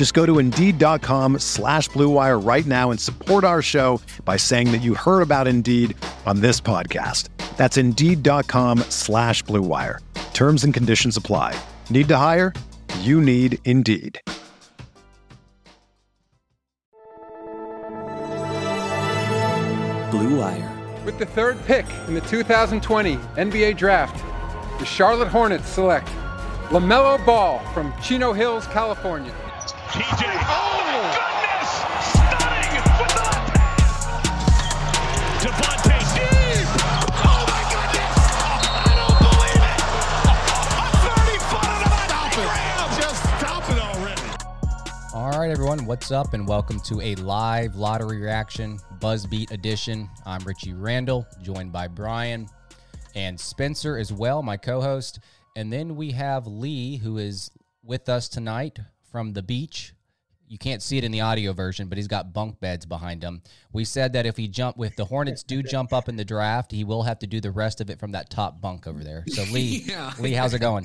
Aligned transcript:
Just 0.00 0.14
go 0.14 0.24
to 0.24 0.38
Indeed.com 0.38 1.40
slash 1.40 1.90
BlueWire 1.90 2.42
right 2.42 2.64
now 2.64 2.90
and 2.90 2.98
support 2.98 3.44
our 3.44 3.60
show 3.60 4.00
by 4.24 4.38
saying 4.38 4.72
that 4.72 4.80
you 4.80 4.94
heard 4.94 5.20
about 5.20 5.46
Indeed 5.46 5.94
on 6.24 6.40
this 6.40 6.58
podcast. 6.58 7.28
That's 7.58 7.76
Indeed.com 7.76 8.78
slash 8.88 9.44
BlueWire. 9.44 9.98
Terms 10.32 10.64
and 10.64 10.72
conditions 10.72 11.18
apply. 11.18 11.54
Need 11.90 12.08
to 12.08 12.16
hire? 12.16 12.54
You 13.00 13.20
need 13.20 13.58
Indeed. 13.66 14.18
Blue 20.16 20.38
Wire. 20.38 21.02
With 21.04 21.18
the 21.18 21.26
third 21.26 21.62
pick 21.66 21.84
in 22.08 22.14
the 22.14 22.22
2020 22.22 23.16
NBA 23.36 23.76
Draft, 23.76 24.24
the 24.78 24.86
Charlotte 24.86 25.28
Hornets 25.28 25.68
select 25.68 26.08
LaMelo 26.70 27.22
Ball 27.26 27.58
from 27.74 27.92
Chino 28.00 28.32
Hills, 28.32 28.66
California. 28.68 29.34
TJ. 29.90 30.22
Oh, 30.22 30.86
my 30.86 31.02
goodness! 31.18 31.70
Stunning 32.14 32.74
with 32.78 33.10
the 33.10 33.26
left 33.26 33.50
hand. 33.58 33.82
Devonte 35.42 35.98
deep. 36.14 36.68
Oh, 37.26 37.42
my 37.50 37.62
goodness! 37.74 38.14
I 38.70 38.94
don't 38.94 39.18
believe 39.18 39.66
it. 39.66 39.82
A 40.22 40.94
30 41.10 41.42
footer 41.50 41.82
to 41.82 43.00
Just 43.00 43.20
stop 43.40 43.66
it 43.68 43.80
already. 43.82 44.28
All 45.12 45.36
right, 45.36 45.50
everyone, 45.50 45.84
what's 45.86 46.12
up? 46.12 46.34
And 46.34 46.46
welcome 46.46 46.78
to 46.82 47.00
a 47.00 47.16
live 47.16 47.74
lottery 47.74 48.18
reaction 48.18 48.78
Buzzbeat 49.00 49.50
edition. 49.50 50.08
I'm 50.24 50.44
Richie 50.44 50.72
Randall, 50.72 51.26
joined 51.42 51.72
by 51.72 51.88
Brian 51.88 52.48
and 53.16 53.40
Spencer 53.40 53.98
as 53.98 54.12
well, 54.12 54.40
my 54.44 54.56
co 54.56 54.80
host. 54.80 55.18
And 55.56 55.72
then 55.72 55.96
we 55.96 56.12
have 56.12 56.46
Lee, 56.46 56.98
who 56.98 57.18
is 57.18 57.50
with 57.82 58.08
us 58.08 58.28
tonight 58.28 58.78
from 59.10 59.32
the 59.32 59.42
beach. 59.42 59.94
You 60.48 60.58
can't 60.58 60.82
see 60.82 60.98
it 60.98 61.04
in 61.04 61.12
the 61.12 61.20
audio 61.20 61.52
version, 61.52 61.88
but 61.88 61.96
he's 61.96 62.08
got 62.08 62.32
bunk 62.32 62.58
beds 62.58 62.84
behind 62.84 63.22
him. 63.22 63.40
We 63.72 63.84
said 63.84 64.14
that 64.14 64.26
if 64.26 64.36
he 64.36 64.48
jump, 64.48 64.76
if 64.80 64.96
the 64.96 65.04
Hornets 65.04 65.44
do 65.44 65.62
jump 65.62 65.92
up 65.92 66.08
in 66.08 66.16
the 66.16 66.24
draft, 66.24 66.72
he 66.72 66.82
will 66.82 67.04
have 67.04 67.20
to 67.20 67.28
do 67.28 67.40
the 67.40 67.52
rest 67.52 67.80
of 67.80 67.88
it 67.88 68.00
from 68.00 68.10
that 68.12 68.30
top 68.30 68.60
bunk 68.60 68.88
over 68.88 69.04
there. 69.04 69.22
So 69.28 69.42
Lee, 69.52 69.84
Yeah. 69.86 70.12
Lee, 70.18 70.32
how's 70.32 70.52
it 70.54 70.58
going? 70.58 70.84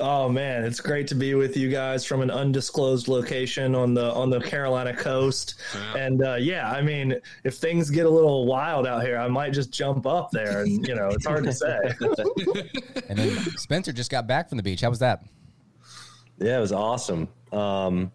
Oh 0.00 0.28
man, 0.28 0.64
it's 0.64 0.80
great 0.80 1.08
to 1.08 1.14
be 1.14 1.34
with 1.34 1.56
you 1.56 1.70
guys 1.70 2.04
from 2.04 2.20
an 2.20 2.30
undisclosed 2.30 3.08
location 3.08 3.74
on 3.74 3.94
the 3.94 4.12
on 4.12 4.30
the 4.30 4.38
Carolina 4.38 4.94
coast. 4.94 5.54
And 5.96 6.22
uh, 6.22 6.34
yeah, 6.34 6.70
I 6.70 6.82
mean, 6.82 7.16
if 7.42 7.54
things 7.56 7.90
get 7.90 8.04
a 8.06 8.10
little 8.10 8.46
wild 8.46 8.86
out 8.86 9.02
here, 9.02 9.16
I 9.18 9.26
might 9.28 9.54
just 9.54 9.72
jump 9.72 10.06
up 10.06 10.30
there, 10.30 10.60
and 10.62 10.86
you 10.86 10.94
know, 10.94 11.08
it's 11.08 11.26
hard 11.26 11.44
to 11.44 11.52
say. 11.52 11.78
And 13.08 13.18
then 13.18 13.30
Spencer 13.56 13.92
just 13.92 14.10
got 14.10 14.26
back 14.26 14.50
from 14.50 14.58
the 14.58 14.62
beach. 14.62 14.82
How 14.82 14.90
was 14.90 14.98
that? 14.98 15.24
Yeah, 16.40 16.58
it 16.58 16.60
was 16.60 16.72
awesome. 16.72 17.28
Um, 17.52 18.12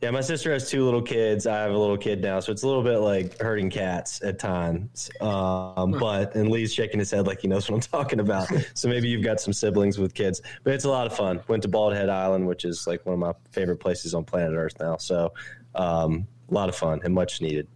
yeah, 0.00 0.10
my 0.10 0.22
sister 0.22 0.50
has 0.50 0.70
two 0.70 0.82
little 0.84 1.02
kids. 1.02 1.46
I 1.46 1.58
have 1.58 1.72
a 1.72 1.78
little 1.78 1.98
kid 1.98 2.22
now, 2.22 2.40
so 2.40 2.52
it's 2.52 2.62
a 2.62 2.66
little 2.66 2.82
bit 2.82 2.98
like 2.98 3.38
herding 3.38 3.68
cats 3.68 4.22
at 4.22 4.38
times. 4.38 5.10
Um, 5.20 5.90
but 6.00 6.34
and 6.34 6.50
Lee's 6.50 6.72
shaking 6.72 6.98
his 6.98 7.10
head 7.10 7.26
like 7.26 7.40
he 7.42 7.48
knows 7.48 7.68
what 7.68 7.76
I'm 7.76 7.80
talking 8.00 8.20
about. 8.20 8.48
So 8.72 8.88
maybe 8.88 9.08
you've 9.08 9.24
got 9.24 9.40
some 9.40 9.52
siblings 9.52 9.98
with 9.98 10.14
kids, 10.14 10.40
but 10.64 10.72
it's 10.72 10.84
a 10.84 10.88
lot 10.88 11.06
of 11.06 11.14
fun. 11.14 11.40
Went 11.48 11.62
to 11.64 11.68
Bald 11.68 11.92
Head 11.92 12.08
Island, 12.08 12.46
which 12.46 12.64
is 12.64 12.86
like 12.86 13.04
one 13.04 13.12
of 13.12 13.18
my 13.18 13.32
favorite 13.52 13.76
places 13.76 14.14
on 14.14 14.24
planet 14.24 14.54
Earth 14.54 14.76
now. 14.80 14.96
So 14.96 15.34
um, 15.74 16.26
a 16.50 16.54
lot 16.54 16.70
of 16.70 16.76
fun 16.76 17.00
and 17.04 17.14
much 17.14 17.42
needed. 17.42 17.68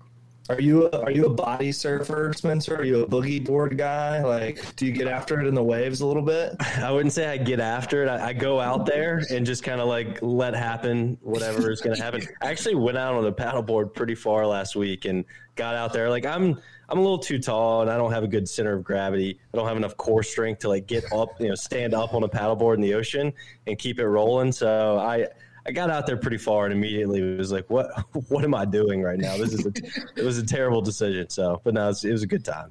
Are 0.51 0.61
you 0.61 0.89
a, 0.89 1.01
are 1.01 1.11
you 1.11 1.25
a 1.25 1.31
body 1.31 1.73
surfer, 1.73 2.35
Spencer? 2.37 2.77
Are 2.77 2.85
you 2.85 3.03
a 3.03 3.07
boogie 3.07 3.43
board 3.43 3.79
guy? 3.79 4.23
Like, 4.23 4.77
do 4.77 4.85
you 4.85 4.93
get 4.93 5.09
after 5.09 5.41
it 5.41 5.47
in 5.47 5.55
the 5.55 5.63
waves 5.63 6.03
a 6.03 6.07
little 6.07 6.23
bit? 6.23 6.55
I 6.61 6.91
wouldn't 6.91 7.15
say 7.15 7.27
I 7.27 7.39
get 7.39 7.61
after 7.61 8.05
it. 8.05 8.09
I, 8.11 8.29
I 8.29 8.33
go 8.35 8.61
out 8.61 8.85
there 8.85 9.23
and 9.31 9.47
just 9.47 9.63
kind 9.63 9.81
of 9.81 9.89
like 9.89 10.19
let 10.21 10.53
happen 10.53 11.17
whatever 11.23 11.71
is 11.71 11.81
going 11.81 11.97
to 11.97 12.03
happen. 12.03 12.23
I 12.43 12.51
actually 12.51 12.75
went 12.75 12.99
out 12.99 13.15
on 13.15 13.25
a 13.25 13.33
paddleboard 13.33 13.95
pretty 13.95 14.15
far 14.15 14.47
last 14.47 14.77
week 14.77 15.07
and 15.07 15.25
got 15.55 15.77
out 15.77 15.95
there. 15.95 16.11
Like 16.11 16.27
I'm, 16.27 16.61
I'm 16.91 16.99
a 16.99 17.01
little 17.01 17.19
too 17.19 17.39
tall 17.39 17.81
and 17.81 17.91
I 17.91 17.97
don't 17.97 18.13
have 18.13 18.23
a 18.25 18.29
good 18.29 18.47
center 18.47 18.75
of 18.75 18.85
gravity. 18.85 19.41
I 19.55 19.57
don't 19.57 19.67
have 19.67 19.79
enough 19.79 19.97
core 19.97 20.23
strength 20.23 20.59
to 20.61 20.69
like 20.69 20.87
get 20.87 21.11
up, 21.11 21.41
you 21.41 21.49
know, 21.49 21.55
stand 21.55 21.95
up 21.95 22.13
on 22.13 22.23
a 22.23 22.29
paddleboard 22.29 22.75
in 22.75 22.83
the 22.83 22.93
ocean 22.93 23.33
and 23.67 23.79
keep 23.79 23.99
it 23.99 24.07
rolling. 24.07 24.53
So 24.53 24.99
I, 24.99 25.29
I 25.67 25.73
got 25.73 25.91
out 25.91 26.07
there 26.07 26.17
pretty 26.17 26.37
far 26.37 26.67
and 26.67 26.75
immediately 26.75 27.37
was 27.37 27.51
like, 27.51 27.69
what, 27.71 27.91
what 28.29 28.45
am 28.45 28.55
I 28.55 28.65
doing 28.65 29.03
right 29.03 29.19
now? 29.19 29.37
This 29.37 29.55
is, 29.55 29.67
a, 29.67 29.73
it 30.17 30.25
was 30.25 30.39
a 30.39 30.45
terrible 30.45 30.83
decision. 30.83 31.29
So, 31.31 31.61
but 31.65 31.75
no, 31.75 31.85
it 31.85 31.89
was, 31.89 32.05
it 32.05 32.13
was 32.13 32.23
a 32.23 32.27
good 32.27 32.45
time. 32.45 32.71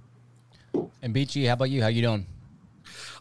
And 1.02 1.14
Beachy, 1.14 1.46
how 1.46 1.53
about 1.53 1.70
you? 1.70 1.82
How 1.82 1.88
you 1.88 2.02
doing? 2.02 2.26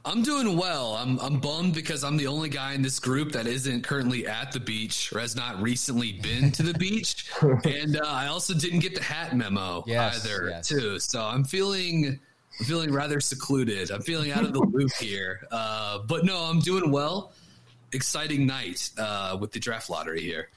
I'm 0.04 0.22
doing 0.22 0.56
well. 0.56 0.94
I'm 0.96 1.20
I'm 1.20 1.38
bummed 1.38 1.74
because 1.74 2.02
I'm 2.02 2.16
the 2.16 2.26
only 2.26 2.48
guy 2.48 2.72
in 2.72 2.82
this 2.82 2.98
group 2.98 3.30
that 3.32 3.46
isn't 3.46 3.84
currently 3.84 4.26
at 4.26 4.50
the 4.50 4.58
beach 4.58 5.12
or 5.12 5.20
has 5.20 5.36
not 5.36 5.62
recently 5.62 6.12
been 6.12 6.50
to 6.52 6.64
the 6.64 6.74
beach, 6.74 7.30
and 7.40 7.96
uh, 7.96 8.04
I 8.04 8.26
also 8.26 8.52
didn't 8.52 8.80
get 8.80 8.96
the 8.96 9.02
hat 9.02 9.36
memo 9.36 9.84
Yes, 9.86 10.24
either 10.24 10.48
yes. 10.48 10.66
too. 10.66 10.98
So 10.98 11.22
I'm 11.22 11.44
feeling 11.44 12.18
I'm 12.58 12.66
feeling 12.66 12.92
rather 12.92 13.20
secluded. 13.20 13.92
I'm 13.92 14.02
feeling 14.02 14.32
out 14.32 14.44
of 14.44 14.52
the 14.52 14.60
loop 14.60 14.92
here. 14.94 15.46
Uh, 15.52 15.98
but 16.08 16.24
no, 16.24 16.36
I'm 16.38 16.58
doing 16.58 16.90
well. 16.90 17.32
Exciting 17.92 18.46
night 18.46 18.90
uh, 18.98 19.36
with 19.40 19.52
the 19.52 19.60
draft 19.60 19.90
lottery 19.90 20.20
here. 20.20 20.48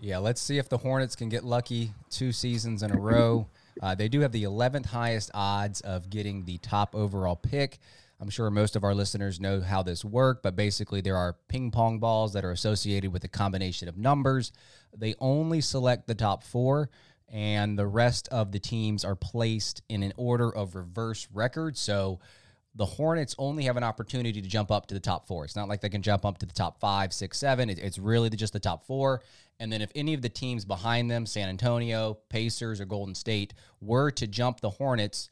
Yeah, 0.00 0.18
let's 0.18 0.40
see 0.40 0.58
if 0.58 0.68
the 0.68 0.78
Hornets 0.78 1.14
can 1.14 1.28
get 1.28 1.44
lucky 1.44 1.92
two 2.10 2.32
seasons 2.32 2.82
in 2.82 2.90
a 2.90 2.98
row. 2.98 3.46
Uh, 3.80 3.94
they 3.94 4.08
do 4.08 4.20
have 4.20 4.32
the 4.32 4.42
11th 4.42 4.86
highest 4.86 5.30
odds 5.32 5.80
of 5.80 6.10
getting 6.10 6.44
the 6.44 6.58
top 6.58 6.94
overall 6.94 7.36
pick. 7.36 7.78
I'm 8.20 8.28
sure 8.28 8.50
most 8.50 8.76
of 8.76 8.84
our 8.84 8.94
listeners 8.94 9.40
know 9.40 9.60
how 9.60 9.82
this 9.82 10.04
works, 10.04 10.40
but 10.42 10.54
basically 10.54 11.00
there 11.00 11.16
are 11.16 11.36
ping 11.48 11.70
pong 11.70 11.98
balls 11.98 12.32
that 12.34 12.44
are 12.44 12.52
associated 12.52 13.12
with 13.12 13.24
a 13.24 13.28
combination 13.28 13.88
of 13.88 13.96
numbers. 13.96 14.52
They 14.96 15.14
only 15.18 15.60
select 15.60 16.06
the 16.06 16.14
top 16.14 16.44
four, 16.44 16.90
and 17.28 17.78
the 17.78 17.86
rest 17.86 18.28
of 18.28 18.52
the 18.52 18.60
teams 18.60 19.04
are 19.04 19.16
placed 19.16 19.82
in 19.88 20.02
an 20.02 20.12
order 20.16 20.54
of 20.54 20.74
reverse 20.74 21.26
record. 21.32 21.76
So 21.76 22.20
the 22.74 22.86
Hornets 22.86 23.34
only 23.38 23.64
have 23.64 23.76
an 23.76 23.84
opportunity 23.84 24.40
to 24.40 24.48
jump 24.48 24.70
up 24.70 24.86
to 24.86 24.94
the 24.94 25.00
top 25.00 25.26
four. 25.26 25.44
It's 25.44 25.56
not 25.56 25.68
like 25.68 25.80
they 25.82 25.90
can 25.90 26.00
jump 26.02 26.24
up 26.24 26.38
to 26.38 26.46
the 26.46 26.54
top 26.54 26.80
five, 26.80 27.12
six, 27.12 27.38
seven. 27.38 27.68
It- 27.68 27.78
it's 27.78 27.98
really 27.98 28.30
just 28.30 28.54
the 28.54 28.60
top 28.60 28.86
four. 28.86 29.20
And 29.60 29.70
then 29.70 29.82
if 29.82 29.90
any 29.94 30.14
of 30.14 30.22
the 30.22 30.30
teams 30.30 30.64
behind 30.64 31.10
them, 31.10 31.26
San 31.26 31.48
Antonio, 31.48 32.14
Pacers, 32.30 32.80
or 32.80 32.86
Golden 32.86 33.14
State, 33.14 33.52
were 33.80 34.10
to 34.12 34.26
jump 34.26 34.60
the 34.60 34.70
Hornets, 34.70 35.28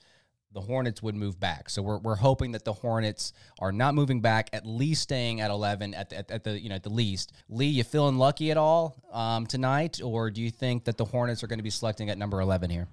the 0.53 0.61
Hornets 0.61 1.03
would 1.03 1.15
move 1.15 1.41
back. 1.41 1.71
So 1.71 1.81
we're, 1.81 1.99
we're 1.99 2.17
hoping 2.17 2.53
that 2.53 2.65
the 2.65 2.73
Hornets 2.73 3.33
are 3.59 3.73
not 3.73 3.95
moving 3.95 4.21
back, 4.21 4.51
at 4.53 4.67
least 4.67 5.03
staying 5.05 5.41
at 5.41 5.51
11 5.51 5.95
at 5.95 6.11
the, 6.11 6.19
at, 6.19 6.31
at 6.31 6.45
the 6.45 6.61
you 6.61 6.69
know 6.69 6.75
at 6.75 6.83
the 6.83 6.91
least. 6.91 7.33
Lee, 7.49 7.67
you 7.67 7.85
feeling 7.85 8.19
lucky 8.19 8.51
at 8.51 8.57
all 8.57 8.97
um, 9.13 9.47
tonight, 9.47 10.01
or 10.05 10.31
do 10.31 10.43
you 10.43 10.51
think 10.51 10.85
that 10.85 10.97
the 10.99 11.05
Hornets 11.05 11.43
are 11.43 11.47
going 11.47 11.61
to 11.61 11.63
be 11.65 11.71
selecting 11.71 12.11
at 12.11 12.19
number 12.19 12.41
11 12.41 12.69
here? 12.69 12.89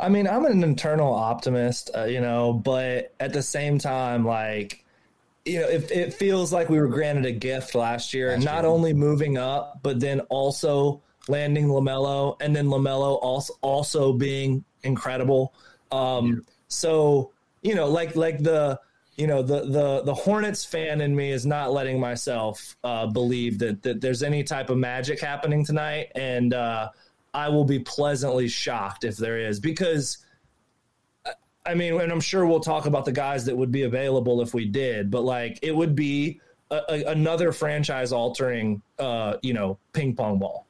I 0.00 0.08
mean, 0.08 0.26
I'm 0.26 0.44
an 0.46 0.62
internal 0.62 1.12
optimist, 1.14 1.90
uh, 1.96 2.04
you 2.04 2.20
know, 2.20 2.52
but 2.52 3.12
at 3.20 3.32
the 3.32 3.42
same 3.42 3.78
time, 3.78 4.24
like, 4.24 4.84
you 5.44 5.60
know, 5.60 5.68
it, 5.68 5.90
it 5.90 6.14
feels 6.14 6.52
like 6.52 6.68
we 6.68 6.78
were 6.78 6.88
granted 6.88 7.26
a 7.26 7.32
gift 7.32 7.74
last 7.74 8.12
year, 8.14 8.32
Last 8.32 8.44
not 8.44 8.62
year. 8.64 8.70
only 8.72 8.92
moving 8.94 9.38
up, 9.38 9.80
but 9.82 10.00
then 10.00 10.20
also 10.28 11.02
landing 11.28 11.66
Lamelo, 11.66 12.36
and 12.40 12.54
then 12.54 12.66
Lamelo 12.66 13.18
also 13.22 13.54
also 13.62 14.12
being 14.12 14.64
incredible. 14.82 15.52
Um, 15.92 16.44
So 16.68 17.32
you 17.62 17.74
know, 17.74 17.88
like 17.88 18.16
like 18.16 18.42
the 18.42 18.78
you 19.16 19.26
know 19.26 19.42
the 19.42 19.62
the 19.66 20.02
the 20.02 20.14
Hornets 20.14 20.64
fan 20.64 21.00
in 21.00 21.14
me 21.16 21.30
is 21.30 21.44
not 21.44 21.72
letting 21.72 21.98
myself 22.00 22.76
uh, 22.84 23.06
believe 23.06 23.58
that 23.58 23.82
that 23.82 24.00
there's 24.00 24.22
any 24.22 24.44
type 24.44 24.70
of 24.70 24.78
magic 24.78 25.20
happening 25.20 25.64
tonight, 25.64 26.12
and 26.14 26.54
uh, 26.54 26.88
I 27.32 27.48
will 27.48 27.64
be 27.64 27.78
pleasantly 27.78 28.48
shocked 28.48 29.04
if 29.04 29.16
there 29.16 29.38
is 29.38 29.60
because 29.60 30.18
I 31.66 31.74
mean, 31.74 32.00
and 32.00 32.10
I'm 32.10 32.20
sure 32.20 32.46
we'll 32.46 32.60
talk 32.60 32.86
about 32.86 33.04
the 33.04 33.12
guys 33.12 33.44
that 33.44 33.56
would 33.56 33.70
be 33.70 33.82
available 33.82 34.40
if 34.40 34.54
we 34.54 34.64
did, 34.64 35.10
but 35.10 35.22
like 35.22 35.58
it 35.62 35.74
would 35.74 35.94
be 35.94 36.40
a, 36.70 36.80
a, 36.88 37.04
another 37.10 37.52
franchise 37.52 38.12
altering, 38.12 38.82
uh, 38.98 39.36
you 39.42 39.52
know, 39.52 39.78
ping 39.92 40.14
pong 40.14 40.38
ball. 40.38 40.66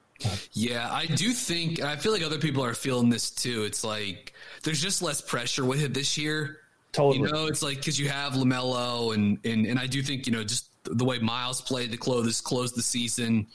Yeah, 0.53 0.89
I 0.93 1.07
do 1.07 1.31
think 1.31 1.81
I 1.81 1.97
feel 1.97 2.13
like 2.13 2.23
other 2.23 2.39
people 2.39 2.65
are 2.65 2.75
feeling 2.75 3.09
this 3.09 3.31
too. 3.31 3.65
It's 3.65 3.85
like 3.85 4.35
there's 4.63 4.83
just 4.83 5.01
less 5.01 5.21
pressure 5.21 5.65
with 5.65 5.83
it 5.83 5.95
this 5.95 6.19
year. 6.19 6.59
Totally. 6.93 7.27
You 7.27 7.33
know, 7.33 7.47
it's 7.47 7.63
like 7.63 7.77
because 7.77 7.99
you 7.99 8.09
have 8.09 8.35
Lamelo 8.35 9.15
and 9.15 9.39
and 9.45 9.65
and 9.65 9.79
I 9.79 9.87
do 9.87 10.03
think 10.03 10.27
you 10.27 10.33
know 10.33 10.45
just 10.45 10.71
the 10.85 11.05
way 11.05 11.19
Miles 11.19 11.61
played 11.61 11.93
to 11.93 11.97
close 11.97 12.41
close 12.41 12.73
the 12.73 12.83
season. 12.83 13.47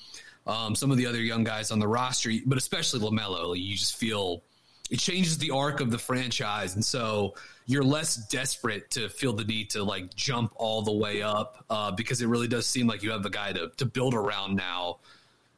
Um, 0.47 0.75
some 0.75 0.91
of 0.91 0.97
the 0.97 1.07
other 1.07 1.21
young 1.21 1.43
guys 1.43 1.71
on 1.71 1.79
the 1.79 1.87
roster, 1.87 2.31
but 2.45 2.57
especially 2.57 2.99
Lamelo, 2.99 3.59
you 3.59 3.75
just 3.75 3.95
feel 3.95 4.43
it 4.91 4.99
changes 4.99 5.37
the 5.37 5.49
arc 5.49 5.81
of 5.81 5.89
the 5.89 5.97
franchise, 5.97 6.75
and 6.75 6.85
so 6.85 7.33
you're 7.65 7.83
less 7.83 8.15
desperate 8.27 8.91
to 8.91 9.09
feel 9.09 9.33
the 9.33 9.43
need 9.43 9.71
to 9.71 9.83
like 9.83 10.13
jump 10.15 10.53
all 10.55 10.83
the 10.83 10.91
way 10.91 11.23
up 11.23 11.65
uh, 11.69 11.91
because 11.91 12.21
it 12.21 12.27
really 12.27 12.47
does 12.47 12.67
seem 12.67 12.85
like 12.85 13.01
you 13.01 13.11
have 13.11 13.25
a 13.25 13.29
guy 13.29 13.51
to 13.53 13.71
to 13.77 13.85
build 13.85 14.13
around 14.13 14.55
now, 14.55 14.99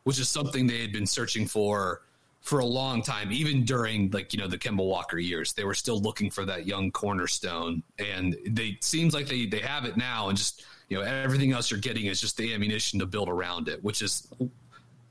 which 0.04 0.19
is 0.19 0.30
something 0.30 0.68
they 0.68 0.81
had 0.81 0.94
been 0.94 1.06
searching 1.06 1.45
for 1.45 2.01
for 2.42 2.60
a 2.60 2.66
long 2.66 3.01
time, 3.01 3.30
even 3.33 3.66
during 3.66 4.10
like 4.12 4.31
you 4.31 4.40
know 4.40 4.48
the 4.48 4.57
Kemba 4.57 4.86
Walker 4.86 5.19
years. 5.19 5.51
They 5.51 5.66
were 5.66 5.74
still 5.74 6.00
looking 6.00 6.31
for 6.31 6.45
that 6.45 6.66
young 6.66 6.92
cornerstone, 6.92 7.83
and 8.00 8.38
they 8.48 8.78
seems 8.80 9.13
like 9.13 9.28
they 9.28 9.45
they 9.45 9.60
have 9.60 9.83
it 9.83 9.98
now, 9.98 10.30
and 10.30 10.38
just 10.38 10.63
you 10.88 10.98
know 10.98 11.04
everything 11.04 11.51
else 11.51 11.69
you're 11.69 11.81
getting 11.81 12.06
is 12.06 12.22
just 12.22 12.38
the 12.38 12.54
ammunition 12.54 13.00
to 13.00 13.06
build 13.06 13.28
around 13.28 13.68
it, 13.68 13.83
which 13.83 14.01
is 14.01 14.31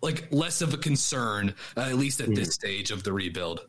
like 0.07 0.29
less 0.31 0.63
of 0.63 0.73
a 0.73 0.77
concern, 0.79 1.53
uh, 1.77 1.81
at 1.81 1.97
least 1.97 2.21
at 2.21 2.35
this 2.35 2.55
stage 2.55 2.91
of 2.91 3.03
the 3.03 3.13
rebuild. 3.13 3.67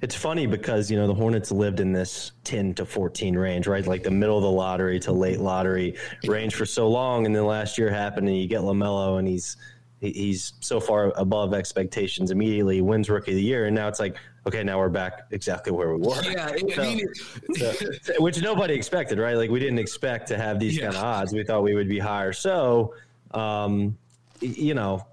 It's 0.00 0.14
funny 0.14 0.46
because 0.46 0.90
you 0.90 0.96
know 0.96 1.06
the 1.06 1.14
Hornets 1.14 1.50
lived 1.52 1.80
in 1.80 1.92
this 1.92 2.32
10 2.44 2.74
to 2.76 2.86
14 2.86 3.36
range, 3.36 3.66
right? 3.66 3.86
Like 3.86 4.02
the 4.02 4.10
middle 4.10 4.38
of 4.38 4.42
the 4.42 4.50
lottery 4.50 4.98
to 5.00 5.12
late 5.12 5.40
lottery 5.40 5.96
range 6.24 6.54
for 6.54 6.64
so 6.64 6.88
long, 6.88 7.26
and 7.26 7.36
then 7.36 7.44
last 7.44 7.76
year 7.76 7.90
happened, 7.90 8.26
and 8.28 8.38
you 8.38 8.46
get 8.48 8.60
Lamelo, 8.62 9.18
and 9.18 9.28
he's 9.28 9.58
he's 10.00 10.54
so 10.60 10.80
far 10.80 11.12
above 11.16 11.52
expectations 11.52 12.30
immediately, 12.30 12.80
wins 12.80 13.10
Rookie 13.10 13.32
of 13.32 13.36
the 13.36 13.42
Year, 13.42 13.66
and 13.66 13.74
now 13.76 13.86
it's 13.88 14.00
like, 14.00 14.16
okay, 14.46 14.64
now 14.64 14.78
we're 14.78 14.88
back 14.88 15.26
exactly 15.32 15.70
where 15.72 15.94
we 15.94 16.00
were. 16.00 16.22
Yeah, 16.22 16.46
I 16.48 16.62
mean, 16.78 17.06
so- 17.56 17.72
which 18.20 18.40
nobody 18.40 18.72
expected, 18.72 19.18
right? 19.18 19.34
Like 19.36 19.50
we 19.50 19.60
didn't 19.60 19.78
expect 19.80 20.28
to 20.28 20.38
have 20.38 20.58
these 20.58 20.78
Yeah. 20.78 20.84
kind 20.84 20.96
of 20.96 21.02
odds. 21.02 21.34
We 21.34 21.44
thought 21.44 21.62
we 21.62 21.74
would 21.74 21.88
be 21.90 21.98
higher. 21.98 22.32
So, 22.32 22.94
um, 23.32 23.98
you 24.40 24.72
know, 24.72 25.06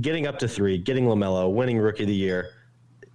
getting 0.00 0.26
up 0.26 0.38
to 0.40 0.48
three, 0.48 0.78
getting 0.78 1.04
Lamelo, 1.06 1.52
winning 1.52 1.78
Rookie 1.78 2.02
of 2.04 2.08
the 2.08 2.14
Year. 2.14 2.50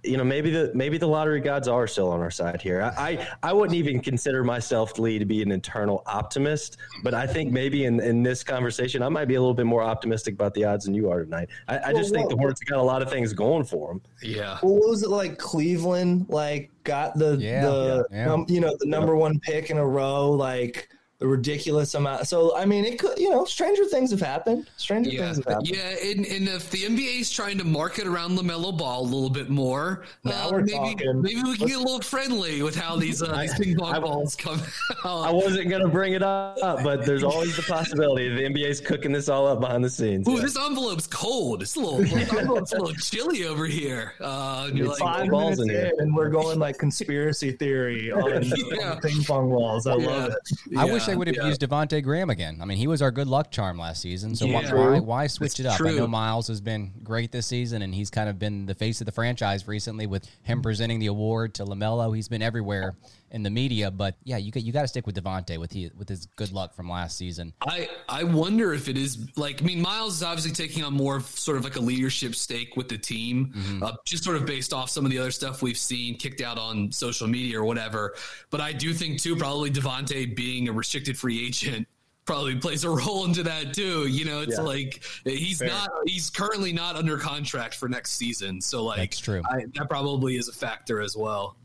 You 0.04 0.16
know, 0.16 0.22
maybe 0.24 0.50
the 0.50 0.70
maybe 0.74 0.96
the 0.96 1.08
lottery 1.08 1.40
gods 1.40 1.66
are 1.66 1.88
still 1.88 2.08
on 2.10 2.20
our 2.20 2.30
side 2.30 2.62
here. 2.62 2.82
I 2.82 3.18
I, 3.42 3.50
I 3.50 3.52
wouldn't 3.52 3.74
even 3.76 4.00
consider 4.00 4.44
myself 4.44 4.96
Lee 4.96 5.18
to 5.18 5.24
be 5.24 5.42
an 5.42 5.50
internal 5.50 6.04
optimist, 6.06 6.76
but 7.02 7.14
I 7.14 7.26
think 7.26 7.50
maybe 7.52 7.84
in, 7.84 7.98
in 8.00 8.22
this 8.22 8.44
conversation 8.44 9.02
I 9.02 9.08
might 9.08 9.24
be 9.24 9.34
a 9.34 9.40
little 9.40 9.54
bit 9.54 9.66
more 9.66 9.82
optimistic 9.82 10.34
about 10.34 10.54
the 10.54 10.64
odds 10.64 10.84
than 10.84 10.94
you 10.94 11.10
are 11.10 11.24
tonight. 11.24 11.48
I, 11.66 11.78
I 11.86 11.92
just 11.92 12.12
Well, 12.12 12.20
think 12.20 12.30
the 12.30 12.36
well- 12.36 12.42
Hornets 12.42 12.60
got 12.60 12.78
a 12.78 12.82
lot 12.82 13.02
of 13.02 13.10
things 13.10 13.32
going 13.32 13.64
for 13.64 13.88
them. 13.88 14.02
yeah. 14.22 14.58
Well, 14.62 14.76
what 14.76 14.88
was 14.88 15.02
it 15.02 15.10
like? 15.10 15.36
Cleveland 15.36 16.26
like 16.28 16.70
got 16.84 17.18
the 17.18 17.36
Yeah, 17.40 17.62
the 17.66 18.06
yeah, 18.12 18.16
yeah. 18.18 18.24
num- 18.26 18.46
you 18.48 18.60
know 18.60 18.76
the 18.78 18.86
number 18.86 19.16
one 19.16 19.40
pick 19.40 19.70
in 19.70 19.78
a 19.78 19.86
row, 19.86 20.30
like 20.30 20.88
the 21.18 21.26
ridiculous 21.26 21.94
amount. 21.94 22.28
So 22.28 22.56
I 22.56 22.64
mean, 22.64 22.84
it 22.84 22.98
could 22.98 23.18
you 23.18 23.28
know 23.30 23.44
stranger 23.44 23.84
things 23.86 24.10
have 24.12 24.20
happened. 24.20 24.70
Stranger 24.76 25.10
Yeah, 25.10 25.24
things 25.24 25.36
have 25.38 25.46
happened. 25.46 25.68
yeah, 25.70 25.96
and, 26.10 26.24
and 26.26 26.46
if 26.48 26.70
the 26.70 26.78
NBA 26.84 27.20
is 27.20 27.30
trying 27.30 27.58
to 27.58 27.64
market 27.64 28.06
around 28.06 28.38
Lamelo 28.38 28.76
Ball 28.76 29.00
a 29.00 29.02
little 29.02 29.28
bit 29.30 29.48
more, 29.50 30.04
Now 30.22 30.46
uh, 30.46 30.52
we're 30.52 30.60
maybe 30.60 30.72
talking. 30.94 31.20
maybe 31.22 31.42
we 31.42 31.56
can 31.56 31.66
get 31.66 31.76
a 31.76 31.80
little 31.80 32.00
friendly 32.00 32.62
with 32.62 32.76
how 32.76 32.94
these 32.96 33.20
uh, 33.20 33.36
these 33.40 33.54
ping 33.58 33.76
pong 33.76 33.94
I- 33.94 33.98
balls 33.98 34.36
come 34.36 34.60
out. 35.04 35.26
I 35.26 35.32
wasn't 35.32 35.68
going 35.68 35.82
to 35.82 35.88
bring 35.88 36.12
it 36.12 36.22
up, 36.22 36.56
but 36.84 37.04
there's 37.04 37.24
always 37.24 37.56
the 37.56 37.62
possibility 37.62 38.28
the 38.28 38.42
NBA's 38.42 38.80
cooking 38.80 39.10
this 39.10 39.28
all 39.28 39.48
up 39.48 39.58
behind 39.58 39.82
the 39.84 39.90
scenes. 39.90 40.28
Ooh, 40.28 40.36
Yeah. 40.36 40.42
this 40.42 40.56
envelope's 40.56 41.08
cold. 41.08 41.62
It's 41.62 41.74
a 41.74 41.80
little, 41.80 41.98
this 41.98 42.32
envelope's 42.32 42.72
a 42.72 42.78
little 42.78 42.94
chilly 42.94 43.44
over 43.44 43.66
here. 43.66 44.14
Uh, 44.20 44.66
and 44.68 44.78
you're 44.78 44.86
It's 44.92 45.00
like, 45.00 45.16
Five 45.18 45.30
balls 45.30 45.58
in 45.58 45.68
here. 45.68 45.90
and 45.98 46.14
we're 46.14 46.28
going 46.30 46.60
like 46.60 46.78
conspiracy 46.78 47.50
theory 47.50 48.12
on, 48.12 48.44
Yeah. 48.44 48.92
on 48.92 49.00
ping 49.00 49.24
pong 49.24 49.50
balls. 49.50 49.86
I 49.88 49.94
love 49.94 50.30
Yeah. 50.30 50.34
it. 50.72 50.78
I 50.78 50.84
wish 50.84 51.07
they 51.08 51.16
would 51.16 51.26
have 51.26 51.36
yeah. 51.36 51.46
used 51.46 51.60
Devonte 51.60 52.02
Graham 52.02 52.30
again. 52.30 52.58
I 52.60 52.64
mean, 52.64 52.78
he 52.78 52.86
was 52.86 53.02
our 53.02 53.10
good 53.10 53.26
luck 53.26 53.50
charm 53.50 53.78
last 53.78 54.02
season. 54.02 54.34
So 54.36 54.46
why, 54.46 54.62
Yeah. 54.62 54.74
why 54.74 54.98
why 55.00 55.26
switch 55.26 55.52
It's 55.52 55.60
it 55.60 55.66
up? 55.66 55.80
I 55.80 55.92
know 55.92 56.06
Miles 56.06 56.48
has 56.48 56.60
been 56.60 56.92
great 57.02 57.32
this 57.32 57.46
season, 57.46 57.82
and 57.82 57.94
he's 57.94 58.10
kind 58.10 58.28
of 58.28 58.38
been 58.38 58.66
the 58.66 58.74
face 58.74 59.00
of 59.00 59.06
the 59.06 59.12
franchise 59.12 59.66
recently 59.66 60.06
with 60.06 60.28
him 60.42 60.62
presenting 60.62 61.00
the 61.00 61.06
award 61.06 61.54
to 61.54 61.64
Lamelo. 61.64 62.14
He's 62.14 62.28
been 62.28 62.42
everywhere 62.42 62.94
in 63.30 63.42
the 63.42 63.50
media, 63.50 63.90
but 63.90 64.16
yeah, 64.24 64.36
you 64.36 64.50
got 64.50 64.62
you 64.62 64.72
got 64.72 64.82
to 64.82 64.88
stick 64.88 65.06
with 65.06 65.16
Devonte 65.16 65.58
with 65.58 65.72
he, 65.72 65.90
with 65.96 66.08
his 66.08 66.26
good 66.36 66.52
luck 66.52 66.74
from 66.74 66.88
last 66.88 67.16
season. 67.18 67.52
I 67.60 67.88
I 68.08 68.24
wonder 68.24 68.72
if 68.72 68.88
it 68.88 68.96
is 68.96 69.28
like 69.36 69.62
I 69.62 69.64
mean 69.66 69.80
Miles 69.82 70.16
is 70.16 70.22
obviously 70.22 70.52
taking 70.52 70.82
on 70.84 70.94
more 70.94 71.16
of 71.16 71.26
sort 71.26 71.56
of 71.58 71.64
like 71.64 71.76
a 71.76 71.80
leadership 71.80 72.34
stake 72.34 72.76
with 72.76 72.88
the 72.88 72.98
team, 72.98 73.52
Mm-hmm. 73.56 73.82
uh, 73.82 73.92
just 74.04 74.24
sort 74.24 74.36
of 74.36 74.46
based 74.46 74.72
off 74.72 74.90
some 74.90 75.04
of 75.04 75.10
the 75.10 75.18
other 75.18 75.30
stuff 75.30 75.62
we've 75.62 75.76
seen 75.78 76.16
kicked 76.16 76.40
out 76.40 76.58
on 76.58 76.90
social 76.90 77.26
media 77.28 77.58
or 77.60 77.64
whatever. 77.64 78.14
But 78.50 78.60
I 78.60 78.72
do 78.72 78.92
think 78.94 79.20
too 79.20 79.36
probably 79.36 79.70
Devonte 79.70 80.34
being 80.34 80.68
a 80.68 80.72
restricted 80.72 81.18
free 81.18 81.46
agent 81.46 81.86
probably 82.24 82.56
plays 82.56 82.84
a 82.84 82.90
role 82.90 83.24
into 83.24 83.42
that 83.42 83.72
too. 83.74 84.06
You 84.06 84.24
know, 84.26 84.40
it's 84.42 84.56
Yeah. 84.56 84.62
like 84.62 85.02
he's 85.24 85.60
not 85.62 85.88
he's 86.06 86.28
currently 86.30 86.72
not 86.72 86.96
under 86.96 87.16
contract 87.18 87.74
for 87.74 87.88
next 87.88 88.12
season, 88.12 88.60
so 88.60 88.84
like 88.84 88.98
That's 88.98 89.18
true. 89.18 89.42
I, 89.50 89.64
that 89.76 89.88
probably 89.88 90.36
is 90.36 90.48
a 90.48 90.52
factor 90.52 91.00
as 91.00 91.16
well. 91.16 91.56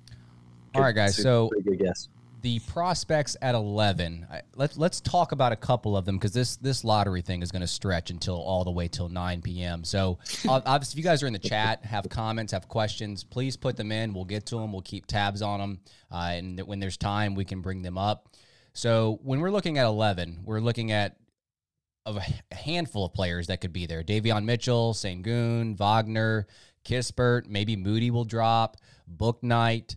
All 0.76 0.82
right, 0.82 0.96
guys. 0.96 1.16
So 1.16 1.50
guess. 1.78 2.10
the 2.42 2.60
prospects 2.60 3.38
at 3.42 3.56
11 3.56 4.28
I, 4.30 4.42
let's 4.56 4.78
let's 4.78 5.00
talk 5.00 5.32
about 5.32 5.52
a 5.54 5.56
couple 5.56 5.96
of 5.96 6.04
them 6.06 6.18
because 6.18 6.34
this 6.34 6.58
this 6.58 6.84
lottery 6.84 7.22
thing 7.22 7.42
is 7.42 7.52
going 7.52 7.62
to 7.62 7.68
stretch 7.68 8.10
until 8.12 8.36
all 8.36 8.64
the 8.64 8.72
way 8.72 8.90
till 8.90 9.08
9 9.08 9.42
p.m 9.42 9.84
so 9.84 10.20
obviously 10.48 10.94
if 10.94 10.98
you 10.98 11.10
guys 11.10 11.24
are 11.24 11.28
in 11.28 11.34
the 11.34 11.40
chat 11.40 11.86
have 11.86 12.08
comments 12.10 12.52
have 12.52 12.68
questions 12.68 13.24
please 13.24 13.56
put 13.56 13.78
them 13.78 13.94
in 13.94 14.14
we'll 14.14 14.26
get 14.26 14.46
to 14.48 14.58
them 14.58 14.74
we'll 14.74 14.82
keep 14.82 15.06
tabs 15.08 15.42
on 15.42 15.60
them 15.60 15.80
uh, 16.12 16.32
and 16.34 16.60
when 16.62 16.80
there's 16.80 16.98
time 16.98 17.34
we 17.34 17.46
can 17.46 17.62
bring 17.62 17.82
them 17.82 17.98
up 17.98 18.28
so 18.74 19.20
when 19.24 19.40
we're 19.40 19.52
looking 19.52 19.78
at 19.78 19.86
11 19.86 20.42
we're 20.44 20.60
looking 20.60 20.92
at 20.92 21.16
of 22.06 22.18
a 22.18 22.54
handful 22.54 23.06
of 23.06 23.14
players 23.14 23.48
that 23.48 23.62
could 23.62 23.72
be 23.72 23.86
there 23.86 24.04
Davion 24.04 24.44
Mitchell, 24.44 24.94
Sengun, 24.94 25.78
Wagner, 25.78 26.48
Kispert, 26.84 27.48
maybe 27.48 27.78
Moody 27.78 28.12
will 28.12 28.26
drop, 28.26 28.76
Bouknight, 29.10 29.96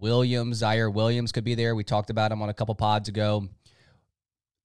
Williams, 0.00 0.62
Ziaire 0.62 0.92
Williams 0.92 1.32
could 1.32 1.44
be 1.44 1.54
there. 1.54 1.74
We 1.74 1.84
talked 1.84 2.10
about 2.10 2.32
him 2.32 2.42
on 2.42 2.48
a 2.48 2.54
couple 2.54 2.74
pods 2.74 3.08
ago. 3.08 3.48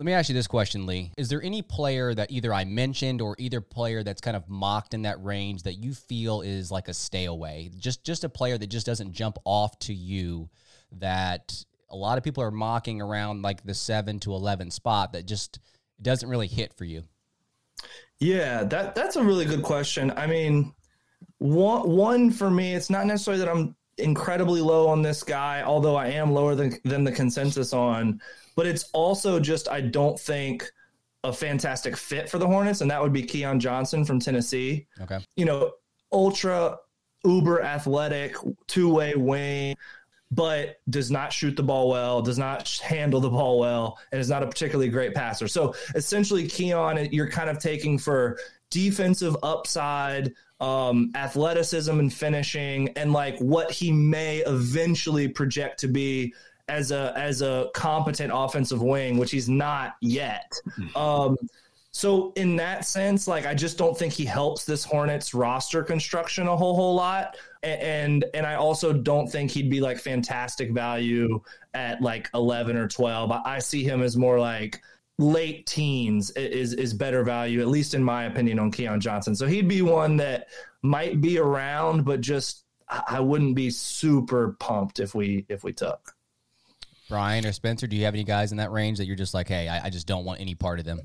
Let 0.01 0.05
me 0.05 0.13
ask 0.13 0.29
you 0.29 0.33
this 0.33 0.47
question, 0.47 0.87
Lee. 0.87 1.11
Is 1.15 1.29
there 1.29 1.43
any 1.43 1.61
player 1.61 2.15
that 2.15 2.31
either 2.31 2.51
I 2.51 2.65
mentioned 2.65 3.21
or 3.21 3.35
either 3.37 3.61
player 3.61 4.01
that's 4.01 4.19
kind 4.19 4.35
of 4.35 4.49
mocked 4.49 4.95
in 4.95 5.03
that 5.03 5.23
range 5.23 5.61
that 5.63 5.75
you 5.75 5.93
feel 5.93 6.41
is 6.41 6.71
like 6.71 6.87
a 6.87 6.93
stay 6.93 7.25
away? 7.25 7.69
Just 7.77 8.03
just 8.03 8.23
a 8.23 8.29
player 8.29 8.57
that 8.57 8.65
just 8.65 8.87
doesn't 8.87 9.11
jump 9.13 9.37
off 9.45 9.77
to 9.79 9.93
you 9.93 10.49
that 10.93 11.63
a 11.91 11.95
lot 11.95 12.17
of 12.17 12.23
people 12.23 12.43
are 12.43 12.49
mocking 12.49 12.99
around 12.99 13.43
like 13.43 13.63
the 13.63 13.75
7 13.75 14.19
to 14.21 14.33
11 14.33 14.71
spot 14.71 15.13
that 15.13 15.27
just 15.27 15.59
doesn't 16.01 16.27
really 16.27 16.47
hit 16.47 16.73
for 16.73 16.85
you. 16.85 17.03
Yeah, 18.19 18.63
that 18.63 18.95
that's 18.95 19.17
a 19.17 19.23
really 19.23 19.45
good 19.45 19.61
question. 19.61 20.11
I 20.17 20.25
mean, 20.25 20.73
one 21.37 21.87
one 21.87 22.31
for 22.31 22.49
me, 22.49 22.73
it's 22.73 22.89
not 22.89 23.05
necessarily 23.05 23.43
that 23.43 23.51
I'm 23.51 23.75
incredibly 24.01 24.61
low 24.61 24.87
on 24.87 25.01
this 25.01 25.23
guy, 25.23 25.63
although 25.63 25.95
I 25.95 26.07
am 26.07 26.31
lower 26.31 26.55
than 26.55 26.77
than 26.83 27.03
the 27.03 27.11
consensus 27.11 27.73
on, 27.73 28.21
but 28.55 28.65
it's 28.65 28.89
also 28.93 29.39
just 29.39 29.69
I 29.69 29.81
don't 29.81 30.19
think 30.19 30.71
a 31.23 31.31
fantastic 31.31 31.95
fit 31.95 32.29
for 32.29 32.39
the 32.39 32.47
Hornets, 32.47 32.81
and 32.81 32.89
that 32.89 33.01
would 33.01 33.13
be 33.13 33.23
Keon 33.23 33.59
Johnson 33.59 34.03
from 34.03 34.19
Tennessee. 34.19 34.87
Okay. 35.01 35.19
You 35.35 35.45
know, 35.45 35.73
ultra 36.11 36.77
uber 37.23 37.61
athletic, 37.61 38.35
two 38.67 38.93
way 38.93 39.13
wing, 39.15 39.75
but 40.31 40.79
does 40.89 41.11
not 41.11 41.31
shoot 41.31 41.55
the 41.55 41.63
ball 41.63 41.89
well, 41.89 42.21
does 42.21 42.39
not 42.39 42.67
handle 42.83 43.19
the 43.19 43.29
ball 43.29 43.59
well, 43.59 43.99
and 44.11 44.19
is 44.19 44.29
not 44.29 44.43
a 44.43 44.47
particularly 44.47 44.89
great 44.89 45.13
passer. 45.13 45.47
So 45.47 45.75
essentially, 45.93 46.47
Keon, 46.47 47.09
you're 47.11 47.29
kind 47.29 47.49
of 47.49 47.59
taking 47.59 47.97
for 47.97 48.39
defensive 48.71 49.37
upside, 49.43 50.33
um, 50.59 51.11
athleticism 51.15 51.99
and 51.99 52.11
finishing, 52.11 52.89
and 52.95 53.13
like 53.13 53.37
what 53.39 53.71
he 53.71 53.91
may 53.91 54.39
eventually 54.39 55.27
project 55.27 55.79
to 55.81 55.87
be 55.87 56.33
as 56.67 56.91
a 56.91 57.13
as 57.15 57.41
a 57.41 57.69
competent 57.73 58.31
offensive 58.33 58.81
wing, 58.81 59.17
which 59.17 59.31
he's 59.31 59.49
not 59.49 59.95
yet. 60.01 60.53
Um, 60.95 61.37
so 61.91 62.31
in 62.37 62.55
that 62.55 62.85
sense, 62.85 63.27
like 63.27 63.45
I 63.45 63.53
just 63.53 63.77
don't 63.77 63.97
think 63.97 64.13
he 64.13 64.23
helps 64.23 64.63
this 64.63 64.83
Hornets 64.83 65.33
roster 65.33 65.83
construction 65.83 66.47
a 66.47 66.55
whole 66.55 66.75
whole 66.75 66.95
lot. 66.95 67.37
And 67.63 68.23
and 68.33 68.45
I 68.45 68.55
also 68.55 68.93
don't 68.93 69.27
think 69.27 69.51
he'd 69.51 69.69
be 69.69 69.81
like 69.81 69.99
fantastic 69.99 70.71
value 70.71 71.41
at 71.73 72.01
like 72.01 72.29
eleven 72.33 72.77
or 72.77 72.87
twelve. 72.87 73.31
I, 73.31 73.41
I 73.45 73.59
see 73.59 73.83
him 73.83 74.01
as 74.01 74.15
more 74.15 74.39
like 74.39 74.81
late 75.21 75.65
teens 75.65 76.31
is 76.31 76.73
is 76.73 76.93
better 76.93 77.23
value, 77.23 77.61
at 77.61 77.67
least 77.67 77.93
in 77.93 78.03
my 78.03 78.25
opinion, 78.25 78.59
on 78.59 78.71
Keon 78.71 78.99
Johnson. 78.99 79.35
So 79.35 79.47
he'd 79.47 79.67
be 79.67 79.81
one 79.81 80.17
that 80.17 80.47
might 80.81 81.21
be 81.21 81.37
around, 81.37 82.03
but 82.05 82.21
just 82.21 82.63
I, 82.89 83.03
I 83.07 83.19
wouldn't 83.19 83.55
be 83.55 83.69
super 83.69 84.55
pumped 84.59 84.99
if 84.99 85.15
we 85.15 85.45
if 85.47 85.63
we 85.63 85.73
took. 85.73 86.13
Brian 87.07 87.45
or 87.45 87.51
Spencer, 87.51 87.87
do 87.87 87.95
you 87.95 88.05
have 88.05 88.13
any 88.13 88.23
guys 88.23 88.51
in 88.51 88.57
that 88.57 88.71
range 88.71 88.97
that 88.97 89.05
you're 89.05 89.17
just 89.17 89.33
like, 89.33 89.49
hey, 89.49 89.67
I, 89.67 89.87
I 89.87 89.89
just 89.89 90.07
don't 90.07 90.23
want 90.23 90.39
any 90.39 90.55
part 90.55 90.79
of 90.79 90.85
them? 90.85 91.01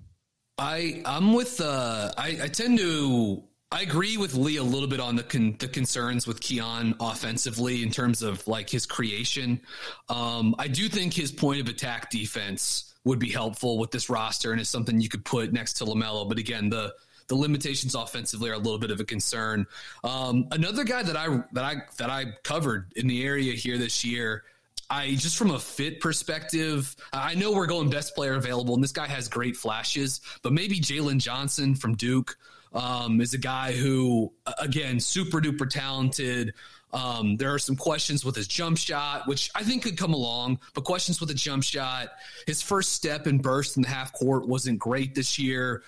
I 0.58 1.02
I'm 1.04 1.34
with 1.34 1.60
uh 1.60 2.12
I, 2.16 2.38
I 2.44 2.48
tend 2.48 2.78
to 2.78 3.42
I 3.70 3.82
agree 3.82 4.16
with 4.16 4.34
Lee 4.34 4.56
a 4.56 4.62
little 4.62 4.88
bit 4.88 5.00
on 5.00 5.16
the 5.16 5.24
con- 5.24 5.56
the 5.58 5.68
concerns 5.68 6.26
with 6.26 6.40
Keon 6.40 6.94
offensively 7.00 7.82
in 7.82 7.90
terms 7.90 8.22
of 8.22 8.46
like 8.46 8.70
his 8.70 8.86
creation. 8.86 9.60
Um, 10.08 10.54
I 10.58 10.68
do 10.68 10.88
think 10.88 11.12
his 11.12 11.32
point 11.32 11.60
of 11.60 11.68
attack 11.68 12.08
defense 12.10 12.94
would 13.06 13.18
be 13.18 13.30
helpful 13.30 13.78
with 13.78 13.90
this 13.90 14.10
roster 14.10 14.52
and 14.52 14.60
is 14.60 14.68
something 14.68 15.00
you 15.00 15.08
could 15.08 15.24
put 15.24 15.52
next 15.52 15.74
to 15.74 15.84
Lamelo. 15.84 16.28
But 16.28 16.38
again, 16.38 16.68
the 16.68 16.94
the 17.28 17.34
limitations 17.34 17.94
offensively 17.94 18.50
are 18.50 18.54
a 18.54 18.58
little 18.58 18.78
bit 18.78 18.90
of 18.90 19.00
a 19.00 19.04
concern. 19.04 19.66
Um, 20.04 20.46
another 20.50 20.84
guy 20.84 21.02
that 21.02 21.16
I 21.16 21.42
that 21.52 21.64
I 21.64 21.76
that 21.96 22.10
I 22.10 22.26
covered 22.42 22.92
in 22.96 23.06
the 23.06 23.24
area 23.24 23.54
here 23.54 23.78
this 23.78 24.04
year 24.04 24.44
I 24.88 25.14
just 25.16 25.36
from 25.36 25.50
a 25.50 25.58
fit 25.58 26.00
perspective, 26.00 26.94
I 27.12 27.34
know 27.34 27.52
we're 27.52 27.66
going 27.66 27.90
best 27.90 28.14
player 28.14 28.34
available, 28.34 28.74
and 28.74 28.82
this 28.82 28.92
guy 28.92 29.06
has 29.06 29.28
great 29.28 29.56
flashes, 29.56 30.20
but 30.42 30.52
maybe 30.52 30.78
Jalen 30.78 31.18
Johnson 31.18 31.74
from 31.74 31.96
Duke 31.96 32.36
um, 32.72 33.20
is 33.20 33.34
a 33.34 33.38
guy 33.38 33.72
who, 33.72 34.32
again, 34.60 35.00
super 35.00 35.40
duper 35.40 35.68
talented. 35.68 36.54
Um, 36.92 37.36
there 37.36 37.52
are 37.52 37.58
some 37.58 37.76
questions 37.76 38.24
with 38.24 38.36
his 38.36 38.48
jump 38.48 38.78
shot, 38.78 39.26
which 39.26 39.50
I 39.54 39.62
think 39.62 39.82
could 39.82 39.98
come 39.98 40.14
along, 40.14 40.60
but 40.72 40.84
questions 40.84 41.20
with 41.20 41.28
the 41.28 41.34
jump 41.34 41.62
shot. 41.62 42.08
His 42.46 42.62
first 42.62 42.92
step 42.92 43.26
and 43.26 43.42
burst 43.42 43.76
in 43.76 43.82
the 43.82 43.88
half 43.88 44.12
court 44.12 44.46
wasn't 44.46 44.78
great 44.78 45.14
this 45.14 45.38
year 45.38 45.82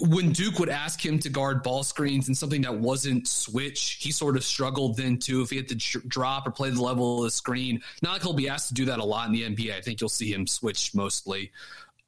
when 0.00 0.30
Duke 0.30 0.58
would 0.60 0.68
ask 0.68 1.04
him 1.04 1.18
to 1.20 1.28
guard 1.28 1.62
ball 1.62 1.82
screens 1.82 2.28
and 2.28 2.36
something 2.38 2.62
that 2.62 2.74
wasn't 2.74 3.26
switch, 3.26 3.98
he 4.00 4.12
sort 4.12 4.36
of 4.36 4.44
struggled 4.44 4.96
then 4.96 5.18
too. 5.18 5.42
If 5.42 5.50
he 5.50 5.56
had 5.56 5.68
to 5.68 5.74
drop 6.06 6.46
or 6.46 6.52
play 6.52 6.70
the 6.70 6.80
level 6.80 7.18
of 7.18 7.24
the 7.24 7.30
screen, 7.32 7.82
not 8.00 8.12
like 8.12 8.22
he'll 8.22 8.32
be 8.32 8.48
asked 8.48 8.68
to 8.68 8.74
do 8.74 8.84
that 8.86 9.00
a 9.00 9.04
lot 9.04 9.26
in 9.26 9.32
the 9.32 9.42
NBA. 9.42 9.76
I 9.76 9.80
think 9.80 10.00
you'll 10.00 10.08
see 10.08 10.32
him 10.32 10.46
switch 10.46 10.94
mostly 10.94 11.50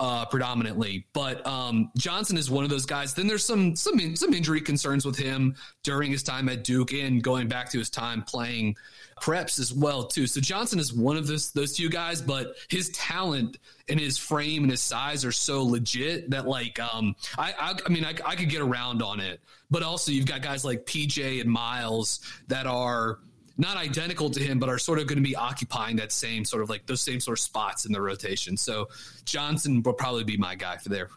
uh, 0.00 0.24
predominantly. 0.26 1.06
But 1.12 1.46
um, 1.46 1.90
Johnson 1.96 2.36
is 2.36 2.50
one 2.50 2.64
of 2.64 2.70
those 2.70 2.86
guys. 2.86 3.14
Then 3.14 3.26
there's 3.26 3.44
some 3.44 3.76
some 3.76 4.16
some 4.16 4.34
injury 4.34 4.60
concerns 4.60 5.04
with 5.04 5.16
him 5.16 5.54
during 5.82 6.10
his 6.10 6.22
time 6.22 6.48
at 6.48 6.64
Duke 6.64 6.92
and 6.92 7.22
going 7.22 7.48
back 7.48 7.70
to 7.70 7.78
his 7.78 7.90
time 7.90 8.22
playing 8.22 8.76
preps 9.20 9.58
as 9.60 9.72
well 9.72 10.04
too. 10.04 10.26
So 10.26 10.40
Johnson 10.40 10.78
is 10.78 10.92
one 10.92 11.16
of 11.16 11.26
those 11.26 11.52
those 11.52 11.76
two 11.76 11.88
guys, 11.88 12.20
but 12.20 12.56
his 12.68 12.88
talent 12.90 13.58
and 13.88 14.00
his 14.00 14.18
frame 14.18 14.62
and 14.62 14.70
his 14.70 14.80
size 14.80 15.24
are 15.24 15.32
so 15.32 15.62
legit 15.62 16.30
that 16.30 16.46
like 16.46 16.80
um 16.80 17.14
I 17.38 17.52
I, 17.58 17.74
I 17.86 17.88
mean 17.88 18.04
I, 18.04 18.14
I 18.24 18.34
could 18.34 18.48
get 18.50 18.60
around 18.60 19.02
on 19.02 19.20
it. 19.20 19.40
But 19.70 19.82
also 19.82 20.12
you've 20.12 20.26
got 20.26 20.42
guys 20.42 20.64
like 20.64 20.86
PJ 20.86 21.40
and 21.40 21.50
Miles 21.50 22.20
that 22.48 22.66
are 22.66 23.20
not 23.56 23.76
identical 23.76 24.30
to 24.30 24.40
him, 24.40 24.58
but 24.58 24.68
are 24.68 24.78
sort 24.78 24.98
of 24.98 25.06
going 25.06 25.18
to 25.18 25.22
be 25.22 25.36
occupying 25.36 25.96
that 25.96 26.12
same 26.12 26.44
sort 26.44 26.62
of 26.62 26.70
like 26.70 26.86
those 26.86 27.00
same 27.00 27.20
sort 27.20 27.38
of 27.38 27.42
spots 27.42 27.84
in 27.84 27.92
the 27.92 28.00
rotation. 28.00 28.56
So 28.56 28.88
Johnson 29.24 29.82
will 29.82 29.92
probably 29.92 30.24
be 30.24 30.36
my 30.36 30.54
guy 30.54 30.76
for 30.76 30.88
there. 30.88 31.08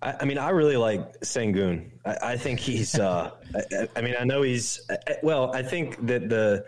I, 0.00 0.16
I 0.20 0.24
mean, 0.24 0.38
I 0.38 0.50
really 0.50 0.76
like 0.76 1.20
Sengun. 1.20 1.90
I, 2.04 2.16
I 2.22 2.36
think 2.36 2.60
he's. 2.60 2.98
Uh, 2.98 3.30
I, 3.54 3.88
I, 3.96 4.00
mean, 4.00 4.14
I 4.18 4.24
know 4.24 4.42
he's. 4.42 4.88
Well, 5.22 5.54
I 5.54 5.62
think 5.62 6.06
that 6.06 6.28
the 6.28 6.64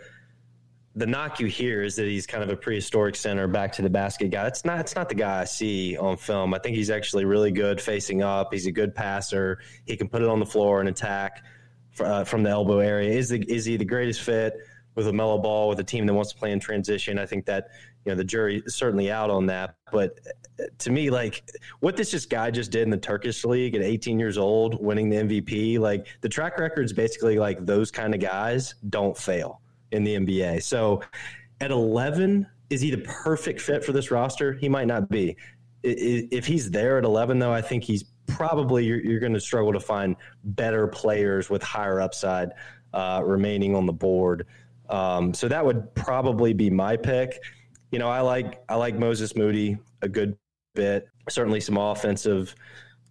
the 0.97 1.05
knock 1.05 1.41
you 1.41 1.47
hear 1.47 1.83
is 1.83 1.97
that 1.97 2.05
he's 2.05 2.25
kind 2.25 2.41
of 2.41 2.49
a 2.49 2.55
prehistoric 2.55 3.17
center, 3.17 3.47
back 3.47 3.73
to 3.73 3.81
the 3.81 3.89
basket 3.89 4.31
guy. 4.31 4.47
It's 4.47 4.65
not. 4.65 4.79
It's 4.79 4.95
not 4.95 5.07
the 5.07 5.15
guy 5.15 5.41
I 5.41 5.45
see 5.45 5.97
on 5.97 6.17
film. 6.17 6.53
I 6.53 6.59
think 6.59 6.75
he's 6.75 6.89
actually 6.89 7.23
really 7.25 7.51
good 7.51 7.79
facing 7.79 8.21
up. 8.21 8.53
He's 8.53 8.65
a 8.67 8.71
good 8.71 8.93
passer. 8.93 9.59
He 9.85 9.95
can 9.95 10.09
put 10.09 10.21
it 10.21 10.27
on 10.27 10.39
the 10.39 10.45
floor 10.45 10.81
and 10.81 10.89
attack 10.89 11.43
uh, 11.99 12.23
from 12.23 12.43
the 12.43 12.49
elbow 12.49 12.79
area. 12.79 13.11
Is 13.11 13.29
the, 13.29 13.39
is 13.49 13.65
he 13.65 13.77
the 13.77 13.85
greatest 13.85 14.21
fit? 14.21 14.53
With 14.95 15.07
LaMelo 15.07 15.41
Ball 15.41 15.67
with 15.67 15.79
a 15.79 15.83
team 15.83 16.05
that 16.05 16.13
wants 16.13 16.31
to 16.31 16.37
play 16.37 16.51
in 16.51 16.59
transition. 16.59 17.19
I 17.19 17.25
think 17.25 17.45
that 17.45 17.67
you 18.05 18.11
know 18.11 18.15
the 18.15 18.23
jury 18.23 18.63
is 18.65 18.75
certainly 18.75 19.11
out 19.11 19.29
on 19.29 19.45
that. 19.47 19.75
But 19.91 20.19
to 20.79 20.89
me, 20.89 21.09
like 21.09 21.43
what 21.81 21.97
this 21.97 22.11
just 22.11 22.29
guy 22.29 22.49
just 22.49 22.71
did 22.71 22.83
in 22.83 22.89
the 22.89 22.97
Turkish 22.97 23.43
league 23.43 23.75
at 23.75 23.81
18 23.81 24.19
years 24.19 24.37
old, 24.37 24.81
winning 24.81 25.09
the 25.09 25.17
MVP, 25.17 25.79
like 25.79 26.07
the 26.21 26.29
track 26.29 26.57
record 26.57 26.83
is 26.83 26.93
basically 26.93 27.37
like 27.37 27.65
those 27.65 27.91
kind 27.91 28.13
of 28.13 28.21
guys 28.21 28.75
don't 28.89 29.17
fail 29.17 29.61
in 29.91 30.03
the 30.03 30.15
NBA. 30.15 30.63
So 30.63 31.01
at 31.61 31.71
11, 31.71 32.47
is 32.69 32.81
he 32.81 32.91
the 32.91 32.99
perfect 32.99 33.61
fit 33.61 33.83
for 33.83 33.91
this 33.91 34.11
roster? 34.11 34.53
He 34.53 34.69
might 34.69 34.87
not 34.87 35.09
be. 35.09 35.37
If 35.83 36.45
he's 36.47 36.71
there 36.71 36.97
at 36.97 37.03
11, 37.03 37.37
though, 37.39 37.53
I 37.53 37.61
think 37.61 37.83
he's 37.83 38.05
probably 38.27 38.85
you're, 38.85 38.99
you're 38.99 39.19
going 39.19 39.33
to 39.33 39.39
struggle 39.39 39.71
to 39.73 39.79
find 39.79 40.15
better 40.43 40.87
players 40.87 41.49
with 41.49 41.61
higher 41.61 42.01
upside 42.01 42.49
uh, 42.93 43.21
remaining 43.23 43.75
on 43.75 43.85
the 43.85 43.93
board. 43.93 44.47
Um, 44.89 45.33
so 45.33 45.47
that 45.47 45.65
would 45.65 45.93
probably 45.95 46.53
be 46.53 46.69
my 46.69 46.95
pick. 46.97 47.39
You 47.91 47.99
know, 47.99 48.09
I 48.09 48.21
like 48.21 48.61
I 48.69 48.75
like 48.75 48.97
Moses 48.97 49.35
Moody 49.35 49.77
a 50.01 50.09
good 50.09 50.37
bit. 50.73 51.07
Certainly 51.29 51.61
some 51.61 51.77
offensive 51.77 52.55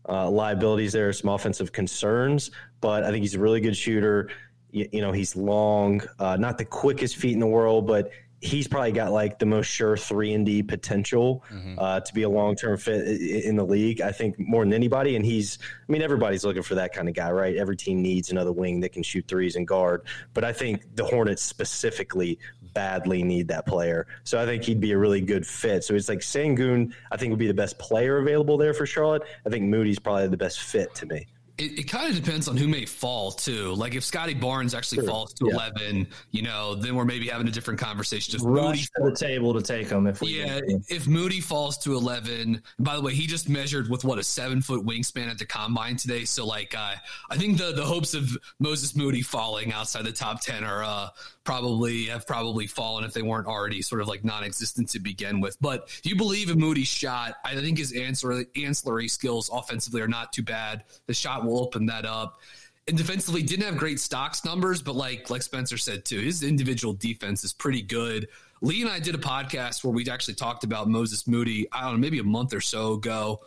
uh, 0.09 0.31
liabilities 0.31 0.93
there, 0.93 1.13
some 1.13 1.31
offensive 1.31 1.73
concerns, 1.73 2.51
but 2.81 3.05
I 3.05 3.11
think 3.11 3.23
he's 3.23 3.35
a 3.35 3.41
really 3.41 3.61
good 3.61 3.77
shooter. 3.77 4.31
You, 4.71 4.89
you 4.93 5.01
know, 5.01 5.13
he's 5.13 5.37
long, 5.37 6.03
uh, 6.19 6.37
not 6.37 6.59
the 6.59 6.65
quickest 6.65 7.17
feet 7.17 7.33
in 7.33 7.41
the 7.41 7.47
world, 7.47 7.87
but 7.87 8.11
he's 8.45 8.69
probably 8.69 8.93
got 8.93 9.11
like 9.11 9.39
the 9.39 9.47
most 9.47 9.67
sure 9.67 9.97
three 9.97 10.35
and 10.35 10.45
D 10.45 10.63
potential 10.63 11.43
mm-hmm. 11.51 11.79
uh, 11.79 12.01
to 12.01 12.15
be 12.15 12.23
a 12.23 12.29
long 12.29 12.55
term 12.55 12.77
fit 12.77 13.07
in 13.07 13.57
the 13.57 13.65
league. 13.65 14.01
I 14.01 14.13
think 14.13 14.39
more 14.39 14.65
than 14.65 14.73
anybody, 14.73 15.17
and 15.17 15.25
he's. 15.25 15.59
I 15.89 15.93
mean, 15.93 16.03
everybody's 16.03 16.45
looking 16.45 16.63
for 16.63 16.75
that 16.77 16.93
kind 16.93 17.09
of 17.09 17.15
guy, 17.15 17.31
right? 17.31 17.57
Every 17.57 17.77
team 17.77 18.03
needs 18.03 18.31
another 18.31 18.53
wing 18.53 18.81
that 18.81 18.93
can 18.93 19.03
shoot 19.03 19.27
threes 19.27 19.57
and 19.57 19.67
guard. 19.67 20.03
But 20.35 20.45
I 20.45 20.53
think 20.53 20.95
the 20.95 21.05
Hornets 21.05 21.43
specifically 21.43 22.39
badly 22.75 23.23
need 23.23 23.49
that 23.49 23.67
player. 23.67 24.07
So 24.25 24.41
I 24.41 24.45
think 24.47 24.65
he'd 24.65 24.81
be 24.81 24.93
a 24.93 24.99
really 24.99 25.21
good 25.21 25.47
fit. 25.47 25.85
So 25.85 25.95
it's 25.95 26.09
like 26.09 26.21
Sengun, 26.21 26.93
I 27.11 27.17
think 27.17 27.31
would 27.31 27.39
be 27.39 27.47
the 27.47 27.55
best 27.55 27.79
player 27.79 28.19
available 28.19 28.59
there 28.59 28.75
for 28.75 28.85
Charlotte. 28.85 29.23
I 29.47 29.51
think 29.51 29.65
Moody's 29.65 29.99
probably 29.99 30.29
the 30.29 30.37
best 30.37 30.61
fit 30.61 30.95
to 30.97 31.07
me 31.07 31.27
it, 31.59 31.79
it 31.79 31.83
kind 31.85 32.11
of 32.11 32.23
depends 32.23 32.49
on 32.49 32.57
who 32.57 32.67
may 32.67 32.85
fall 32.85 33.31
too. 33.31 33.75
Like 33.75 33.95
if 33.95 34.05
Scottie 34.05 34.35
Barnes 34.35 34.75
actually 34.75 34.99
sure. 34.99 35.09
falls 35.09 35.33
to 35.35 35.47
yeah. 35.47 35.55
eleven, 35.55 36.09
you 36.31 36.43
know, 36.43 36.75
then 36.75 36.95
we're 36.95 37.05
maybe 37.05 37.29
having 37.29 37.47
a 37.47 37.51
different 37.51 37.79
conversation. 37.79 38.33
Just 38.33 38.45
Rush 38.45 38.65
Moody 38.65 38.83
to 38.83 39.11
the 39.11 39.17
table 39.17 39.55
to 39.55 39.63
take 39.63 39.89
him. 39.89 40.07
If 40.07 40.21
we 40.21 40.41
yeah, 40.41 40.61
if 40.89 41.07
Moody 41.07 41.41
falls 41.41 41.79
to 41.79 41.95
eleven. 41.95 42.63
By 42.79 42.97
the 42.97 43.03
way, 43.03 43.15
he 43.15 43.27
just 43.27 43.49
measured 43.49 43.89
with 43.89 44.05
what 44.05 44.19
a 44.19 44.25
seven 44.25 44.61
foot 44.61 44.85
wingspan 44.85 45.29
at 45.29 45.39
the 45.39 45.47
combine 45.47 45.97
today. 45.97 46.25
So 46.25 46.47
like, 46.47 46.75
uh, 46.77 46.95
I 47.31 47.37
think 47.37 47.59
the 47.59 47.73
the 47.73 47.85
hopes 47.85 48.15
of 48.15 48.37
Moses 48.59 48.97
Moody 48.97 49.23
falling 49.23 49.73
outside 49.73 50.05
the 50.05 50.13
top 50.13 50.41
ten 50.41 50.65
are 50.65 50.83
uh, 50.83 51.09
probably 51.45 52.07
have 52.07 52.27
probably 52.27 52.67
fallen 52.67 53.05
if 53.05 53.13
they 53.13 53.23
weren't 53.23 53.47
already 53.47 53.83
sort 53.83 54.01
of 54.01 54.09
like 54.09 54.25
non-existent 54.25 54.89
to 54.91 54.99
begin 54.99 55.41
with. 55.41 55.57
But 55.61 55.89
you 56.03 56.17
believe 56.17 56.51
in 56.51 56.59
Moody's 56.59 56.89
shot? 56.89 57.37
I 57.45 57.55
think 57.55 57.79
his 57.79 57.93
ancillary, 57.93 58.47
ancillary 58.57 59.09
skills 59.09 59.51
offensively 59.53 60.01
are 60.01 60.09
not 60.09 60.33
too 60.33 60.43
bad. 60.43 60.85
The 61.07 61.15
shot 61.15 61.44
will 61.45 61.61
open 61.61 61.87
that 61.87 62.05
up. 62.05 62.41
And 62.87 62.99
defensively, 62.99 63.43
didn't 63.43 63.65
have 63.65 63.79
great 63.79 63.99
stocks 63.99 64.45
numbers, 64.45 64.83
but 64.83 64.95
like 64.95 65.31
like 65.31 65.43
Spencer 65.43 65.79
said 65.79 66.05
too, 66.05 66.21
his 66.21 66.43
individual 66.43 66.93
defense 66.93 67.43
is 67.45 67.53
pretty 67.53 67.83
good. 67.83 68.29
Lee 68.61 68.83
and 68.83 68.91
I 68.91 68.99
did 68.99 69.15
a 69.15 69.19
podcast 69.19 69.85
where 69.85 69.93
we 69.93 70.09
actually 70.09 70.35
talked 70.35 70.65
about 70.65 70.89
Moses 70.89 71.27
Moody. 71.27 71.67
I 71.73 71.83
don't 71.83 71.93
know, 71.93 71.99
maybe 71.99 72.19
a 72.19 72.25
month 72.25 72.53
or 72.55 72.61
so 72.61 72.95
ago. 72.95 73.41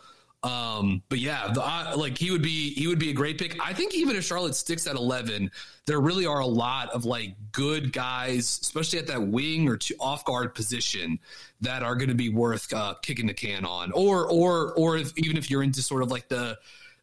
Um, 0.44 1.02
but 1.08 1.18
yeah, 1.18 1.52
the, 1.52 1.60
like 1.96 2.16
he 2.16 2.30
would 2.30 2.42
be 2.42 2.72
he 2.74 2.86
would 2.86 3.00
be 3.00 3.10
a 3.10 3.12
great 3.12 3.38
pick. 3.38 3.58
I 3.60 3.72
think 3.72 3.94
even 3.94 4.14
if 4.14 4.24
Charlotte 4.24 4.54
sticks 4.54 4.86
at 4.86 4.94
eleven, 4.94 5.50
there 5.86 6.00
really 6.00 6.26
are 6.26 6.38
a 6.38 6.46
lot 6.46 6.90
of 6.90 7.04
like 7.04 7.34
good 7.50 7.92
guys, 7.92 8.60
especially 8.62 9.00
at 9.00 9.08
that 9.08 9.26
wing 9.26 9.68
or 9.68 9.78
off 9.98 10.24
guard 10.24 10.54
position, 10.54 11.18
that 11.60 11.82
are 11.82 11.96
going 11.96 12.08
to 12.08 12.14
be 12.14 12.28
worth 12.28 12.72
uh, 12.72 12.94
kicking 13.02 13.26
the 13.26 13.34
can 13.34 13.64
on. 13.64 13.90
Or 13.92 14.30
or 14.30 14.74
or 14.74 14.96
if, 14.96 15.12
even 15.18 15.36
if 15.36 15.50
you're 15.50 15.64
into 15.64 15.82
sort 15.82 16.04
of 16.04 16.10
like 16.12 16.28
the 16.28 16.56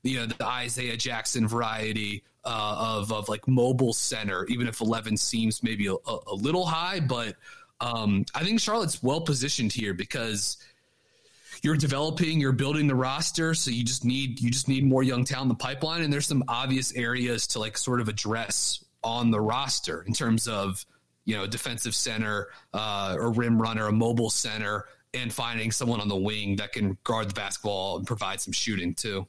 you 0.06 0.20
know 0.20 0.28
the 0.28 0.46
Isaiah 0.46 0.96
Jackson 0.96 1.48
variety 1.48 2.24
uh, 2.44 2.98
of 3.00 3.12
of 3.12 3.28
like 3.28 3.48
mobile 3.48 3.94
center, 3.94 4.46
even 4.46 4.68
if 4.68 4.80
eleven 4.80 5.18
seems 5.18 5.64
maybe 5.64 5.88
a, 5.88 5.96
a 6.28 6.36
little 6.36 6.66
high, 6.66 7.00
but 7.00 7.36
um, 7.82 8.26
I 8.34 8.44
think 8.44 8.60
Charlotte's 8.60 9.04
well 9.04 9.22
positioned 9.22 9.74
here 9.74 9.94
because 9.94 10.58
you're 11.62 11.76
developing, 11.76 12.40
you're 12.40 12.52
building 12.52 12.88
the 12.88 12.96
roster, 12.96 13.54
so 13.54 13.72
you 13.72 13.84
just 13.84 14.06
need 14.06 14.40
you 14.40 14.52
just 14.52 14.68
need 14.68 14.86
more 14.86 15.04
young 15.04 15.26
talent 15.26 15.46
in 15.46 15.50
the 15.50 15.56
pipeline. 15.56 16.02
And 16.04 16.14
there's 16.14 16.28
some 16.28 16.44
obvious 16.48 16.94
areas 16.94 17.48
to 17.48 17.60
like 17.60 17.78
sort 17.78 18.00
of 18.00 18.08
address 18.08 18.84
on 19.04 19.32
the 19.32 19.42
roster 19.42 20.04
in 20.04 20.14
terms 20.14 20.48
of 20.48 20.86
you 21.26 21.36
know 21.36 21.48
defensive 21.48 21.96
center 21.96 22.50
uh, 22.74 23.18
or 23.20 23.32
rim 23.32 23.62
runner, 23.62 23.88
a 23.88 23.92
mobile 23.92 24.30
center, 24.30 24.86
and 25.14 25.34
finding 25.34 25.72
someone 25.72 26.00
on 26.00 26.08
the 26.08 26.16
wing 26.16 26.58
that 26.58 26.74
can 26.74 26.98
guard 27.04 27.30
the 27.30 27.34
basketball 27.34 27.98
and 27.98 28.08
provide 28.08 28.40
some 28.40 28.54
shooting 28.54 28.94
too. 28.94 29.28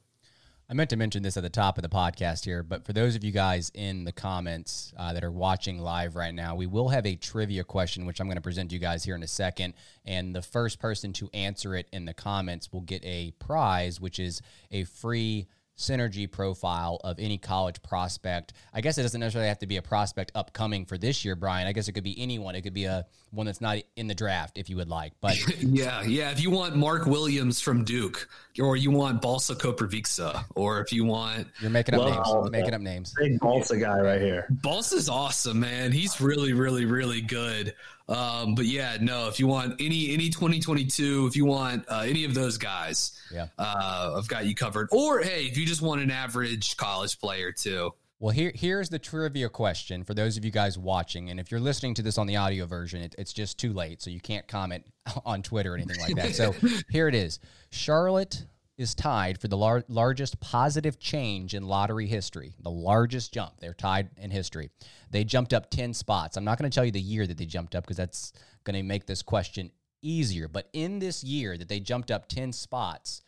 I 0.69 0.75
meant 0.75 0.91
to 0.91 0.97
mention 0.97 1.23
this 1.23 1.37
at 1.37 1.45
the 1.45 1.49
top 1.49 1.79
of 1.79 1.83
the 1.83 1.89
podcast 1.89 2.45
here, 2.45 2.65
but 2.65 2.85
for 2.85 2.93
those 2.93 3.15
of 3.15 3.23
you 3.23 3.31
guys 3.31 3.71
in 3.73 4.03
the 4.03 4.11
comments 4.11 4.93
uh, 4.97 5.13
that 5.13 5.23
are 5.23 5.31
watching 5.31 5.79
live 5.79 6.17
right 6.17 6.35
now, 6.35 6.57
we 6.57 6.67
will 6.67 6.89
have 6.89 7.07
a 7.07 7.15
trivia 7.15 7.63
question, 7.63 8.05
which 8.05 8.21
I'm 8.21 8.27
going 8.27 8.35
to 8.35 8.43
present 8.43 8.71
to 8.71 8.75
you 8.75 8.81
guys 8.81 9.05
here 9.05 9.15
in 9.15 9.23
a 9.23 9.29
second. 9.29 9.75
And 10.05 10.35
the 10.35 10.43
first 10.43 10.81
person 10.81 11.13
to 11.15 11.31
answer 11.33 11.77
it 11.77 11.87
in 11.93 12.05
the 12.05 12.15
comments 12.15 12.73
will 12.73 12.81
get 12.81 13.05
a 13.05 13.31
prize, 13.39 14.01
which 14.01 14.19
is 14.19 14.43
a 14.73 14.83
free 14.83 15.47
synergy 15.77 16.31
profile 16.31 17.01
of 17.05 17.19
any 17.19 17.39
college 17.39 17.83
prospect. 17.83 18.53
I 18.73 18.81
guess 18.81 18.99
it 18.99 19.03
doesn't 19.03 19.21
necessarily 19.21 19.49
have 19.49 19.59
to 19.61 19.67
be 19.67 19.77
a 19.77 19.83
prospect 19.83 20.33
upcoming 20.35 20.87
for 20.87 20.97
this 20.97 21.25
year, 21.25 21.37
Brian. 21.37 21.67
I 21.67 21.73
guess 21.73 21.89
it 21.89 21.93
could 21.93 22.05
be 22.05 22.21
anyone. 22.21 22.55
It 22.55 22.63
could 22.63 22.75
be 22.75 22.85
a 22.85 23.07
one 23.31 23.47
that's 23.47 23.61
not 23.61 23.79
in 23.97 24.07
the 24.07 24.15
draft 24.15 24.57
if 24.57 24.71
you 24.71 24.77
would 24.77 24.89
like. 24.89 25.13
But 25.21 25.37
yeah, 25.63 26.03
yeah. 26.03 26.31
If 26.31 26.41
you 26.41 26.51
want 26.51 26.77
Mark 26.77 27.07
Williams 27.07 27.61
from 27.61 27.85
Duke, 27.85 28.29
or 28.61 28.77
you 28.77 28.91
want 28.91 29.21
Balsa 29.21 29.55
Koprivica, 29.55 30.45
or 30.55 30.81
if 30.81 30.93
you 30.93 31.05
want 31.05 31.49
you're 31.61 31.71
making 31.71 31.95
up 31.95 32.01
Love 32.01 32.15
names, 32.15 32.27
Balsa. 32.27 32.51
making 32.51 32.75
up 32.75 32.81
names. 32.81 33.15
Big 33.19 33.39
Balsa 33.41 33.77
guy 33.77 34.01
right 34.01 34.21
here. 34.21 34.47
Balsa's 34.51 35.09
awesome, 35.09 35.61
man. 35.61 35.93
He's 35.93 36.21
really, 36.21 36.53
really, 36.53 36.87
really 36.87 37.21
good. 37.21 37.75
Um, 38.09 38.55
but 38.55 38.67
yeah, 38.67 38.99
no, 39.01 39.27
if 39.29 39.41
you 39.41 39.47
want 39.49 39.81
any 39.81 40.13
any 40.15 40.29
2022, 40.31 41.27
if 41.27 41.35
you 41.37 41.45
want 41.45 41.85
uh, 41.89 42.05
any 42.07 42.25
of 42.25 42.35
those 42.35 42.57
guys, 42.59 43.13
Yeah. 43.33 43.49
uh, 43.59 44.15
I've 44.17 44.29
got 44.29 44.47
you 44.47 44.55
covered. 44.55 44.89
Or 44.93 45.21
hey, 45.21 45.45
if 45.47 45.57
you 45.59 45.67
just 45.67 45.83
want 45.83 46.01
an 46.01 46.11
average 46.11 46.77
college 46.77 47.19
player 47.19 47.51
too, 47.51 47.93
Well, 48.21 48.33
here 48.33 48.53
here's 48.55 48.89
the 48.91 48.99
trivia 49.01 49.49
question 49.49 50.05
for 50.05 50.15
those 50.15 50.37
of 50.37 50.45
you 50.45 50.51
guys 50.53 50.79
watching, 50.79 51.31
and 51.31 51.41
if 51.41 51.51
you're 51.51 51.59
listening 51.61 51.95
to 51.95 52.03
this 52.03 52.17
on 52.17 52.27
the 52.29 52.37
audio 52.37 52.65
version, 52.67 53.03
it, 53.03 53.15
it's 53.19 53.33
just 53.33 53.59
too 53.59 53.73
late, 53.73 54.01
so 54.01 54.11
you 54.11 54.21
can't 54.21 54.47
comment 54.47 54.87
on 55.27 55.43
Twitter 55.43 55.73
or 55.73 55.77
anything 55.77 55.99
like 56.01 56.15
that. 56.15 56.35
So 56.37 56.55
here 56.91 57.09
it 57.09 57.15
is: 57.17 57.41
Charlotte 57.71 58.47
is 58.79 58.95
tied 58.95 59.41
for 59.41 59.49
the 59.49 59.57
lar- 59.57 59.85
largest 59.89 60.39
positive 60.41 60.99
change 60.99 61.55
in 61.55 61.67
lottery 61.67 62.07
history, 62.07 62.55
the 62.61 62.71
largest 62.71 63.33
jump. 63.33 63.59
They're 63.59 63.75
tied 63.75 64.11
in 64.19 64.31
history. 64.31 64.71
They 65.11 65.25
jumped 65.25 65.55
up 65.55 65.71
ten 65.71 65.95
spots. 65.95 66.37
I'm 66.37 66.45
not 66.45 66.59
going 66.59 66.71
to 66.71 66.75
tell 66.75 66.85
you 66.85 66.91
the 66.91 67.01
year 67.01 67.27
that 67.27 67.39
they 67.39 67.47
jumped 67.47 67.75
up 67.75 67.85
because 67.85 67.97
that's 67.97 68.33
going 68.65 68.77
to 68.77 68.83
make 68.83 69.07
this 69.07 69.23
question 69.23 69.71
easier. 70.03 70.49
But 70.49 70.69
in 70.73 70.99
this 70.99 71.25
year 71.25 71.57
that 71.57 71.69
they 71.69 71.81
jumped 71.81 72.11
up 72.11 72.29
ten 72.29 72.53
spots, 72.53 73.23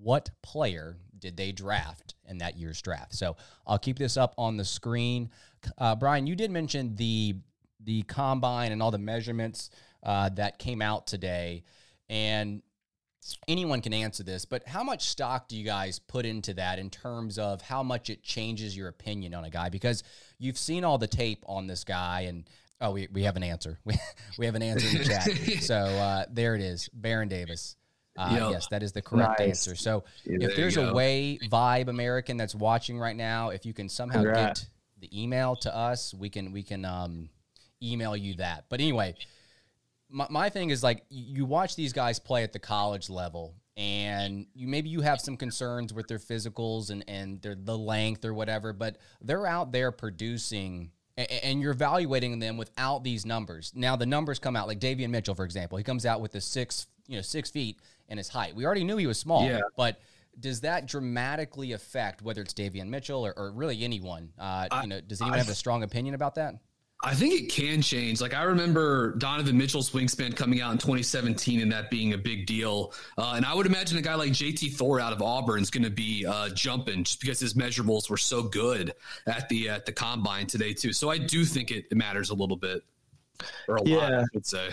what 0.00 0.30
player 0.42 0.96
did 1.18 1.36
they 1.36 1.52
draft 1.52 2.14
in 2.26 2.38
that 2.38 2.56
year's 2.56 2.80
draft? 2.80 3.14
So 3.14 3.36
I'll 3.66 3.78
keep 3.78 3.98
this 3.98 4.16
up 4.16 4.34
on 4.38 4.56
the 4.56 4.64
screen. 4.64 5.30
Uh, 5.78 5.94
Brian, 5.94 6.26
you 6.26 6.36
did 6.36 6.50
mention 6.50 6.94
the 6.96 7.36
the 7.82 8.02
combine 8.04 8.72
and 8.72 8.82
all 8.82 8.90
the 8.90 8.98
measurements 8.98 9.70
uh, 10.02 10.30
that 10.30 10.58
came 10.58 10.80
out 10.80 11.06
today, 11.06 11.64
and 12.08 12.62
anyone 13.48 13.80
can 13.80 13.92
answer 13.92 14.22
this. 14.22 14.44
But 14.44 14.66
how 14.66 14.82
much 14.82 15.08
stock 15.08 15.48
do 15.48 15.56
you 15.56 15.64
guys 15.64 15.98
put 15.98 16.26
into 16.26 16.54
that 16.54 16.78
in 16.78 16.90
terms 16.90 17.38
of 17.38 17.62
how 17.62 17.82
much 17.82 18.10
it 18.10 18.22
changes 18.22 18.76
your 18.76 18.88
opinion 18.88 19.34
on 19.34 19.44
a 19.44 19.50
guy? 19.50 19.68
Because 19.68 20.02
you've 20.38 20.58
seen 20.58 20.84
all 20.84 20.98
the 20.98 21.06
tape 21.06 21.44
on 21.46 21.66
this 21.66 21.84
guy, 21.84 22.22
and 22.22 22.48
oh, 22.80 22.92
we, 22.92 23.08
we 23.12 23.22
have 23.22 23.36
an 23.36 23.42
answer. 23.42 23.78
We, 23.84 23.94
we 24.38 24.46
have 24.46 24.54
an 24.54 24.62
answer 24.62 24.86
in 24.88 24.98
the 24.98 25.04
chat. 25.04 25.62
so 25.62 25.76
uh, 25.76 26.24
there 26.30 26.54
it 26.54 26.60
is, 26.60 26.88
Baron 26.92 27.28
Davis. 27.28 27.76
Uh, 28.18 28.28
Yep. 28.32 28.50
Yes, 28.50 28.66
that 28.68 28.82
is 28.82 28.92
the 28.92 29.02
correct 29.02 29.40
Nice. 29.40 29.48
answer. 29.48 29.76
So 29.76 30.04
there 30.24 30.36
if 30.36 30.50
you 30.50 30.56
there's 30.56 30.76
a 30.78 30.92
way, 30.94 31.38
Vibe 31.50 31.88
American 31.88 32.36
that's 32.36 32.54
watching 32.54 32.98
right 32.98 33.16
now, 33.16 33.50
if 33.50 33.66
you 33.66 33.74
can 33.74 33.88
somehow 33.88 34.22
Congrats. 34.22 34.60
get 34.62 34.70
the 35.00 35.22
email 35.22 35.54
to 35.56 35.74
us, 35.74 36.14
we 36.14 36.30
can 36.30 36.52
we 36.52 36.62
can 36.62 36.84
um, 36.84 37.28
email 37.82 38.16
you 38.16 38.34
that. 38.36 38.64
But 38.68 38.80
anyway, 38.80 39.16
my, 40.16 40.26
my 40.30 40.48
thing 40.48 40.70
is 40.70 40.82
like 40.82 41.04
you 41.10 41.44
watch 41.44 41.76
these 41.76 41.92
guys 41.92 42.18
play 42.18 42.42
at 42.42 42.52
the 42.54 42.58
college 42.58 43.10
level 43.10 43.54
and 43.76 44.46
you 44.54 44.66
maybe 44.66 44.88
you 44.88 45.02
have 45.02 45.20
some 45.20 45.36
concerns 45.36 45.92
with 45.92 46.08
their 46.08 46.18
physicals 46.18 46.88
and 46.88 47.04
and 47.06 47.42
their 47.42 47.54
the 47.54 47.76
length 47.76 48.24
or 48.24 48.32
whatever 48.32 48.72
but 48.72 48.96
they're 49.20 49.46
out 49.46 49.70
there 49.72 49.92
producing 49.92 50.90
and 51.18 51.60
you're 51.60 51.72
evaluating 51.72 52.38
them 52.38 52.56
without 52.58 53.02
these 53.02 53.24
numbers. 53.24 53.72
Now 53.74 53.96
the 53.96 54.04
numbers 54.06 54.38
come 54.38 54.54
out 54.56 54.66
like 54.66 54.80
Davion 54.80 55.10
Mitchell 55.10 55.34
for 55.34 55.44
example 55.44 55.76
he 55.76 55.84
comes 55.84 56.06
out 56.06 56.22
with 56.22 56.32
the 56.32 56.40
six 56.40 56.86
you 57.06 57.16
know 57.16 57.22
six 57.22 57.50
feet 57.50 57.78
and 58.08 58.18
his 58.18 58.28
height. 58.28 58.56
We 58.56 58.64
already 58.64 58.84
knew 58.84 58.96
he 58.96 59.06
was 59.06 59.18
small 59.18 59.46
Yeah. 59.46 59.60
but 59.76 60.00
does 60.40 60.60
that 60.62 60.86
dramatically 60.86 61.72
affect 61.72 62.20
whether 62.22 62.42
it's 62.42 62.52
Davion 62.54 62.88
Mitchell 62.88 63.24
or, 63.26 63.32
or 63.38 63.50
really 63.50 63.82
anyone? 63.84 64.32
Uh, 64.38 64.68
you 64.82 64.88
know 64.88 65.00
does 65.02 65.20
anyone 65.20 65.38
I- 65.38 65.42
have 65.42 65.50
a 65.50 65.54
strong 65.54 65.82
opinion 65.82 66.14
about 66.14 66.34
that 66.36 66.54
I 67.02 67.14
think 67.14 67.34
it 67.34 67.52
can 67.52 67.82
change. 67.82 68.20
Like 68.20 68.32
I 68.32 68.44
remember 68.44 69.14
Donovan 69.16 69.58
Mitchell's 69.58 69.90
wingspan 69.90 70.34
coming 70.34 70.62
out 70.62 70.72
in 70.72 70.78
2017 70.78 71.60
and 71.60 71.70
that 71.72 71.90
being 71.90 72.14
a 72.14 72.18
big 72.18 72.46
deal. 72.46 72.94
Uh, 73.18 73.34
and 73.36 73.44
I 73.44 73.54
would 73.54 73.66
imagine 73.66 73.98
a 73.98 74.02
guy 74.02 74.14
like 74.14 74.32
JT 74.32 74.74
Thor 74.74 74.98
out 74.98 75.12
of 75.12 75.20
Auburn 75.20 75.62
is 75.62 75.70
going 75.70 75.84
to 75.84 75.90
be 75.90 76.24
uh, 76.24 76.48
jumping 76.50 77.04
just 77.04 77.20
because 77.20 77.38
his 77.38 77.54
measurables 77.54 78.08
were 78.08 78.16
so 78.16 78.42
good 78.42 78.94
at 79.26 79.48
the 79.50 79.68
at 79.68 79.84
the 79.84 79.92
combine 79.92 80.46
today 80.46 80.72
too. 80.72 80.92
So 80.92 81.10
I 81.10 81.18
do 81.18 81.44
think 81.44 81.70
it, 81.70 81.86
it 81.90 81.96
matters 81.96 82.30
a 82.30 82.34
little 82.34 82.56
bit, 82.56 82.82
or 83.68 83.76
a 83.76 83.82
lot, 83.82 83.86
Yeah. 83.86 84.20
I 84.20 84.24
would 84.32 84.46
say. 84.46 84.70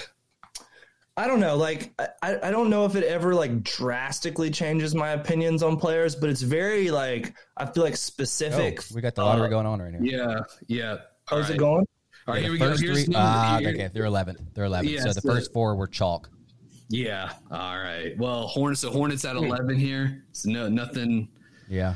I 1.15 1.27
don't 1.27 1.41
know. 1.41 1.57
Like, 1.57 1.93
I, 2.23 2.39
I 2.41 2.49
don't 2.49 2.71
know 2.71 2.85
if 2.85 2.95
it 2.95 3.03
ever 3.03 3.35
like 3.35 3.63
drastically 3.63 4.49
changes 4.49 4.95
my 4.95 5.09
opinions 5.09 5.61
on 5.61 5.77
players, 5.77 6.15
but 6.15 6.29
it's 6.29 6.41
very 6.41 6.89
like 6.89 7.35
I 7.57 7.65
feel 7.65 7.83
like 7.83 7.93
oh, 7.93 7.97
specific. 7.97 8.81
we 8.95 9.01
got 9.01 9.13
the 9.13 9.23
lottery 9.23 9.47
uh, 9.47 9.49
going 9.49 9.65
on 9.65 9.81
right 9.81 9.93
here 9.93 10.01
Yeah, 10.01 10.39
yeah. 10.67 10.97
How's 11.27 11.43
right, 11.43 11.55
it 11.55 11.57
going? 11.57 11.85
All 12.27 12.33
right, 12.33 12.39
Yeah, 12.41 12.43
here 12.43 12.51
we 12.53 12.57
go. 12.59 12.67
Here's 12.77 12.79
three- 12.79 13.13
number- 13.13 13.19
ah, 13.19 13.57
okay, 13.59 13.89
they're 13.93 14.05
11th. 14.05 14.39
They're 14.53 14.65
11th. 14.65 14.89
Yeah, 14.89 15.01
so 15.01 15.13
the 15.13 15.21
so- 15.21 15.29
first 15.33 15.51
four 15.53 15.75
were 15.75 15.87
chalk. 15.87 16.29
Yeah. 16.89 17.31
All 17.51 17.79
right. 17.79 18.17
Well, 18.17 18.47
Hornets. 18.47 18.81
So 18.81 18.91
Hornets 18.91 19.25
at 19.25 19.35
11 19.35 19.77
here. 19.77 20.23
So 20.31 20.49
no, 20.51 20.69
nothing. 20.69 21.27
Yeah. 21.67 21.95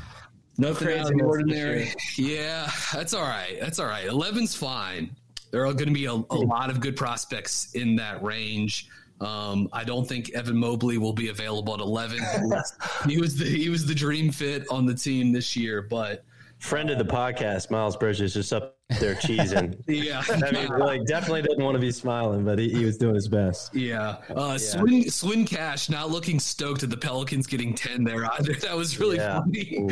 Nothing 0.56 0.98
out 0.98 1.12
of 1.12 1.16
the 1.18 1.22
ordinary. 1.24 1.92
Yeah, 2.16 2.68
that's 2.92 3.14
all 3.14 3.22
right. 3.22 3.58
That's 3.60 3.78
all 3.78 3.86
right. 3.86 4.06
11's 4.08 4.54
fine. 4.56 5.14
There 5.52 5.64
are 5.64 5.72
going 5.72 5.86
to 5.88 5.94
be 5.94 6.06
a, 6.06 6.12
a 6.12 6.36
lot 6.36 6.68
of 6.68 6.80
good 6.80 6.96
prospects 6.96 7.72
in 7.74 7.96
that 7.96 8.22
range. 8.24 8.88
Um, 9.20 9.68
I 9.72 9.84
don't 9.84 10.06
think 10.06 10.30
Evan 10.30 10.56
Mobley 10.56 10.98
will 10.98 11.12
be 11.12 11.28
available 11.28 11.74
at 11.74 11.80
11. 11.80 12.18
He 13.06 13.18
was 13.18 13.36
the 13.36 13.44
he 13.44 13.68
was 13.68 13.86
the 13.86 13.94
dream 13.94 14.30
fit 14.32 14.66
on 14.70 14.84
the 14.84 14.94
team 14.94 15.32
this 15.32 15.56
year, 15.56 15.80
but 15.82 16.24
Friend 16.58 16.90
of 16.90 16.98
the 16.98 17.04
podcast, 17.04 17.70
Miles 17.70 17.96
Bridges, 17.96 18.20
is 18.20 18.34
just 18.34 18.52
up 18.52 18.76
there 18.98 19.14
cheesing. 19.14 19.80
yeah, 19.86 20.22
I 20.28 20.50
mean, 20.50 20.66
like, 20.80 21.04
definitely 21.06 21.42
didn't 21.42 21.62
want 21.62 21.76
to 21.76 21.80
be 21.80 21.92
smiling, 21.92 22.44
but 22.44 22.58
he, 22.58 22.68
he 22.70 22.84
was 22.84 22.98
doing 22.98 23.14
his 23.14 23.28
best. 23.28 23.72
yeah. 23.76 24.16
Uh, 24.34 24.58
Swin 24.58 25.08
Swin 25.08 25.44
Cash 25.44 25.88
not 25.88 26.10
looking 26.10 26.40
stoked 26.40 26.82
at 26.82 26.90
the 26.90 26.96
Pelicans 26.96 27.46
getting 27.46 27.74
10 27.74 28.02
there 28.02 28.24
either. 28.32 28.54
That 28.60 28.76
was 28.76 28.98
really 28.98 29.18
Yeah. 29.18 29.38
funny. 29.40 29.88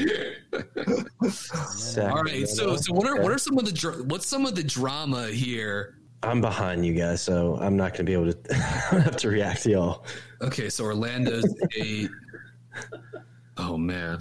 All 2.00 2.22
right, 2.24 2.48
so 2.48 2.76
so 2.76 2.92
what 2.92 3.06
are 3.08 3.20
what 3.22 3.30
are 3.30 3.38
some 3.38 3.56
of 3.58 3.64
the 3.64 3.72
dr- 3.72 4.06
what's 4.06 4.26
some 4.26 4.44
of 4.46 4.54
the 4.54 4.62
drama 4.64 5.28
here? 5.28 5.98
I'm 6.22 6.40
behind 6.40 6.84
you 6.84 6.94
guys, 6.94 7.22
so 7.22 7.56
I'm 7.60 7.76
not 7.76 7.92
going 7.92 7.98
to 7.98 8.04
be 8.04 8.12
able 8.14 8.32
to 8.32 8.54
have 8.54 9.16
to 9.18 9.28
react 9.28 9.62
to 9.64 9.70
y'all. 9.70 10.06
Okay, 10.42 10.68
so 10.68 10.84
Orlando's 10.84 11.46
a. 11.78 12.08
Oh 13.56 13.76
man. 13.76 14.18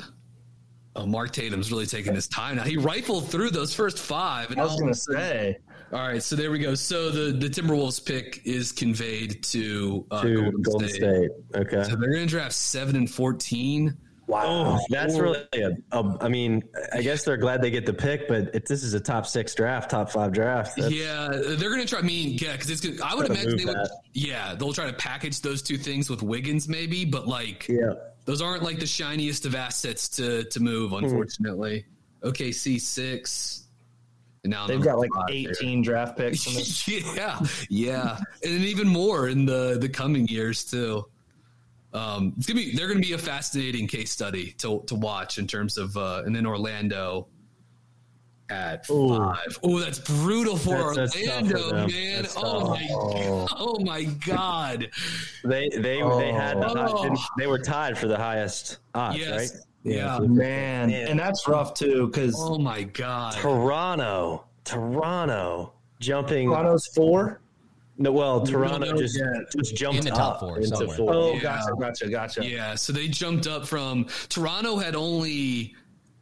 Oh, 0.97 1.05
Mark 1.05 1.34
Tatum's 1.34 1.71
really 1.71 1.86
taking 1.86 2.15
his 2.15 2.27
time 2.27 2.55
now. 2.55 2.63
He 2.63 2.77
rifled 2.77 3.29
through 3.29 3.51
those 3.51 3.75
first 3.75 3.99
five. 3.99 4.51
And 4.51 4.60
I 4.62 4.63
was 4.63 4.79
gonna 4.79 4.93
say. 4.93 5.58
all 5.91 6.08
right, 6.08 6.23
so 6.23 6.36
there 6.36 6.51
we 6.51 6.60
go. 6.60 6.73
So 6.73 7.10
the, 7.10 7.31
the 7.31 7.49
Timberwolves 7.49 8.03
pick 8.03 8.41
is 8.45 8.71
conveyed 8.71 9.43
to, 9.43 10.05
uh, 10.10 10.21
to 10.21 10.36
Golden, 10.36 10.62
Golden 10.62 10.89
State. 10.89 10.97
State. 11.01 11.31
Okay. 11.55 11.84
So 11.84 11.95
they're 11.95 12.12
going 12.12 12.25
to 12.25 12.29
draft 12.29 12.53
seven 12.53 12.95
and 12.95 13.10
fourteen. 13.10 13.97
Wow, 14.27 14.79
that's 14.89 15.19
really 15.19 15.45
a, 15.53 15.69
a. 15.91 16.17
I 16.19 16.29
mean, 16.29 16.63
I 16.91 17.03
guess 17.03 17.23
they're 17.23 17.38
glad 17.38 17.62
they 17.62 17.69
get 17.69 17.86
the 17.86 17.93
pick, 17.93 18.27
but 18.27 18.55
it, 18.55 18.65
this 18.65 18.81
is 18.81 18.95
a 18.95 18.99
top 18.99 19.27
six 19.27 19.53
draft, 19.53 19.91
top 19.91 20.10
five 20.10 20.31
draft. 20.31 20.79
Yeah, 20.79 21.29
they're 21.31 21.69
going 21.69 21.81
to 21.81 21.86
try. 21.86 21.99
I 21.99 22.01
mean, 22.01 22.38
yeah, 22.41 22.53
because 22.53 22.71
it's. 22.71 22.81
Gonna, 22.81 22.97
I 23.03 23.13
would 23.13 23.27
imagine 23.27 23.58
they 23.58 23.65
would. 23.65 23.75
that. 23.75 23.91
Yeah, 24.13 24.55
they'll 24.55 24.73
try 24.73 24.88
to 24.88 24.93
package 24.93 25.41
those 25.41 25.62
two 25.62 25.77
things 25.77 26.10
with 26.10 26.23
Wiggins, 26.23 26.67
maybe. 26.67 27.05
But 27.05 27.27
like, 27.27 27.67
yeah. 27.67 27.93
Those 28.26 28.42
aren't 28.42 28.64
like 28.64 28.80
the 28.80 28.86
shiniest 28.88 29.46
of 29.46 29.56
assets 29.56 30.10
to 30.10 30.44
to 30.46 30.60
move, 30.60 30.90
Hmm. 30.92 31.06
unfortunately. 31.06 31.86
OKC 32.24 32.80
six. 32.82 33.62
And 34.44 34.52
now 34.52 34.68
They've 34.68 34.82
got 34.82 35.00
like. 35.00 35.10
18 35.30 35.82
draft 35.82 36.18
picks. 36.18 36.88
Yeah, 37.16 37.40
yeah, 37.70 38.20
and 38.44 38.64
even 38.64 38.88
more 38.88 39.28
in 39.28 39.46
the 39.46 39.78
the 39.80 39.90
coming 39.90 40.28
years 40.28 40.64
too. 40.66 41.06
Um, 41.94 42.34
it's 42.38 42.46
gonna 42.46 42.60
be 42.60 42.76
they're 42.76 42.88
gonna 42.88 43.00
be 43.00 43.14
a 43.14 43.18
fascinating 43.18 43.88
case 43.88 44.12
study 44.12 44.52
to 44.60 44.84
to 44.88 44.96
watch 44.96 45.38
in 45.40 45.48
terms 45.48 45.78
of 45.78 45.96
uh, 45.98 46.24
and 46.26 46.36
then 46.36 46.46
Orlando 46.46 47.28
at 48.49 48.88
Ooh. 48.91 49.10
five. 49.10 49.58
Oh, 49.63 49.79
that's 49.79 49.99
brutal 49.99 50.55
for 50.55 50.93
That's- 50.93 51.13
that's 51.13 51.27
Orlando, 51.27 51.69
for 51.69 51.75
man. 51.88 52.21
That's 52.21 52.36
Oh 52.38 52.69
my, 52.69 52.88
Oh. 52.91 53.47
oh 53.58 53.79
my 53.84 54.03
god. 54.03 54.89
They 55.43 55.69
they 55.69 56.01
they 56.01 56.31
had 56.31 56.62
the 56.62 56.67
high, 56.69 56.88
Oh. 56.91 57.15
they 57.38 57.47
were 57.47 57.60
tied 57.60 57.97
for 57.97 58.08
the 58.08 58.17
highest 58.17 58.77
odds, 58.93 59.17
Yes. 59.17 59.31
right? 59.53 59.62
Yeah. 59.84 60.19
Man, 60.19 60.91
and 60.91 61.19
that's 61.19 61.47
rough 61.47 61.73
too 61.73 62.08
because 62.08 62.36
Oh 62.38 62.58
my 62.60 62.84
god. 62.84 63.34
Toronto, 63.34 64.45
Toronto 64.63 65.73
jumping. 65.99 66.49
Toronto's 66.49 66.88
four. 66.88 67.41
No, 67.97 68.12
well, 68.12 68.45
Toronto 68.45 68.91
know 68.91 68.97
just 68.97 69.17
yet. 69.17 69.27
just 69.58 69.75
jumped 69.75 69.99
In 69.99 70.03
the 70.05 70.10
top 70.12 70.34
up 70.36 70.39
four, 70.41 70.58
into 70.58 70.67
somewhere. 70.75 70.97
four. 70.97 71.13
Oh, 71.13 71.34
Yeah. 71.34 71.39
gotcha, 71.39 71.71
gotcha, 71.79 72.10
gotcha. 72.10 72.45
Yeah, 72.45 72.75
so 72.75 72.91
they 72.91 73.08
jumped 73.08 73.47
up 73.47 73.65
from 73.65 74.05
Toronto 74.27 74.75
had 74.77 74.95
only. 74.95 75.73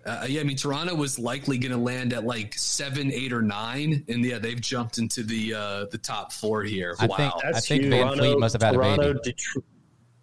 Uh, 0.05 0.25
yeah, 0.27 0.41
I 0.41 0.43
mean 0.43 0.57
Toronto 0.57 0.93
was 0.95 1.17
likely 1.17 1.57
going 1.57 1.71
to 1.71 1.77
land 1.77 2.11
at 2.11 2.25
like 2.25 2.53
seven, 2.57 3.09
eight, 3.11 3.31
or 3.31 3.41
nine, 3.41 4.03
and 4.09 4.23
yeah, 4.25 4.37
they've 4.37 4.59
jumped 4.59 4.97
into 4.97 5.23
the 5.23 5.53
uh, 5.53 5.85
the 5.91 5.97
top 5.97 6.33
four 6.33 6.63
here. 6.63 6.95
I 6.99 7.05
wow, 7.05 7.15
think 7.15 7.33
I 7.55 7.59
think 7.59 7.83
huge. 7.83 7.93
VanVleet 7.93 8.39
must 8.39 8.51
have 8.53 8.61
had 8.61 8.73
a 8.73 8.77
Toronto, 8.77 9.13
baby. 9.13 9.31
Detro- 9.33 9.63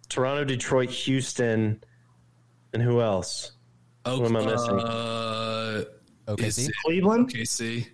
Toronto, 0.09 0.43
Detroit, 0.43 0.89
Houston, 0.91 1.83
and 2.73 2.81
who 2.83 3.01
else? 3.01 3.53
Oh, 4.05 4.19
What 4.19 4.29
am 4.29 4.37
I 4.37 4.45
missing? 4.45 4.79
Uh, 4.79 5.83
OKC. 6.27 6.47
is- 6.47 6.71
Cleveland. 6.85 7.29
OKC, 7.29 7.87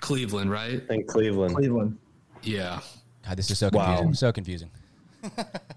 Cleveland, 0.00 0.50
right? 0.50 0.82
I 0.82 0.86
think 0.86 1.06
Cleveland. 1.06 1.54
Cleveland. 1.54 1.98
Yeah. 2.42 2.80
God, 3.24 3.36
this 3.38 3.50
is 3.50 3.58
so 3.58 3.70
Wow. 3.72 3.96
confusing. 3.96 4.14
So 4.14 4.32
confusing. 4.32 4.70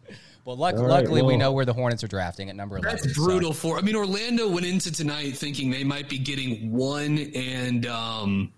well, 0.50 0.58
luck, 0.58 0.76
All 0.78 0.82
right, 0.82 0.90
luckily, 1.02 1.22
we 1.22 1.38
know 1.38 1.52
where 1.52 1.64
the 1.66 1.74
Hornets 1.74 2.04
are 2.04 2.08
drafting 2.08 2.50
at 2.50 2.56
number 2.56 2.78
11. 2.78 3.00
That's 3.04 3.16
so- 3.16 3.24
brutal 3.24 3.54
for. 3.54 3.78
I 3.78 3.82
mean, 3.82 3.96
Orlando 3.96 4.50
went 4.50 4.66
into 4.66 4.92
tonight 4.92 5.38
thinking 5.38 5.70
they 5.70 5.84
might 5.84 6.10
be 6.10 6.18
getting 6.18 6.72
one 6.72 7.20
and 7.36 7.86
um, 7.86 8.52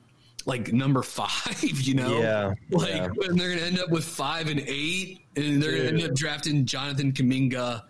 like 0.45 0.71
number 0.71 1.03
five. 1.03 1.61
You 1.81 1.95
know, 1.95 2.21
Yeah, 2.21 2.53
like 2.71 2.89
yeah. 2.89 3.05
and 3.27 3.37
they're 3.37 3.49
gonna 3.55 3.67
end 3.67 3.79
up 3.79 3.89
with 3.89 4.05
five 4.05 4.47
and 4.47 4.63
eight, 4.67 5.19
and 5.35 5.61
they're 5.61 5.75
gonna 5.75 5.89
end 5.89 6.03
up 6.03 6.15
drafting 6.15 6.65
Jonathan 6.65 7.11
Kuminga 7.11 7.83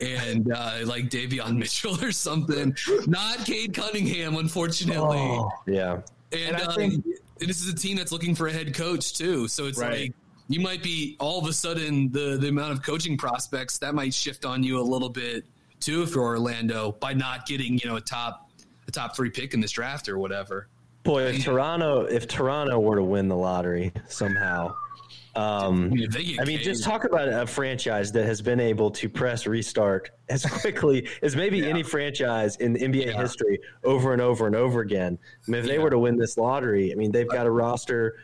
and 0.00 0.50
uh, 0.52 0.78
like 0.84 1.08
Davion 1.08 1.56
Mitchell 1.58 2.02
or 2.04 2.10
something. 2.10 2.76
Not 3.06 3.38
Cade 3.46 3.72
Cunningham, 3.72 4.36
unfortunately. 4.36 5.18
Oh, 5.18 5.48
Yeah. 5.68 6.00
And, 6.32 6.42
And 6.42 6.56
I 6.56 6.64
um, 6.64 6.74
think- 6.74 7.04
and 7.40 7.48
this 7.48 7.60
is 7.60 7.68
a 7.72 7.76
team 7.76 7.96
that's 7.96 8.10
looking 8.12 8.34
for 8.34 8.46
a 8.48 8.52
head 8.52 8.74
coach 8.74 9.14
too. 9.14 9.46
So 9.48 9.66
it's 9.66 9.78
Right. 9.78 10.00
like 10.00 10.14
you 10.48 10.60
might 10.60 10.82
be 10.82 11.16
all 11.20 11.38
of 11.38 11.46
a 11.46 11.52
sudden 11.52 12.10
the 12.10 12.36
the 12.40 12.48
amount 12.48 12.72
of 12.72 12.82
coaching 12.82 13.16
prospects 13.16 13.78
that 13.78 13.94
might 13.94 14.12
shift 14.12 14.44
on 14.44 14.62
you 14.62 14.78
a 14.78 14.82
little 14.82 15.08
bit 15.08 15.44
too 15.80 16.02
if 16.02 16.14
you're 16.14 16.24
Orlando 16.24 16.92
by 17.00 17.12
not 17.12 17.46
getting 17.46 17.78
you 17.78 17.88
know 17.88 17.96
a 17.96 18.00
top 18.00 18.50
a 18.86 18.90
top 18.90 19.16
three 19.16 19.30
pick 19.30 19.54
in 19.54 19.60
this 19.60 19.70
draft 19.72 20.08
or 20.08 20.18
whatever. 20.18 20.68
Boy, 21.02 21.24
if 21.24 21.44
Toronto 21.44 22.02
if 22.02 22.26
Toronto 22.28 22.78
were 22.78 22.96
to 22.96 23.02
win 23.02 23.28
the 23.28 23.36
lottery 23.36 23.92
somehow, 24.08 24.74
um, 25.36 25.84
I 25.84 25.88
mean, 25.88 26.02
if 26.04 26.10
they 26.12 26.24
get 26.24 26.40
I 26.40 26.44
mean, 26.44 26.60
just 26.60 26.84
talk 26.84 27.04
about 27.04 27.28
a 27.28 27.46
franchise 27.46 28.12
that 28.12 28.24
has 28.24 28.40
been 28.40 28.60
able 28.60 28.90
to 28.92 29.08
press 29.08 29.46
restart 29.46 30.10
as 30.28 30.44
quickly 30.60 31.08
as 31.22 31.36
maybe 31.36 31.68
any 31.68 31.82
franchise 31.82 32.56
in 32.56 32.74
NBA 32.74 33.06
Yeah. 33.06 33.20
history 33.20 33.58
over 33.82 34.12
and 34.12 34.22
over 34.22 34.46
and 34.46 34.54
over 34.56 34.80
again. 34.80 35.18
I 35.46 35.50
mean, 35.50 35.60
if 35.60 35.66
they 35.66 35.78
were 35.78 35.90
to 35.90 35.98
win 35.98 36.16
this 36.16 36.38
lottery, 36.38 36.92
I 36.92 36.94
mean, 36.94 37.10
they've 37.12 37.28
got 37.28 37.46
a 37.46 37.50
roster 37.50 38.16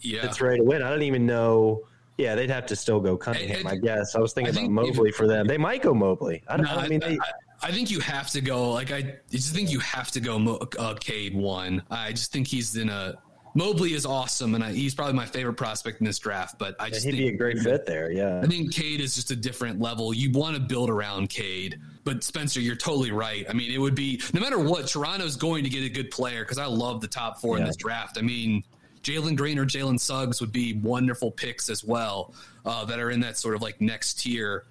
yeah. 0.00 0.22
that's 0.22 0.40
ready 0.40 0.58
to 0.58 0.64
win. 0.64 0.82
I 0.82 0.90
don't 0.90 1.02
even 1.02 1.26
know. 1.26 1.84
Yeah, 2.16 2.34
they'd 2.34 2.50
have 2.50 2.66
to 2.66 2.76
still 2.76 3.00
go 3.00 3.16
Cunningham, 3.16 3.60
And- 3.60 3.68
I 3.68 3.76
guess. 3.76 4.16
I 4.16 4.20
was 4.20 4.32
thinking 4.32 4.56
I 4.56 4.60
about 4.62 4.70
Mobley 4.70 5.12
for 5.12 5.28
them. 5.28 5.46
They 5.46 5.58
might 5.58 5.82
go 5.82 5.94
Mobley. 5.94 6.42
I 6.48 6.56
don't. 6.56 6.66
No, 6.66 6.72
I 6.72 6.88
mean, 6.88 7.02
I, 7.02 7.08
they, 7.10 7.18
I, 7.18 7.68
I 7.68 7.72
think 7.72 7.90
you 7.90 8.00
have 8.00 8.28
to 8.30 8.40
go. 8.40 8.72
Like 8.72 8.90
I 8.92 9.16
just 9.30 9.54
think 9.54 9.70
you 9.70 9.78
have 9.80 10.10
to 10.12 10.20
go 10.20 10.38
Mo, 10.38 10.58
uh, 10.78 10.94
Cade 10.94 11.34
one. 11.34 11.82
I 11.90 12.10
just 12.12 12.32
think 12.32 12.48
he's 12.48 12.76
in 12.76 12.88
a 12.88 13.18
Mobley 13.54 13.92
is 13.94 14.06
awesome, 14.06 14.54
and 14.54 14.62
I, 14.62 14.72
he's 14.72 14.94
probably 14.94 15.14
my 15.14 15.26
favorite 15.26 15.54
prospect 15.54 16.00
in 16.00 16.06
this 16.06 16.18
draft. 16.18 16.58
But 16.58 16.76
I 16.78 16.90
just 16.90 17.04
he'd 17.04 17.12
think 17.12 17.22
be 17.22 17.28
a 17.28 17.36
great 17.36 17.58
fit 17.58 17.86
there. 17.86 18.10
Yeah. 18.10 18.40
I 18.40 18.46
think 18.46 18.72
Cade 18.72 19.00
is 19.00 19.14
just 19.14 19.30
a 19.30 19.36
different 19.36 19.80
level. 19.80 20.14
You 20.14 20.30
want 20.30 20.54
to 20.54 20.60
build 20.60 20.90
around 20.90 21.28
Cade, 21.28 21.80
but 22.04 22.22
Spencer, 22.22 22.60
you're 22.60 22.76
totally 22.76 23.10
right. 23.10 23.46
I 23.48 23.54
mean, 23.54 23.72
it 23.72 23.78
would 23.78 23.94
be 23.94 24.20
no 24.32 24.40
matter 24.40 24.58
what. 24.58 24.86
Toronto's 24.86 25.36
going 25.36 25.64
to 25.64 25.70
get 25.70 25.82
a 25.82 25.88
good 25.88 26.10
player 26.10 26.44
because 26.44 26.58
I 26.58 26.66
love 26.66 27.00
the 27.00 27.08
top 27.08 27.40
four 27.40 27.58
in 27.58 27.64
this 27.64 27.76
draft. 27.76 28.16
I 28.18 28.22
mean, 28.22 28.62
Jalen 29.02 29.36
Green 29.36 29.58
or 29.58 29.66
Jalen 29.66 29.98
Suggs 29.98 30.40
would 30.40 30.52
be 30.52 30.74
wonderful 30.74 31.30
picks 31.30 31.68
as 31.68 31.84
well 31.84 32.34
uh, 32.64 32.84
that 32.84 32.98
are 32.98 33.10
in 33.10 33.20
that 33.20 33.36
sort 33.36 33.54
of 33.54 33.62
like 33.62 33.80
next 33.80 34.20
tier 34.20 34.64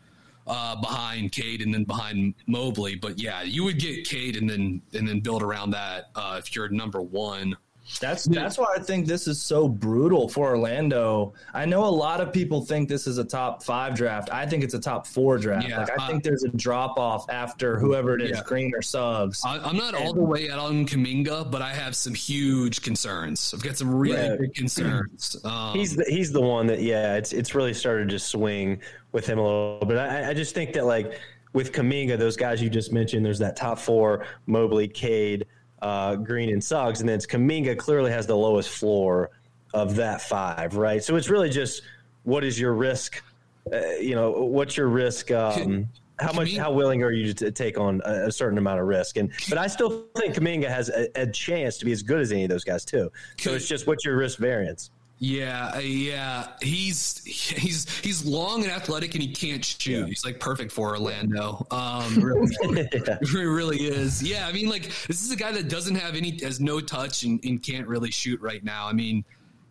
uh, 0.48 0.76
behind 0.80 1.32
Cade 1.32 1.62
and 1.62 1.74
then 1.74 1.84
behind 1.84 2.34
Mobley. 2.48 2.96
But 2.96 3.20
yeah, 3.20 3.42
you 3.42 3.64
would 3.64 3.80
get 3.80 4.08
Cade 4.08 4.36
and 4.36 4.50
then 4.50 4.82
and 4.94 5.08
then 5.08 5.20
build 5.20 5.44
around 5.44 5.72
that 5.72 6.10
uh, 6.16 6.38
if 6.40 6.56
you're 6.56 6.70
number 6.70 7.02
one. 7.02 7.58
That's 8.02 8.26
that's 8.26 8.58
why 8.58 8.68
I 8.76 8.80
think 8.80 9.08
this 9.08 9.28
is 9.28 9.42
so 9.42 9.68
brutal 9.68 10.28
for 10.28 10.50
Orlando. 10.50 11.34
I 11.54 11.66
know 11.66 11.86
a 11.86 11.90
lot 11.90 12.20
of 12.20 12.34
people 12.34 12.62
think 12.62 12.90
this 12.90 13.08
is 13.08 13.18
a 13.18 13.24
top 13.24 13.64
five 13.64 13.96
draft. 13.96 14.30
I 14.32 14.46
think 14.46 14.64
it's 14.64 14.74
a 14.74 14.80
top 14.80 15.08
four 15.08 15.38
draft. 15.38 15.68
Yeah, 15.68 15.80
like 15.80 16.00
I 16.00 16.04
uh, 16.04 16.08
think 16.08 16.24
there's 16.24 16.44
a 16.44 16.50
drop 16.50 17.00
off 17.00 17.30
after 17.30 17.80
whoever 17.80 18.16
it 18.16 18.22
is, 18.22 18.32
Yeah. 18.32 18.44
Green 18.46 18.74
or 18.76 18.82
Suggs. 18.82 19.42
I, 19.46 19.58
I'm 19.60 19.78
not 19.78 19.96
all 19.96 20.14
the 20.14 20.22
way 20.22 20.50
out 20.50 20.60
on 20.60 20.86
Kuminga, 20.86 21.50
but 21.50 21.62
I 21.62 21.74
have 21.74 21.96
some 21.96 22.14
huge 22.14 22.82
concerns. 22.82 23.54
I've 23.54 23.64
got 23.64 23.78
some 23.78 23.94
really 23.94 24.18
Yeah. 24.18 24.36
big 24.36 24.54
concerns. 24.54 25.36
Um, 25.48 25.78
He's 25.78 25.96
the, 25.96 26.04
he's 26.10 26.32
the 26.32 26.42
one 26.42 26.68
that 26.68 26.82
yeah, 26.82 27.16
it's 27.16 27.32
it's 27.32 27.56
really 27.56 27.74
started 27.74 28.10
to 28.10 28.20
swing 28.20 28.82
with 29.14 29.26
him 29.26 29.40
a 29.40 29.44
little 29.44 29.86
bit. 29.88 29.98
I, 29.98 30.32
I 30.32 30.34
just 30.34 30.54
think 30.54 30.74
that 30.74 30.86
like 30.86 31.20
with 31.54 31.72
Kuminga, 31.72 32.18
those 32.18 32.36
guys 32.36 32.62
you 32.62 32.70
just 32.70 32.92
mentioned, 32.92 33.26
there's 33.26 33.40
that 33.40 33.56
top 33.56 33.80
four: 33.80 34.26
Mobley, 34.46 34.88
Cade, 34.88 35.46
uh, 35.82 36.16
Green, 36.16 36.50
and 36.50 36.64
Suggs, 36.64 37.00
and 37.00 37.10
then 37.10 37.16
it's 37.16 37.26
Kuminga 37.26 37.78
clearly 37.78 38.12
has 38.12 38.28
the 38.28 38.36
lowest 38.36 38.70
floor 38.70 39.32
of 39.74 39.96
that 39.96 40.22
five, 40.22 40.76
right? 40.76 41.04
So 41.04 41.16
it's 41.16 41.30
really 41.30 41.50
just 41.50 41.84
what 42.24 42.44
is 42.44 42.60
your 42.60 42.74
risk? 42.74 43.24
Uh, 43.72 43.92
you 44.00 44.16
know, 44.16 44.32
what's 44.32 44.78
your 44.78 44.88
risk? 44.88 45.32
Um, 45.32 45.88
how 46.20 46.34
much? 46.34 46.56
How 46.56 46.72
willing 46.72 47.04
are 47.04 47.12
you 47.12 47.34
to 47.34 47.52
take 47.52 47.78
on 47.78 48.02
a, 48.06 48.28
a 48.28 48.32
certain 48.32 48.58
amount 48.58 48.80
of 48.80 48.88
risk? 48.88 49.18
And 49.18 49.32
but 49.50 49.58
I 49.58 49.68
still 49.68 50.08
think 50.18 50.36
Kuminga 50.36 50.68
has 50.68 50.90
a, 50.90 51.08
a 51.16 51.28
chance 51.28 51.78
to 51.78 51.86
be 51.86 51.92
as 51.92 52.02
good 52.02 52.20
as 52.20 52.32
any 52.32 52.44
of 52.44 52.50
those 52.50 52.64
guys 52.64 52.84
too. 52.86 53.12
So 53.40 53.54
it's 53.54 53.68
just 53.68 53.88
what's 53.88 54.04
your 54.04 54.18
risk 54.18 54.40
variance? 54.40 54.92
Yeah, 55.20 55.72
uh, 55.76 55.80
yeah. 55.80 56.48
He's 56.62 57.24
he's 57.26 57.90
he's 58.00 58.24
long 58.24 58.64
and 58.64 58.72
athletic, 58.72 59.16
and 59.16 59.24
he 59.24 59.32
can't 59.32 59.66
shoot. 59.66 60.08
He's 60.08 60.24
like 60.24 60.40
perfect 60.40 60.72
for 60.72 60.90
Orlando. 60.90 61.66
Um, 61.72 62.16
really, 62.22 62.88
he 63.22 63.38
really 63.38 63.78
is. 63.78 64.22
Yeah, 64.22 64.48
I 64.48 64.52
mean, 64.52 64.70
like 64.70 64.84
this 64.84 65.24
is 65.24 65.32
a 65.32 65.36
guy 65.36 65.52
that 65.54 65.70
doesn't 65.70 65.96
have 65.96 66.16
any, 66.16 66.40
has 66.44 66.60
no 66.60 66.80
touch, 66.80 67.24
and, 67.24 67.44
and 67.44 67.62
can't 67.62 67.88
really 67.88 68.12
shoot 68.12 68.40
right 68.42 68.64
now. 68.64 68.88
I 68.88 68.94
mean, 68.94 69.26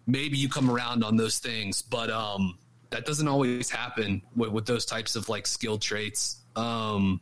maybe 0.06 0.36
you 0.36 0.48
come 0.48 0.68
around 0.68 1.04
on 1.04 1.16
those 1.16 1.38
things, 1.38 1.80
but 1.80 2.10
um, 2.10 2.58
that 2.90 3.06
doesn't 3.06 3.28
always 3.28 3.70
happen 3.70 4.22
with, 4.34 4.50
with 4.50 4.66
those 4.66 4.84
types 4.84 5.14
of 5.14 5.28
like 5.28 5.46
skill 5.46 5.78
traits. 5.78 6.38
Um, 6.56 7.20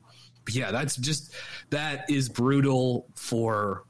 yeah, 0.48 0.70
that's 0.70 0.96
just 0.96 1.34
that 1.70 2.08
is 2.08 2.30
brutal 2.30 3.06
for 3.14 3.84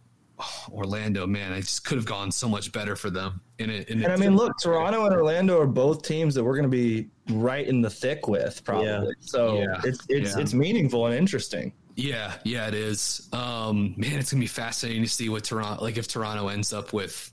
Orlando. 0.71 1.27
Man, 1.27 1.53
it 1.53 1.61
just 1.63 1.85
could 1.85 1.97
have 1.99 2.07
gone 2.07 2.31
so 2.33 2.49
much 2.49 2.73
better 2.73 2.97
for 2.97 3.11
them. 3.11 3.41
In 3.59 3.71
it, 3.71 3.89
in 3.89 4.03
and 4.03 4.13
I 4.13 4.17
mean, 4.17 4.37
look, 4.37 4.53
Toronto 4.61 5.05
and 5.07 5.15
Orlando 5.15 5.61
are 5.61 5.67
both 5.67 6.03
teams 6.03 6.35
that 6.35 6.43
we're 6.45 6.57
going 6.57 6.65
to 6.65 6.69
be 6.69 7.09
right 7.31 7.67
in 7.67 7.81
the 7.81 7.91
thick 7.91 8.27
with, 8.29 8.63
probably. 8.65 8.87
Yeah. 8.87 9.05
So 9.21 9.61
Yeah. 9.61 9.81
it's 9.85 10.01
it's 10.09 10.35
Yeah. 10.37 10.43
it's 10.43 10.55
meaningful 10.55 11.07
and 11.07 11.15
interesting. 11.15 11.73
Yeah, 11.97 12.35
yeah, 12.43 12.67
it 12.67 12.75
is. 12.75 13.29
Um, 13.33 13.95
man, 13.97 14.19
it's 14.19 14.33
gonna 14.33 14.41
be 14.41 14.49
fascinating 14.49 15.05
to 15.05 15.09
see 15.09 15.29
what 15.29 15.45
Toronto, 15.45 15.81
like 15.83 15.97
if 15.97 16.09
Toronto 16.09 16.49
ends 16.49 16.73
up 16.73 16.93
with, 16.93 17.33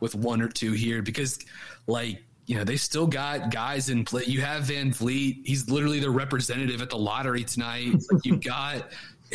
with 0.00 0.14
one 0.14 0.40
or 0.40 0.48
two 0.48 0.72
here, 0.72 1.02
because, 1.02 1.38
like, 1.86 2.22
you 2.46 2.56
know, 2.56 2.64
they 2.64 2.76
still 2.78 3.06
got 3.06 3.50
guys 3.50 3.90
in 3.90 4.06
play. 4.06 4.24
You 4.24 4.40
have 4.40 4.62
VanVleet; 4.64 5.46
he's 5.46 5.68
literally 5.68 6.00
the 6.00 6.08
representative 6.10 6.80
at 6.80 6.88
the 6.88 6.96
lottery 6.96 7.44
tonight. 7.44 7.92
Like, 8.10 8.20
you've 8.24 8.40
got, 8.40 8.88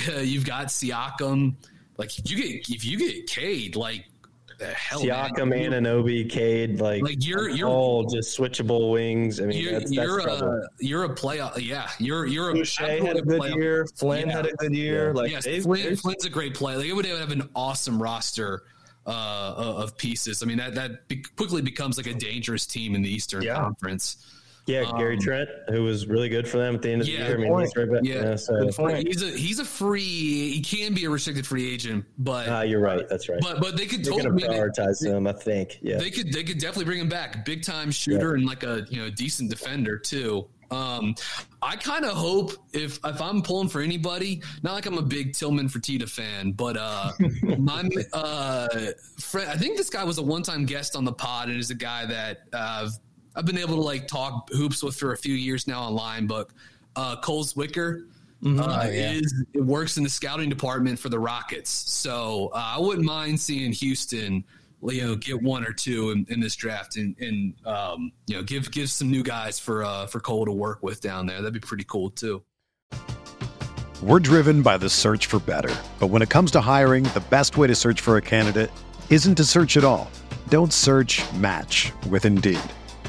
uh, 0.10 0.20
you've 0.22 0.46
got 0.46 0.68
Siakam. 0.68 1.54
Like, 1.98 2.30
you 2.30 2.38
get 2.38 2.70
if 2.70 2.84
you 2.86 2.98
get 2.98 3.28
Cade, 3.28 3.76
like, 3.76 4.06
the 4.58 4.68
hell, 4.68 5.06
man. 5.06 5.32
Siakam, 5.32 5.54
Anunoby, 5.54 6.30
Cade, 6.30 6.80
like, 6.80 7.04
Like, 7.04 7.26
you're- 7.26 7.54
you're- 7.54 7.70
all 7.70 8.06
just 8.06 8.38
switchable 8.38 8.92
wings. 8.92 9.42
I 9.42 9.46
mean, 9.48 9.62
You're, 9.62 9.72
that's, 9.74 9.84
that's 9.84 9.94
you're 9.94 10.20
a 10.20 10.62
you're 10.80 11.04
a 11.04 11.10
playoff. 11.10 11.62
Yeah, 11.62 11.90
you're 12.00 12.26
you're 12.26 12.52
a 12.52 12.54
Boucher 12.54 12.86
had 13.06 13.18
a 13.18 13.22
good 13.22 13.42
playoff- 13.42 13.56
year. 13.56 13.86
Flynn 13.96 14.28
Yeah. 14.30 14.36
had 14.38 14.46
a 14.46 14.54
good 14.54 14.74
year. 14.74 15.14
Like 15.14 15.32
yes, 15.32 15.44
they've- 15.46 15.62
Flynn, 15.64 15.96
Flynn's 15.98 16.26
a 16.26 16.30
great 16.30 16.54
player. 16.54 16.78
Like, 16.78 16.88
it 16.88 16.94
would 16.94 17.06
have 17.06 17.32
an 17.32 17.50
awesome 17.56 18.02
roster 18.02 18.64
uh, 19.08 19.54
of 19.58 19.96
pieces. 19.98 20.42
I 20.42 20.46
mean, 20.48 20.58
that 20.58 20.74
that 20.76 21.08
quickly 21.36 21.62
becomes 21.62 21.98
like 21.98 22.08
a 22.08 22.14
dangerous 22.14 22.66
team 22.66 22.96
in 22.96 23.02
the 23.04 23.10
Eastern 23.14 23.44
Yeah. 23.44 23.56
Conference. 23.56 24.18
Yeah, 24.66 24.92
Gary 24.98 25.16
um, 25.16 25.22
Trent, 25.22 25.50
who 25.70 25.84
was 25.84 26.08
really 26.08 26.30
good 26.30 26.48
for 26.48 26.58
them 26.58 26.76
at 26.76 26.82
the 26.82 26.92
end 26.92 27.02
of 27.02 27.08
Yeah, 27.08 27.20
the 27.20 27.26
year. 27.26 27.36
I 27.36 27.40
mean, 27.40 27.50
point. 27.50 27.66
he's 27.68 27.76
right 27.76 27.92
back. 27.92 28.02
Yeah, 28.04 28.30
Yeah, 28.30 28.36
so, 28.36 28.70
point. 28.72 29.08
He's 29.08 29.22
a 29.22 29.30
he's 29.30 29.60
a 29.60 29.66
free. 29.66 30.52
He 30.54 30.62
can 30.62 30.94
be 30.94 31.06
a 31.06 31.10
restricted 31.10 31.46
free 31.46 31.72
agent, 31.72 32.06
but 32.18 32.50
ah, 32.50 32.62
you're 32.62 32.80
right. 32.80 33.08
That's 33.08 33.30
right. 33.30 33.40
but 33.42 33.62
but 33.62 33.78
they 33.78 33.86
could 33.86 34.04
They're 34.04 34.14
totally 34.14 34.42
to 34.42 34.48
prioritize 34.48 35.06
him, 35.06 35.28
I 35.28 35.34
think. 35.34 35.80
Yeah. 35.82 35.98
They 35.98 36.10
could 36.10 36.34
they 36.34 36.44
could 36.44 36.58
definitely 36.58 36.86
bring 36.86 37.00
him 37.00 37.10
back. 37.10 37.46
Big 37.46 37.64
time 37.64 37.92
shooter 37.92 38.34
and 38.34 38.46
like 38.46 38.64
a 38.64 38.86
you 38.90 39.02
know 39.02 39.10
decent 39.10 39.50
defender 39.50 39.98
too. 39.98 40.48
Um, 40.72 41.16
I 41.62 41.76
kind 41.76 42.06
of 42.06 42.12
hope 42.12 42.54
if 42.74 43.00
if 43.04 43.22
I'm 43.22 43.42
pulling 43.42 43.70
for 43.70 43.82
anybody, 43.82 44.42
not 44.64 44.74
like 44.74 44.86
I'm 44.86 44.98
a 44.98 45.02
big 45.04 45.34
Tillman 45.34 45.70
Fertitta 45.70 46.10
fan, 46.10 46.52
but 46.52 46.78
uh, 46.78 47.12
my 47.60 47.88
uh, 48.14 48.68
friend, 49.20 49.50
I 49.50 49.58
think 49.58 49.78
this 49.78 49.90
guy 49.90 50.04
was 50.04 50.18
a 50.18 50.24
one 50.24 50.44
time 50.44 50.66
guest 50.66 50.96
on 50.96 51.06
the 51.06 51.14
pod 51.14 51.50
and 51.50 51.58
is 51.58 51.70
a 51.70 51.76
guy 51.76 52.06
that 52.08 52.40
uh, 52.54 52.86
I've 52.86 52.92
been 53.44 53.58
able 53.58 53.76
to 53.76 53.82
like 53.82 54.08
talk 54.08 54.50
hoops 54.52 54.82
with 54.82 54.96
for 54.96 55.12
a 55.12 55.18
few 55.18 55.34
years 55.36 55.68
now 55.68 55.82
online. 55.84 56.28
But 56.28 56.50
uh, 56.96 57.18
Cole 57.18 57.44
Zwicker. 57.44 58.06
Uh, 58.46 58.48
Oh, 58.48 58.90
yeah. 58.90 59.12
is 59.14 59.44
it 59.54 59.62
works 59.62 59.98
in 59.98 60.04
the 60.04 60.10
scouting 60.10 60.50
department 60.50 61.00
for 61.00 61.10
the 61.10 61.18
Rockets, 61.18 61.72
so 61.72 62.52
uh, 62.54 62.74
I 62.78 62.80
wouldn't 62.80 63.06
mind 63.06 63.40
seeing 63.40 63.72
Houston 63.72 64.44
you 64.84 65.02
know 65.02 65.16
get 65.16 65.42
one 65.42 65.66
or 65.66 65.72
two 65.74 66.12
in, 66.12 66.28
in 66.30 66.40
this 66.40 66.56
draft 66.56 66.96
and, 66.98 67.16
and 67.20 67.54
um, 67.66 68.12
you 68.28 68.36
know 68.36 68.44
give 68.44 68.70
give 68.72 68.90
some 68.92 69.10
new 69.10 69.24
guys 69.24 69.58
for 69.58 69.84
uh, 69.84 70.06
for 70.08 70.20
Cole 70.20 70.46
to 70.46 70.52
work 70.52 70.84
with 70.84 71.02
down 71.02 71.26
there. 71.26 71.38
That'd 71.38 71.54
be 71.54 71.60
pretty 71.60 71.86
cool 71.88 72.12
too. 72.12 72.44
We're 74.04 74.20
driven 74.20 74.62
by 74.62 74.78
the 74.78 74.90
search 74.90 75.26
for 75.26 75.40
better. 75.40 75.74
But 76.00 76.08
when 76.08 76.22
it 76.22 76.30
comes 76.30 76.52
to 76.52 76.62
hiring, 76.62 77.04
the 77.06 77.24
best 77.32 77.58
way 77.58 77.66
to 77.68 77.74
search 77.74 78.02
for 78.02 78.18
a 78.18 78.22
candidate 78.22 78.70
isn't 79.10 79.36
to 79.36 79.46
search 79.46 79.78
at 79.78 79.84
all. 79.84 80.12
Don't 80.50 80.72
search 80.74 81.24
match 81.34 81.92
with 82.10 82.26
Indeed. 82.26 82.60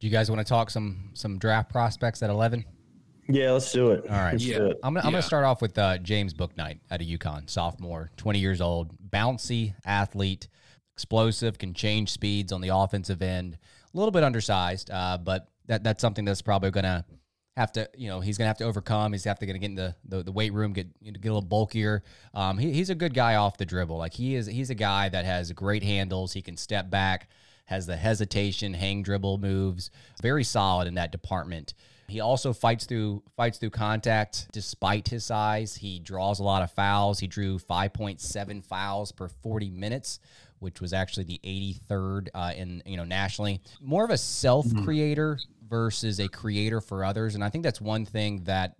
Do 0.00 0.06
you 0.06 0.12
guys 0.12 0.30
want 0.30 0.38
to 0.38 0.48
talk 0.48 0.70
some 0.70 1.10
some 1.14 1.38
draft 1.38 1.70
prospects 1.70 2.22
at 2.22 2.30
eleven? 2.30 2.64
Yeah, 3.30 3.50
let's 3.52 3.70
do 3.72 3.90
it. 3.90 4.04
All 4.08 4.16
right. 4.16 4.40
Yeah. 4.40 4.56
it. 4.56 4.78
I'm 4.82 4.94
gonna, 4.94 5.00
I'm 5.00 5.06
Yeah. 5.06 5.10
gonna 5.18 5.22
start 5.22 5.44
off 5.44 5.60
with 5.60 5.76
uh, 5.76 5.98
James 5.98 6.32
Bouknight 6.32 6.78
out 6.90 7.02
of 7.02 7.06
UConn, 7.06 7.50
sophomore, 7.50 8.08
20 8.16 8.38
years 8.38 8.62
old, 8.62 8.92
bouncy 9.10 9.74
athlete, 9.84 10.48
explosive, 10.94 11.58
can 11.58 11.74
change 11.74 12.10
speeds 12.10 12.52
on 12.52 12.62
the 12.62 12.68
offensive 12.74 13.20
end. 13.20 13.58
A 13.92 13.96
little 13.98 14.12
bit 14.12 14.22
undersized, 14.24 14.90
uh, 14.90 15.18
but 15.18 15.48
that 15.66 15.84
that's 15.84 16.00
something 16.00 16.24
that's 16.24 16.40
probably 16.40 16.70
gonna 16.70 17.04
have 17.58 17.70
to, 17.72 17.90
you 17.98 18.08
know, 18.08 18.20
he's 18.20 18.38
gonna 18.38 18.48
have 18.48 18.56
to 18.58 18.64
overcome. 18.64 19.12
He's 19.12 19.24
have 19.24 19.38
to 19.40 19.46
gonna 19.46 19.58
get 19.58 19.66
in 19.70 19.74
the, 19.74 19.94
the, 20.06 20.22
the 20.22 20.32
weight 20.32 20.54
room, 20.54 20.72
get 20.72 20.86
get 21.02 21.16
a 21.16 21.34
little 21.34 21.42
bulkier. 21.42 22.02
Um, 22.32 22.56
he, 22.56 22.72
he's 22.72 22.88
a 22.88 22.94
good 22.94 23.12
guy 23.12 23.34
off 23.34 23.58
the 23.58 23.66
dribble. 23.66 23.98
Like 23.98 24.14
he 24.14 24.36
is, 24.36 24.46
he's 24.46 24.70
a 24.70 24.74
guy 24.74 25.10
that 25.10 25.26
has 25.26 25.52
great 25.52 25.82
handles. 25.82 26.32
He 26.32 26.40
can 26.40 26.56
step 26.56 26.88
back, 26.88 27.28
has 27.68 27.86
the 27.86 27.96
hesitation, 27.96 28.72
hang 28.72 29.02
dribble 29.02 29.36
moves. 29.36 29.90
Very 30.22 30.42
solid 30.42 30.88
in 30.88 30.94
that 30.94 31.12
department. 31.12 31.74
He 32.08 32.20
also 32.20 32.54
fights 32.54 32.86
through 32.86 33.22
fights 33.36 33.58
through 33.58 33.70
contact 33.70 34.48
despite 34.52 35.08
his 35.08 35.26
size. 35.26 35.76
He 35.76 35.98
draws 35.98 36.40
a 36.40 36.44
lot 36.44 36.62
of 36.62 36.70
fouls. 36.70 37.18
He 37.18 37.26
drew 37.26 37.58
5.7 37.58 38.64
fouls 38.64 39.12
per 39.12 39.28
40 39.28 39.68
minutes, 39.68 40.18
which 40.60 40.80
was 40.80 40.94
actually 40.94 41.24
the 41.24 41.40
83rd 41.90 42.28
uh, 42.34 42.52
in 42.56 42.82
you 42.86 42.96
know 42.96 43.04
nationally. 43.04 43.60
More 43.82 44.04
of 44.04 44.10
a 44.10 44.16
self 44.16 44.66
creator 44.82 45.38
versus 45.68 46.20
a 46.20 46.28
creator 46.28 46.80
for 46.80 47.04
others, 47.04 47.34
and 47.34 47.44
I 47.44 47.50
think 47.50 47.64
that's 47.64 47.82
one 47.82 48.06
thing 48.06 48.44
that 48.44 48.76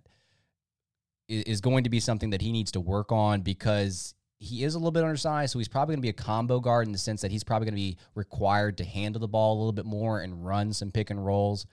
is 1.27 1.61
going 1.61 1.83
to 1.83 1.91
be 1.91 1.99
something 1.99 2.31
that 2.31 2.41
he 2.41 2.51
needs 2.51 2.71
to 2.71 2.79
work 2.79 3.11
on 3.11 3.41
because 3.41 4.15
he 4.39 4.63
is 4.63 4.73
a 4.73 4.77
little 4.77 4.91
bit 4.91 5.03
undersized, 5.03 5.51
so 5.51 5.59
he's 5.59 5.67
probably 5.67 5.93
going 5.93 6.01
to 6.01 6.05
be 6.05 6.09
a 6.09 6.13
combo 6.13 6.61
guard 6.61 6.87
in 6.87 6.93
the 6.93 6.97
sense 6.97 7.21
that 7.21 7.31
he's 7.31 7.43
probably 7.43 7.65
going 7.65 7.75
to 7.75 7.81
be 7.81 7.97
required 8.15 8.77
to 8.77 8.85
handle 8.85 9.19
the 9.19 9.27
ball 9.27 9.55
a 9.55 9.59
little 9.59 9.73
bit 9.73 9.85
more 9.85 10.21
and 10.21 10.45
run 10.45 10.71
some 10.71 10.91
pick 10.91 11.09
and 11.09 11.25
rolls. 11.25 11.65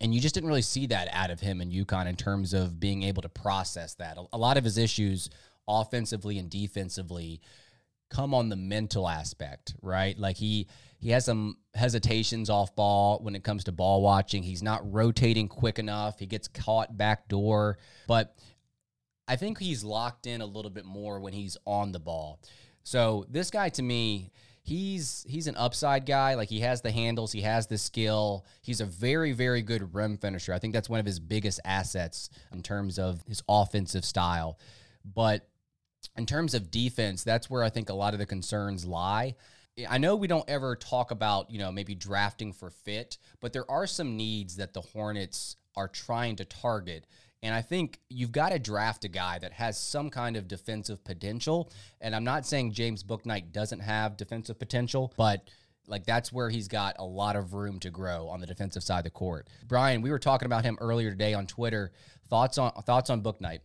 And 0.00 0.14
you 0.14 0.20
just 0.20 0.34
didn't 0.34 0.48
really 0.48 0.62
see 0.62 0.86
that 0.88 1.08
out 1.10 1.30
of 1.30 1.40
him 1.40 1.60
in 1.60 1.70
UConn 1.70 2.06
in 2.06 2.16
terms 2.16 2.52
of 2.52 2.78
being 2.78 3.02
able 3.02 3.22
to 3.22 3.30
process 3.30 3.94
that. 3.94 4.18
A, 4.32 4.38
lot 4.38 4.58
of 4.58 4.64
his 4.64 4.76
issues, 4.76 5.30
offensively 5.66 6.38
and 6.38 6.50
defensively, 6.50 7.40
come 8.10 8.34
on 8.34 8.50
the 8.50 8.56
mental 8.56 9.08
aspect, 9.08 9.74
right? 9.80 10.18
Like 10.18 10.36
he 10.36 10.68
he 10.98 11.10
has 11.10 11.24
some 11.24 11.56
hesitations 11.74 12.50
off 12.50 12.76
ball 12.76 13.20
when 13.22 13.34
it 13.34 13.42
comes 13.42 13.64
to 13.64 13.72
ball 13.72 14.02
watching. 14.02 14.42
He's 14.42 14.62
not 14.62 14.92
rotating 14.92 15.48
quick 15.48 15.78
enough. 15.78 16.18
He 16.18 16.26
gets 16.26 16.46
caught 16.46 16.96
back 16.96 17.26
door, 17.28 17.78
but 18.06 18.36
I 19.30 19.36
think 19.36 19.60
he's 19.60 19.84
locked 19.84 20.26
in 20.26 20.40
a 20.40 20.46
little 20.46 20.72
bit 20.72 20.84
more 20.84 21.20
when 21.20 21.32
he's 21.32 21.56
on 21.64 21.92
the 21.92 22.00
ball. 22.00 22.40
So 22.82 23.26
this 23.30 23.48
guy 23.48 23.68
to 23.68 23.82
me, 23.82 24.32
he's 24.64 25.24
he's 25.28 25.46
an 25.46 25.54
upside 25.56 26.04
guy. 26.04 26.34
Like 26.34 26.48
he 26.48 26.58
has 26.60 26.80
the 26.80 26.90
handles, 26.90 27.30
he 27.30 27.42
has 27.42 27.68
the 27.68 27.78
skill. 27.78 28.44
He's 28.60 28.80
a 28.80 28.84
very 28.84 29.30
very 29.30 29.62
good 29.62 29.94
rim 29.94 30.16
finisher. 30.16 30.52
I 30.52 30.58
think 30.58 30.74
that's 30.74 30.88
one 30.88 30.98
of 30.98 31.06
his 31.06 31.20
biggest 31.20 31.60
assets 31.64 32.28
in 32.52 32.64
terms 32.64 32.98
of 32.98 33.22
his 33.28 33.40
offensive 33.48 34.04
style. 34.04 34.58
But 35.04 35.48
in 36.16 36.26
terms 36.26 36.52
of 36.52 36.72
defense, 36.72 37.22
that's 37.22 37.48
where 37.48 37.62
I 37.62 37.70
think 37.70 37.88
a 37.88 37.94
lot 37.94 38.14
of 38.14 38.18
the 38.18 38.26
concerns 38.26 38.84
lie. 38.84 39.36
I 39.88 39.98
know 39.98 40.16
we 40.16 40.26
don't 40.26 40.50
ever 40.50 40.74
talk 40.74 41.12
about, 41.12 41.52
you 41.52 41.60
know, 41.60 41.70
maybe 41.70 41.94
drafting 41.94 42.52
for 42.52 42.70
fit, 42.70 43.16
but 43.40 43.52
there 43.52 43.70
are 43.70 43.86
some 43.86 44.16
needs 44.16 44.56
that 44.56 44.74
the 44.74 44.80
Hornets 44.80 45.54
are 45.76 45.86
trying 45.86 46.34
to 46.36 46.44
target. 46.44 47.06
And 47.42 47.54
I 47.54 47.62
think 47.62 48.00
you've 48.10 48.32
got 48.32 48.50
to 48.50 48.58
draft 48.58 49.04
a 49.04 49.08
guy 49.08 49.38
that 49.38 49.52
has 49.52 49.78
some 49.78 50.10
kind 50.10 50.36
of 50.36 50.46
defensive 50.46 51.02
potential. 51.04 51.72
And 52.00 52.14
I'm 52.14 52.24
not 52.24 52.46
saying 52.46 52.72
James 52.72 53.02
Bouknight 53.02 53.52
doesn't 53.52 53.80
have 53.80 54.16
defensive 54.16 54.58
potential, 54.58 55.12
but 55.16 55.48
like 55.86 56.04
that's 56.04 56.32
where 56.32 56.50
he's 56.50 56.68
got 56.68 56.96
a 56.98 57.04
lot 57.04 57.36
of 57.36 57.54
room 57.54 57.80
to 57.80 57.90
grow 57.90 58.28
on 58.28 58.40
the 58.40 58.46
defensive 58.46 58.82
side 58.82 58.98
of 58.98 59.04
the 59.04 59.10
court. 59.10 59.48
Brian, 59.66 60.02
we 60.02 60.10
were 60.10 60.18
talking 60.18 60.46
about 60.46 60.64
him 60.64 60.76
earlier 60.80 61.10
today 61.10 61.34
on 61.34 61.46
Twitter. 61.46 61.92
Thoughts 62.28 62.58
on 62.58 62.72
thoughts 62.82 63.10
on 63.10 63.22
Bouknight? 63.22 63.60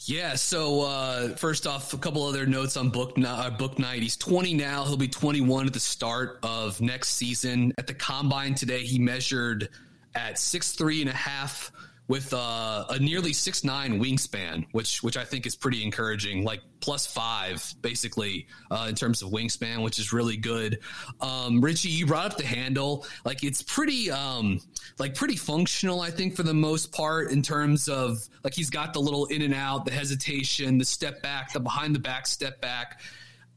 Yeah. 0.00 0.34
So 0.34 0.82
uh, 0.82 1.28
first 1.36 1.66
off, 1.66 1.92
a 1.92 1.98
couple 1.98 2.24
other 2.24 2.44
notes 2.44 2.76
on 2.76 2.90
Book 2.90 3.12
uh, 3.18 3.50
Bouknight. 3.50 4.00
He's 4.00 4.16
20 4.16 4.54
now. 4.54 4.84
He'll 4.84 4.96
be 4.96 5.08
21 5.08 5.66
at 5.66 5.72
the 5.72 5.80
start 5.80 6.40
of 6.42 6.80
next 6.80 7.10
season. 7.10 7.72
At 7.78 7.86
the 7.86 7.94
combine 7.94 8.54
today, 8.54 8.82
he 8.82 8.98
measured 8.98 9.68
at 10.14 10.38
six 10.38 10.72
three 10.72 11.00
and 11.00 11.10
a 11.10 11.14
half 11.14 11.70
with 12.08 12.32
uh, 12.32 12.84
a 12.90 12.98
nearly 12.98 13.32
six 13.32 13.64
nine 13.64 14.00
wingspan, 14.00 14.66
which 14.72 15.02
which 15.02 15.16
I 15.16 15.24
think 15.24 15.46
is 15.46 15.56
pretty 15.56 15.82
encouraging. 15.82 16.44
Like 16.44 16.60
plus 16.80 17.06
five, 17.06 17.74
basically, 17.80 18.46
uh, 18.70 18.86
in 18.88 18.94
terms 18.94 19.22
of 19.22 19.30
wingspan, 19.30 19.82
which 19.82 19.98
is 19.98 20.12
really 20.12 20.36
good. 20.36 20.78
Um, 21.20 21.60
Richie, 21.60 21.88
you 21.88 22.06
brought 22.06 22.32
up 22.32 22.36
the 22.36 22.46
handle. 22.46 23.06
Like 23.24 23.42
it's 23.42 23.62
pretty, 23.62 24.10
um, 24.10 24.60
like 24.98 25.14
pretty 25.14 25.36
functional. 25.36 26.00
I 26.00 26.10
think 26.10 26.36
for 26.36 26.42
the 26.42 26.54
most 26.54 26.92
part, 26.92 27.30
in 27.30 27.42
terms 27.42 27.88
of 27.88 28.18
like 28.44 28.54
he's 28.54 28.70
got 28.70 28.92
the 28.92 29.00
little 29.00 29.26
in 29.26 29.42
and 29.42 29.54
out, 29.54 29.84
the 29.84 29.92
hesitation, 29.92 30.78
the 30.78 30.84
step 30.84 31.22
back, 31.22 31.52
the 31.52 31.60
behind 31.60 31.94
the 31.94 32.00
back 32.00 32.26
step 32.26 32.60
back 32.60 33.00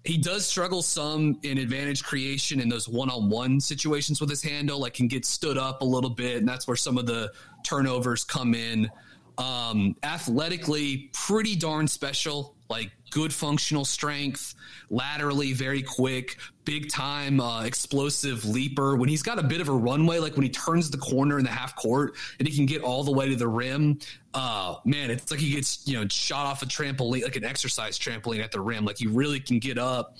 he 0.05 0.17
does 0.17 0.45
struggle 0.45 0.81
some 0.81 1.37
in 1.43 1.57
advantage 1.57 2.03
creation 2.03 2.59
in 2.59 2.69
those 2.69 2.87
one-on-one 2.87 3.59
situations 3.59 4.21
with 4.21 4.29
his 4.29 4.41
handle 4.41 4.79
like 4.79 4.93
can 4.93 5.07
get 5.07 5.25
stood 5.25 5.57
up 5.57 5.81
a 5.81 5.85
little 5.85 6.09
bit 6.09 6.37
and 6.37 6.47
that's 6.47 6.67
where 6.67 6.77
some 6.77 6.97
of 6.97 7.05
the 7.05 7.31
turnovers 7.63 8.23
come 8.23 8.53
in. 8.53 8.89
Um, 9.37 9.95
athletically 10.03 11.09
pretty 11.13 11.55
darn 11.55 11.87
special 11.87 12.55
like 12.69 12.91
good 13.09 13.33
functional 13.33 13.83
strength 13.83 14.53
laterally 14.91 15.53
very 15.53 15.81
quick 15.81 16.37
big 16.69 16.87
time 16.87 17.39
uh, 17.39 17.63
explosive 17.63 18.45
leaper. 18.45 18.95
When 18.95 19.09
he's 19.09 19.23
got 19.23 19.39
a 19.39 19.43
bit 19.43 19.59
of 19.59 19.69
a 19.69 19.73
runway 19.73 20.19
like 20.19 20.35
when 20.35 20.43
he 20.43 20.49
turns 20.49 20.91
the 20.91 20.99
corner 20.99 21.39
in 21.39 21.43
the 21.43 21.49
half 21.49 21.75
court 21.75 22.15
and 22.37 22.47
he 22.47 22.55
can 22.55 22.67
get 22.67 22.83
all 22.83 23.03
the 23.03 23.11
way 23.11 23.27
to 23.27 23.35
the 23.35 23.47
rim 23.47 23.97
uh 24.35 24.75
man 24.85 25.09
it's 25.09 25.31
like 25.31 25.39
he 25.39 25.49
gets 25.49 25.87
you 25.87 25.99
know 25.99 26.07
shot 26.07 26.45
off 26.45 26.61
a 26.61 26.65
trampoline 26.67 27.23
like 27.23 27.35
an 27.35 27.43
exercise 27.43 27.97
trampoline 27.97 28.43
at 28.43 28.51
the 28.51 28.61
rim. 28.61 28.85
Like 28.85 28.99
he 28.99 29.07
really 29.07 29.39
can 29.39 29.57
get 29.57 29.79
up. 29.79 30.17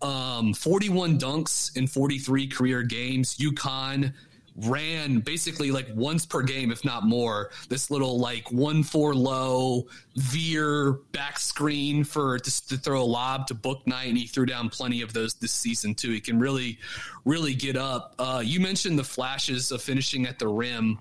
Um 0.00 0.54
41 0.54 1.18
dunks 1.18 1.76
in 1.76 1.86
43 1.86 2.46
career 2.48 2.82
games. 2.82 3.36
UConn 3.36 4.14
ran 4.64 5.20
basically 5.20 5.70
like 5.70 5.86
once 5.94 6.26
per 6.26 6.42
game, 6.42 6.70
if 6.70 6.84
not 6.84 7.04
more. 7.04 7.50
This 7.68 7.90
little 7.90 8.18
like 8.18 8.50
one 8.50 8.82
four 8.82 9.14
low 9.14 9.86
veer 10.16 10.92
back 11.12 11.38
screen 11.38 12.04
for 12.04 12.38
just 12.38 12.68
to 12.70 12.76
throw 12.76 13.02
a 13.02 13.04
lob 13.04 13.46
to 13.48 13.54
Bouknight, 13.54 14.08
and 14.08 14.18
he 14.18 14.26
threw 14.26 14.46
down 14.46 14.68
plenty 14.68 15.02
of 15.02 15.12
those 15.12 15.34
this 15.34 15.52
season 15.52 15.94
too. 15.94 16.10
He 16.10 16.20
can 16.20 16.38
really, 16.38 16.78
really 17.24 17.54
get 17.54 17.76
up. 17.76 18.14
Uh, 18.18 18.42
you 18.44 18.60
mentioned 18.60 18.98
the 18.98 19.04
flashes 19.04 19.70
of 19.70 19.82
finishing 19.82 20.26
at 20.26 20.38
the 20.38 20.48
rim 20.48 20.98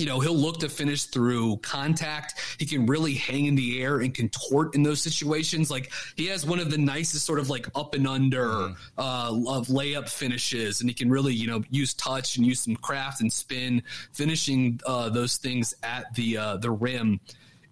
you 0.00 0.06
know, 0.06 0.18
he'll 0.18 0.34
look 0.34 0.58
to 0.60 0.68
finish 0.68 1.04
through 1.04 1.58
contact. 1.58 2.56
He 2.58 2.64
can 2.64 2.86
really 2.86 3.14
hang 3.14 3.44
in 3.44 3.54
the 3.54 3.82
air 3.82 4.00
and 4.00 4.14
contort 4.14 4.74
in 4.74 4.82
those 4.82 5.02
situations. 5.02 5.70
Like 5.70 5.92
he 6.16 6.26
has 6.28 6.46
one 6.46 6.58
of 6.58 6.70
the 6.70 6.78
nicest 6.78 7.26
sort 7.26 7.38
of 7.38 7.50
like 7.50 7.68
up 7.74 7.94
and 7.94 8.08
under 8.08 8.46
mm-hmm. 8.46 9.00
uh, 9.00 9.58
of 9.58 9.66
layup 9.68 10.08
finishes, 10.08 10.80
and 10.80 10.88
he 10.88 10.94
can 10.94 11.10
really 11.10 11.34
you 11.34 11.46
know 11.46 11.62
use 11.70 11.92
touch 11.92 12.38
and 12.38 12.46
use 12.46 12.60
some 12.60 12.76
craft 12.76 13.20
and 13.20 13.30
spin, 13.30 13.82
finishing 14.12 14.80
uh, 14.86 15.10
those 15.10 15.36
things 15.36 15.74
at 15.82 16.12
the 16.14 16.38
uh, 16.38 16.56
the 16.56 16.70
rim. 16.70 17.20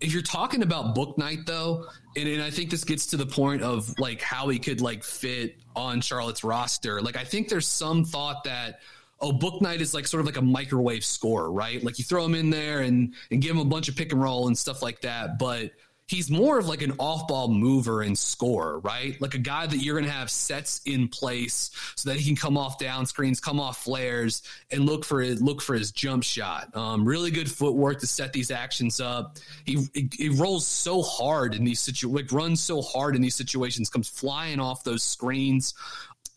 If 0.00 0.12
you're 0.12 0.22
talking 0.22 0.62
about 0.62 0.94
Bouknight 0.94 1.46
though, 1.46 1.86
and, 2.14 2.28
and 2.28 2.42
I 2.42 2.50
think 2.50 2.70
this 2.70 2.84
gets 2.84 3.06
to 3.06 3.16
the 3.16 3.26
point 3.26 3.62
of 3.62 3.92
like 3.98 4.20
how 4.20 4.48
he 4.48 4.58
could 4.58 4.80
like 4.80 5.02
fit 5.02 5.56
on 5.74 6.02
Charlotte's 6.02 6.44
roster. 6.44 7.00
Like 7.00 7.16
I 7.16 7.24
think 7.24 7.48
there's 7.48 7.66
some 7.66 8.04
thought 8.04 8.44
that 8.44 8.80
oh, 9.20 9.32
Bouknight 9.32 9.80
is 9.80 9.94
like 9.94 10.06
sort 10.06 10.20
of 10.20 10.26
like 10.26 10.36
a 10.36 10.42
microwave 10.42 11.04
scorer, 11.04 11.50
right? 11.50 11.82
Like 11.82 11.98
you 11.98 12.04
throw 12.04 12.24
him 12.24 12.34
in 12.34 12.50
there 12.50 12.80
and 12.80 13.14
and 13.30 13.42
give 13.42 13.52
him 13.52 13.60
a 13.60 13.64
bunch 13.64 13.88
of 13.88 13.96
pick 13.96 14.12
and 14.12 14.22
roll 14.22 14.46
and 14.46 14.56
stuff 14.56 14.82
like 14.82 15.00
that, 15.02 15.38
but 15.38 15.72
he's 16.08 16.30
more 16.30 16.58
of 16.58 16.66
like 16.66 16.80
an 16.80 16.94
off-ball 16.98 17.48
mover 17.48 18.00
and 18.00 18.18
scorer, 18.18 18.78
right? 18.80 19.20
Like 19.20 19.34
a 19.34 19.38
guy 19.38 19.66
that 19.66 19.76
you're 19.76 19.94
going 19.94 20.06
to 20.06 20.10
have 20.10 20.30
sets 20.30 20.80
in 20.86 21.06
place 21.06 21.70
so 21.96 22.08
that 22.08 22.18
he 22.18 22.24
can 22.24 22.34
come 22.34 22.56
off 22.56 22.78
down 22.78 23.04
screens, 23.04 23.40
come 23.40 23.60
off 23.60 23.84
flares, 23.84 24.42
and 24.70 24.86
look 24.86 25.04
for 25.04 25.20
it, 25.20 25.42
look 25.42 25.60
for 25.60 25.74
his 25.74 25.92
jump 25.92 26.24
shot. 26.24 26.74
Um, 26.74 27.04
really 27.04 27.30
good 27.30 27.50
footwork 27.50 28.00
to 28.00 28.06
set 28.06 28.32
these 28.32 28.50
actions 28.50 29.00
up. 29.00 29.36
He, 29.66 29.86
he, 29.92 30.08
he 30.10 30.28
rolls 30.30 30.66
so 30.66 31.02
hard 31.02 31.54
in 31.54 31.64
these 31.64 31.80
situations, 31.80 32.22
like 32.22 32.32
runs 32.32 32.62
so 32.62 32.80
hard 32.80 33.14
in 33.14 33.20
these 33.20 33.36
situations, 33.36 33.90
comes 33.90 34.08
flying 34.08 34.60
off 34.60 34.84
those 34.84 35.02
screens 35.02 35.74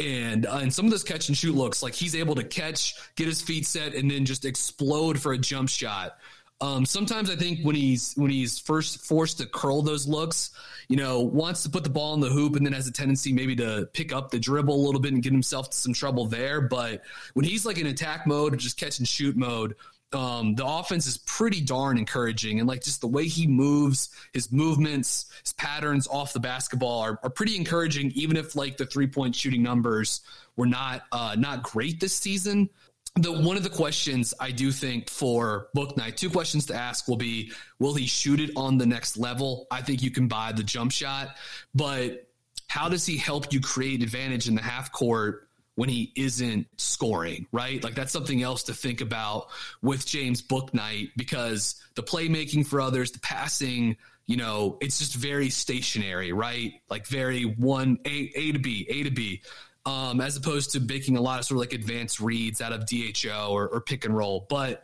and 0.01 0.45
uh, 0.45 0.59
and 0.61 0.73
some 0.73 0.85
of 0.85 0.91
those 0.91 1.03
catch 1.03 1.29
and 1.29 1.37
shoot 1.37 1.55
looks 1.55 1.83
like 1.83 1.93
he's 1.93 2.15
able 2.15 2.35
to 2.35 2.43
catch, 2.43 2.95
get 3.15 3.27
his 3.27 3.41
feet 3.41 3.65
set, 3.65 3.93
and 3.93 4.09
then 4.09 4.25
just 4.25 4.45
explode 4.45 5.19
for 5.19 5.33
a 5.33 5.37
jump 5.37 5.69
shot. 5.69 6.17
Um, 6.59 6.85
sometimes 6.85 7.29
I 7.29 7.35
think 7.35 7.61
when 7.63 7.75
he's 7.75 8.13
when 8.15 8.29
he's 8.29 8.59
first 8.59 8.99
forced 8.99 9.39
to 9.39 9.47
curl 9.47 9.81
those 9.81 10.07
looks, 10.07 10.51
you 10.89 10.95
know, 10.95 11.21
wants 11.21 11.63
to 11.63 11.69
put 11.69 11.83
the 11.83 11.89
ball 11.89 12.13
in 12.13 12.19
the 12.19 12.29
hoop 12.29 12.55
and 12.55 12.65
then 12.65 12.73
has 12.73 12.87
a 12.87 12.91
tendency 12.91 13.33
maybe 13.33 13.55
to 13.55 13.89
pick 13.93 14.13
up 14.13 14.29
the 14.29 14.39
dribble 14.39 14.75
a 14.75 14.83
little 14.83 15.01
bit 15.01 15.13
and 15.13 15.23
get 15.23 15.31
himself 15.31 15.71
to 15.71 15.77
some 15.77 15.93
trouble 15.93 16.25
there. 16.25 16.61
But 16.61 17.01
when 17.33 17.45
he's 17.45 17.65
like 17.65 17.79
in 17.79 17.87
attack 17.87 18.27
mode 18.27 18.53
or 18.53 18.57
just 18.57 18.77
catch 18.77 18.99
and 18.99 19.07
shoot 19.07 19.35
mode, 19.35 19.75
um, 20.13 20.55
the 20.55 20.65
offense 20.65 21.07
is 21.07 21.17
pretty 21.19 21.61
darn 21.61 21.97
encouraging. 21.97 22.59
And 22.59 22.67
like 22.67 22.83
just 22.83 23.01
the 23.01 23.07
way 23.07 23.27
he 23.27 23.47
moves, 23.47 24.09
his 24.33 24.51
movements, 24.51 25.31
his 25.43 25.53
patterns 25.53 26.07
off 26.07 26.33
the 26.33 26.39
basketball 26.39 26.99
are, 26.99 27.19
are 27.23 27.29
pretty 27.29 27.55
encouraging, 27.55 28.11
even 28.11 28.37
if 28.37 28.55
like 28.55 28.77
the 28.77 28.85
three 28.85 29.07
point 29.07 29.35
shooting 29.35 29.63
numbers 29.63 30.21
were 30.57 30.65
not 30.65 31.03
uh, 31.11 31.35
not 31.37 31.63
great 31.63 31.99
this 31.99 32.15
season. 32.15 32.69
The 33.15 33.31
one 33.31 33.57
of 33.57 33.63
the 33.63 33.69
questions 33.69 34.33
I 34.39 34.51
do 34.51 34.71
think 34.71 35.09
for 35.09 35.67
Bouknight, 35.75 36.15
two 36.15 36.29
questions 36.29 36.65
to 36.67 36.75
ask 36.75 37.07
will 37.07 37.17
be: 37.17 37.51
Will 37.79 37.93
he 37.93 38.05
shoot 38.05 38.39
it 38.39 38.51
on 38.55 38.77
the 38.77 38.85
next 38.85 39.17
level? 39.17 39.67
I 39.69 39.81
think 39.81 40.01
you 40.01 40.11
can 40.11 40.27
buy 40.27 40.53
the 40.53 40.63
jump 40.63 40.91
shot, 40.91 41.35
but 41.75 42.27
how 42.67 42.87
does 42.87 43.05
he 43.05 43.17
help 43.17 43.51
you 43.51 43.59
create 43.59 44.01
advantage 44.01 44.47
in 44.47 44.55
the 44.55 44.61
half 44.61 44.93
court? 44.93 45.49
When 45.81 45.89
he 45.89 46.11
isn't 46.15 46.67
scoring, 46.77 47.47
right? 47.51 47.83
Like 47.83 47.95
that's 47.95 48.11
something 48.11 48.43
else 48.43 48.61
to 48.65 48.73
think 48.75 49.01
about 49.01 49.47
with 49.81 50.05
James 50.05 50.39
Bouknight 50.39 51.09
because 51.17 51.73
the 51.95 52.03
playmaking 52.03 52.67
for 52.67 52.79
others, 52.79 53.11
the 53.11 53.19
passing, 53.21 53.97
you 54.27 54.37
know, 54.37 54.77
it's 54.79 54.99
just 54.99 55.15
very 55.15 55.49
stationary, 55.49 56.33
right? 56.33 56.73
Like 56.87 57.07
very 57.07 57.45
one 57.45 57.97
A, 58.05 58.31
a 58.35 58.51
to 58.51 58.59
B, 58.59 58.85
A 58.91 59.01
to 59.05 59.09
B. 59.09 59.41
Um, 59.87 60.21
as 60.21 60.37
opposed 60.37 60.69
to 60.73 60.79
making 60.79 61.17
a 61.17 61.21
lot 61.21 61.39
of 61.39 61.45
sort 61.45 61.55
of 61.55 61.61
like 61.61 61.73
advanced 61.73 62.19
reads 62.19 62.61
out 62.61 62.73
of 62.73 62.85
DHO 62.85 63.49
or, 63.49 63.67
or 63.67 63.81
pick 63.81 64.05
and 64.05 64.15
roll. 64.15 64.45
But 64.51 64.83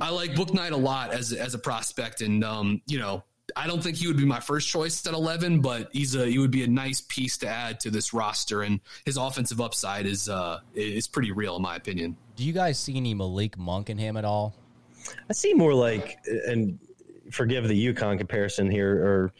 I 0.00 0.10
like 0.10 0.32
Bouknight 0.32 0.72
a 0.72 0.76
lot 0.76 1.12
as 1.12 1.32
as 1.32 1.54
a 1.54 1.58
prospect, 1.60 2.20
and 2.20 2.42
um, 2.42 2.82
you 2.88 2.98
know, 2.98 3.22
I 3.56 3.66
don't 3.66 3.82
think 3.82 3.96
he 3.96 4.06
would 4.06 4.16
be 4.16 4.24
my 4.24 4.40
first 4.40 4.68
choice 4.68 5.06
at 5.06 5.14
11, 5.14 5.60
but 5.60 5.90
he's 5.92 6.14
a 6.14 6.26
he 6.26 6.38
would 6.38 6.50
be 6.50 6.64
a 6.64 6.68
nice 6.68 7.00
piece 7.00 7.36
to 7.38 7.48
add 7.48 7.80
to 7.80 7.90
this 7.90 8.12
roster, 8.12 8.62
and 8.62 8.80
his 9.04 9.16
offensive 9.16 9.60
upside 9.60 10.06
is 10.06 10.28
uh 10.28 10.60
is 10.74 11.06
pretty 11.06 11.32
real 11.32 11.56
in 11.56 11.62
my 11.62 11.76
opinion. 11.76 12.16
Do 12.36 12.44
you 12.44 12.52
guys 12.52 12.78
see 12.78 12.96
any 12.96 13.14
Malik 13.14 13.58
Monk 13.58 13.90
in 13.90 13.98
him 13.98 14.16
at 14.16 14.24
all? 14.24 14.54
I 15.28 15.32
see 15.32 15.54
more 15.54 15.74
like, 15.74 16.18
and 16.46 16.78
forgive 17.30 17.68
the 17.68 17.94
UConn 17.94 18.18
comparison 18.18 18.70
here 18.70 19.04
or 19.04 19.32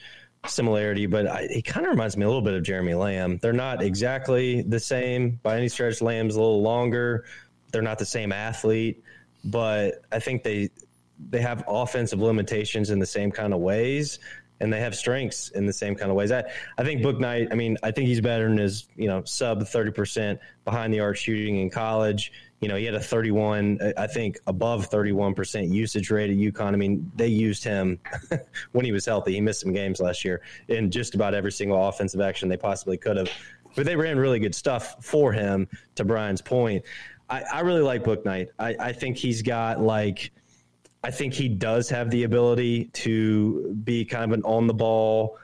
similarity, 0.46 1.06
but 1.06 1.26
I, 1.26 1.46
he 1.50 1.62
kind 1.62 1.86
of 1.86 1.90
reminds 1.90 2.16
me 2.16 2.24
a 2.24 2.28
little 2.28 2.42
bit 2.42 2.54
of 2.54 2.62
Jeremy 2.62 2.94
Lamb. 2.94 3.38
They're 3.38 3.52
not 3.52 3.82
exactly 3.82 4.62
the 4.62 4.80
same 4.80 5.38
by 5.42 5.56
any 5.56 5.68
stretch. 5.68 6.02
Lamb's 6.02 6.34
a 6.34 6.40
little 6.40 6.62
longer. 6.62 7.24
They're 7.72 7.82
not 7.82 7.98
the 7.98 8.06
same 8.06 8.32
athlete, 8.32 9.02
but 9.44 10.02
I 10.10 10.18
think 10.18 10.42
they 10.42 10.70
they 11.30 11.40
have 11.40 11.64
offensive 11.68 12.20
limitations 12.20 12.90
in 12.90 12.98
the 12.98 13.06
same 13.06 13.30
kind 13.30 13.52
of 13.52 13.60
ways 13.60 14.18
and 14.62 14.72
they 14.72 14.78
have 14.78 14.94
strengths 14.94 15.48
in 15.50 15.66
the 15.66 15.72
same 15.72 15.96
kind 15.96 16.08
of 16.08 16.16
ways. 16.16 16.30
I, 16.30 16.44
I 16.78 16.84
think 16.84 17.02
Bouknight, 17.02 17.48
I 17.50 17.56
mean, 17.56 17.76
I 17.82 17.90
think 17.90 18.06
he's 18.06 18.20
better 18.20 18.48
than 18.48 18.58
his, 18.58 18.86
you 18.94 19.08
know, 19.08 19.24
sub 19.24 19.62
30% 19.62 20.38
behind 20.64 20.94
the 20.94 21.00
arc 21.00 21.16
shooting 21.16 21.56
in 21.56 21.68
college. 21.68 22.32
You 22.60 22.68
know, 22.68 22.76
he 22.76 22.84
had 22.84 22.94
a 22.94 23.00
31, 23.00 23.80
I 23.96 24.06
think 24.06 24.38
above 24.46 24.88
31% 24.88 25.68
usage 25.68 26.12
rate 26.12 26.30
at 26.30 26.36
UConn. 26.36 26.74
I 26.74 26.76
mean, 26.76 27.10
they 27.16 27.26
used 27.26 27.64
him 27.64 27.98
when 28.72 28.84
he 28.84 28.92
was 28.92 29.04
healthy. 29.04 29.32
He 29.32 29.40
missed 29.40 29.62
some 29.62 29.72
games 29.72 29.98
last 29.98 30.24
year 30.24 30.42
in 30.68 30.92
just 30.92 31.16
about 31.16 31.34
every 31.34 31.50
single 31.50 31.88
offensive 31.88 32.20
action 32.20 32.48
they 32.48 32.56
possibly 32.56 32.96
could 32.96 33.16
have. 33.16 33.30
But 33.74 33.84
they 33.84 33.96
ran 33.96 34.16
really 34.16 34.38
good 34.38 34.54
stuff 34.54 35.04
for 35.04 35.32
him, 35.32 35.66
to 35.96 36.04
Brian's 36.04 36.42
point. 36.42 36.84
I, 37.28 37.42
I 37.52 37.60
really 37.60 37.80
like 37.80 38.04
Bouknight. 38.04 38.50
I, 38.60 38.76
I 38.78 38.92
think 38.92 39.16
he's 39.16 39.42
got 39.42 39.80
like– 39.80 40.30
I 41.04 41.10
think 41.10 41.34
he 41.34 41.48
does 41.48 41.88
have 41.88 42.10
the 42.10 42.24
ability 42.24 42.86
to 42.86 43.74
be 43.84 44.04
kind 44.04 44.24
of 44.24 44.32
an 44.32 44.44
on 44.44 44.66
the 44.66 44.74
ball 44.74 45.38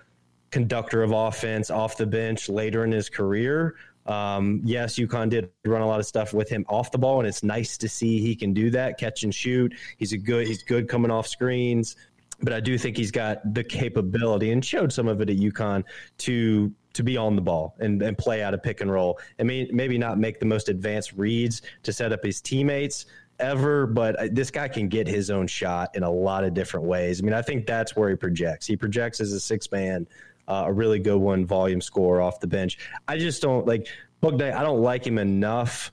conductor 0.51 1.03
of 1.03 1.13
offense 1.13 1.71
off 1.71 1.97
the 1.97 2.07
bench 2.07 2.49
later 2.49 2.85
in 2.85 2.93
his 2.93 3.09
career. 3.09 3.75
Um, 4.07 4.63
yes, 4.65 4.95
UConn 4.95 5.29
did 5.29 5.51
run 5.67 5.83
a 5.83 5.87
lot 5.87 6.01
of 6.01 6.07
stuff 6.07 6.33
with 6.33 6.49
him 6.49 6.65
off 6.69 6.91
the 6.91 6.99
ball, 6.99 7.19
and 7.19 7.29
it's 7.29 7.43
nice 7.43 7.77
to 7.79 7.89
see 7.89 8.21
he 8.21 8.35
can 8.35 8.55
do 8.55 8.71
that, 8.71 8.99
catch 8.99 9.23
and 9.25 9.35
shoot. 9.35 9.75
He's 9.99 10.13
a 10.13 10.17
good, 10.17 10.47
he's 10.47 10.63
good 10.63 10.89
coming 10.89 11.11
off 11.11 11.27
screens, 11.27 11.97
but 12.41 12.55
I 12.55 12.61
do 12.61 12.79
think 12.79 12.97
he's 12.97 13.11
got 13.11 13.53
the 13.53 13.63
capability 13.63 14.53
and 14.53 14.65
showed 14.65 14.93
some 14.93 15.09
of 15.09 15.21
it 15.21 15.29
at 15.29 15.37
UConn 15.37 15.85
to 16.19 16.73
to 16.95 17.03
be 17.05 17.17
on 17.17 17.37
the 17.37 17.43
ball 17.43 17.77
and, 17.79 18.03
and 18.03 18.19
play 18.19 18.43
out 18.43 18.55
a 18.55 18.59
pick 18.59 18.81
and 18.81 18.91
roll, 18.91 19.21
and 19.39 19.47
may, 19.47 19.69
maybe 19.73 19.99
not 19.99 20.19
make 20.19 20.41
the 20.41 20.47
most 20.47 20.69
advanced 20.69 21.13
reads 21.13 21.63
to 21.83 21.93
set 21.93 22.13
up 22.13 22.25
his 22.25 22.41
teammates, 22.41 23.07
ever, 23.39 23.87
but 23.87 24.35
this 24.35 24.51
guy 24.51 24.69
can 24.69 24.89
get 24.89 25.07
his 25.07 25.31
own 25.31 25.47
shot 25.47 25.95
in 25.95 26.03
a 26.03 26.11
lot 26.11 26.45
of 26.45 26.55
different 26.55 26.87
ways. 26.87 27.21
I 27.21 27.25
mean, 27.25 27.35
I 27.35 27.43
think 27.43 27.67
that's 27.67 27.97
where 27.97 28.11
he 28.11 28.17
projects. 28.17 28.67
He 28.67 28.77
projects 28.77 29.21
as 29.21 29.33
a 29.33 29.41
six 29.41 29.71
man, 29.71 30.07
uh, 30.47 30.65
a 30.67 30.73
really 30.73 30.99
good 30.99 31.19
one, 31.19 31.47
volume 31.47 31.81
score 31.81 32.21
off 32.21 32.41
the 32.41 32.47
bench. 32.47 32.79
I 33.07 33.19
just 33.19 33.43
don't 33.43 33.67
like 33.67 33.89
Bouknight. 34.23 34.55
I 34.55 34.63
don't 34.63 34.83
like 34.83 35.07
him 35.07 35.19
enough 35.19 35.93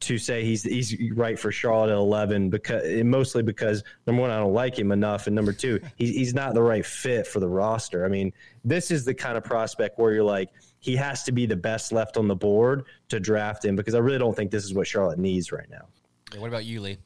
to 0.00 0.16
say 0.16 0.42
he's 0.42 0.62
he's 0.62 0.96
right 1.12 1.38
for 1.38 1.52
Charlotte 1.52 1.90
at 1.90 1.98
eleven 1.98 2.48
because 2.48 3.04
mostly 3.04 3.42
because 3.42 3.84
number 4.06 4.22
one 4.22 4.30
I 4.30 4.38
don't 4.38 4.54
like 4.54 4.78
him 4.78 4.92
enough 4.92 5.26
and 5.26 5.36
number 5.36 5.52
two 5.52 5.78
he's 5.96 6.14
he's 6.14 6.34
not 6.34 6.54
the 6.54 6.62
right 6.62 6.84
fit 6.84 7.26
for 7.26 7.38
the 7.38 7.48
roster. 7.48 8.04
I 8.06 8.08
mean 8.08 8.32
this 8.64 8.90
is 8.90 9.04
the 9.04 9.12
kind 9.12 9.36
of 9.36 9.44
prospect 9.44 9.98
where 9.98 10.12
you're 10.12 10.24
like 10.24 10.48
he 10.78 10.96
has 10.96 11.22
to 11.24 11.32
be 11.32 11.44
the 11.44 11.56
best 11.56 11.92
left 11.92 12.16
on 12.16 12.28
the 12.28 12.34
board 12.34 12.84
to 13.10 13.20
draft 13.20 13.62
him 13.62 13.76
because 13.76 13.94
I 13.94 13.98
really 13.98 14.18
don't 14.18 14.34
think 14.34 14.50
this 14.50 14.64
is 14.64 14.72
what 14.72 14.86
Charlotte 14.86 15.18
needs 15.18 15.52
right 15.52 15.68
now. 15.70 15.86
Yeah, 16.32 16.40
what 16.40 16.48
about 16.48 16.64
you, 16.64 16.80
Lee? 16.80 16.98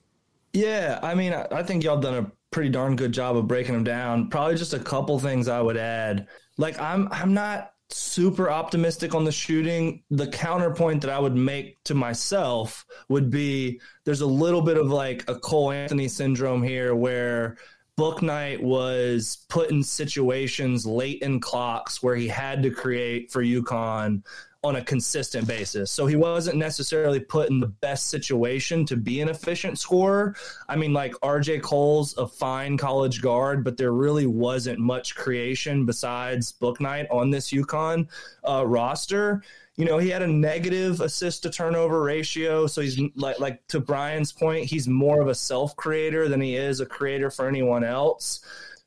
Yeah, 0.52 1.00
I 1.02 1.14
mean, 1.14 1.32
I, 1.32 1.46
I 1.50 1.62
think 1.62 1.82
y'all 1.82 2.00
done 2.00 2.24
a 2.24 2.32
pretty 2.50 2.70
darn 2.70 2.96
good 2.96 3.12
job 3.12 3.36
of 3.36 3.48
breaking 3.48 3.74
them 3.74 3.84
down. 3.84 4.28
Probably 4.28 4.56
just 4.56 4.74
a 4.74 4.78
couple 4.78 5.18
things 5.18 5.48
I 5.48 5.60
would 5.60 5.76
add. 5.76 6.28
Like, 6.56 6.78
I'm 6.78 7.08
I'm 7.10 7.34
not 7.34 7.72
super 7.90 8.50
optimistic 8.50 9.14
on 9.14 9.24
the 9.24 9.32
shooting. 9.32 10.02
The 10.10 10.26
counterpoint 10.28 11.02
that 11.02 11.10
I 11.10 11.18
would 11.18 11.34
make 11.34 11.82
to 11.84 11.94
myself 11.94 12.84
would 13.08 13.30
be 13.30 13.80
there's 14.04 14.20
a 14.20 14.26
little 14.26 14.62
bit 14.62 14.76
of 14.76 14.88
like 14.88 15.24
a 15.28 15.38
Cole 15.38 15.72
Anthony 15.72 16.08
syndrome 16.08 16.62
here 16.62 16.94
where 16.94 17.56
Bouknight 17.98 18.60
was 18.60 19.44
put 19.48 19.70
in 19.70 19.82
situations 19.82 20.84
late 20.86 21.22
in 21.22 21.40
clocks 21.40 22.02
where 22.02 22.16
he 22.16 22.26
had 22.26 22.62
to 22.62 22.70
create 22.70 23.30
for 23.30 23.42
UConn 23.42 24.22
on 24.64 24.76
a 24.76 24.82
consistent 24.82 25.46
basis. 25.46 25.90
So 25.90 26.06
he 26.06 26.16
wasn't 26.16 26.56
necessarily 26.56 27.20
put 27.20 27.50
in 27.50 27.60
the 27.60 27.66
best 27.66 28.08
situation 28.08 28.86
to 28.86 28.96
be 28.96 29.20
an 29.20 29.28
efficient 29.28 29.78
scorer. 29.78 30.34
I 30.70 30.76
mean, 30.76 30.94
like 30.94 31.12
RJ 31.16 31.60
Cole's 31.60 32.16
a 32.16 32.26
fine 32.26 32.78
college 32.78 33.20
guard, 33.20 33.62
but 33.62 33.76
there 33.76 33.92
really 33.92 34.26
wasn't 34.26 34.78
much 34.78 35.14
creation 35.14 35.84
besides 35.84 36.54
Bouknight 36.58 37.06
on 37.10 37.28
this 37.28 37.50
UConn 37.50 38.08
uh, 38.48 38.66
roster. 38.66 39.42
You 39.76 39.84
know, 39.84 39.98
he 39.98 40.08
had 40.08 40.22
a 40.22 40.26
negative 40.26 41.02
assist 41.02 41.42
to 41.42 41.50
turnover 41.50 42.02
ratio. 42.02 42.66
So 42.66 42.80
he's 42.80 42.98
like, 43.16 43.38
like 43.40 43.66
to 43.68 43.80
Brian's 43.80 44.32
point, 44.32 44.64
he's 44.64 44.88
more 44.88 45.20
of 45.20 45.28
a 45.28 45.34
self 45.34 45.76
creator 45.76 46.26
than 46.28 46.40
he 46.40 46.56
is 46.56 46.80
a 46.80 46.86
creator 46.86 47.30
for 47.30 47.48
anyone 47.48 47.84
else. 47.84 48.40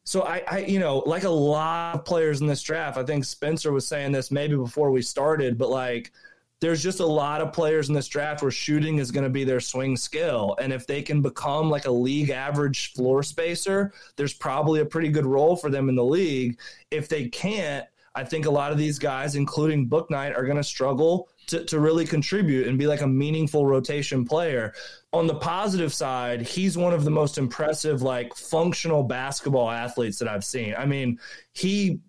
So 0.07 0.23
I, 0.23 0.41
I, 0.47 0.57
you 0.59 0.79
know, 0.79 0.99
like 0.99 1.25
a 1.25 1.29
lot 1.29 1.95
of 1.95 2.05
players 2.05 2.39
in 2.39 2.47
this 2.47 2.63
draft, 2.63 2.97
I 2.97 3.03
think 3.03 3.25
Spencer 3.25 3.73
was 3.73 3.85
saying 3.85 4.13
this 4.13 4.31
maybe 4.31 4.55
before 4.55 4.89
we 4.89 5.01
started, 5.01 5.57
but 5.57 5.69
like 5.69 6.13
there's 6.61 6.81
just 6.81 7.01
a 7.01 7.05
lot 7.05 7.41
of 7.41 7.51
players 7.51 7.89
in 7.89 7.93
this 7.93 8.07
draft 8.07 8.41
where 8.41 8.49
shooting 8.49 8.99
is 8.99 9.11
going 9.11 9.25
to 9.25 9.29
be 9.29 9.43
their 9.43 9.59
swing 9.59 9.97
skill. 9.97 10.55
And 10.61 10.71
if 10.71 10.87
they 10.87 11.01
can 11.01 11.21
become 11.21 11.69
like 11.69 11.87
a 11.87 11.91
league 11.91 12.29
average 12.29 12.93
floor 12.93 13.21
spacer, 13.21 13.91
there's 14.15 14.33
probably 14.33 14.79
a 14.79 14.85
pretty 14.85 15.09
good 15.09 15.25
role 15.25 15.57
for 15.57 15.69
them 15.69 15.89
in 15.89 15.95
the 15.95 16.05
league. 16.05 16.57
If 16.89 17.09
they 17.09 17.27
can't, 17.27 17.85
I 18.15 18.23
think 18.23 18.45
a 18.45 18.49
lot 18.49 18.71
of 18.71 18.77
these 18.77 18.99
guys, 18.99 19.35
including 19.35 19.89
Bouknight, 19.89 20.37
are 20.37 20.45
going 20.45 20.55
to 20.55 20.63
struggle 20.63 21.27
to, 21.47 21.65
to 21.65 21.81
really 21.81 22.05
contribute 22.05 22.67
and 22.67 22.77
be 22.77 22.87
like 22.87 23.01
a 23.01 23.07
meaningful 23.07 23.65
rotation 23.65 24.23
player. 24.23 24.73
On 25.13 25.25
the 25.25 25.35
positive 25.35 25.93
side, 25.93 26.41
he's 26.41 26.77
one 26.77 26.93
of 26.93 27.03
the 27.05 27.11
most 27.11 27.37
impressive, 27.37 28.01
like 28.01 28.35
functional 28.35 29.03
basketball 29.03 29.69
athletes 29.69 30.19
that 30.19 30.27
I've 30.27 30.43
seen. 30.43 30.75
I 30.77 30.85
mean, 30.85 31.19
he 31.53 32.01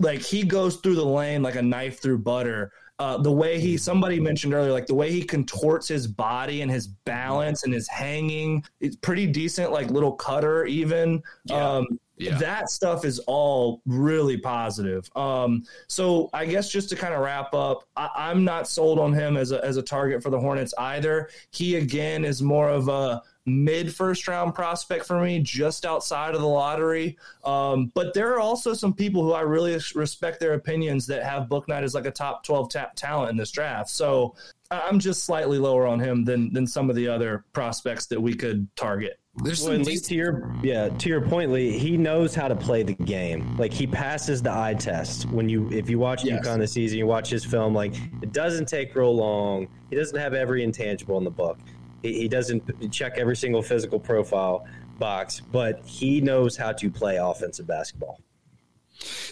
like 0.00 0.20
he 0.20 0.42
goes 0.42 0.76
through 0.76 0.96
the 0.96 1.04
lane 1.04 1.42
like 1.42 1.54
a 1.54 1.62
knife 1.62 2.00
through 2.00 2.18
butter. 2.18 2.72
Uh, 2.98 3.16
the 3.16 3.32
way 3.32 3.58
he 3.58 3.78
somebody 3.78 4.20
mentioned 4.20 4.52
earlier, 4.52 4.72
like 4.72 4.86
the 4.86 4.94
way 4.94 5.10
he 5.10 5.22
contorts 5.22 5.88
his 5.88 6.06
body 6.06 6.60
and 6.60 6.70
his 6.70 6.86
balance 6.86 7.64
and 7.64 7.72
his 7.72 7.88
hanging, 7.88 8.62
it's 8.80 8.96
pretty 8.96 9.26
decent, 9.26 9.72
like 9.72 9.90
little 9.90 10.12
cutter 10.12 10.66
even. 10.66 11.22
Yeah. 11.44 11.76
Um, 11.76 11.86
Yeah. 12.20 12.38
that 12.38 12.70
stuff 12.70 13.04
is 13.04 13.18
all 13.20 13.82
really 13.86 14.36
positive. 14.36 15.10
Um, 15.16 15.64
so 15.88 16.28
I 16.32 16.46
guess 16.46 16.70
just 16.70 16.88
to 16.90 16.96
kind 16.96 17.14
of 17.14 17.20
wrap 17.20 17.54
up, 17.54 17.84
I, 17.96 18.08
I'm 18.14 18.44
not 18.44 18.68
sold 18.68 18.98
on 18.98 19.12
him 19.12 19.36
as 19.36 19.52
a 19.52 19.64
as 19.64 19.76
a 19.76 19.82
target 19.82 20.22
for 20.22 20.30
the 20.30 20.38
Hornets 20.38 20.74
either. 20.78 21.30
He 21.50 21.76
again 21.76 22.24
is 22.24 22.42
more 22.42 22.68
of 22.68 22.88
a 22.88 23.22
mid 23.50 23.94
first 23.94 24.26
round 24.28 24.54
prospect 24.54 25.04
for 25.06 25.20
me, 25.20 25.38
just 25.40 25.84
outside 25.86 26.34
of 26.34 26.40
the 26.40 26.46
lottery. 26.48 27.16
Um, 27.44 27.90
but 27.94 28.14
there 28.14 28.32
are 28.34 28.40
also 28.40 28.74
some 28.74 28.92
people 28.94 29.22
who 29.22 29.32
I 29.32 29.42
really 29.42 29.78
respect 29.94 30.40
their 30.40 30.54
opinions 30.54 31.06
that 31.06 31.22
have 31.22 31.48
Book 31.48 31.60
Bouknight 31.66 31.82
as 31.82 31.94
like 31.94 32.06
a 32.06 32.10
top 32.10 32.44
twelve 32.44 32.70
ta- 32.70 32.90
talent 32.96 33.30
in 33.30 33.36
this 33.36 33.50
draft. 33.50 33.90
So 33.90 34.34
I- 34.70 34.80
I'm 34.88 34.98
just 34.98 35.24
slightly 35.24 35.58
lower 35.58 35.86
on 35.86 36.00
him 36.00 36.24
than 36.24 36.52
than 36.52 36.66
some 36.66 36.88
of 36.90 36.96
the 36.96 37.08
other 37.08 37.44
prospects 37.52 38.06
that 38.06 38.20
we 38.20 38.34
could 38.34 38.66
target. 38.76 39.18
There's 39.44 39.60
Well, 39.60 39.66
some 39.68 39.74
and 39.76 39.86
Lee, 39.86 39.92
decent- 39.92 40.08
to 40.08 40.14
your 40.16 40.54
yeah, 40.62 40.88
to 40.88 41.08
your 41.08 41.20
point, 41.20 41.52
Lee, 41.52 41.78
he 41.78 41.96
knows 41.96 42.34
how 42.34 42.48
to 42.48 42.56
play 42.56 42.82
the 42.82 42.94
game. 42.94 43.56
Like 43.58 43.72
he 43.72 43.86
passes 43.86 44.42
the 44.42 44.52
eye 44.52 44.74
test. 44.74 45.26
When 45.30 45.48
you 45.48 45.68
if 45.70 45.88
you 45.88 45.98
watch 45.98 46.24
Yes. 46.24 46.44
UConn 46.46 46.58
this 46.58 46.72
season, 46.72 46.98
you 46.98 47.06
watch 47.06 47.30
his 47.30 47.44
film. 47.44 47.74
Like 47.74 47.94
it 48.22 48.32
doesn't 48.32 48.66
take 48.66 48.94
real 48.96 49.14
long. 49.14 49.68
He 49.88 49.96
doesn't 49.96 50.18
have 50.18 50.34
every 50.34 50.64
intangible 50.64 51.16
in 51.18 51.24
the 51.24 51.30
book. 51.30 51.58
He, 52.02 52.28
doesn't 52.28 52.90
check 52.92 53.18
every 53.18 53.36
single 53.36 53.62
physical 53.62 54.00
profile 54.00 54.66
box, 54.98 55.40
but 55.40 55.84
he 55.84 56.20
knows 56.20 56.56
how 56.56 56.72
to 56.72 56.90
play 56.90 57.16
offensive 57.16 57.66
basketball. 57.66 58.20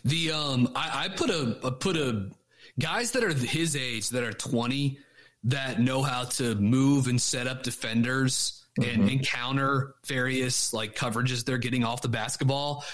The 0.04 0.32
um, 0.32 0.72
I, 0.74 1.04
I 1.04 1.08
put 1.08 1.30
a, 1.30 1.58
a 1.62 1.72
put 1.72 1.96
a 1.96 2.30
guys 2.78 3.12
that 3.12 3.24
are 3.24 3.32
his 3.32 3.76
age 3.76 4.08
that 4.10 4.24
are 4.24 4.32
twenty 4.32 4.98
that 5.44 5.80
know 5.80 6.02
how 6.02 6.24
to 6.24 6.54
move 6.56 7.06
and 7.06 7.20
set 7.20 7.46
up 7.46 7.62
defenders 7.62 8.64
and 8.82 9.10
encounter 9.10 9.94
various 10.06 10.72
like 10.72 10.94
coverages 10.94 11.44
they're 11.44 11.58
getting 11.58 11.84
off 11.84 12.02
the 12.02 12.08
basketball. 12.08 12.84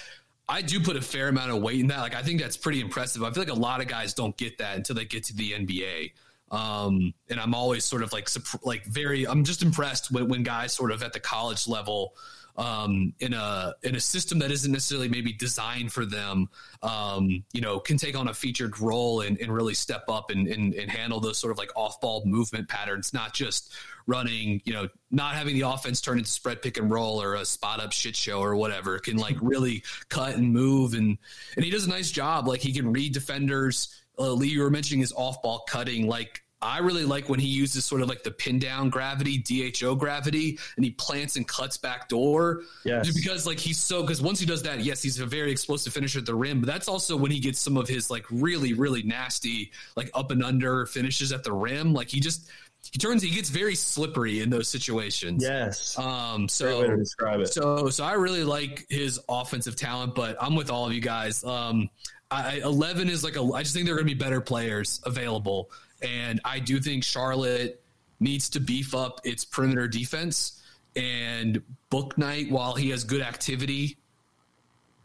I 0.48 0.62
do 0.62 0.80
put 0.80 0.96
a 0.96 1.00
fair 1.00 1.28
amount 1.28 1.52
of 1.52 1.62
weight 1.62 1.80
in 1.80 1.86
that. 1.88 2.00
Like 2.00 2.14
I 2.14 2.22
think 2.22 2.40
that's 2.40 2.56
pretty 2.56 2.80
impressive. 2.80 3.22
I 3.22 3.30
feel 3.30 3.42
like 3.42 3.52
a 3.52 3.58
lot 3.58 3.80
of 3.80 3.88
guys 3.88 4.14
don't 4.14 4.36
get 4.36 4.58
that 4.58 4.76
until 4.76 4.96
they 4.96 5.04
get 5.04 5.24
to 5.24 5.36
the 5.36 5.52
NBA. 5.52 6.12
Um, 6.55 7.14
and 7.28 7.40
I'm 7.40 7.55
always 7.55 7.84
sort 7.84 8.02
of 8.02 8.12
like 8.12 8.28
like 8.62 8.84
very. 8.86 9.26
I'm 9.26 9.44
just 9.44 9.62
impressed 9.62 10.11
when, 10.12 10.28
when 10.28 10.42
guys 10.42 10.72
sort 10.72 10.92
of 10.92 11.02
at 11.02 11.12
the 11.12 11.20
college 11.20 11.66
level 11.66 12.14
um, 12.57 13.12
in 13.18 13.34
a 13.34 13.74
in 13.82 13.96
a 13.96 14.00
system 14.00 14.38
that 14.38 14.50
isn't 14.52 14.70
necessarily 14.70 15.09
maybe 15.09 15.32
designed 15.32 15.92
for 15.92 16.07
them, 16.07 16.48
um, 16.82 17.44
you 17.52 17.61
know, 17.61 17.80
can 17.80 17.96
take 17.96 18.16
on 18.16 18.28
a 18.28 18.34
featured 18.34 18.78
role 18.78 19.20
and, 19.22 19.40
and 19.40 19.52
really 19.52 19.74
step 19.74 20.05
up 20.09 20.30
and, 20.30 20.46
and, 20.46 20.74
and 20.74 20.90
handle 20.90 21.18
those 21.18 21.38
sort 21.38 21.50
of 21.50 21.59
like 21.59 21.70
off 21.74 22.00
ball 22.00 22.22
movement 22.24 22.68
patterns, 22.68 23.12
not 23.12 23.34
just 23.34 23.72
running, 24.07 24.61
you 24.64 24.72
know, 24.72 24.88
not 25.11 25.34
having 25.34 25.55
the 25.55 25.62
offense 25.62 26.00
turn 26.00 26.18
into 26.18 26.30
spread 26.30 26.62
pick 26.62 26.76
and 26.76 26.90
roll 26.90 27.20
or 27.20 27.34
a 27.34 27.44
spot 27.44 27.80
up 27.80 27.92
shit 27.92 28.14
show 28.14 28.40
or 28.40 28.55
whatever. 28.55 28.98
Can 29.00 29.16
like 29.16 29.36
really 29.40 29.82
cut 30.09 30.36
and 30.36 30.52
move 30.52 30.94
and 30.94 31.18
and 31.57 31.64
he 31.64 31.70
does 31.70 31.86
a 31.86 31.90
nice 31.90 32.12
job. 32.12 32.46
Like 32.46 32.61
he 32.61 32.72
can 32.72 32.92
read 32.92 33.12
defenders. 33.12 34.00
Uh, 34.16 34.30
Lee, 34.32 34.48
you 34.48 34.62
were 34.62 34.70
mentioning 34.70 35.00
his 35.00 35.12
off 35.12 35.42
ball 35.42 35.64
cutting, 35.68 36.07
like. 36.07 36.43
I 36.64 36.78
really 36.78 37.04
like 37.04 37.28
when 37.28 37.38
he 37.38 37.46
uses 37.46 37.84
sort 37.84 38.00
of 38.00 38.08
like 38.08 38.22
the 38.22 38.30
pin 38.30 38.58
down 38.58 38.88
gravity, 38.88 39.36
DHO 39.38 39.96
gravity, 39.96 40.58
and 40.76 40.84
he 40.84 40.92
plants 40.92 41.36
and 41.36 41.46
cuts 41.46 41.76
back 41.76 42.08
door. 42.08 42.62
Yes. 42.84 43.06
Just 43.06 43.18
because 43.18 43.46
like 43.46 43.58
he's 43.58 43.78
so 43.78 44.00
because 44.00 44.22
once 44.22 44.40
he 44.40 44.46
does 44.46 44.62
that, 44.62 44.80
yes, 44.80 45.02
he's 45.02 45.20
a 45.20 45.26
very 45.26 45.52
explosive 45.52 45.92
finisher 45.92 46.20
at 46.20 46.26
the 46.26 46.34
rim. 46.34 46.60
But 46.60 46.66
that's 46.66 46.88
also 46.88 47.16
when 47.18 47.30
he 47.30 47.38
gets 47.38 47.58
some 47.58 47.76
of 47.76 47.86
his 47.86 48.10
like 48.10 48.24
really, 48.30 48.72
really 48.72 49.02
nasty, 49.02 49.72
like 49.94 50.10
up 50.14 50.30
and 50.30 50.42
under 50.42 50.86
finishes 50.86 51.32
at 51.32 51.44
the 51.44 51.52
rim. 51.52 51.92
Like 51.92 52.08
he 52.08 52.18
just 52.18 52.48
he 52.90 52.98
turns 52.98 53.22
he 53.22 53.30
gets 53.30 53.50
very 53.50 53.74
slippery 53.74 54.40
in 54.40 54.48
those 54.48 54.68
situations. 54.68 55.42
Yes. 55.44 55.98
Um 55.98 56.46
Great 56.58 56.78
way 56.78 56.82
to 56.82 56.88
so 56.88 56.96
describe 56.96 57.40
it. 57.40 57.52
so 57.52 57.90
so 57.90 58.04
I 58.04 58.14
really 58.14 58.44
like 58.44 58.86
his 58.88 59.20
offensive 59.28 59.76
talent, 59.76 60.14
but 60.14 60.38
I'm 60.40 60.56
with 60.56 60.70
all 60.70 60.86
of 60.86 60.94
you 60.94 61.00
guys. 61.02 61.44
Um 61.44 61.90
I, 62.30 62.56
11 62.64 63.10
is 63.10 63.22
like 63.22 63.36
a 63.36 63.42
I 63.42 63.62
just 63.62 63.74
think 63.74 63.86
there 63.86 63.94
are 63.94 63.98
going 63.98 64.08
to 64.08 64.14
be 64.14 64.18
better 64.18 64.40
players 64.40 65.00
available 65.04 65.70
and 66.05 66.40
I 66.44 66.59
do 66.59 66.78
think 66.80 67.02
Charlotte 67.02 67.82
needs 68.20 68.48
to 68.50 68.61
beef 68.61 68.94
up 68.94 69.20
its 69.24 69.44
perimeter 69.44 69.88
defense 69.88 70.62
and 70.94 71.62
Bouknight 71.90 72.50
while 72.50 72.74
he 72.74 72.90
has 72.90 73.02
good 73.05 73.22
activity 73.22 73.96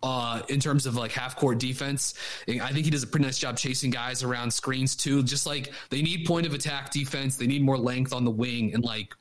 uh, 0.03 0.41
in 0.49 0.59
terms 0.59 0.85
of 0.85 0.95
like 0.95 1.11
half 1.11 1.35
court 1.35 1.59
defense. 1.59 2.13
I 2.47 2.71
think 2.71 2.85
he 2.85 2.91
does 2.91 3.03
a 3.03 3.07
pretty 3.07 3.25
nice 3.25 3.37
job 3.37 3.57
chasing 3.57 3.91
guys 3.91 4.23
around 4.23 4.51
screens 4.51 4.95
too. 4.95 5.23
Just 5.23 5.45
like 5.45 5.71
they 5.89 6.01
need 6.01 6.25
point 6.25 6.45
of 6.45 6.53
attack 6.53 6.91
defense, 6.91 7.37
they 7.37 7.47
need 7.47 7.63
more 7.63 7.77
length 7.77 8.13
on 8.13 8.23
the 8.25 8.31
wing, 8.31 8.73
and 8.73 8.83
like 8.83 9.13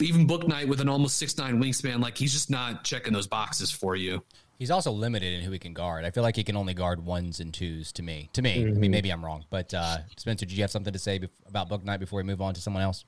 even 0.00 0.26
Bouknight 0.26 0.68
with 0.68 0.80
an 0.80 0.88
almost 0.88 1.16
six 1.16 1.38
nine 1.38 1.62
wingspan, 1.62 2.00
like 2.00 2.18
he's 2.18 2.32
just 2.32 2.50
not 2.50 2.84
checking 2.84 3.12
those 3.12 3.26
boxes 3.26 3.70
for 3.70 3.96
you. 3.96 4.22
He's 4.62 4.70
also 4.70 4.92
limited 4.92 5.34
in 5.34 5.40
who 5.40 5.50
he 5.50 5.58
can 5.58 5.72
guard. 5.72 6.04
I 6.04 6.12
feel 6.12 6.22
like 6.22 6.36
he 6.36 6.44
can 6.44 6.54
only 6.54 6.72
guard 6.72 7.04
ones 7.04 7.40
and 7.40 7.52
twos 7.52 7.90
to 7.94 8.02
me. 8.04 8.30
To 8.34 8.42
me, 8.42 8.62
I 8.62 8.70
mean, 8.70 8.92
maybe 8.92 9.10
I'm 9.10 9.24
wrong, 9.24 9.44
but 9.50 9.74
uh, 9.74 9.96
Spencer, 10.16 10.46
did 10.46 10.56
you 10.56 10.62
have 10.62 10.70
something 10.70 10.92
to 10.92 11.00
say 11.00 11.18
bef- 11.18 11.30
about 11.48 11.68
Bouknight 11.68 11.98
before 11.98 12.18
we 12.18 12.22
move 12.22 12.40
on 12.40 12.54
to 12.54 12.60
someone 12.60 12.84
else? 12.84 13.04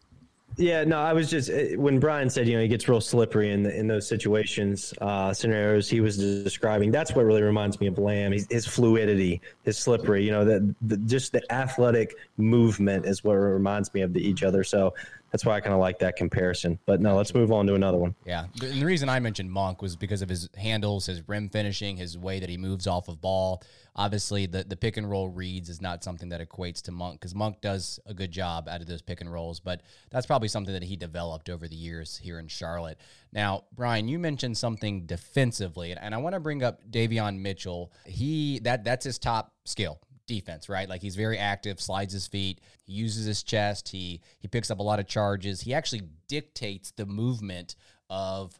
Yeah, 0.56 0.82
no, 0.82 0.98
I 0.98 1.12
was 1.12 1.30
just 1.30 1.52
when 1.76 2.00
Brian 2.00 2.28
said 2.28 2.48
you 2.48 2.56
know 2.56 2.62
he 2.62 2.66
gets 2.66 2.88
real 2.88 3.00
slippery 3.00 3.52
in 3.52 3.62
the, 3.62 3.78
in 3.78 3.86
those 3.86 4.08
situations 4.08 4.92
uh, 5.00 5.32
scenarios 5.32 5.88
he 5.88 6.00
was 6.00 6.16
describing. 6.16 6.90
That's 6.90 7.12
what 7.14 7.24
really 7.24 7.42
reminds 7.42 7.78
me 7.78 7.86
of 7.86 7.98
Lamb. 7.98 8.32
He's, 8.32 8.48
his 8.50 8.66
fluidity, 8.66 9.40
his 9.62 9.78
slippery. 9.78 10.24
You 10.24 10.32
know 10.32 10.44
that 10.44 11.06
just 11.06 11.30
the 11.30 11.52
athletic 11.52 12.16
movement 12.36 13.06
is 13.06 13.22
what 13.22 13.34
reminds 13.34 13.94
me 13.94 14.00
of 14.00 14.12
the, 14.12 14.20
each 14.20 14.42
other. 14.42 14.64
So 14.64 14.92
that's 15.34 15.44
why 15.44 15.56
I 15.56 15.60
kind 15.60 15.74
of 15.74 15.80
like 15.80 15.98
that 15.98 16.14
comparison. 16.14 16.78
But 16.86 17.00
no, 17.00 17.16
let's 17.16 17.34
move 17.34 17.50
on 17.50 17.66
to 17.66 17.74
another 17.74 17.98
one. 17.98 18.14
Yeah, 18.24 18.46
and 18.62 18.80
the 18.80 18.86
reason 18.86 19.08
I 19.08 19.18
mentioned 19.18 19.50
Monk 19.50 19.82
was 19.82 19.96
because 19.96 20.22
of 20.22 20.28
his 20.28 20.48
handles, 20.56 21.06
his 21.06 21.26
rim 21.28 21.48
finishing, 21.48 21.96
his 21.96 22.16
way 22.16 22.38
that 22.38 22.48
he 22.48 22.56
moves 22.56 22.86
off 22.86 23.08
of 23.08 23.20
ball. 23.20 23.60
Obviously, 23.96 24.46
the 24.46 24.62
the 24.62 24.76
pick 24.76 24.96
and 24.96 25.10
roll 25.10 25.28
reads 25.28 25.68
is 25.68 25.82
not 25.82 26.04
something 26.04 26.28
that 26.28 26.40
equates 26.40 26.82
to 26.82 26.92
Monk 26.92 27.18
because 27.18 27.34
Monk 27.34 27.60
does 27.60 27.98
a 28.06 28.14
good 28.14 28.30
job 28.30 28.68
out 28.68 28.80
of 28.80 28.86
those 28.86 29.02
pick 29.02 29.20
and 29.20 29.32
rolls, 29.32 29.58
but 29.58 29.80
that's 30.08 30.24
probably 30.24 30.46
something 30.46 30.72
that 30.72 30.84
he 30.84 30.94
developed 30.94 31.50
over 31.50 31.66
the 31.66 31.74
years 31.74 32.16
here 32.16 32.38
in 32.38 32.46
Charlotte. 32.46 33.00
Now, 33.32 33.64
Brian, 33.74 34.06
you 34.06 34.20
mentioned 34.20 34.56
something 34.56 35.04
defensively, 35.04 35.90
and, 35.90 36.14
I 36.14 36.18
want 36.18 36.34
to 36.34 36.40
bring 36.40 36.62
up 36.62 36.88
Davion 36.88 37.40
Mitchell. 37.40 37.90
He 38.06 38.60
that 38.60 38.84
that's 38.84 39.04
his 39.04 39.18
top 39.18 39.52
skill 39.64 39.98
defense, 40.26 40.68
right? 40.68 40.88
Like 40.88 41.02
he's 41.02 41.16
very 41.16 41.38
active, 41.38 41.80
slides 41.80 42.12
his 42.12 42.26
feet, 42.26 42.60
he 42.84 42.92
uses 42.92 43.26
his 43.26 43.42
chest, 43.42 43.88
he 43.88 44.20
he 44.38 44.48
picks 44.48 44.70
up 44.70 44.78
a 44.78 44.82
lot 44.82 45.00
of 45.00 45.06
charges. 45.06 45.60
He 45.60 45.74
actually 45.74 46.02
dictates 46.28 46.90
the 46.92 47.06
movement 47.06 47.76
of 48.10 48.58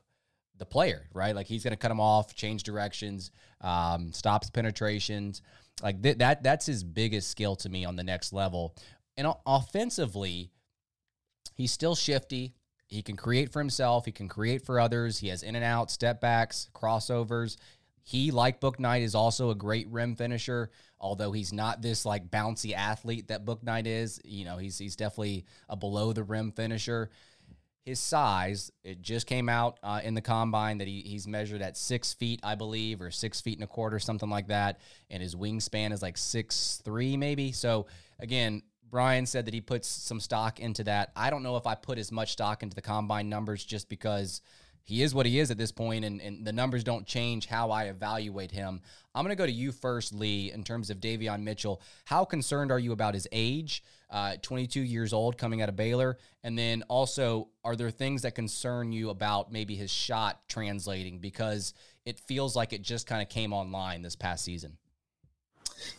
the 0.57 0.67
player, 0.67 1.07
right? 1.13 1.35
Like 1.35 1.47
he's 1.47 1.65
going 1.65 1.73
to 1.73 1.79
cut 1.79 1.91
him 1.91 2.01
off, 2.01 2.35
change 2.35 2.63
directions, 2.63 3.31
um, 3.61 4.13
stops 4.13 4.51
penetrations. 4.51 5.43
Like 5.83 6.03
th- 6.03 6.19
that 6.19 6.43
that's 6.43 6.67
his 6.67 6.85
biggest 6.85 7.31
skill 7.31 7.57
to 7.57 7.69
me 7.69 7.85
on 7.85 7.97
the 7.97 8.05
next 8.05 8.33
level. 8.33 8.77
And 9.17 9.27
o- 9.27 9.41
offensively, 9.47 10.51
he's 11.55 11.73
still 11.73 11.95
shifty. 11.95 12.55
He 12.87 13.03
can 13.03 13.17
create 13.17 13.53
for 13.53 13.59
himself. 13.59 14.05
He 14.05 14.13
can 14.13 14.29
create 14.29 14.65
for 14.65 14.79
others. 14.79 15.19
He 15.19 15.29
has 15.29 15.43
in 15.43 15.57
and 15.57 15.65
out, 15.65 15.91
step 15.91 16.21
backs, 16.21 16.69
crossovers. 16.75 17.57
He, 18.07 18.31
like 18.31 18.61
Bouknight, 18.61 19.01
is 19.01 19.15
also 19.15 19.51
a 19.51 19.55
great 19.55 19.89
rim 19.89 20.15
finisher. 20.15 20.71
Although 21.01 21.33
he's 21.33 21.53
not 21.53 21.83
this 21.83 22.05
like 22.05 22.31
bouncy 22.31 22.75
athlete 22.75 23.29
that 23.29 23.45
Bouknight 23.45 23.87
is, 23.87 24.21
you 24.25 24.45
know, 24.45 24.59
he's 24.59 24.79
he's 24.79 24.95
definitely 24.95 25.47
a 25.69 25.77
below 25.77 26.13
the 26.13 26.23
rim 26.23 26.53
finisher. 26.53 27.11
His 27.87 27.99
size, 28.01 28.71
it 28.83 29.03
just 29.03 29.27
came 29.27 29.49
out 29.49 29.79
uh, 29.83 30.01
in 30.03 30.15
the 30.15 30.23
combine 30.23 30.79
that 30.79 30.89
he, 30.89 31.03
he's 31.03 31.27
measured 31.27 31.61
at 31.61 31.77
six 31.77 32.15
feet, 32.15 32.41
I 32.43 32.55
believe, 32.55 33.03
or 33.03 33.11
six 33.11 33.43
feet 33.43 33.59
and 33.59 33.65
a 33.65 33.67
quarter, 33.67 33.99
something 33.99 34.31
like 34.31 34.49
that. 34.49 34.81
And 35.11 35.23
his 35.23 35.35
wingspan 35.35 35.93
is 35.93 36.01
like 36.01 36.17
six 36.17 36.81
three, 36.85 37.17
maybe. 37.17 37.53
So 37.53 37.87
again, 38.19 38.63
Brian 38.89 39.27
said 39.27 39.47
that 39.47 39.55
he 39.55 39.61
puts 39.61 39.89
some 39.89 40.21
stock 40.21 40.61
into 40.61 40.85
that. 40.85 41.11
I 41.17 41.29
don't 41.29 41.43
know 41.43 41.57
if 41.57 41.67
I 41.67 41.75
put 41.75 41.99
as 41.99 42.13
much 42.13 42.33
stock 42.33 42.63
into 42.63 42.75
the 42.75 42.83
combine 42.83 43.29
numbers 43.29 43.65
just 43.65 43.89
because 43.89 44.41
he 44.85 45.03
is 45.03 45.15
what 45.15 45.27
he 45.27 45.39
is 45.39 45.51
at 45.51 45.57
this 45.57 45.73
point, 45.73 46.05
and, 46.05 46.21
and 46.21 46.47
the 46.47 46.53
numbers 46.53 46.85
don't 46.85 47.07
change 47.07 47.47
how 47.47 47.71
I 47.71 47.85
evaluate 47.85 48.51
him. 48.51 48.83
I'm 49.15 49.25
going 49.25 49.35
to 49.35 49.37
go 49.37 49.47
to 49.47 49.53
you 49.53 49.73
first, 49.73 50.15
Lee, 50.15 50.53
in 50.53 50.63
terms 50.63 50.91
of 50.91 51.01
Davion 51.01 51.43
Mitchell. 51.43 51.81
How 52.05 52.25
concerned 52.25 52.71
are 52.71 52.79
you 52.79 52.93
about 52.93 53.15
his 53.15 53.27
age? 53.33 53.83
Uh, 54.11 54.37
22 54.43 54.81
years 54.81 55.13
old, 55.13 55.39
coming 55.39 55.63
out 55.63 55.69
of 55.69 55.75
Baylor, 55.75 56.19
and 56.45 56.57
then 56.57 56.83
also, 56.89 57.49
are 57.65 57.75
there 57.75 57.91
things 57.91 58.23
that 58.23 58.35
concern 58.35 58.93
you 58.93 59.11
about 59.11 59.51
maybe 59.51 59.75
his 59.75 59.91
shot 59.91 60.41
translating 60.49 61.19
because 61.19 61.73
it 62.05 62.21
feels 62.21 62.55
like 62.55 62.73
it 62.73 62.83
just 62.83 63.07
kind 63.07 63.23
of 63.23 63.29
came 63.29 63.53
online 63.53 64.03
this 64.03 64.15
past 64.15 64.45
season? 64.45 64.77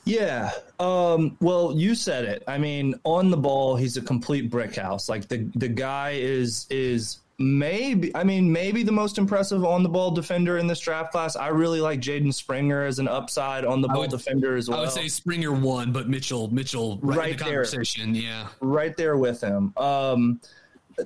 Yeah. 0.06 0.52
Um, 0.80 1.36
well, 1.42 1.74
you 1.76 1.96
said 1.96 2.26
it. 2.26 2.44
I 2.48 2.58
mean, 2.58 2.96
on 3.04 3.30
the 3.32 3.38
ball, 3.38 3.76
he's 3.76 3.98
a 3.98 4.02
complete 4.02 4.50
brick 4.50 4.76
house. 4.76 5.10
Like 5.10 5.28
the 5.28 5.50
the 5.56 5.68
guy 5.68 6.12
is 6.12 6.68
is 6.70 7.20
maybe 7.38 8.16
I 8.16 8.24
mean 8.24 8.52
maybe 8.52 8.84
the 8.84 8.92
most 8.92 9.18
impressive 9.18 9.66
on 9.66 9.84
the 9.84 9.90
ball 9.90 10.12
defender 10.12 10.58
in 10.58 10.68
this 10.68 10.80
draft 10.80 11.12
class. 11.12 11.36
I 11.36 11.50
really 11.50 11.82
like 11.82 12.00
Jaden 12.00 12.34
Springer 12.34 12.86
as 12.86 13.00
an 13.00 13.08
upside 13.08 13.66
on 13.66 13.82
the 13.82 13.88
ball 13.90 14.08
defender 14.08 14.56
as 14.56 14.70
well. 14.70 14.80
I 14.80 14.82
would 14.84 14.92
say 14.92 15.08
Springer 15.08 15.52
won, 15.52 15.92
but 15.92 16.08
Mitchell 16.08 16.48
Mitchell 16.50 17.00
right, 17.02 17.18
Right 17.18 17.32
in 17.32 17.38
the 17.38 17.44
there. 17.44 17.54
conversation. 17.64 18.16
Yeah. 18.16 18.48
right 18.62 18.96
there 18.96 19.18
with 19.18 19.42
him. 19.42 19.74
Um, 19.78 20.40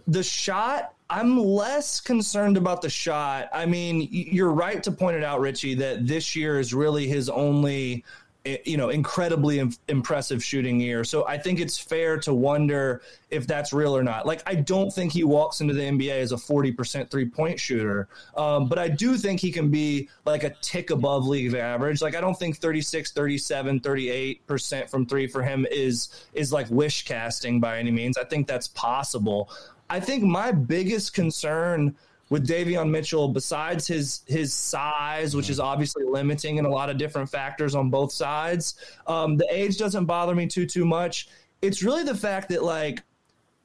the 0.08 0.22
shot, 0.22 0.94
I'm 1.10 1.40
less 1.40 2.00
concerned 2.00 2.58
about 2.58 2.84
the 2.84 2.90
shot. 2.92 3.50
I 3.52 3.66
mean, 3.66 4.08
you're 4.12 4.52
right 4.52 4.84
to 4.84 4.92
point 4.92 5.18
it 5.18 5.24
out, 5.24 5.40
Richie, 5.40 5.74
that 5.76 6.06
this 6.06 6.36
year 6.36 6.60
is 6.60 6.76
really 6.76 7.08
his 7.08 7.28
only, 7.28 8.06
you 8.46 8.78
know, 8.78 8.90
incredibly 8.90 9.60
im- 9.60 9.74
impressive 9.90 10.44
shooting 10.44 10.80
year. 10.80 11.04
So 11.04 11.28
I 11.28 11.38
think 11.38 11.60
it's 11.60 11.78
fair 11.78 12.18
to 12.20 12.34
wonder 12.34 13.02
if 13.30 13.46
that's 13.46 13.74
real 13.74 13.96
or 13.96 14.02
not. 14.02 14.26
Like, 14.26 14.42
I 14.46 14.56
don't 14.56 14.92
think 14.92 15.12
he 15.12 15.24
walks 15.24 15.60
into 15.60 15.74
the 15.74 15.82
NBA 15.82 16.20
as 16.20 16.32
a 16.32 16.36
40% 16.36 17.12
three 17.12 17.26
point 17.26 17.60
shooter, 17.60 18.08
um, 18.38 18.70
but 18.70 18.80
I 18.80 18.88
do 18.88 19.18
think 19.18 19.42
he 19.42 19.52
can 19.52 19.70
be 19.70 20.10
like 20.26 20.44
a 20.44 20.52
tick 20.62 20.90
above 20.90 21.28
league 21.28 21.54
average. 21.54 22.02
Like, 22.02 22.16
I 22.16 22.22
don't 22.22 22.38
think 22.38 22.58
36, 22.58 23.12
37, 23.12 23.82
38% 23.82 24.90
from 24.90 25.06
three 25.06 25.28
for 25.28 25.44
him 25.44 25.66
is 25.70 26.26
is 26.34 26.54
like 26.54 26.70
wish 26.70 27.06
casting 27.06 27.60
by 27.60 27.78
any 27.78 27.92
means. 27.92 28.18
I 28.18 28.24
think 28.24 28.48
that's 28.48 28.70
possible. 28.70 29.50
I 29.90 30.00
think 30.00 30.24
my 30.24 30.52
biggest 30.52 31.14
concern 31.14 31.96
with 32.30 32.48
Davion 32.48 32.90
Mitchell, 32.90 33.28
besides 33.30 33.88
his 33.88 34.22
his 34.28 34.54
size, 34.54 35.36
which 35.36 35.50
is 35.50 35.60
obviously 35.60 36.04
limiting 36.04 36.58
in 36.58 36.66
a 36.66 36.70
lot 36.70 36.90
of 36.90 36.98
different 36.98 37.30
factors 37.30 37.76
on 37.76 37.90
both 37.90 38.12
sides, 38.12 38.76
um, 39.08 39.38
the 39.38 39.48
age 39.52 39.78
doesn't 39.78 40.06
bother 40.06 40.36
me 40.36 40.48
too 40.48 40.66
too 40.66 40.86
much. 40.86 41.30
It's 41.62 41.84
really 41.84 42.04
the 42.04 42.16
fact 42.16 42.50
that 42.50 42.64
like 42.64 43.04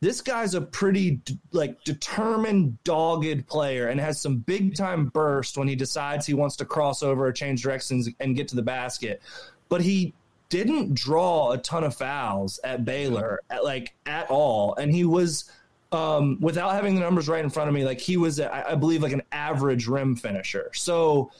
this 0.00 0.20
guy's 0.20 0.54
a 0.54 0.60
pretty 0.60 1.12
d- 1.12 1.38
like 1.52 1.82
determined, 1.84 2.82
dogged 2.84 3.46
player 3.46 3.88
and 3.88 4.00
has 4.00 4.20
some 4.20 4.38
big 4.38 4.74
time 4.74 5.06
burst 5.06 5.56
when 5.56 5.68
he 5.68 5.76
decides 5.76 6.26
he 6.26 6.34
wants 6.34 6.56
to 6.56 6.64
cross 6.64 7.02
over 7.02 7.26
or 7.26 7.32
change 7.32 7.62
directions 7.62 8.08
and 8.20 8.36
get 8.36 8.48
to 8.48 8.56
the 8.56 8.62
basket. 8.62 9.22
But 9.68 9.80
he 9.80 10.14
didn't 10.50 10.94
draw 10.94 11.52
a 11.52 11.58
ton 11.58 11.84
of 11.84 11.96
fouls 11.96 12.60
at 12.62 12.84
Baylor, 12.84 13.40
at, 13.50 13.64
like 13.64 13.94
at 14.06 14.30
all, 14.30 14.74
and 14.74 14.94
he 14.94 15.04
was 15.04 15.50
um, 15.94 16.38
without 16.40 16.72
having 16.72 16.94
the 16.94 17.00
numbers 17.00 17.28
right 17.28 17.44
in 17.44 17.50
front 17.50 17.68
of 17.68 17.74
me, 17.74 17.84
like 17.84 18.00
he 18.00 18.16
was, 18.16 18.40
I, 18.40 18.72
I 18.72 18.74
believe, 18.74 19.02
like 19.02 19.12
an 19.12 19.22
average 19.32 19.86
rim 19.86 20.16
finisher. 20.16 20.70
So 20.74 21.30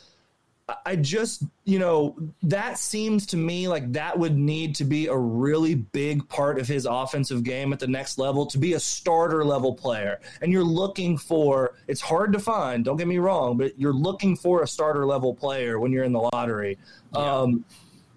I- 0.69 0.77
I 0.87 0.97
just, 0.97 1.43
you 1.65 1.79
know, 1.79 2.17
that 2.45 2.79
seems 2.79 3.27
to 3.27 3.37
me 3.37 3.69
like 3.69 3.93
that 3.93 4.19
would 4.19 4.39
need 4.39 4.75
to 4.77 4.85
be 4.85 5.09
a 5.09 5.17
really 5.17 5.75
big 5.75 6.27
part 6.29 6.59
of 6.59 6.67
his 6.67 6.87
offensive 6.87 7.43
game 7.43 7.73
at 7.75 7.79
the 7.81 7.87
next 7.87 8.17
level 8.17 8.47
to 8.47 8.57
be 8.57 8.73
a 8.73 8.81
starter 8.81 9.45
level 9.45 9.75
player. 9.75 10.21
And 10.41 10.51
you're 10.51 10.65
looking 10.65 11.19
for, 11.19 11.75
it's 11.87 12.01
hard 12.01 12.33
to 12.33 12.39
find, 12.39 12.83
don't 12.83 12.97
get 12.97 13.09
me 13.09 13.19
wrong, 13.19 13.59
but 13.59 13.79
you're 13.79 13.93
looking 13.93 14.37
for 14.37 14.63
a 14.63 14.67
starter 14.67 15.05
level 15.05 15.35
player 15.35 15.79
when 15.79 15.93
you're 15.93 16.05
in 16.05 16.13
the 16.13 16.31
lottery. 16.33 16.79
Um, 17.13 17.65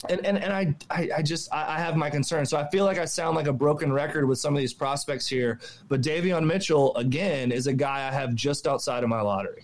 and, 0.09 0.25
and, 0.25 0.37
and 0.37 0.53
I, 0.53 0.75
I, 0.89 1.09
I 1.17 1.21
just 1.21 1.51
I, 1.53 1.75
I 1.75 1.79
have 1.79 1.95
my 1.95 2.09
concerns. 2.09 2.49
So 2.49 2.57
I 2.57 2.69
feel 2.69 2.85
like 2.85 2.97
I 2.97 3.05
sound 3.05 3.35
like 3.35 3.47
a 3.47 3.53
broken 3.53 3.91
record 3.91 4.27
with 4.27 4.39
some 4.39 4.53
of 4.53 4.59
these 4.59 4.73
prospects 4.73 5.27
here. 5.27 5.59
But 5.87 6.01
Davion 6.01 6.45
Mitchell, 6.45 6.95
again, 6.95 7.51
is 7.51 7.67
a 7.67 7.73
guy 7.73 8.07
I 8.07 8.11
have 8.11 8.35
just 8.35 8.67
outside 8.67 9.03
of 9.03 9.09
my 9.09 9.21
lottery. 9.21 9.63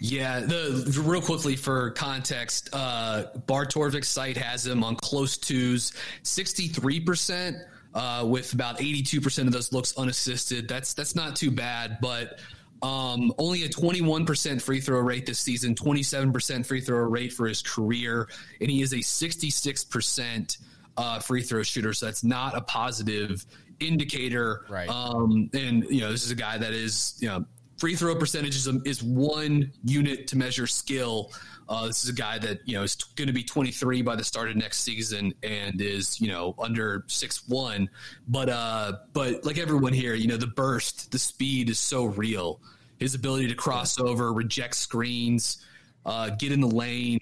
Yeah, 0.00 0.40
the 0.40 1.02
real 1.04 1.20
quickly 1.20 1.56
for 1.56 1.90
context, 1.90 2.70
uh, 2.72 3.24
Bart 3.46 3.72
Torvik's 3.72 4.08
site 4.08 4.36
has 4.36 4.64
him 4.64 4.84
on 4.84 4.94
close 4.94 5.36
twos, 5.36 5.92
sixty 6.22 6.68
three 6.68 7.00
percent, 7.00 7.56
uh, 7.94 8.24
with 8.24 8.52
about 8.52 8.80
eighty 8.80 9.02
two 9.02 9.20
percent 9.20 9.48
of 9.48 9.52
those 9.52 9.72
looks 9.72 9.98
unassisted. 9.98 10.68
That's 10.68 10.94
that's 10.94 11.16
not 11.16 11.34
too 11.34 11.50
bad, 11.50 11.98
but 12.00 12.38
um, 12.82 13.32
only 13.38 13.64
a 13.64 13.68
twenty 13.68 14.00
one 14.00 14.24
percent 14.24 14.62
free 14.62 14.80
throw 14.80 15.00
rate 15.00 15.26
this 15.26 15.38
season, 15.38 15.74
twenty 15.74 16.02
seven 16.02 16.32
percent 16.32 16.66
free 16.66 16.80
throw 16.80 16.98
rate 16.98 17.32
for 17.32 17.46
his 17.46 17.62
career, 17.62 18.28
and 18.60 18.70
he 18.70 18.82
is 18.82 18.94
a 18.94 19.00
sixty 19.00 19.50
six 19.50 19.84
percent 19.84 20.58
uh, 20.96 21.18
free 21.18 21.42
throw 21.42 21.62
shooter. 21.62 21.92
So 21.92 22.06
that's 22.06 22.24
not 22.24 22.56
a 22.56 22.60
positive 22.60 23.44
indicator. 23.80 24.64
Right. 24.68 24.88
Um, 24.88 25.50
and 25.54 25.84
you 25.84 26.00
know, 26.00 26.10
this 26.10 26.24
is 26.24 26.30
a 26.30 26.36
guy 26.36 26.58
that 26.58 26.72
is 26.72 27.16
you 27.20 27.28
know 27.28 27.44
free 27.78 27.94
throw 27.94 28.14
percentage 28.14 28.56
is, 28.56 28.66
is 28.84 29.02
one 29.02 29.72
unit 29.84 30.26
to 30.28 30.36
measure 30.36 30.66
skill. 30.66 31.32
Uh, 31.68 31.86
this 31.86 32.02
is 32.02 32.10
a 32.10 32.14
guy 32.14 32.38
that 32.38 32.60
you 32.64 32.74
know 32.74 32.82
is 32.82 32.94
going 32.94 33.26
to 33.26 33.32
be 33.32 33.42
23 33.42 34.00
by 34.02 34.16
the 34.16 34.24
start 34.24 34.48
of 34.48 34.56
next 34.56 34.80
season 34.80 35.34
and 35.42 35.80
is 35.80 36.20
you 36.20 36.28
know 36.28 36.54
under 36.58 37.04
six 37.08 37.46
one. 37.46 37.90
But 38.26 38.48
uh, 38.48 38.92
but 39.12 39.44
like 39.44 39.58
everyone 39.58 39.92
here, 39.92 40.14
you 40.14 40.28
know 40.28 40.38
the 40.38 40.46
burst, 40.46 41.12
the 41.12 41.18
speed 41.18 41.68
is 41.68 41.78
so 41.78 42.06
real. 42.06 42.60
His 42.98 43.14
ability 43.14 43.48
to 43.48 43.54
cross 43.54 44.00
over, 44.00 44.32
reject 44.32 44.76
screens, 44.76 45.64
uh, 46.06 46.30
get 46.30 46.52
in 46.52 46.60
the 46.60 46.66
lane. 46.66 47.20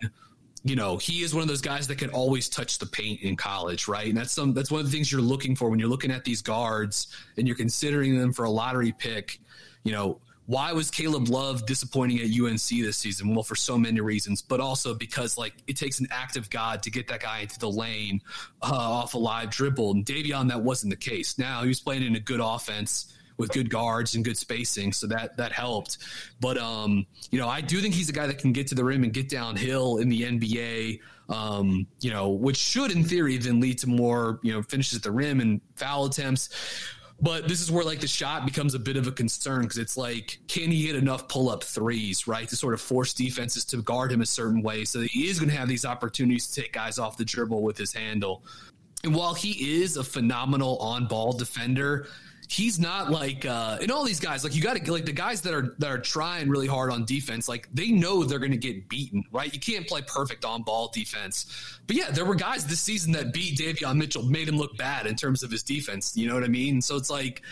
You 0.62 0.74
know, 0.74 0.96
he 0.96 1.22
is 1.22 1.34
one 1.34 1.42
of 1.42 1.48
those 1.48 1.60
guys 1.60 1.86
that 1.88 1.98
can 1.98 2.10
always 2.10 2.48
touch 2.48 2.78
the 2.78 2.86
paint 2.86 3.22
in 3.22 3.36
college, 3.36 3.86
right? 3.86 4.06
And 4.06 4.16
that's 4.16 4.32
some 4.32 4.54
that's 4.54 4.70
one 4.70 4.80
of 4.80 4.86
the 4.86 4.92
things 4.92 5.10
you're 5.10 5.20
looking 5.20 5.56
for 5.56 5.70
when 5.70 5.78
you're 5.78 5.88
looking 5.88 6.10
at 6.12 6.24
these 6.24 6.40
guards 6.40 7.08
and 7.36 7.46
you're 7.48 7.56
considering 7.56 8.16
them 8.16 8.32
for 8.32 8.44
a 8.44 8.50
lottery 8.50 8.92
pick. 8.92 9.40
You 9.82 9.92
know, 9.92 10.20
why 10.46 10.72
was 10.72 10.90
Caleb 10.90 11.28
Love 11.28 11.66
disappointing 11.66 12.18
at 12.18 12.26
UNC 12.26 12.68
this 12.68 12.96
season? 12.96 13.34
Well, 13.34 13.42
for 13.42 13.56
so 13.56 13.76
many 13.76 14.00
reasons, 14.00 14.42
but 14.42 14.60
also 14.60 14.94
because 14.94 15.36
like 15.36 15.54
it 15.66 15.76
takes 15.76 16.00
an 16.00 16.06
act 16.10 16.36
of 16.36 16.48
god 16.50 16.82
to 16.84 16.90
get 16.90 17.08
that 17.08 17.20
guy 17.20 17.40
into 17.40 17.58
the 17.58 17.70
lane 17.70 18.22
uh, 18.62 18.72
off 18.72 19.14
a 19.14 19.18
live 19.18 19.50
dribble. 19.50 19.92
And 19.92 20.06
Davion, 20.06 20.48
that 20.48 20.62
wasn't 20.62 20.90
the 20.90 20.96
case. 20.96 21.38
Now 21.38 21.62
he 21.62 21.68
was 21.68 21.80
playing 21.80 22.04
in 22.04 22.14
a 22.14 22.20
good 22.20 22.40
offense 22.40 23.12
with 23.38 23.50
good 23.50 23.68
guards 23.68 24.14
and 24.14 24.24
good 24.24 24.38
spacing, 24.38 24.92
so 24.92 25.06
that 25.08 25.36
that 25.36 25.52
helped. 25.52 25.98
But 26.40 26.58
um, 26.58 27.06
you 27.30 27.38
know, 27.38 27.48
I 27.48 27.60
do 27.60 27.80
think 27.80 27.94
he's 27.94 28.08
a 28.08 28.12
guy 28.12 28.26
that 28.26 28.38
can 28.38 28.52
get 28.52 28.66
to 28.68 28.74
the 28.74 28.84
rim 28.84 29.04
and 29.04 29.12
get 29.12 29.28
downhill 29.28 29.98
in 29.98 30.08
the 30.08 30.22
NBA. 30.22 31.00
Um, 31.28 31.88
you 32.00 32.10
know, 32.10 32.28
which 32.28 32.56
should, 32.56 32.92
in 32.92 33.02
theory, 33.02 33.36
then 33.36 33.60
lead 33.60 33.78
to 33.78 33.88
more 33.88 34.38
you 34.42 34.52
know 34.52 34.62
finishes 34.62 34.98
at 34.98 35.02
the 35.02 35.10
rim 35.10 35.40
and 35.40 35.60
foul 35.74 36.06
attempts. 36.06 36.50
But 37.20 37.48
this 37.48 37.62
is 37.62 37.70
where 37.70 37.84
like 37.84 38.00
the 38.00 38.06
shot 38.06 38.44
becomes 38.44 38.74
a 38.74 38.78
bit 38.78 38.96
of 38.96 39.06
a 39.06 39.12
concern 39.12 39.62
because 39.62 39.78
it's 39.78 39.96
like, 39.96 40.38
can 40.48 40.70
he 40.70 40.86
hit 40.86 40.96
enough 40.96 41.28
pull 41.28 41.48
up 41.48 41.64
threes, 41.64 42.28
right, 42.28 42.46
to 42.48 42.56
sort 42.56 42.74
of 42.74 42.80
force 42.80 43.14
defenses 43.14 43.64
to 43.66 43.78
guard 43.78 44.12
him 44.12 44.20
a 44.20 44.26
certain 44.26 44.62
way 44.62 44.84
so 44.84 45.00
that 45.00 45.10
he 45.10 45.28
is 45.28 45.38
going 45.38 45.48
to 45.48 45.56
have 45.56 45.68
these 45.68 45.86
opportunities 45.86 46.46
to 46.48 46.60
take 46.62 46.72
guys 46.72 46.98
off 46.98 47.16
the 47.16 47.24
dribble 47.24 47.62
with 47.62 47.78
his 47.78 47.92
handle. 47.92 48.44
And 49.02 49.14
while 49.14 49.34
he 49.34 49.80
is 49.80 49.96
a 49.96 50.04
phenomenal 50.04 50.76
on 50.78 51.06
ball 51.06 51.32
defender, 51.32 52.08
he's 52.48 52.78
not 52.78 53.10
like 53.10 53.44
uh 53.44 53.78
and 53.80 53.90
all 53.90 54.04
these 54.04 54.20
guys 54.20 54.44
like 54.44 54.54
you 54.54 54.62
got 54.62 54.76
to 54.76 54.92
like 54.92 55.04
the 55.04 55.12
guys 55.12 55.40
that 55.40 55.52
are 55.52 55.74
that 55.78 55.90
are 55.90 55.98
trying 55.98 56.48
really 56.48 56.66
hard 56.66 56.90
on 56.90 57.04
defense 57.04 57.48
like 57.48 57.68
they 57.74 57.90
know 57.90 58.22
they're 58.22 58.38
going 58.38 58.50
to 58.50 58.56
get 58.56 58.88
beaten 58.88 59.24
right? 59.32 59.52
You 59.52 59.60
can't 59.60 59.86
play 59.86 60.02
perfect 60.02 60.44
on 60.44 60.62
ball 60.62 60.90
defense. 60.92 61.78
But 61.86 61.96
yeah 61.96 62.10
there 62.10 62.24
were 62.24 62.34
guys 62.34 62.66
this 62.66 62.80
season 62.80 63.12
that 63.12 63.32
beat 63.32 63.58
Davion 63.58 63.96
Mitchell 63.96 64.22
made 64.22 64.48
him 64.48 64.56
look 64.56 64.76
bad 64.76 65.06
in 65.06 65.16
terms 65.16 65.42
of 65.42 65.50
his 65.50 65.62
defense 65.62 66.16
you 66.16 66.28
know 66.28 66.34
what 66.34 66.44
I 66.44 66.48
mean? 66.48 66.80
So 66.80 66.96
it's 66.96 67.10
like 67.10 67.42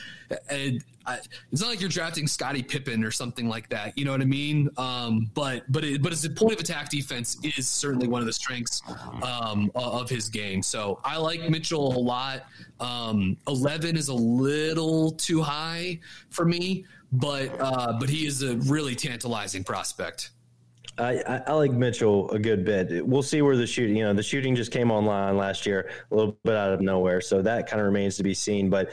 and 0.49 0.85
I, 1.07 1.19
it's 1.53 1.61
not 1.61 1.69
like 1.69 1.81
you're 1.81 1.91
drafting 1.91 2.27
Scottie 2.27 2.63
Pippen 2.63 3.05
or 3.05 3.11
something 3.11 3.49
like 3.49 3.69
that 3.69 3.97
you 3.99 4.05
know 4.05 4.13
what 4.13 4.21
I 4.21 4.27
mean 4.27 4.71
um 4.77 5.31
but 5.35 5.71
but 5.71 5.85
it, 5.85 6.03
but 6.03 6.13
his 6.13 6.27
point 6.29 6.55
of 6.55 6.61
attack 6.61 6.89
defense 6.89 7.37
is 7.43 7.69
certainly 7.69 8.09
one 8.09 8.21
of 8.21 8.27
the 8.27 8.33
strengths 8.33 8.83
um 9.23 9.71
of 9.75 10.09
his 10.09 10.29
game 10.29 10.63
so 10.63 11.01
I 11.05 11.19
like 11.19 11.49
Mitchell 11.51 11.97
a 11.97 11.99
lot 11.99 12.45
um 12.81 13.37
11 13.47 13.97
is 13.97 14.09
a 14.09 14.15
little 14.15 15.13
too 15.13 15.43
high 15.43 16.01
for 16.31 16.45
me 16.45 16.87
but 17.13 17.51
uh 17.61 17.93
but 17.99 18.09
he 18.09 18.27
is 18.27 18.43
a 18.43 18.57
really 18.57 18.95
tantalizing 18.95 19.65
prospect 19.65 20.31
I, 20.99 21.23
I, 21.27 21.43
I 21.49 21.53
like 21.55 21.73
Mitchell 21.73 22.31
a 22.31 22.39
good 22.39 22.65
bit. 22.65 23.07
We'll 23.07 23.23
see 23.23 23.43
where 23.43 23.57
the 23.57 23.67
shooting, 23.67 23.97
you 23.97 24.05
know, 24.05 24.15
the 24.15 24.23
shooting 24.23 24.55
just 24.55 24.71
came 24.71 24.91
online 24.91 25.37
last 25.37 25.67
year, 25.67 25.91
a 26.11 26.15
little 26.15 26.39
bit 26.45 26.55
out 26.55 26.73
of 26.73 26.81
nowhere. 26.81 27.21
So 27.21 27.43
that 27.43 27.69
kind 27.69 27.81
of 27.81 27.87
remains 27.87 28.17
to 28.19 28.23
be 28.23 28.35
seen. 28.35 28.71
But 28.71 28.93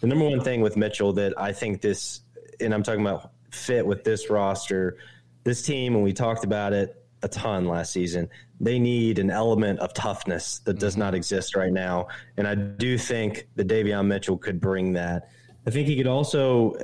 the 0.00 0.06
number 0.06 0.28
one 0.28 0.40
thing 0.40 0.60
with 0.60 0.76
Mitchell 0.76 1.12
that 1.14 1.34
I 1.38 1.52
think 1.52 1.80
this, 1.80 2.20
and 2.60 2.74
I'm 2.74 2.82
talking 2.82 3.00
about 3.00 3.32
fit 3.50 3.86
with 3.86 4.04
this 4.04 4.30
roster, 4.30 4.98
this 5.44 5.62
team, 5.62 5.94
and 5.94 6.04
we 6.04 6.12
talked 6.12 6.44
about 6.44 6.72
it 6.72 7.02
a 7.22 7.28
ton 7.28 7.66
last 7.66 7.92
season, 7.92 8.28
they 8.60 8.78
need 8.78 9.18
an 9.18 9.30
element 9.30 9.78
of 9.80 9.92
toughness 9.94 10.60
that 10.60 10.78
does 10.78 10.96
not 10.96 11.14
exist 11.14 11.56
right 11.56 11.72
now. 11.72 12.08
And 12.36 12.46
I 12.46 12.54
do 12.54 12.98
think 12.98 13.48
that 13.56 13.68
Davion 13.68 14.06
Mitchell 14.06 14.38
could 14.38 14.60
bring 14.60 14.92
that. 14.94 15.30
I 15.66 15.70
think 15.70 15.88
he 15.88 15.96
could 15.96 16.06
also, 16.06 16.74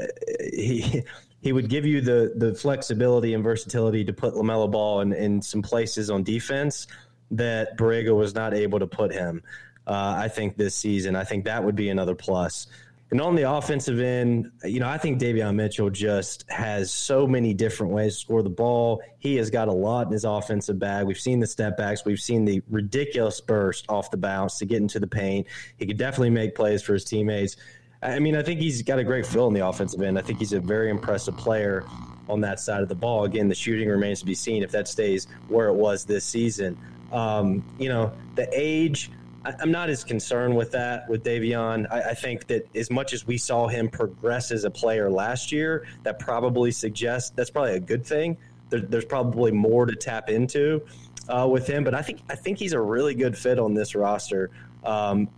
he, 0.52 1.02
he 1.40 1.52
would 1.52 1.68
give 1.68 1.84
you 1.84 2.00
the 2.00 2.32
the 2.36 2.54
flexibility 2.54 3.34
and 3.34 3.44
versatility 3.44 4.04
to 4.04 4.12
put 4.12 4.34
LaMelo 4.34 4.70
Ball 4.70 5.00
in, 5.00 5.12
in 5.12 5.42
some 5.42 5.62
places 5.62 6.10
on 6.10 6.22
defense 6.22 6.86
that 7.32 7.76
Borrego 7.76 8.16
was 8.16 8.34
not 8.34 8.54
able 8.54 8.78
to 8.78 8.86
put 8.86 9.12
him. 9.12 9.42
Uh, 9.86 10.14
I 10.16 10.28
think 10.28 10.56
this 10.56 10.76
season, 10.76 11.16
I 11.16 11.24
think 11.24 11.44
that 11.44 11.64
would 11.64 11.74
be 11.74 11.88
another 11.88 12.14
plus. 12.14 12.68
And 13.12 13.20
on 13.20 13.34
the 13.34 13.42
offensive 13.42 14.00
end, 14.00 14.50
you 14.64 14.80
know, 14.80 14.88
I 14.88 14.96
think 14.96 15.20
Davion 15.20 15.54
Mitchell 15.54 15.90
just 15.90 16.50
has 16.50 16.90
so 16.90 17.26
many 17.26 17.52
different 17.52 17.92
ways 17.92 18.14
to 18.14 18.20
score 18.20 18.42
the 18.42 18.48
ball. 18.48 19.02
He 19.18 19.36
has 19.36 19.50
got 19.50 19.68
a 19.68 19.72
lot 19.72 20.06
in 20.06 20.12
his 20.14 20.24
offensive 20.24 20.78
bag. 20.78 21.04
We've 21.04 21.20
seen 21.20 21.38
the 21.38 21.46
step 21.46 21.76
backs. 21.76 22.06
We've 22.06 22.18
seen 22.18 22.46
the 22.46 22.62
ridiculous 22.70 23.38
burst 23.42 23.84
off 23.90 24.10
the 24.10 24.16
bounce 24.16 24.56
to 24.60 24.64
get 24.64 24.78
into 24.78 24.98
the 24.98 25.06
paint. 25.06 25.46
He 25.76 25.84
could 25.84 25.98
definitely 25.98 26.30
make 26.30 26.54
plays 26.54 26.82
for 26.82 26.94
his 26.94 27.04
teammates. 27.04 27.56
I 28.02 28.18
mean, 28.18 28.34
I 28.34 28.42
think 28.42 28.60
he's 28.60 28.80
got 28.80 28.98
a 28.98 29.04
great 29.04 29.26
feel 29.26 29.46
in 29.46 29.52
the 29.52 29.66
offensive 29.66 30.00
end. 30.00 30.18
I 30.18 30.22
think 30.22 30.38
he's 30.38 30.54
a 30.54 30.60
very 30.60 30.88
impressive 30.88 31.36
player 31.36 31.84
on 32.30 32.40
that 32.40 32.60
side 32.60 32.80
of 32.80 32.88
the 32.88 32.94
ball. 32.94 33.24
Again, 33.24 33.46
the 33.46 33.54
shooting 33.54 33.90
remains 33.90 34.20
to 34.20 34.26
be 34.26 34.34
seen 34.34 34.62
if 34.62 34.70
that 34.70 34.88
stays 34.88 35.26
where 35.48 35.68
it 35.68 35.74
was 35.74 36.06
this 36.06 36.24
season. 36.24 36.78
Um, 37.12 37.62
you 37.78 37.90
know, 37.90 38.10
the 38.36 38.48
age– 38.50 39.10
I'm 39.44 39.72
not 39.72 39.90
as 39.90 40.04
concerned 40.04 40.56
with 40.56 40.72
that 40.72 41.08
with 41.08 41.24
Davion. 41.24 41.90
I, 41.90 42.10
I, 42.10 42.14
think 42.14 42.46
that 42.46 42.68
as 42.76 42.90
much 42.90 43.12
as 43.12 43.26
we 43.26 43.36
saw 43.38 43.66
him 43.66 43.88
progress 43.88 44.50
as 44.52 44.64
a 44.64 44.70
player 44.70 45.10
last 45.10 45.50
year, 45.50 45.86
that 46.04 46.18
probably 46.18 46.70
suggests 46.70 47.30
that's 47.30 47.50
probably 47.50 47.74
a 47.74 47.80
good 47.80 48.06
thing. 48.06 48.36
There, 48.70 48.80
there's 48.80 49.04
probably 49.04 49.50
more 49.50 49.86
to 49.86 49.96
tap 49.96 50.28
into 50.28 50.82
uh, 51.28 51.48
with 51.50 51.66
him, 51.66 51.82
but 51.82 51.94
I 51.94 52.02
think 52.02 52.20
I 52.30 52.36
think 52.36 52.58
he's 52.58 52.72
a 52.72 52.80
really 52.80 53.14
good 53.14 53.36
fit 53.36 53.58
on 53.58 53.74
this 53.74 53.94
roster. 53.94 54.50
Um, 54.84 55.28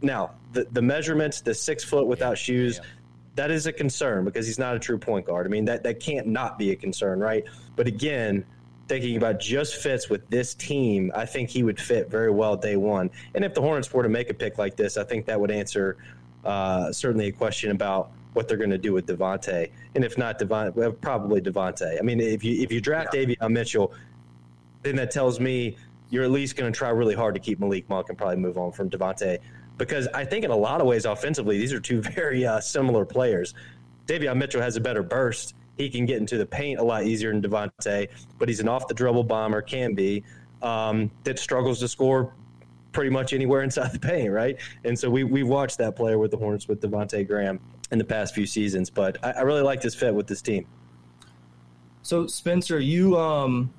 now, 0.00 0.32
the 0.52 0.66
the 0.72 0.82
measurements, 0.82 1.40
the 1.40 1.54
six 1.54 1.84
foot 1.84 2.06
without 2.06 2.30
yeah, 2.30 2.34
shoes. 2.34 2.80
Yeah. 2.82 2.88
That 3.34 3.50
is 3.50 3.66
a 3.66 3.72
concern 3.72 4.26
because 4.26 4.46
he's 4.46 4.58
not 4.58 4.76
a 4.76 4.78
true 4.78 4.98
point 4.98 5.24
guard. 5.24 5.46
I 5.46 5.48
mean, 5.48 5.64
that, 5.64 5.84
that 5.84 6.00
can't 6.00 6.26
not 6.26 6.58
be 6.58 6.70
a 6.72 6.76
concern, 6.76 7.18
right? 7.18 7.42
But 7.76 7.86
again, 7.86 8.44
thinking 8.92 9.16
about 9.16 9.40
just 9.40 9.76
fits 9.76 10.10
with 10.10 10.28
this 10.28 10.52
team, 10.52 11.10
I 11.14 11.24
think 11.24 11.48
he 11.48 11.62
would 11.62 11.80
fit 11.80 12.10
very 12.10 12.30
well 12.30 12.56
day 12.56 12.76
one. 12.76 13.08
And 13.34 13.42
if 13.42 13.54
the 13.54 13.62
Hornets 13.62 13.90
were 13.90 14.02
to 14.02 14.08
make 14.10 14.28
a 14.28 14.34
pick 14.34 14.58
like 14.58 14.76
this, 14.76 14.98
I 14.98 15.04
think 15.04 15.24
that 15.24 15.40
would 15.40 15.50
answer 15.50 15.96
uh, 16.44 16.92
certainly 16.92 17.28
a 17.28 17.32
question 17.32 17.70
about 17.70 18.10
what 18.34 18.48
they're 18.48 18.58
going 18.58 18.68
to 18.68 18.76
do 18.76 18.92
with 18.92 19.06
Devonte. 19.06 19.70
And 19.94 20.04
if 20.04 20.18
not 20.18 20.38
Devonte, 20.38 20.74
well, 20.74 20.92
probably 20.92 21.40
Devonte. 21.40 21.98
I 21.98 22.02
mean, 22.02 22.20
if 22.20 22.44
you 22.44 22.62
if 22.62 22.70
you 22.70 22.82
draft 22.82 23.14
yeah. 23.14 23.24
Davion 23.24 23.52
Mitchell, 23.52 23.94
then 24.82 24.96
that 24.96 25.10
tells 25.10 25.40
me 25.40 25.78
you're 26.10 26.24
at 26.24 26.30
least 26.30 26.56
going 26.56 26.70
to 26.70 26.76
try 26.76 26.90
really 26.90 27.14
hard 27.14 27.34
to 27.34 27.40
keep 27.40 27.60
Malik 27.60 27.88
Monk 27.88 28.10
and 28.10 28.18
probably 28.18 28.36
move 28.36 28.58
on 28.58 28.72
from 28.72 28.90
Devonte. 28.90 29.38
Because 29.78 30.06
I 30.08 30.26
think 30.26 30.44
in 30.44 30.50
a 30.50 30.56
lot 30.56 30.82
of 30.82 30.86
ways, 30.86 31.06
offensively, 31.06 31.56
these 31.56 31.72
are 31.72 31.80
two 31.80 32.02
very 32.14 32.44
uh, 32.44 32.60
similar 32.60 33.06
players. 33.06 33.54
Davion 34.06 34.36
Mitchell 34.36 34.60
has 34.60 34.76
a 34.76 34.82
better 34.82 35.02
burst 35.02 35.54
he 35.76 35.88
can 35.88 36.06
get 36.06 36.18
into 36.18 36.38
the 36.38 36.46
paint 36.46 36.78
a 36.78 36.82
lot 36.82 37.04
easier 37.04 37.32
than 37.32 37.42
Devonte, 37.42 38.08
but 38.38 38.48
he's 38.48 38.60
an 38.60 38.68
off 38.68 38.88
the 38.88 38.94
dribble 38.94 39.24
bomber, 39.24 39.62
can 39.62 39.94
be, 39.94 40.22
um, 40.62 41.10
that 41.24 41.38
struggles 41.38 41.80
to 41.80 41.88
score 41.88 42.34
pretty 42.92 43.10
much 43.10 43.32
anywhere 43.32 43.62
inside 43.64 43.92
the 43.92 43.98
paint, 43.98 44.30
right? 44.30 44.56
And 44.84 44.98
so 44.98 45.10
we, 45.10 45.24
we've 45.24 45.48
watched 45.48 45.78
that 45.78 45.96
player 45.96 46.18
with 46.18 46.30
the 46.30 46.36
Hornets 46.36 46.68
with 46.68 46.80
Devonte 46.80 47.26
Graham 47.26 47.60
in 47.90 47.98
the 47.98 48.04
past 48.04 48.34
few 48.34 48.46
seasons, 48.46 48.90
but 48.90 49.18
I, 49.22 49.32
I 49.32 49.40
really 49.42 49.62
like 49.62 49.80
this 49.80 49.94
fit 49.94 50.14
with 50.14 50.26
this 50.26 50.42
team. 50.42 50.66
So 52.02 52.26
Spencer, 52.26 52.80
you 52.80 53.16
um 53.16 53.72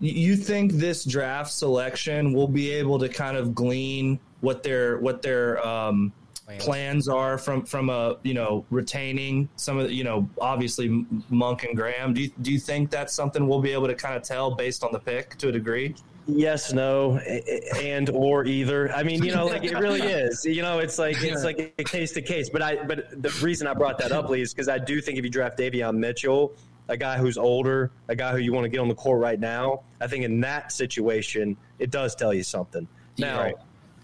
you 0.00 0.36
think 0.36 0.72
this 0.72 1.04
draft 1.04 1.52
selection 1.52 2.32
will 2.32 2.48
be 2.48 2.70
able 2.72 2.98
to 2.98 3.08
kind 3.08 3.36
of 3.36 3.54
glean 3.54 4.18
what 4.40 4.62
their 4.62 4.98
what 4.98 5.22
their 5.22 5.64
um 5.66 6.12
plans. 6.46 6.64
plans 6.64 7.08
are 7.08 7.38
from 7.38 7.64
from 7.64 7.90
a 7.90 8.16
you 8.22 8.34
know 8.34 8.64
retaining 8.70 9.48
some 9.56 9.78
of 9.78 9.88
the, 9.88 9.94
you 9.94 10.04
know 10.04 10.28
obviously 10.40 11.06
Monk 11.30 11.64
and 11.64 11.76
Graham. 11.76 12.14
Do 12.14 12.22
you, 12.22 12.30
do 12.42 12.52
you 12.52 12.58
think 12.58 12.90
that's 12.90 13.14
something 13.14 13.46
we'll 13.46 13.62
be 13.62 13.72
able 13.72 13.86
to 13.86 13.94
kind 13.94 14.14
of 14.14 14.22
tell 14.22 14.54
based 14.54 14.84
on 14.84 14.92
the 14.92 14.98
pick 14.98 15.36
to 15.38 15.48
a 15.48 15.52
degree? 15.52 15.94
Yes, 16.26 16.72
no, 16.72 17.18
and 17.18 18.08
or 18.10 18.46
either. 18.46 18.90
I 18.92 19.02
mean, 19.02 19.22
you 19.22 19.34
know, 19.34 19.46
like 19.46 19.64
it 19.64 19.78
really 19.78 20.00
is. 20.02 20.44
You 20.44 20.62
know, 20.62 20.78
it's 20.78 20.98
like 20.98 21.22
it's 21.22 21.44
like 21.44 21.74
a 21.78 21.84
case 21.84 22.12
to 22.12 22.22
case. 22.22 22.48
But 22.48 22.62
I, 22.62 22.82
but 22.84 23.22
the 23.22 23.28
reason 23.42 23.66
I 23.66 23.74
brought 23.74 23.98
that 23.98 24.12
up, 24.12 24.30
Lee, 24.30 24.40
is 24.40 24.54
because 24.54 24.68
I 24.68 24.78
do 24.78 25.00
think 25.00 25.18
if 25.18 25.24
you 25.24 25.30
draft 25.30 25.58
Davion 25.58 25.96
Mitchell, 25.96 26.54
a 26.88 26.96
guy 26.96 27.18
who's 27.18 27.36
older, 27.36 27.90
a 28.08 28.16
guy 28.16 28.32
who 28.32 28.38
you 28.38 28.52
want 28.52 28.64
to 28.64 28.70
get 28.70 28.80
on 28.80 28.88
the 28.88 28.94
court 28.94 29.20
right 29.20 29.38
now, 29.38 29.82
I 30.00 30.06
think 30.06 30.24
in 30.24 30.40
that 30.40 30.72
situation, 30.72 31.58
it 31.78 31.90
does 31.90 32.14
tell 32.14 32.32
you 32.32 32.42
something. 32.42 32.88
Now, 33.18 33.52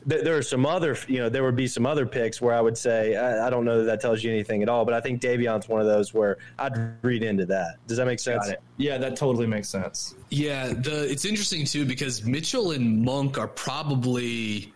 right 0.06 0.24
there 0.24 0.36
are 0.36 0.42
some 0.42 0.66
other, 0.66 0.96
you 1.06 1.18
know, 1.18 1.28
there 1.28 1.42
would 1.42 1.56
be 1.56 1.66
some 1.66 1.86
other 1.86 2.06
picks 2.06 2.40
where 2.40 2.54
I 2.54 2.60
would 2.60 2.76
say 2.76 3.16
I, 3.16 3.46
I, 3.46 3.50
don't 3.50 3.64
know 3.64 3.78
that 3.78 3.84
that 3.84 4.00
tells 4.00 4.22
you 4.22 4.30
anything 4.30 4.62
at 4.62 4.68
all, 4.68 4.84
but 4.84 4.94
I 4.94 5.00
think 5.00 5.20
Davion's 5.20 5.68
one 5.68 5.80
of 5.80 5.86
those 5.86 6.14
where 6.14 6.38
I'd 6.58 7.02
read 7.02 7.22
into 7.22 7.46
that. 7.46 7.76
Does 7.86 7.98
that 7.98 8.06
make 8.06 8.20
sense? 8.20 8.52
Yeah, 8.76 8.98
that 8.98 9.16
totally 9.16 9.46
makes 9.46 9.68
sense. 9.68 10.14
Yeah, 10.30 10.68
the 10.68 11.10
it's 11.10 11.24
interesting 11.24 11.64
too 11.64 11.84
because 11.84 12.24
Mitchell 12.24 12.72
and 12.72 13.02
Monk 13.02 13.38
are 13.38 13.48
probably 13.48 14.72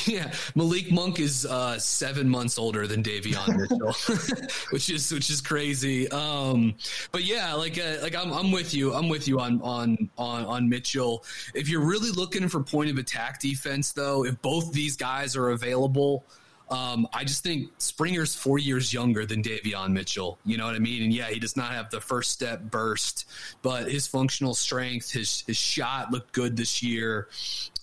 Yeah, 0.06 0.32
Malik 0.54 0.92
Monk 0.92 1.18
is 1.18 1.46
uh, 1.46 1.78
seven 1.78 2.28
months 2.28 2.58
older 2.58 2.86
than 2.86 3.02
Davion 3.02 3.56
Mitchell, 3.56 4.46
which 4.70 4.90
is 4.90 5.10
which 5.12 5.30
is 5.30 5.40
crazy. 5.40 6.10
Um, 6.10 6.74
but 7.10 7.24
yeah, 7.24 7.54
like 7.54 7.78
uh, 7.78 7.96
like 8.02 8.14
I'm 8.14 8.32
I'm 8.32 8.52
with 8.52 8.74
you. 8.74 8.92
I'm 8.92 9.08
with 9.08 9.26
you 9.26 9.40
on 9.40 9.60
on 9.62 10.10
on 10.18 10.44
on 10.44 10.68
Mitchell. 10.68 11.24
If 11.54 11.68
you're 11.68 11.84
really 11.84 12.10
looking 12.10 12.48
for 12.48 12.62
point 12.62 12.90
of 12.90 12.98
attack 12.98 13.40
defense, 13.40 13.92
though, 13.92 14.24
if 14.24 14.40
both 14.42 14.72
these 14.72 14.96
guys 14.96 15.36
are 15.36 15.50
available. 15.50 16.24
Um, 16.70 17.06
I 17.12 17.24
just 17.24 17.42
think 17.42 17.70
Springer's 17.76 18.34
four 18.34 18.58
years 18.58 18.92
younger 18.92 19.26
than 19.26 19.42
Davion 19.42 19.92
Mitchell. 19.92 20.38
You 20.46 20.56
know 20.56 20.64
what 20.64 20.74
I 20.74 20.78
mean? 20.78 21.02
And 21.02 21.12
yeah, 21.12 21.26
he 21.26 21.38
does 21.38 21.56
not 21.56 21.72
have 21.72 21.90
the 21.90 22.00
first 22.00 22.30
step 22.30 22.62
burst, 22.62 23.28
but 23.60 23.90
his 23.90 24.06
functional 24.06 24.54
strength, 24.54 25.10
his 25.10 25.44
his 25.46 25.58
shot 25.58 26.10
looked 26.10 26.32
good 26.32 26.56
this 26.56 26.82
year. 26.82 27.28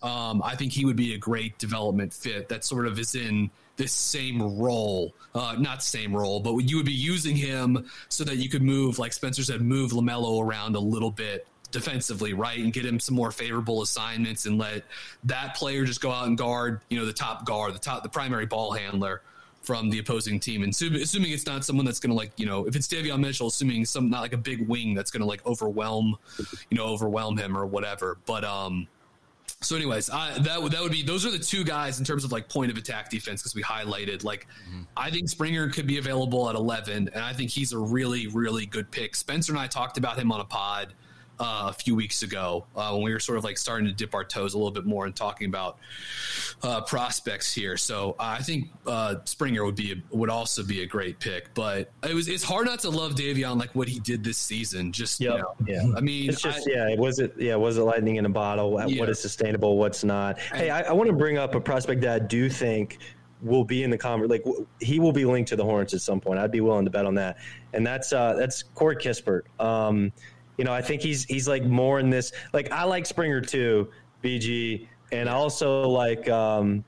Um, 0.04 0.42
I 0.44 0.56
think 0.56 0.72
he 0.72 0.86
would 0.86 0.96
be 0.96 1.14
a 1.14 1.18
great 1.18 1.58
development 1.58 2.14
fit. 2.14 2.50
That 2.50 2.64
sort 2.64 2.88
of 2.88 2.98
is 2.98 3.16
in 3.16 3.52
this 3.78 3.94
same 3.94 4.60
role, 4.60 5.14
uh, 5.34 5.56
not 5.58 5.84
same 5.84 6.16
role, 6.16 6.40
but 6.40 6.58
you 6.58 6.78
would 6.78 6.86
be 6.86 6.92
using 6.92 7.36
him 7.36 7.90
so 8.10 8.24
that 8.24 8.38
you 8.38 8.50
could 8.50 8.62
move, 8.62 9.00
like 9.00 9.14
Spencer 9.14 9.44
said, 9.44 9.62
move 9.62 9.92
LaMelo 9.92 10.44
around 10.44 10.76
a 10.76 10.80
little 10.80 11.12
bit 11.12 11.48
defensively, 11.72 12.34
right, 12.34 12.60
and 12.60 12.74
get 12.74 12.86
him 12.86 13.00
some 13.00 13.16
more 13.16 13.32
favorable 13.32 13.82
assignments 13.82 14.46
and 14.46 14.58
let 14.58 14.84
that 15.24 15.56
player 15.56 15.86
just 15.86 16.02
go 16.02 16.12
out 16.12 16.28
and 16.28 16.38
guard, 16.38 16.82
you 16.90 17.00
know, 17.00 17.06
the 17.06 17.14
top 17.14 17.46
guard, 17.46 17.74
the 17.74 17.80
top, 17.80 18.04
the 18.04 18.10
primary 18.10 18.46
ball 18.46 18.72
handler 18.72 19.22
from 19.62 19.90
the 19.90 20.00
opposing 20.00 20.40
team. 20.40 20.64
And 20.64 20.72
assuming 20.74 21.32
it's 21.32 21.46
not 21.46 21.64
someone 21.64 21.86
that's 21.86 22.00
going 22.00 22.10
to 22.10 22.16
like, 22.16 22.32
you 22.38 22.46
know, 22.46 22.66
if 22.66 22.76
it's 22.76 22.88
Davion 22.88 23.20
Mitchell, 23.20 23.48
assuming 23.48 23.86
some 23.86 24.10
not 24.10 24.22
like 24.22 24.34
a 24.34 24.38
big 24.38 24.68
wing 24.68 24.96
that's 24.96 25.12
going 25.12 25.22
to 25.22 25.28
like 25.28 25.46
overwhelm, 25.46 26.18
you 26.70 26.78
know, 26.78 26.86
overwhelm 26.86 27.38
him 27.38 27.56
or 27.56 27.66
whatever. 27.66 28.18
But 28.26 28.44
um, 28.44 28.88
so, 29.64 29.76
anyways, 29.76 30.10
I, 30.10 30.40
that 30.40 30.62
would 30.62 30.72
that 30.72 30.82
would 30.82 30.92
be 30.92 31.04
those 31.04 31.24
are 31.26 31.30
the 31.30 31.38
two 31.40 31.64
guys 31.64 32.00
in 32.00 32.06
terms 32.06 32.24
of 32.24 32.32
like 32.32 32.50
point 32.50 32.72
of 32.72 32.78
attack 32.78 33.12
defense 33.12 33.42
because 33.42 33.54
we 33.54 33.62
highlighted 33.62 34.24
like 34.24 34.48
mm-hmm. 34.68 34.82
I 34.98 35.12
think 35.12 35.30
Springer 35.30 35.70
could 35.70 35.86
be 35.86 36.00
available 36.00 36.50
at 36.50 36.56
eleven, 36.56 37.10
and 37.14 37.24
I 37.24 37.34
think 37.34 37.52
he's 37.52 37.72
a 37.72 37.78
really 37.78 38.28
really 38.28 38.66
good 38.66 38.90
pick. 38.90 39.16
Spencer 39.16 39.52
and 39.52 39.60
I 39.60 39.68
talked 39.68 40.00
about 40.00 40.18
him 40.18 40.32
on 40.32 40.42
a 40.42 40.46
pod 40.46 40.94
uh, 41.40 41.68
a 41.70 41.74
few 41.74 41.96
weeks 41.96 42.24
ago 42.24 42.66
uh, 42.76 42.92
when 42.92 43.04
we 43.04 43.12
were 43.12 43.20
sort 43.20 43.38
of 43.38 43.44
like 43.44 43.58
starting 43.58 43.88
to 43.88 43.94
dip 43.94 44.14
our 44.14 44.24
toes 44.24 44.54
a 44.54 44.58
little 44.58 44.72
bit 44.72 44.86
more 44.86 45.06
and 45.06 45.16
talking 45.16 45.48
about 45.48 45.78
uh, 46.64 46.82
prospects 46.82 47.54
here. 47.54 47.78
So 47.78 48.16
uh, 48.20 48.36
I 48.40 48.44
think 48.44 48.70
uh, 48.86 49.16
Springer 49.26 49.66
would 49.66 49.76
be 49.76 49.94
a, 49.94 50.16
would 50.16 50.30
also 50.30 50.64
be 50.64 50.84
a 50.84 50.86
great 50.86 51.20
pick, 51.20 51.54
but 51.54 51.92
it 52.04 52.14
was 52.14 52.28
it's 52.28 52.44
hard 52.44 52.68
not 52.68 52.80
to 52.80 52.90
love 52.90 53.16
Davion 53.16 53.60
like 53.60 53.74
what 53.74 53.88
he 53.88 54.00
did 54.00 54.24
this 54.24 54.38
season. 54.38 54.92
Just 54.92 55.20
yep. 55.20 55.34
you 55.34 55.40
know, 55.40 55.56
yeah, 55.66 55.98
I 55.98 56.02
mean, 56.02 56.30
it's 56.30 56.42
just 56.42 56.68
I, 56.68 56.72
yeah, 56.72 56.90
it 56.90 57.00
was 57.00 57.20
it 57.20 57.34
yeah, 57.38 57.56
was 57.56 57.78
it 57.78 57.82
lightning 57.82 58.18
in 58.18 58.26
a 58.26 58.30
bottle? 58.30 58.80
Yeah. 58.88 59.00
What 59.00 59.10
is 59.10 59.20
sustainable? 59.20 59.78
What's 59.78 60.04
not? 60.04 60.40
Hey, 60.40 60.70
I, 60.70 60.82
I 60.82 60.92
want 60.94 61.10
to 61.10 61.16
bring 61.16 61.38
up 61.38 61.56
a 61.56 61.62
prospect 61.62 62.02
that 62.02 62.22
I 62.22 62.26
do 62.26 62.50
think 62.50 63.00
will 63.42 63.64
be 63.64 63.84
in 63.84 63.90
the 63.90 63.98
convert. 63.98 64.30
Like 64.30 64.44
he 64.80 65.00
will 65.00 65.12
be 65.12 65.26
linked 65.26 65.50
to 65.50 65.56
the 65.56 65.64
Hornets 65.64 65.94
at 65.94 66.02
some 66.02 66.20
point. 66.20 66.40
I'd 66.40 66.52
be 66.52 66.62
willing 66.62 66.86
to 66.86 66.92
bet 66.92 67.06
on 67.06 67.16
that. 67.16 67.38
And 67.74 67.86
that's 67.86 68.14
uh, 68.14 68.34
that's 68.34 68.64
Corey 68.64 68.96
Kispert. 68.96 69.44
Um, 69.60 70.12
you 70.62 70.66
know, 70.66 70.74
I 70.74 70.82
think 70.84 71.02
he's 71.02 71.24
he's 71.24 71.48
like 71.48 71.64
more 71.64 72.00
in 72.00 72.12
this. 72.12 72.34
Like 72.54 72.72
I 72.72 72.84
like 72.84 73.08
Springer 73.08 73.42
too, 73.42 73.90
BG, 74.24 74.88
and 75.12 75.28
also 75.28 75.90
like. 75.90 76.30
Um, 76.30 76.86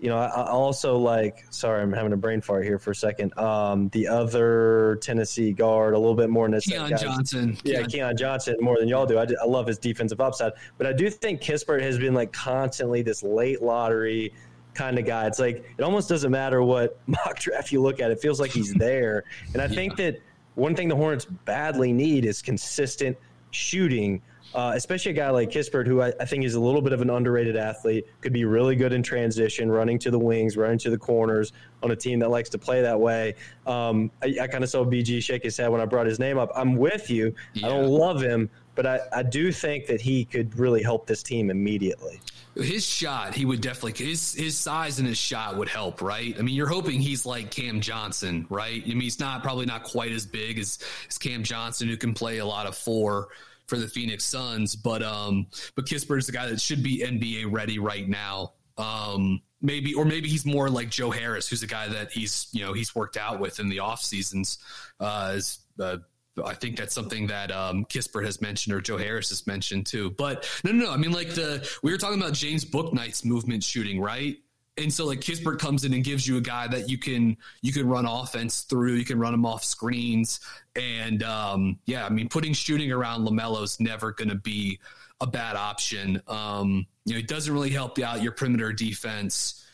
you 0.00 0.08
know, 0.08 0.16
I, 0.16 0.26
I 0.26 0.48
also 0.48 0.96
like. 0.96 1.44
Sorry, 1.50 1.80
I'm 1.80 1.92
having 1.92 2.12
a 2.12 2.16
brain 2.16 2.40
fart 2.40 2.64
here 2.64 2.76
for 2.76 2.90
a 2.90 2.94
second. 2.96 3.38
Um, 3.38 3.88
the 3.90 4.08
other 4.08 4.98
Tennessee 5.00 5.52
guard, 5.52 5.94
a 5.94 5.98
little 5.98 6.16
bit 6.16 6.28
more 6.28 6.46
in 6.46 6.50
this. 6.50 6.66
Keon 6.66 6.90
Johnson. 6.98 7.56
Yeah, 7.62 7.78
Keon. 7.78 7.88
Keon 7.88 8.16
Johnson 8.16 8.56
more 8.60 8.80
than 8.80 8.88
y'all 8.88 9.06
do. 9.06 9.16
I, 9.16 9.26
I 9.40 9.46
love 9.46 9.68
his 9.68 9.78
defensive 9.78 10.20
upside, 10.20 10.54
but 10.76 10.88
I 10.88 10.92
do 10.92 11.08
think 11.08 11.40
Kispert 11.40 11.80
has 11.82 11.98
been 11.98 12.14
like 12.14 12.32
constantly 12.32 13.02
this 13.02 13.22
late 13.22 13.62
lottery 13.62 14.32
kind 14.74 14.98
of 14.98 15.04
guy. 15.04 15.28
It's 15.28 15.38
like 15.38 15.72
it 15.78 15.82
almost 15.84 16.08
doesn't 16.08 16.32
matter 16.32 16.64
what 16.64 16.98
mock 17.06 17.38
draft 17.38 17.70
you 17.70 17.80
look 17.80 18.00
at; 18.00 18.10
it 18.10 18.20
feels 18.20 18.40
like 18.40 18.50
he's 18.50 18.74
there. 18.74 19.22
And 19.52 19.62
I 19.62 19.66
yeah. 19.66 19.74
think 19.74 19.96
that 19.98 20.20
one 20.54 20.74
thing 20.74 20.88
the 20.88 20.96
Hornets 20.96 21.24
badly 21.24 21.92
need 21.92 22.24
is 22.24 22.42
consistent 22.42 23.16
shooting, 23.50 24.20
uh, 24.54 24.72
especially 24.74 25.12
a 25.12 25.14
guy 25.14 25.30
like 25.30 25.50
Kispert, 25.50 25.86
who 25.86 26.00
I, 26.00 26.12
I, 26.20 26.24
think 26.24 26.44
is 26.44 26.54
a 26.54 26.60
little 26.60 26.82
bit 26.82 26.92
of 26.92 27.00
an 27.00 27.10
underrated 27.10 27.56
athlete, 27.56 28.06
could 28.20 28.32
be 28.32 28.44
really 28.44 28.76
good 28.76 28.92
in 28.92 29.02
transition, 29.02 29.70
running 29.70 29.98
to 30.00 30.10
the 30.10 30.18
wings, 30.18 30.56
running 30.56 30.78
to 30.78 30.90
the 30.90 30.98
corners 30.98 31.52
on 31.82 31.90
a 31.90 31.96
team 31.96 32.18
that 32.20 32.30
likes 32.30 32.48
to 32.50 32.58
play 32.58 32.82
that 32.82 32.98
way. 32.98 33.34
Um, 33.66 34.10
I, 34.22 34.36
I 34.42 34.46
kind 34.46 34.64
of 34.64 34.70
saw 34.70 34.84
BG 34.84 35.22
shake 35.22 35.42
his 35.42 35.56
head 35.56 35.68
when 35.68 35.80
I 35.80 35.84
brought 35.84 36.06
his 36.06 36.18
name 36.18 36.38
up. 36.38 36.50
I'm 36.54 36.76
with 36.76 37.10
you. 37.10 37.34
Yeah. 37.54 37.66
I 37.66 37.70
don't 37.70 37.88
love 37.88 38.20
him, 38.20 38.48
but 38.74 38.86
I, 38.86 39.00
I 39.12 39.22
do 39.22 39.52
think 39.52 39.86
that 39.86 40.00
he 40.00 40.24
could 40.24 40.58
really 40.58 40.82
help 40.82 41.06
this 41.06 41.22
team 41.22 41.50
immediately. 41.50 42.20
His 42.58 42.84
shot, 42.84 43.34
he 43.34 43.44
would 43.44 43.60
definitely 43.60 44.04
his 44.04 44.34
his 44.34 44.58
size 44.58 44.98
and 44.98 45.06
his 45.06 45.18
shot 45.18 45.56
would 45.56 45.68
help, 45.68 46.02
right? 46.02 46.34
I 46.38 46.42
mean, 46.42 46.54
you're 46.54 46.68
hoping 46.68 47.00
he's 47.00 47.24
like 47.24 47.50
Cam 47.50 47.80
Johnson, 47.80 48.46
right? 48.50 48.82
I 48.84 48.88
mean, 48.88 49.00
he's 49.00 49.20
not 49.20 49.42
probably 49.42 49.66
not 49.66 49.84
quite 49.84 50.12
as 50.12 50.26
big 50.26 50.58
as, 50.58 50.78
as 51.08 51.18
Cam 51.18 51.44
Johnson, 51.44 51.88
who 51.88 51.96
can 51.96 52.14
play 52.14 52.38
a 52.38 52.46
lot 52.46 52.66
of 52.66 52.76
four 52.76 53.28
for 53.68 53.78
the 53.78 53.86
Phoenix 53.86 54.24
Suns, 54.24 54.74
but 54.74 55.02
um, 55.02 55.46
but 55.76 55.86
Kispert 55.86 56.18
is 56.18 56.26
the 56.26 56.32
guy 56.32 56.48
that 56.48 56.60
should 56.60 56.82
be 56.82 57.00
NBA 57.00 57.52
ready 57.52 57.78
right 57.78 58.08
now. 58.08 58.54
Um, 58.76 59.42
maybe 59.60 59.94
or 59.94 60.04
maybe 60.04 60.28
he's 60.28 60.46
more 60.46 60.68
like 60.70 60.88
Joe 60.90 61.10
Harris, 61.10 61.48
who's 61.48 61.62
a 61.62 61.66
guy 61.66 61.88
that 61.88 62.10
he's 62.10 62.48
you 62.52 62.64
know 62.64 62.72
he's 62.72 62.94
worked 62.94 63.16
out 63.16 63.38
with 63.38 63.60
in 63.60 63.68
the 63.68 63.80
off 63.80 64.02
seasons. 64.02 64.58
Uh, 64.98 65.32
as, 65.34 65.58
uh, 65.78 65.98
I 66.44 66.54
think 66.54 66.76
that's 66.76 66.94
something 66.94 67.26
that 67.28 67.50
um, 67.50 67.84
Kispert 67.86 68.24
has 68.24 68.40
mentioned 68.40 68.74
or 68.74 68.80
Joe 68.80 68.96
Harris 68.96 69.30
has 69.30 69.46
mentioned 69.46 69.86
too. 69.86 70.10
But 70.10 70.48
no, 70.64 70.72
no, 70.72 70.86
no. 70.86 70.92
I 70.92 70.96
mean, 70.96 71.12
like 71.12 71.30
the 71.30 71.68
we 71.82 71.92
were 71.92 71.98
talking 71.98 72.20
about 72.20 72.34
James 72.34 72.64
Bouknight's 72.64 73.24
movement 73.24 73.64
shooting, 73.64 74.00
right? 74.00 74.36
And 74.76 74.92
so 74.92 75.06
like 75.06 75.20
Kispert 75.20 75.58
comes 75.58 75.84
in 75.84 75.92
and 75.92 76.04
gives 76.04 76.26
you 76.26 76.36
a 76.36 76.40
guy 76.40 76.68
that 76.68 76.88
you 76.88 76.98
can 76.98 77.36
you 77.62 77.72
can 77.72 77.88
run 77.88 78.06
offense 78.06 78.62
through, 78.62 78.94
you 78.94 79.04
can 79.04 79.18
run 79.18 79.34
him 79.34 79.44
off 79.44 79.64
screens, 79.64 80.40
and 80.76 81.22
um, 81.22 81.78
yeah, 81.86 82.06
I 82.06 82.08
mean 82.08 82.28
putting 82.28 82.52
shooting 82.52 82.92
around 82.92 83.26
LaMelo's 83.26 83.80
never 83.80 84.12
going 84.12 84.28
to 84.28 84.36
be 84.36 84.78
a 85.20 85.26
bad 85.26 85.56
option. 85.56 86.22
Um, 86.28 86.86
you 87.04 87.14
know, 87.14 87.18
it 87.18 87.26
doesn't 87.26 87.52
really 87.52 87.70
help 87.70 87.98
out 87.98 88.22
your 88.22 88.32
perimeter 88.32 88.72
defense. 88.72 89.64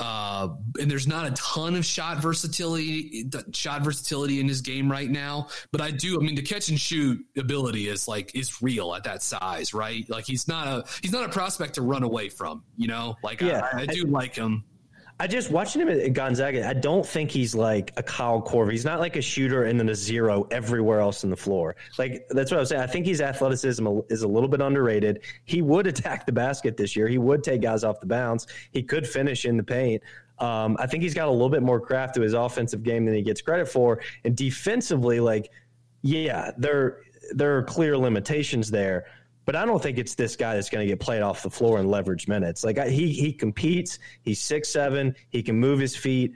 Uh, 0.00 0.48
and 0.80 0.90
there's 0.90 1.06
not 1.06 1.26
a 1.26 1.30
ton 1.32 1.76
of 1.76 1.84
shot 1.84 2.18
versatility, 2.18 3.30
shot 3.52 3.82
versatility 3.82 4.40
in 4.40 4.48
his 4.48 4.60
game 4.60 4.90
right 4.90 5.08
now. 5.08 5.48
But 5.70 5.80
I 5.80 5.92
do, 5.92 6.18
I 6.20 6.24
mean, 6.24 6.34
the 6.34 6.42
catch 6.42 6.68
and 6.68 6.78
shoot 6.78 7.24
ability 7.36 7.88
is 7.88 8.08
like 8.08 8.34
is 8.34 8.60
real 8.60 8.92
at 8.94 9.04
that 9.04 9.22
size, 9.22 9.72
right? 9.72 10.08
Like 10.10 10.24
he's 10.26 10.48
not 10.48 10.66
a 10.66 10.84
he's 11.00 11.12
not 11.12 11.24
a 11.24 11.28
prospect 11.28 11.74
to 11.74 11.82
run 11.82 12.02
away 12.02 12.28
from. 12.28 12.64
You 12.76 12.88
know, 12.88 13.16
like 13.22 13.40
yeah, 13.40 13.68
I, 13.72 13.82
I 13.82 13.86
do 13.86 14.04
I, 14.06 14.10
like 14.10 14.34
him. 14.34 14.64
I 15.20 15.28
just 15.28 15.52
watching 15.52 15.80
him 15.80 15.88
at 15.88 16.12
Gonzaga. 16.12 16.68
I 16.68 16.72
don't 16.72 17.06
think 17.06 17.30
he's 17.30 17.54
like 17.54 17.92
a 17.96 18.02
Kyle 18.02 18.42
Korver. 18.42 18.72
He's 18.72 18.84
not 18.84 18.98
like 18.98 19.14
a 19.14 19.22
shooter 19.22 19.64
and 19.64 19.78
then 19.78 19.88
a 19.88 19.94
zero 19.94 20.48
everywhere 20.50 20.98
else 20.98 21.22
in 21.22 21.30
the 21.30 21.36
floor. 21.36 21.76
Like 21.98 22.26
that's 22.30 22.50
what 22.50 22.56
I 22.56 22.60
was 22.60 22.70
saying. 22.70 22.82
I 22.82 22.88
think 22.88 23.06
his 23.06 23.20
athleticism 23.20 23.86
is 24.08 24.22
a 24.22 24.28
little 24.28 24.48
bit 24.48 24.60
underrated. 24.60 25.20
He 25.44 25.62
would 25.62 25.86
attack 25.94 26.26
the 26.26 26.32
basket 26.32 26.76
this 26.76 26.96
year. 26.96 27.06
He 27.06 27.18
would 27.18 27.44
take 27.44 27.62
guys 27.62 27.84
off 27.84 28.00
the 28.00 28.06
bounce. 28.06 28.46
He 28.72 28.82
could 28.82 29.06
finish 29.06 29.44
in 29.44 29.56
the 29.56 29.62
paint. 29.62 30.02
Um, 30.40 30.76
I 30.80 30.88
think 30.88 31.04
he's 31.04 31.14
got 31.14 31.28
a 31.28 31.30
little 31.30 31.48
bit 31.48 31.62
more 31.62 31.78
craft 31.78 32.16
to 32.16 32.20
his 32.20 32.32
offensive 32.32 32.82
game 32.82 33.04
than 33.04 33.14
he 33.14 33.22
gets 33.22 33.40
credit 33.40 33.68
for. 33.68 34.00
And 34.24 34.36
defensively, 34.36 35.20
like, 35.20 35.50
yeah, 36.02 36.50
there 36.58 37.02
there 37.32 37.56
are 37.56 37.62
clear 37.62 37.96
limitations 37.96 38.70
there 38.70 39.06
but 39.44 39.56
I 39.56 39.64
don't 39.64 39.82
think 39.82 39.98
it's 39.98 40.14
this 40.14 40.36
guy 40.36 40.54
that's 40.54 40.70
going 40.70 40.86
to 40.86 40.90
get 40.90 41.00
played 41.00 41.22
off 41.22 41.42
the 41.42 41.50
floor 41.50 41.78
and 41.78 41.90
leverage 41.90 42.28
minutes. 42.28 42.64
Like 42.64 42.78
I, 42.78 42.88
he 42.88 43.12
he 43.12 43.32
competes. 43.32 43.98
He's 44.22 44.40
six 44.40 44.68
seven. 44.68 45.14
He 45.30 45.42
can 45.42 45.56
move 45.56 45.78
his 45.78 45.96
feet. 45.96 46.32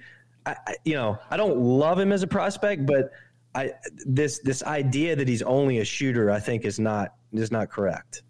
I, 0.47 0.57
I, 0.67 0.75
you 0.85 0.95
know 0.95 1.19
I 1.31 1.37
don't 1.37 1.59
love 1.59 1.99
him 1.99 2.13
as 2.13 2.23
a 2.23 2.27
prospect, 2.27 2.87
but 2.87 3.11
I 3.55 3.73
this 4.07 4.41
this 4.41 4.63
idea 4.63 5.17
that 5.17 5.29
he's 5.29 5.43
only 5.43 5.79
a 5.79 5.85
shooter 5.85 6.31
I 6.31 6.41
think 6.41 6.65
is 6.65 6.79
not 6.79 7.15
is 7.33 7.51
not 7.51 7.71
correct. 7.71 8.23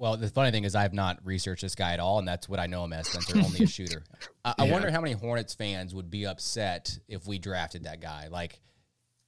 Well, 0.00 0.16
the 0.16 0.28
funny 0.28 0.50
thing 0.50 0.64
is, 0.64 0.74
I 0.74 0.80
have 0.80 0.94
not 0.94 1.18
researched 1.24 1.60
this 1.60 1.74
guy 1.74 1.92
at 1.92 2.00
all, 2.00 2.18
and 2.18 2.26
that's 2.26 2.48
what 2.48 2.58
I 2.58 2.66
know 2.66 2.84
him 2.84 2.94
as. 2.94 3.06
Spencer, 3.06 3.36
only 3.36 3.64
a 3.64 3.66
shooter. 3.66 4.02
I, 4.42 4.54
yeah. 4.58 4.64
I 4.64 4.70
wonder 4.70 4.90
how 4.90 5.02
many 5.02 5.12
Hornets 5.12 5.52
fans 5.52 5.94
would 5.94 6.10
be 6.10 6.24
upset 6.24 6.98
if 7.06 7.26
we 7.26 7.38
drafted 7.38 7.84
that 7.84 8.00
guy, 8.00 8.28
like 8.30 8.62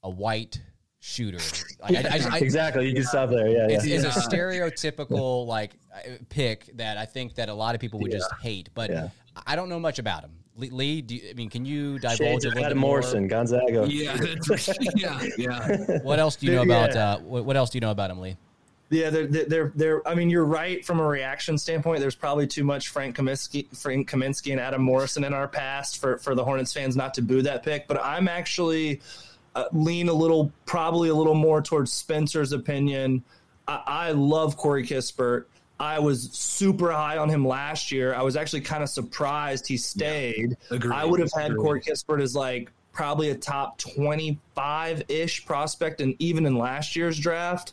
a 0.03 0.09
white 0.09 0.63
shooter. 1.03 1.39
Like, 1.83 1.97
I, 1.97 2.37
I, 2.37 2.39
exactly. 2.39 2.87
You 2.87 2.95
can 2.95 3.03
stop 3.03 3.31
there. 3.31 3.49
Yeah, 3.49 3.67
it's, 3.69 3.85
yeah. 3.85 3.97
it's 3.97 4.17
a 4.17 4.21
stereotypical 4.31 5.49
like 5.49 5.73
pick 6.29 6.77
that 6.77 6.97
I 6.97 7.07
think 7.07 7.35
that 7.35 7.49
a 7.49 7.55
lot 7.55 7.75
of 7.75 7.81
people 7.81 7.99
would 7.99 8.13
yeah. 8.13 8.19
just 8.19 8.33
hate. 8.41 8.69
But 8.73 8.91
yeah. 8.91 9.09
I 9.45 9.57
don't 9.57 9.69
know 9.69 9.81
much 9.81 9.99
about 9.99 10.23
him. 10.23 10.31
Lee, 10.55 11.03
do 11.03 11.17
you, 11.17 11.29
I 11.29 11.33
mean, 11.33 11.51
can 11.51 11.65
you 11.65 11.99
divulge 11.99 12.19
Shades 12.19 12.45
a 12.45 12.49
little 12.51 12.67
Adam 12.67 12.79
Morrison, 12.79 13.27
Gonzaga. 13.27 13.85
Yeah, 13.89 14.17
yeah, 14.95 15.25
yeah. 15.37 15.99
What 16.03 16.21
else 16.21 16.37
do 16.37 16.47
you 16.47 16.53
know 16.53 16.63
about? 16.63 16.95
Uh, 16.95 17.19
what 17.19 17.57
else 17.57 17.71
do 17.71 17.79
you 17.79 17.81
know 17.81 17.91
about 17.91 18.13
him, 18.13 18.21
Lee? 18.21 18.37
Yeah, 18.91 19.11
they're, 19.11 19.27
they're, 19.27 19.73
they're, 19.75 20.07
I 20.07 20.15
mean, 20.15 20.31
you're 20.31 20.45
right 20.45 20.85
from 20.85 21.01
a 21.01 21.07
reaction 21.07 21.59
standpoint. 21.59 22.01
There's 22.01 22.15
probably 22.15 22.47
too 22.47 22.63
much 22.63 22.91
Frank 22.91 23.17
Kaminsky, 23.17 23.77
Frank 23.77 24.09
Kaminsky 24.09 24.53
and 24.53 24.61
Adam 24.61 24.83
Morrison 24.83 25.25
in 25.25 25.35
our 25.35 25.49
past 25.49 25.99
for, 25.99 26.19
for 26.19 26.37
the 26.37 26.45
Hornets 26.45 26.73
fans 26.73 26.95
not 26.95 27.15
to 27.15 27.23
boo 27.23 27.43
that 27.43 27.65
pick. 27.65 27.89
But 27.89 28.01
I'm 28.05 28.29
actually, 28.29 29.01
uh, 29.55 29.65
lean 29.73 30.09
a 30.09 30.13
little, 30.13 30.53
probably 30.67 31.09
a 31.09 31.15
little 31.15 31.35
more 31.35 31.61
towards 31.63 31.93
Spencer's 31.93 32.53
opinion. 32.53 33.23
I, 33.69 33.83
I 33.87 34.11
love 34.13 34.57
Corey 34.57 34.85
Kispert. 34.85 35.45
I 35.79 35.99
was 35.99 36.31
super 36.33 36.93
high 36.93 37.19
on 37.19 37.29
him 37.29 37.47
last 37.47 37.91
year. 37.91 38.15
I 38.15 38.23
was 38.23 38.37
actually 38.37 38.61
kind 38.61 38.83
of 38.83 38.89
surprised 38.89 39.67
he 39.67 39.77
stayed. 39.77 40.57
Yeah, 40.71 40.79
I 40.93 41.05
would 41.05 41.19
have 41.19 41.33
had 41.33 41.57
Corey 41.57 41.81
Kispert 41.81 42.23
as 42.23 42.37
like 42.37 42.71
probably 42.93 43.31
a 43.31 43.35
top 43.35 43.79
25 43.79 45.03
ish 45.09 45.45
prospect, 45.45 46.01
and 46.01 46.15
even 46.19 46.47
in 46.47 46.57
last 46.57 46.95
year's 46.95 47.19
draft. 47.19 47.73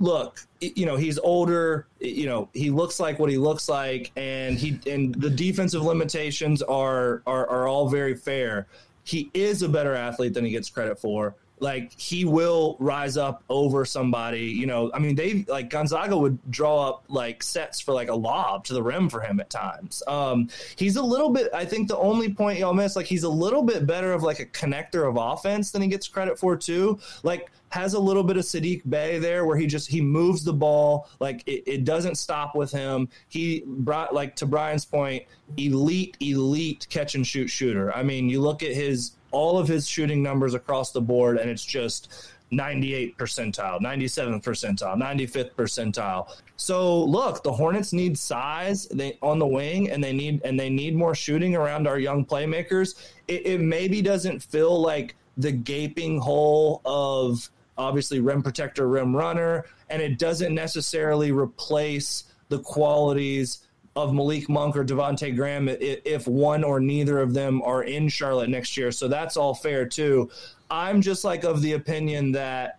Look, 0.00 0.46
you 0.60 0.86
know 0.86 0.94
he's 0.94 1.18
older. 1.18 1.86
You 1.98 2.26
know 2.26 2.48
he 2.52 2.70
looks 2.70 3.00
like 3.00 3.18
what 3.18 3.30
he 3.30 3.38
looks 3.38 3.68
like, 3.68 4.12
and 4.14 4.56
he 4.56 4.78
and 4.86 5.12
the 5.14 5.30
defensive 5.30 5.82
limitations 5.82 6.62
are 6.62 7.22
are, 7.26 7.48
are 7.48 7.66
all 7.66 7.88
very 7.88 8.14
fair 8.14 8.68
he 9.08 9.30
is 9.32 9.62
a 9.62 9.68
better 9.68 9.94
athlete 9.94 10.34
than 10.34 10.44
he 10.44 10.50
gets 10.50 10.68
credit 10.68 10.98
for. 10.98 11.34
Like 11.60 11.98
he 11.98 12.24
will 12.24 12.76
rise 12.78 13.16
up 13.16 13.42
over 13.48 13.84
somebody. 13.84 14.46
You 14.46 14.66
know, 14.66 14.90
I 14.92 14.98
mean, 14.98 15.16
they 15.16 15.44
like 15.48 15.70
Gonzaga 15.70 16.16
would 16.16 16.38
draw 16.50 16.88
up 16.88 17.04
like 17.08 17.42
sets 17.42 17.80
for 17.80 17.92
like 17.94 18.08
a 18.08 18.14
lob 18.14 18.64
to 18.66 18.74
the 18.74 18.82
rim 18.82 19.08
for 19.08 19.20
him 19.20 19.40
at 19.40 19.50
times. 19.50 20.02
Um, 20.06 20.48
he's 20.76 20.96
a 20.96 21.02
little 21.02 21.30
bit. 21.30 21.50
I 21.54 21.64
think 21.64 21.88
the 21.88 21.98
only 21.98 22.32
point 22.32 22.58
y'all 22.58 22.74
miss, 22.74 22.96
like 22.96 23.06
he's 23.06 23.24
a 23.24 23.28
little 23.28 23.62
bit 23.62 23.86
better 23.86 24.12
of 24.12 24.22
like 24.22 24.40
a 24.40 24.46
connector 24.46 25.08
of 25.08 25.16
offense 25.16 25.70
than 25.70 25.82
he 25.82 25.88
gets 25.88 26.08
credit 26.08 26.38
for 26.38 26.56
too. 26.56 26.98
Like 27.22 27.50
has 27.70 27.94
a 27.94 27.98
little 27.98 28.22
bit 28.22 28.36
of 28.36 28.44
Saddiq 28.44 28.88
Bey 28.88 29.18
there 29.18 29.44
where 29.44 29.56
he 29.56 29.66
just 29.66 29.88
he 29.88 30.00
moves 30.00 30.44
the 30.44 30.52
ball 30.52 31.08
like 31.20 31.42
it, 31.46 31.64
it, 31.66 31.84
doesn't 31.84 32.16
stop 32.16 32.54
with 32.54 32.70
him. 32.70 33.08
He 33.28 33.62
brought 33.66 34.14
like 34.14 34.36
to 34.36 34.46
Brian's 34.46 34.84
point, 34.84 35.24
elite, 35.56 36.16
elite 36.20 36.86
catch 36.90 37.14
and 37.14 37.26
shoot 37.26 37.48
shooter. 37.48 37.92
I 37.94 38.02
mean, 38.02 38.28
you 38.28 38.40
look 38.40 38.62
at 38.62 38.72
his 38.72 39.12
all 39.30 39.58
of 39.58 39.68
his 39.68 39.88
shooting 39.88 40.22
numbers 40.22 40.54
across 40.54 40.92
the 40.92 41.00
board, 41.00 41.38
and 41.38 41.50
it's 41.50 41.64
just 41.64 42.30
98 42.50 43.16
percentile, 43.18 43.80
97th 43.80 44.42
percentile, 44.42 44.96
95th 44.96 45.52
percentile. 45.52 46.34
So 46.56 47.04
look, 47.04 47.42
the 47.42 47.52
Hornets 47.52 47.92
need 47.92 48.18
size 48.18 48.86
they 48.88 49.18
on 49.22 49.38
the 49.38 49.46
wing, 49.46 49.90
and 49.90 50.02
they 50.02 50.12
need 50.12 50.40
and 50.44 50.58
they 50.58 50.70
need 50.70 50.96
more 50.96 51.14
shooting 51.14 51.54
around 51.54 51.86
our 51.86 51.98
young 51.98 52.24
playmakers. 52.24 52.94
It, 53.28 53.46
it 53.46 53.60
maybe 53.60 54.02
doesn't 54.02 54.42
feel 54.42 54.80
like 54.80 55.14
the 55.36 55.52
gaping 55.52 56.18
hole 56.18 56.80
of 56.84 57.48
obviously 57.76 58.20
rim 58.20 58.42
protector, 58.42 58.88
rim 58.88 59.14
runner, 59.14 59.66
and 59.88 60.02
it 60.02 60.18
doesn't 60.18 60.54
necessarily 60.54 61.30
replace 61.30 62.24
the 62.48 62.58
qualities 62.58 63.60
of 63.98 64.14
Malik 64.14 64.48
Monk 64.48 64.76
or 64.76 64.84
Devonte 64.84 65.34
Graham 65.34 65.68
if 65.68 66.28
one 66.28 66.62
or 66.62 66.78
neither 66.78 67.18
of 67.18 67.34
them 67.34 67.60
are 67.62 67.82
in 67.82 68.08
Charlotte 68.08 68.48
next 68.48 68.76
year. 68.76 68.92
So 68.92 69.08
that's 69.08 69.36
all 69.36 69.54
fair 69.54 69.86
too. 69.86 70.30
I'm 70.70 71.02
just 71.02 71.24
like 71.24 71.44
of 71.44 71.62
the 71.62 71.72
opinion 71.72 72.32
that 72.32 72.78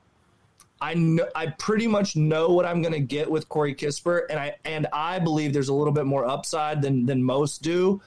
I 0.82 0.94
know, 0.94 1.28
I 1.36 1.48
pretty 1.48 1.88
much 1.88 2.16
know 2.16 2.50
what 2.50 2.66
I'm 2.66 2.82
going 2.82 2.94
to 2.94 3.02
get 3.02 3.30
with 3.30 3.50
Corey 3.50 3.76
Kispert, 3.76 4.28
and 4.30 4.40
I 4.40 4.56
and 4.64 4.88
I 4.94 5.20
believe 5.20 5.52
there's 5.52 5.68
a 5.68 5.74
little 5.74 5.92
bit 5.92 6.06
more 6.06 6.26
upside 6.26 6.82
than 6.82 7.06
than 7.06 7.22
most 7.22 7.62
do. 7.62 8.02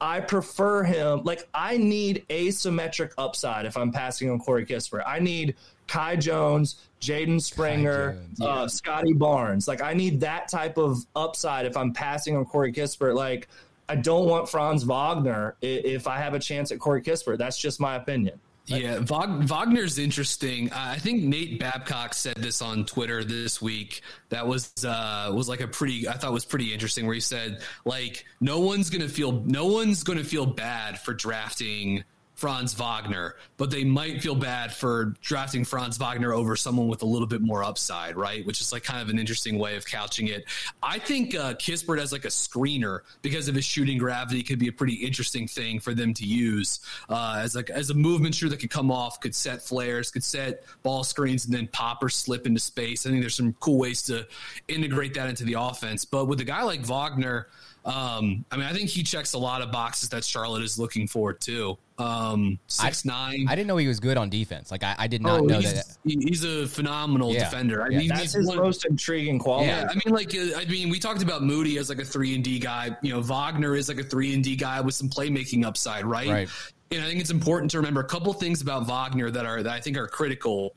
I 0.00 0.20
prefer 0.20 0.82
him. 0.82 1.22
Like 1.22 1.48
I 1.54 1.76
need 1.76 2.24
asymmetric 2.28 3.12
upside 3.18 3.66
if 3.66 3.76
I'm 3.76 3.92
passing 3.92 4.30
on 4.30 4.40
Corey 4.40 4.66
Kispert. 4.66 5.04
I 5.06 5.20
need 5.20 5.54
Kai 5.88 6.16
Jones, 6.16 6.76
Jaden 7.00 7.40
Springer, 7.42 8.12
Jones, 8.12 8.38
yeah. 8.38 8.46
uh, 8.46 8.68
Scottie 8.68 9.14
Barnes. 9.14 9.66
Like 9.66 9.82
I 9.82 9.94
need 9.94 10.20
that 10.20 10.48
type 10.48 10.78
of 10.78 10.98
upside 11.16 11.66
if 11.66 11.76
I'm 11.76 11.92
passing 11.92 12.36
on 12.36 12.44
Corey 12.44 12.72
Kispert. 12.72 13.14
Like 13.14 13.48
I 13.88 13.96
don't 13.96 14.26
want 14.26 14.48
Franz 14.48 14.84
Wagner 14.84 15.56
if 15.62 16.06
I 16.06 16.18
have 16.18 16.34
a 16.34 16.38
chance 16.38 16.70
at 16.70 16.78
Corey 16.78 17.02
Kispert. 17.02 17.38
That's 17.38 17.58
just 17.58 17.80
my 17.80 17.96
opinion. 17.96 18.38
Yeah, 18.66 18.98
Wagner's 19.00 19.98
interesting. 19.98 20.70
I 20.72 20.98
think 20.98 21.22
Nate 21.22 21.58
Babcock 21.58 22.12
said 22.12 22.36
this 22.36 22.60
on 22.60 22.84
Twitter 22.84 23.24
this 23.24 23.62
week. 23.62 24.02
That 24.28 24.46
was 24.46 24.72
uh, 24.84 25.32
was 25.34 25.48
like 25.48 25.62
a 25.62 25.68
pretty. 25.68 26.06
I 26.06 26.12
thought 26.12 26.32
was 26.32 26.44
pretty 26.44 26.74
interesting. 26.74 27.06
Where 27.06 27.14
he 27.14 27.20
said 27.20 27.62
like, 27.86 28.26
no 28.40 28.60
one's 28.60 28.90
gonna 28.90 29.08
feel 29.08 29.32
no 29.32 29.66
one's 29.66 30.02
gonna 30.02 30.22
feel 30.22 30.44
bad 30.44 31.00
for 31.00 31.14
drafting 31.14 32.04
Franz 32.38 32.72
Wagner, 32.72 33.34
but 33.56 33.68
they 33.68 33.82
might 33.82 34.22
feel 34.22 34.36
bad 34.36 34.72
for 34.72 35.16
drafting 35.22 35.64
Franz 35.64 35.98
Wagner 35.98 36.32
over 36.32 36.54
someone 36.54 36.86
with 36.86 37.02
a 37.02 37.04
little 37.04 37.26
bit 37.26 37.42
more 37.42 37.64
upside, 37.64 38.14
right? 38.14 38.46
Which 38.46 38.60
is 38.60 38.72
like 38.72 38.84
kind 38.84 39.02
of 39.02 39.08
an 39.08 39.18
interesting 39.18 39.58
way 39.58 39.74
of 39.74 39.84
couching 39.84 40.28
it. 40.28 40.44
I 40.80 41.00
think 41.00 41.34
uh, 41.34 41.54
Kispert 41.54 41.98
as 41.98 42.12
like 42.12 42.24
a 42.24 42.28
screener 42.28 43.00
because 43.22 43.48
of 43.48 43.56
his 43.56 43.64
shooting 43.64 43.98
gravity 43.98 44.44
could 44.44 44.60
be 44.60 44.68
a 44.68 44.72
pretty 44.72 44.94
interesting 44.94 45.48
thing 45.48 45.80
for 45.80 45.94
them 45.94 46.14
to 46.14 46.24
use 46.24 46.78
uh, 47.08 47.40
as 47.42 47.56
like 47.56 47.70
as 47.70 47.90
a 47.90 47.94
movement 47.94 48.36
shooter 48.36 48.50
that 48.50 48.60
could 48.60 48.70
come 48.70 48.92
off, 48.92 49.18
could 49.18 49.34
set 49.34 49.60
flares, 49.60 50.12
could 50.12 50.22
set 50.22 50.62
ball 50.84 51.02
screens, 51.02 51.44
and 51.46 51.52
then 51.52 51.66
pop 51.66 52.04
or 52.04 52.08
slip 52.08 52.46
into 52.46 52.60
space. 52.60 53.04
I 53.04 53.10
think 53.10 53.20
there's 53.20 53.34
some 53.34 53.56
cool 53.58 53.78
ways 53.78 54.02
to 54.02 54.28
integrate 54.68 55.12
that 55.14 55.28
into 55.28 55.42
the 55.42 55.54
offense. 55.54 56.04
But 56.04 56.26
with 56.26 56.38
a 56.38 56.44
guy 56.44 56.62
like 56.62 56.82
Wagner. 56.82 57.48
Um, 57.84 58.44
I 58.50 58.56
mean, 58.56 58.66
I 58.66 58.72
think 58.72 58.90
he 58.90 59.02
checks 59.02 59.32
a 59.32 59.38
lot 59.38 59.62
of 59.62 59.72
boxes 59.72 60.10
that 60.10 60.24
Charlotte 60.24 60.62
is 60.62 60.78
looking 60.78 61.06
for 61.06 61.32
too. 61.32 61.78
Um, 61.98 62.58
six 62.66 63.06
I, 63.06 63.08
nine. 63.08 63.46
I 63.48 63.54
didn't 63.54 63.66
know 63.66 63.76
he 63.76 63.88
was 63.88 63.98
good 63.98 64.16
on 64.16 64.28
defense. 64.30 64.70
Like 64.70 64.84
I, 64.84 64.94
I 64.98 65.06
did 65.06 65.22
not 65.22 65.40
oh, 65.40 65.44
know 65.44 65.58
he's, 65.58 65.72
that. 65.72 65.96
He's 66.04 66.44
a 66.44 66.66
phenomenal 66.66 67.32
Yeah. 67.32 67.44
defender. 67.44 67.82
I 67.82 67.88
Yeah. 67.88 67.98
mean, 67.98 68.08
That's 68.08 68.34
his 68.34 68.46
one- 68.46 68.58
most 68.58 68.84
intriguing 68.84 69.38
quality. 69.38 69.68
yeah, 69.68 69.88
I 69.90 69.94
mean, 69.94 70.14
like, 70.14 70.34
uh, 70.34 70.58
I 70.58 70.64
mean, 70.66 70.90
we 70.90 70.98
talked 70.98 71.22
about 71.22 71.42
Moody 71.42 71.78
as 71.78 71.88
like 71.88 71.98
a 72.00 72.04
three 72.04 72.34
and 72.34 72.44
D 72.44 72.58
guy. 72.58 72.96
You 73.02 73.12
know, 73.14 73.20
Wagner 73.20 73.74
is 73.74 73.88
like 73.88 73.98
a 73.98 74.04
three 74.04 74.34
and 74.34 74.44
D 74.44 74.54
guy 74.54 74.80
with 74.80 74.94
some 74.94 75.08
playmaking 75.08 75.64
upside, 75.64 76.04
right? 76.04 76.28
Right. 76.28 76.48
And 76.90 77.02
I 77.02 77.06
think 77.06 77.20
it's 77.20 77.30
important 77.30 77.70
to 77.72 77.78
remember 77.78 78.00
a 78.00 78.04
couple 78.04 78.32
things 78.32 78.62
about 78.62 78.86
Wagner 78.86 79.30
that 79.30 79.44
are 79.44 79.62
that 79.62 79.72
I 79.72 79.80
think 79.80 79.96
are 79.96 80.06
critical. 80.06 80.74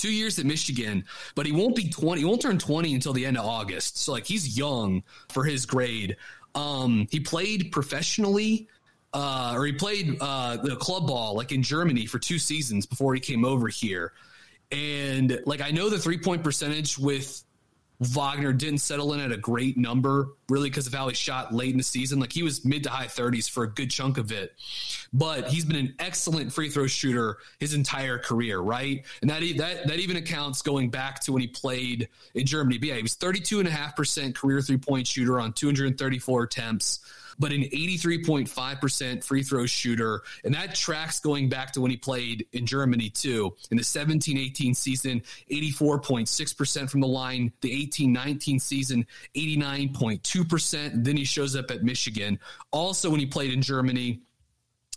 Two 0.00 0.12
years 0.12 0.38
at 0.38 0.46
Michigan, 0.46 1.04
but 1.34 1.44
he 1.44 1.52
won't 1.52 1.76
be 1.76 1.90
twenty. 1.90 2.22
He 2.22 2.24
won't 2.24 2.40
turn 2.40 2.58
twenty 2.58 2.94
until 2.94 3.12
the 3.12 3.26
end 3.26 3.36
of 3.36 3.44
August. 3.44 3.98
So 3.98 4.12
like 4.12 4.24
he's 4.24 4.56
young 4.56 5.02
for 5.28 5.44
his 5.44 5.66
grade. 5.66 6.16
Um, 6.54 7.06
he 7.10 7.20
played 7.20 7.70
professionally 7.70 8.66
uh, 9.12 9.52
or 9.56 9.66
he 9.66 9.72
played 9.72 10.16
uh, 10.20 10.56
the 10.56 10.76
club 10.76 11.06
ball 11.06 11.34
like 11.34 11.52
in 11.52 11.62
Germany 11.62 12.06
for 12.06 12.18
two 12.18 12.38
seasons 12.38 12.86
before 12.86 13.14
he 13.14 13.20
came 13.20 13.44
over 13.44 13.68
here. 13.68 14.12
And 14.72 15.40
like 15.46 15.60
I 15.60 15.70
know 15.70 15.90
the 15.90 15.98
three 15.98 16.18
point 16.18 16.44
percentage 16.44 16.96
with 16.98 17.42
Wagner 18.00 18.52
didn't 18.52 18.78
settle 18.78 19.12
in 19.12 19.20
at 19.20 19.30
a 19.30 19.36
great 19.36 19.76
number, 19.76 20.30
really 20.48 20.70
because 20.70 20.86
of 20.86 20.94
how 20.94 21.08
he 21.08 21.14
shot 21.14 21.54
late 21.54 21.72
in 21.72 21.76
the 21.76 21.84
season. 21.84 22.18
Like 22.18 22.32
he 22.32 22.42
was 22.42 22.64
mid 22.64 22.82
to 22.84 22.90
high 22.90 23.06
30s 23.06 23.48
for 23.48 23.64
a 23.64 23.68
good 23.68 23.90
chunk 23.90 24.16
of 24.16 24.32
it, 24.32 24.54
but 25.12 25.48
he's 25.48 25.66
been 25.66 25.76
an 25.76 25.94
excellent 25.98 26.50
free 26.52 26.70
throw 26.70 26.86
shooter 26.86 27.38
his 27.58 27.74
entire 27.74 28.18
career, 28.18 28.58
right? 28.58 29.04
And 29.20 29.30
that 29.30 29.42
that 29.58 29.86
that 29.86 29.98
even 29.98 30.16
accounts 30.16 30.62
going 30.62 30.88
back 30.88 31.20
to 31.20 31.32
when 31.32 31.42
he 31.42 31.48
played 31.48 32.08
in 32.34 32.46
Germany. 32.46 32.78
But 32.78 32.88
yeah, 32.88 32.94
he 32.96 33.02
was 33.02 33.16
32.5% 33.16 34.34
career 34.34 34.62
three 34.62 34.78
point 34.78 35.06
shooter 35.06 35.38
on 35.38 35.52
234 35.52 36.42
attempts 36.44 37.00
but 37.40 37.52
an 37.52 37.62
83.5% 37.62 39.24
free 39.24 39.42
throw 39.42 39.66
shooter. 39.66 40.22
And 40.44 40.54
that 40.54 40.74
tracks 40.74 41.18
going 41.18 41.48
back 41.48 41.72
to 41.72 41.80
when 41.80 41.90
he 41.90 41.96
played 41.96 42.46
in 42.52 42.66
Germany, 42.66 43.08
too. 43.10 43.56
In 43.70 43.78
the 43.78 43.82
17 43.82 44.38
18 44.38 44.74
season, 44.74 45.22
84.6% 45.50 46.90
from 46.90 47.00
the 47.00 47.08
line. 47.08 47.52
The 47.62 47.72
18 47.72 48.12
19 48.12 48.60
season, 48.60 49.06
89.2%. 49.34 51.04
Then 51.04 51.16
he 51.16 51.24
shows 51.24 51.56
up 51.56 51.70
at 51.70 51.82
Michigan. 51.82 52.38
Also, 52.70 53.10
when 53.10 53.20
he 53.20 53.26
played 53.26 53.52
in 53.52 53.62
Germany, 53.62 54.20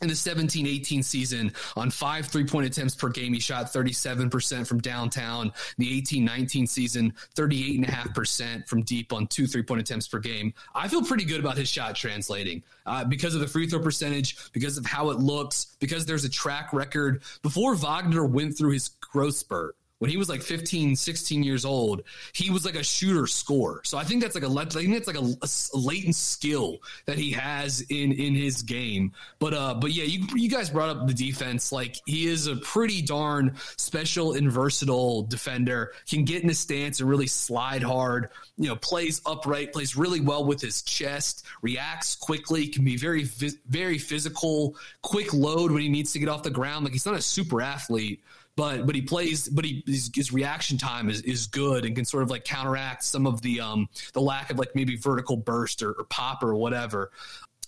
in 0.04 0.10
the 0.10 0.16
17 0.16 0.68
18 0.68 1.02
season, 1.02 1.52
on 1.76 1.90
five 1.90 2.28
three 2.28 2.46
point 2.46 2.68
attempts 2.68 2.94
per 2.94 3.10
game, 3.10 3.34
he 3.34 3.40
shot 3.40 3.68
37% 3.68 4.68
from 4.68 4.80
downtown. 4.80 5.52
The 5.78 5.98
18 5.98 6.24
19 6.24 6.68
season, 6.68 7.14
38.5% 7.36 8.68
from 8.68 8.84
deep 8.84 9.12
on 9.14 9.28
two 9.28 9.48
three 9.48 9.64
point 9.64 9.82
attempts 9.82 10.08
per 10.08 10.20
game. 10.20 10.54
I 10.76 10.88
feel 10.88 11.04
pretty 11.04 11.26
good 11.26 11.40
about 11.40 11.58
his 11.58 11.70
shot 11.70 11.96
translating 11.96 12.64
uh, 12.86 13.06
because 13.06 13.34
of 13.34 13.42
the 13.42 13.48
free 13.48 13.68
throw 13.68 13.80
percentage, 13.80 14.52
because 14.52 14.78
of 14.78 14.86
how 14.86 15.10
it 15.10 15.20
looks, 15.20 15.76
because 15.80 16.06
there's 16.06 16.26
a 16.26 16.30
track 16.30 16.74
record. 16.74 17.24
Before 17.42 17.76
Wagner 17.76 18.26
went 18.26 18.58
through 18.58 18.72
his 18.72 18.90
growth 18.90 19.36
spurt, 19.36 19.76
when 20.04 20.10
he 20.10 20.18
was 20.18 20.28
like 20.28 20.42
15, 20.42 20.98
16 20.98 21.44
years 21.44 21.64
old, 21.64 22.04
he 22.34 22.50
was 22.50 22.66
like 22.66 22.76
a 22.76 22.84
shooter 22.84 23.26
scorer. 23.26 23.80
So 23.86 23.98
I 23.98 24.04
think 24.04 24.22
that's 24.22 24.36
like 24.36 24.44
a 24.44 24.50
I 24.50 24.66
think 24.66 24.92
that's 24.92 25.08
like 25.08 25.16
a, 25.16 25.34
a 25.42 25.78
latent 25.78 26.18
skill 26.18 26.80
that 27.06 27.18
he 27.18 27.32
has 27.32 27.80
in 27.88 28.12
in 28.12 28.36
his 28.36 28.64
game. 28.64 29.14
But 29.40 29.54
uh, 29.54 29.76
but 29.76 29.94
yeah, 29.94 30.04
you 30.04 30.28
you 30.36 30.50
guys 30.50 30.70
brought 30.70 30.90
up 30.90 31.08
the 31.08 31.14
defense. 31.14 31.72
Like 31.72 31.96
he 32.06 32.28
is 32.28 32.48
a 32.48 32.58
pretty 32.58 33.02
darn 33.02 33.56
special 33.78 34.34
and 34.34 34.52
versatile 34.52 35.24
defender. 35.24 35.94
Can 36.10 36.26
get 36.26 36.44
in 36.44 36.50
his 36.50 36.60
stance 36.60 37.00
and 37.00 37.10
really 37.10 37.28
slide 37.28 37.82
hard. 37.82 38.28
You 38.58 38.68
know, 38.68 38.76
plays 38.76 39.22
upright, 39.26 39.72
plays 39.72 39.96
really 39.96 40.20
well 40.20 40.44
with 40.44 40.60
his 40.60 40.82
chest, 40.82 41.46
reacts 41.62 42.18
quickly, 42.18 42.68
can 42.68 42.84
be 42.84 42.98
very 42.98 43.24
very 43.70 44.00
physical, 44.00 44.76
quick 45.02 45.34
load 45.34 45.72
when 45.72 45.82
he 45.82 45.88
needs 45.88 46.12
to 46.12 46.20
get 46.20 46.28
off 46.28 46.44
the 46.44 46.50
ground. 46.50 46.84
Like 46.84 46.92
he's 46.92 47.06
not 47.06 47.16
a 47.16 47.22
super 47.22 47.62
athlete 47.62 48.22
but 48.56 48.86
but 48.86 48.96
he 48.96 49.02
plays 49.02 49.48
but 49.50 49.66
he 49.66 49.84
his, 49.86 50.12
his 50.14 50.32
reaction 50.32 50.78
time 50.78 51.10
is, 51.10 51.22
is 51.22 51.48
good 51.48 51.86
and 51.86 51.96
can 51.96 52.06
sort 52.06 52.24
of 52.24 52.30
like 52.30 52.44
counteract 52.44 53.04
some 53.04 53.26
of 53.26 53.42
the 53.42 53.60
um 53.60 53.88
the 54.14 54.22
lack 54.22 54.50
of 54.50 54.60
like 54.60 54.76
maybe 54.76 54.96
vertical 54.96 55.38
burst 55.38 55.82
or, 55.82 55.92
or 55.94 56.04
pop 56.06 56.44
or 56.44 56.56
whatever 56.56 57.12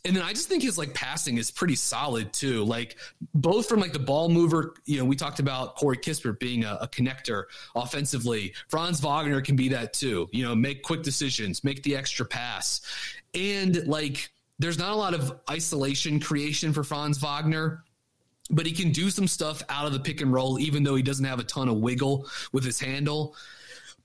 and 0.06 0.16
then 0.16 0.24
I 0.24 0.34
just 0.34 0.48
think 0.48 0.62
his 0.62 0.78
like 0.78 0.94
passing 0.94 1.38
is 1.38 1.50
pretty 1.50 1.76
solid 1.76 2.32
too. 2.32 2.64
Like 2.64 2.98
both 3.34 3.68
from 3.68 3.80
like 3.80 3.92
the 3.92 4.00
ball 4.00 4.30
mover, 4.30 4.76
you 4.86 5.00
know, 5.00 5.06
we 5.06 5.16
talked 5.16 5.40
about 5.40 5.76
Corey 5.78 5.98
Kispert 5.98 6.40
being 6.40 6.64
a, 6.64 6.78
a 6.82 6.88
connector 6.88 7.46
offensively. 7.76 8.54
Franz 8.70 9.00
Wagner 9.00 9.42
can 9.42 9.56
be 9.56 9.68
that 9.70 9.94
too. 9.94 10.30
You 10.32 10.46
know, 10.46 10.54
make 10.54 10.84
quick 10.84 11.02
decisions, 11.02 11.64
make 11.64 11.82
the 11.82 11.96
extra 11.96 12.24
pass, 12.24 12.82
and 13.34 13.86
like 13.88 14.30
there's 14.60 14.78
not 14.78 14.92
a 14.92 14.96
lot 14.96 15.16
of 15.16 15.40
isolation 15.50 16.20
creation 16.20 16.72
for 16.72 16.84
Franz 16.84 17.18
Wagner 17.18 17.84
but 18.50 18.66
he 18.66 18.72
can 18.72 18.91
do 18.91 19.10
some 19.10 19.28
stuff 19.28 19.62
out 19.70 19.86
of 19.86 19.93
the 19.93 20.00
pick 20.00 20.22
and 20.22 20.32
roll, 20.32 20.60
even 20.60 20.84
though 20.84 20.96
he 20.96 21.04
doesn't 21.04 21.26
have 21.26 21.39
a 21.39 21.43
ton 21.43 21.68
of 21.68 21.78
wiggle 21.78 22.28
with 22.52 22.64
his 22.64 22.80
handle. 22.80 23.36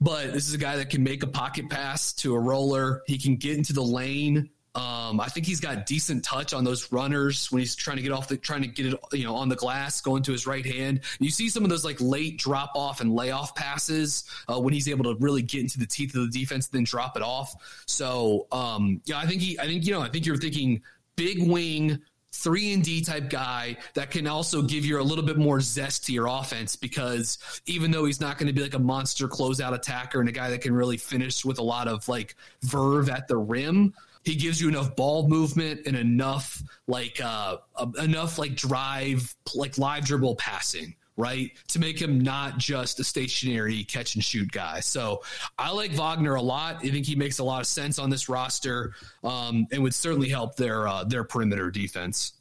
But 0.00 0.32
this 0.32 0.48
is 0.48 0.54
a 0.54 0.58
guy 0.58 0.76
that 0.76 0.88
can 0.88 1.02
make 1.02 1.22
a 1.22 1.26
pocket 1.26 1.68
pass 1.68 2.12
to 2.14 2.34
a 2.34 2.38
roller. 2.38 3.02
He 3.06 3.18
can 3.18 3.36
get 3.36 3.58
into 3.58 3.74
the 3.74 3.82
lane. 3.82 4.48
Um, 4.74 5.20
I 5.20 5.26
think 5.26 5.46
he's 5.46 5.60
got 5.60 5.84
decent 5.84 6.24
touch 6.24 6.54
on 6.54 6.62
those 6.62 6.92
runners 6.92 7.50
when 7.50 7.58
he's 7.58 7.74
trying 7.74 7.96
to 7.96 8.02
get 8.02 8.12
off 8.12 8.28
the 8.28 8.36
trying 8.36 8.62
to 8.62 8.68
get 8.68 8.86
it, 8.86 9.00
you 9.12 9.24
know, 9.24 9.34
on 9.34 9.48
the 9.48 9.56
glass, 9.56 10.00
going 10.00 10.22
to 10.22 10.32
his 10.32 10.46
right 10.46 10.64
hand. 10.64 11.00
You 11.18 11.30
see 11.30 11.48
some 11.48 11.64
of 11.64 11.70
those 11.70 11.84
like 11.84 12.00
late 12.00 12.38
drop 12.38 12.70
off 12.76 13.00
and 13.00 13.12
layoff 13.12 13.54
passes 13.56 14.24
uh, 14.48 14.60
when 14.60 14.72
he's 14.72 14.88
able 14.88 15.12
to 15.12 15.20
really 15.20 15.42
get 15.42 15.60
into 15.60 15.78
the 15.78 15.86
teeth 15.86 16.14
of 16.14 16.30
the 16.30 16.38
defense, 16.38 16.68
then 16.68 16.84
drop 16.84 17.16
it 17.16 17.22
off. 17.22 17.82
So, 17.86 18.46
um, 18.52 19.02
yeah, 19.06 19.18
I 19.18 19.26
think 19.26 19.42
he, 19.42 19.58
I 19.58 19.66
think 19.66 19.84
you 19.84 19.92
know, 19.92 20.02
I 20.02 20.08
think 20.08 20.24
you're 20.24 20.36
thinking 20.36 20.82
big 21.16 21.42
wing, 21.50 22.00
three 22.40 22.72
and 22.72 22.82
D 22.82 23.02
type 23.02 23.28
guy 23.28 23.76
that 23.94 24.10
can 24.10 24.26
also 24.26 24.62
give 24.62 24.84
you 24.84 25.00
a 25.00 25.02
little 25.02 25.24
bit 25.24 25.36
more 25.36 25.60
zest 25.60 26.06
to 26.06 26.12
your 26.12 26.26
offense 26.26 26.74
because 26.74 27.38
even 27.66 27.90
though 27.90 28.06
he's 28.06 28.20
not 28.20 28.38
going 28.38 28.46
to 28.46 28.52
be 28.52 28.62
like 28.62 28.74
a 28.74 28.78
monster 28.78 29.28
closeout 29.28 29.74
attacker 29.74 30.20
and 30.20 30.28
a 30.28 30.32
guy 30.32 30.48
that 30.50 30.62
can 30.62 30.74
really 30.74 30.96
finish 30.96 31.44
with 31.44 31.58
a 31.58 31.62
lot 31.62 31.86
of 31.86 32.08
like 32.08 32.34
verve 32.62 33.10
at 33.10 33.28
the 33.28 33.36
rim, 33.36 33.92
he 34.24 34.34
gives 34.34 34.60
you 34.60 34.68
enough 34.68 34.96
ball 34.96 35.28
movement 35.28 35.82
and 35.86 35.96
enough 35.96 36.62
like 36.86 37.20
uh, 37.22 37.58
uh 37.76 37.86
enough 37.98 38.38
like 38.38 38.54
drive 38.54 39.34
like 39.54 39.76
live 39.76 40.04
dribble 40.04 40.36
passing 40.36 40.94
right? 41.20 41.52
To 41.68 41.78
make 41.78 42.00
him 42.00 42.20
not 42.20 42.58
just 42.58 42.98
a 42.98 43.04
stationary 43.04 43.84
catch 43.84 44.14
and 44.14 44.24
shoot 44.24 44.50
guy. 44.50 44.80
So 44.80 45.22
I 45.58 45.70
like 45.70 45.92
Wagner 45.92 46.34
a 46.34 46.42
lot. 46.42 46.76
I 46.76 46.88
think 46.88 47.06
he 47.06 47.14
makes 47.14 47.38
a 47.38 47.44
lot 47.44 47.60
of 47.60 47.66
sense 47.66 47.98
on 47.98 48.08
this 48.08 48.28
roster 48.28 48.94
um, 49.22 49.66
and 49.70 49.82
would 49.82 49.94
certainly 49.94 50.28
help 50.28 50.56
their 50.56 50.88
uh, 50.88 51.04
their 51.04 51.24
perimeter 51.24 51.70
defense. 51.70 52.32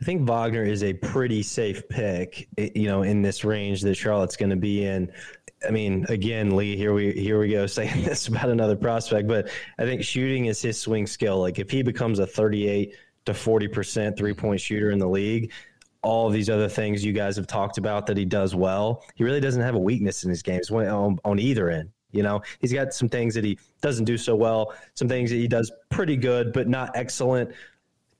I 0.00 0.04
think 0.04 0.28
Wagner 0.28 0.64
is 0.64 0.84
a 0.84 0.92
pretty 0.92 1.42
safe 1.42 1.88
pick, 1.88 2.48
you 2.56 2.86
know, 2.86 3.02
in 3.02 3.22
this 3.22 3.44
range 3.44 3.82
that 3.82 3.96
Charlotte's 3.96 4.36
going 4.36 4.50
to 4.50 4.56
be 4.56 4.84
in. 4.84 5.10
I 5.66 5.72
mean, 5.72 6.06
again, 6.08 6.54
Lee, 6.54 6.76
here 6.76 6.92
we 6.92 7.12
here 7.12 7.38
we 7.38 7.50
go 7.50 7.66
saying 7.78 8.02
this 8.02 8.28
about 8.28 8.48
another 8.48 8.76
prospect, 8.76 9.28
but 9.28 9.48
I 9.78 9.84
think 9.84 10.02
shooting 10.02 10.46
is 10.46 10.60
his 10.60 10.80
swing 10.80 11.06
skill. 11.06 11.40
Like 11.40 11.58
if 11.58 11.70
he 11.70 11.82
becomes 11.82 12.18
a 12.18 12.26
38 12.26 12.94
to 13.26 13.32
40% 13.32 14.16
three-point 14.16 14.60
shooter 14.60 14.90
in 14.90 14.98
the 14.98 15.08
league, 15.08 15.52
all 16.02 16.30
these 16.30 16.48
other 16.48 16.68
things 16.68 17.04
you 17.04 17.12
guys 17.12 17.36
have 17.36 17.46
talked 17.46 17.78
about 17.78 18.06
that 18.06 18.16
he 18.16 18.24
does 18.24 18.54
well, 18.54 19.04
he 19.14 19.24
really 19.24 19.40
doesn't 19.40 19.62
have 19.62 19.74
a 19.74 19.78
weakness 19.78 20.24
in 20.24 20.30
his 20.30 20.42
games 20.42 20.70
on, 20.70 21.18
on 21.24 21.38
either 21.38 21.70
end. 21.70 21.90
You 22.12 22.22
know, 22.22 22.40
he's 22.60 22.72
got 22.72 22.94
some 22.94 23.08
things 23.08 23.34
that 23.34 23.44
he 23.44 23.58
doesn't 23.82 24.04
do 24.04 24.16
so 24.16 24.34
well, 24.34 24.74
some 24.94 25.08
things 25.08 25.30
that 25.30 25.36
he 25.36 25.48
does 25.48 25.70
pretty 25.90 26.16
good, 26.16 26.52
but 26.52 26.68
not 26.68 26.92
excellent. 26.94 27.50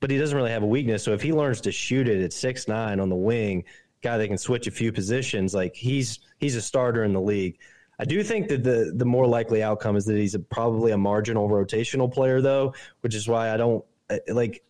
But 0.01 0.11
he 0.11 0.19
doesn't 0.19 0.37
really 0.37 0.51
have 0.51 0.63
a 0.63 0.67
weakness. 0.67 1.03
So 1.03 1.13
if 1.13 1.23
he 1.23 1.33
learns 1.33 1.61
to 1.63 1.73
shoot 1.73 2.09
it 2.09 2.23
at 2.23 2.33
six 2.33 2.69
nine 2.69 3.01
on 3.01 3.09
the 3.09 3.17
wing, 3.17 3.65
guy 4.03 4.19
that 4.19 4.29
can 4.29 4.39
switch 4.39 4.67
a 4.67 4.71
few 4.71 4.93
positions, 4.93 5.55
like 5.55 5.75
he's 5.75 6.21
he's 6.39 6.55
a 6.55 6.63
starter 6.63 7.05
in 7.05 7.13
the 7.13 7.21
league. 7.21 7.59
I 7.99 8.05
do 8.05 8.23
think 8.23 8.49
that 8.49 8.63
the 8.63 8.93
the 8.95 9.05
more 9.05 9.27
likely 9.27 9.63
outcome 9.63 9.97
is 9.97 10.05
that 10.05 10.17
he's 10.17 10.35
a, 10.35 10.39
probably 10.39 10.93
a 10.93 10.99
marginal 10.99 11.49
rotational 11.49 12.13
player, 12.13 12.41
though, 12.41 12.75
which 13.01 13.15
is 13.15 13.27
why 13.27 13.53
I 13.53 13.57
don't 13.57 13.85
uh, 14.11 14.19
like 14.29 14.63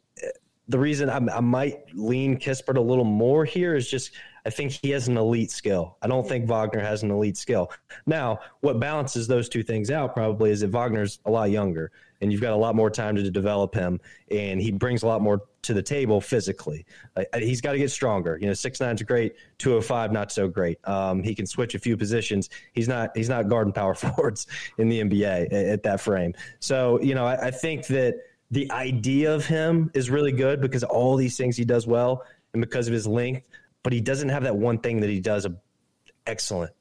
the 0.68 0.78
reason 0.78 1.08
I, 1.08 1.16
I 1.16 1.40
might 1.40 1.94
lean 1.94 2.38
Kispert 2.38 2.76
a 2.76 2.80
little 2.80 3.04
more 3.04 3.44
here 3.44 3.74
is 3.74 3.88
just 3.90 4.12
I 4.44 4.50
think 4.50 4.72
he 4.72 4.90
has 4.90 5.08
an 5.08 5.16
elite 5.16 5.50
skill. 5.50 5.96
I 6.00 6.06
don't 6.06 6.26
think 6.26 6.46
Wagner 6.46 6.80
has 6.80 7.02
an 7.02 7.10
elite 7.10 7.36
skill. 7.36 7.70
Now, 8.06 8.40
what 8.60 8.80
balances 8.80 9.26
those 9.26 9.48
two 9.48 9.62
things 9.62 9.90
out 9.90 10.14
probably 10.14 10.50
is 10.50 10.60
that 10.60 10.70
Wagner's 10.70 11.18
a 11.26 11.30
lot 11.30 11.50
younger. 11.50 11.90
and 12.20 12.32
you've 12.32 12.40
got 12.40 12.52
a 12.52 12.56
lot 12.56 12.74
more 12.74 12.90
time 12.90 13.14
to 13.16 13.30
develop 13.30 13.74
him, 13.74 14.00
and 14.30 14.60
he 14.60 14.72
brings 14.72 15.02
a 15.02 15.06
lot 15.06 15.22
more 15.22 15.42
to 15.62 15.74
the 15.74 15.82
table 15.82 16.20
physically. 16.20 16.84
Uh, 17.16 17.24
he's 17.34 17.60
got 17.60 17.72
to 17.72 17.78
get 17.78 17.90
stronger. 17.90 18.38
You 18.40 18.46
know, 18.48 18.54
six 18.54 18.80
nine's 18.80 19.02
great, 19.02 19.34
two 19.58 19.74
oh 19.74 19.80
five 19.80 20.12
not 20.12 20.32
so 20.32 20.48
great. 20.48 20.78
Um, 20.88 21.22
he 21.22 21.34
can 21.34 21.46
switch 21.46 21.74
a 21.74 21.78
few 21.78 21.96
positions. 21.96 22.50
He's 22.72 22.88
not 22.88 23.16
he's 23.16 23.28
not 23.28 23.48
guarding 23.48 23.72
power 23.72 23.94
forwards 24.04 24.46
in 24.78 24.88
the 24.88 25.00
NBA 25.00 25.46
at, 25.46 25.52
at 25.52 25.82
that 25.84 26.00
frame. 26.00 26.34
So 26.60 27.00
you 27.00 27.14
know, 27.14 27.26
I, 27.26 27.48
I 27.48 27.50
think 27.50 27.86
that 27.88 28.16
the 28.50 28.70
idea 28.72 29.34
of 29.34 29.46
him 29.46 29.90
is 29.94 30.10
really 30.10 30.32
good 30.32 30.60
because 30.60 30.84
all 30.84 31.16
these 31.16 31.36
things 31.36 31.56
he 31.56 31.64
does 31.64 31.86
well 31.86 32.24
and 32.52 32.60
because 32.60 32.86
of 32.86 32.94
his 32.94 33.06
length, 33.06 33.46
but 33.82 33.92
he 33.92 34.00
doesn't 34.00 34.28
have 34.28 34.42
that 34.44 34.56
one 34.56 34.78
thing 34.78 35.00
that 35.00 35.10
he 35.10 35.20
does 35.20 35.46
excellent 36.26 36.72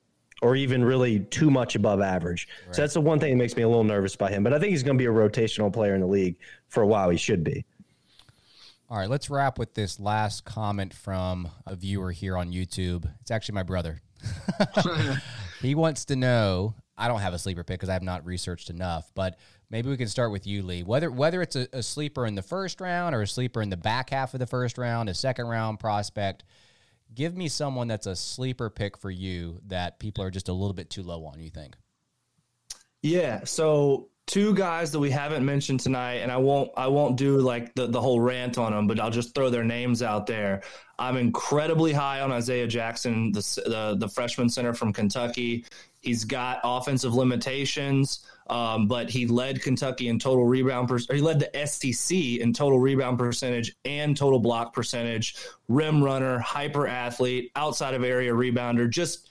or 0.42 0.56
even 0.56 0.84
really 0.84 1.20
too 1.20 1.50
much 1.50 1.76
above 1.76 2.02
average. 2.02 2.48
Right. 2.68 2.76
So 2.76 2.82
that's 2.82 2.94
the 2.94 3.02
one 3.02 3.20
thing 3.20 3.32
that 3.32 3.38
makes 3.38 3.56
me 3.56 3.64
a 3.64 3.68
little 3.68 3.84
nervous 3.84 4.16
by 4.16 4.30
him. 4.30 4.44
But 4.44 4.54
I 4.54 4.60
think 4.60 4.72
he's 4.72 4.84
going 4.84 4.98
to 4.98 5.02
be 5.02 5.08
a 5.08 5.12
rotational 5.12 5.74
player 5.74 5.96
in 5.96 6.02
the 6.02 6.08
league 6.08 6.36
for 6.68 6.84
a 6.84 6.88
while. 6.88 7.10
He 7.10 7.18
should 7.18 7.44
be. 7.44 7.66
All 8.90 8.98
right, 8.98 9.10
let's 9.10 9.30
wrap 9.30 9.60
with 9.60 9.74
this 9.74 10.00
last 10.00 10.46
comment 10.46 10.94
from 10.94 11.50
a 11.66 11.76
viewer 11.76 12.12
here 12.12 12.38
on 12.38 12.54
YouTube. 12.54 13.12
It's 13.22 13.32
actually 13.32 13.56
my 13.56 13.64
brother. 13.64 14.02
he 15.62 15.76
wants 15.76 16.06
to 16.06 16.16
know. 16.16 16.76
I 16.98 17.08
don't 17.08 17.20
have 17.20 17.34
a 17.34 17.40
sleeper 17.40 17.64
pick 17.64 17.80
because 17.80 17.90
I 17.90 17.94
have 17.94 18.04
not 18.04 18.26
researched 18.26 18.70
enough, 18.70 19.12
but 19.14 19.38
maybe 19.70 19.90
we 19.90 19.98
can 19.98 20.08
start 20.08 20.32
with 20.32 20.48
you, 20.48 20.64
Lee. 20.64 20.84
Whether 20.84 21.12
whether 21.12 21.42
it's 21.42 21.56
a, 21.56 21.68
a 21.74 21.84
sleeper 21.84 22.26
in 22.26 22.36
the 22.36 22.42
first 22.42 22.82
round 22.82 23.16
or 23.16 23.22
a 23.22 23.28
sleeper 23.28 23.62
in 23.62 23.70
the 23.70 23.78
back 23.78 24.10
half 24.10 24.34
of 24.34 24.40
the 24.40 24.48
first 24.48 24.78
round, 24.78 25.10
a 25.10 25.14
second 25.14 25.48
round 25.48 25.80
prospect 25.80 26.44
give 27.14 27.36
me 27.36 27.48
someone 27.48 27.88
that's 27.88 28.08
a 28.08 28.16
sleeper 28.16 28.70
pick 28.70 28.98
for 28.98 29.10
you 29.10 29.60
that 29.68 30.00
people 30.00 30.24
are 30.24 30.32
just 30.32 30.50
a 30.50 30.54
little 30.54 30.74
bit 30.74 30.90
too 30.90 31.04
low 31.04 31.26
on, 31.26 31.40
you 31.40 31.50
think? 31.50 31.76
Yeah. 33.02 33.44
So 33.44 34.10
two 34.26 34.54
guys 34.54 34.92
that 34.92 35.00
we 35.00 35.10
haven't 35.10 35.46
mentioned 35.46 35.80
tonight, 35.80 36.16
and 36.16 36.32
I 36.32 36.38
won't 36.38 36.72
I 36.76 36.88
won't 36.88 37.16
do 37.16 37.38
like 37.38 37.74
the, 37.76 37.88
the 37.88 38.02
whole 38.02 38.20
rant 38.20 38.58
on 38.58 38.74
them, 38.74 38.88
but 38.88 39.00
I'll 39.00 39.12
just 39.12 39.34
throw 39.34 39.50
their 39.50 39.64
names 39.64 40.04
out 40.04 40.28
there. 40.28 40.62
I'm 41.00 41.16
incredibly 41.16 41.94
high 41.94 42.22
on 42.22 42.32
Isaiah 42.32 42.68
Jackson, 42.68 43.32
the 43.32 43.42
the, 43.66 43.96
the 44.00 44.10
freshman 44.10 44.50
center 44.50 44.74
from 44.74 44.92
Kentucky. 44.92 45.66
He's 46.02 46.26
got 46.26 46.60
offensive 46.64 47.14
limitations, 47.14 48.26
um, 48.50 48.88
but 48.88 49.10
he 49.10 49.28
led 49.28 49.62
Kentucky 49.62 50.08
in 50.08 50.20
total 50.20 50.46
rebound. 50.46 50.88
Per- 50.88 50.98
he 50.98 51.22
led 51.22 51.40
the 51.40 51.68
SEC 51.68 52.18
in 52.18 52.54
total 52.54 52.80
rebound 52.80 53.18
percentage 53.18 53.76
and 53.86 54.16
total 54.16 54.40
block 54.40 54.74
percentage. 54.74 55.36
Rim 55.68 56.04
runner, 56.04 56.40
hyper 56.40 56.88
athlete, 56.88 57.52
outside 57.56 57.94
of 57.94 58.04
area 58.04 58.32
rebounder. 58.32 58.90
Just 58.90 59.30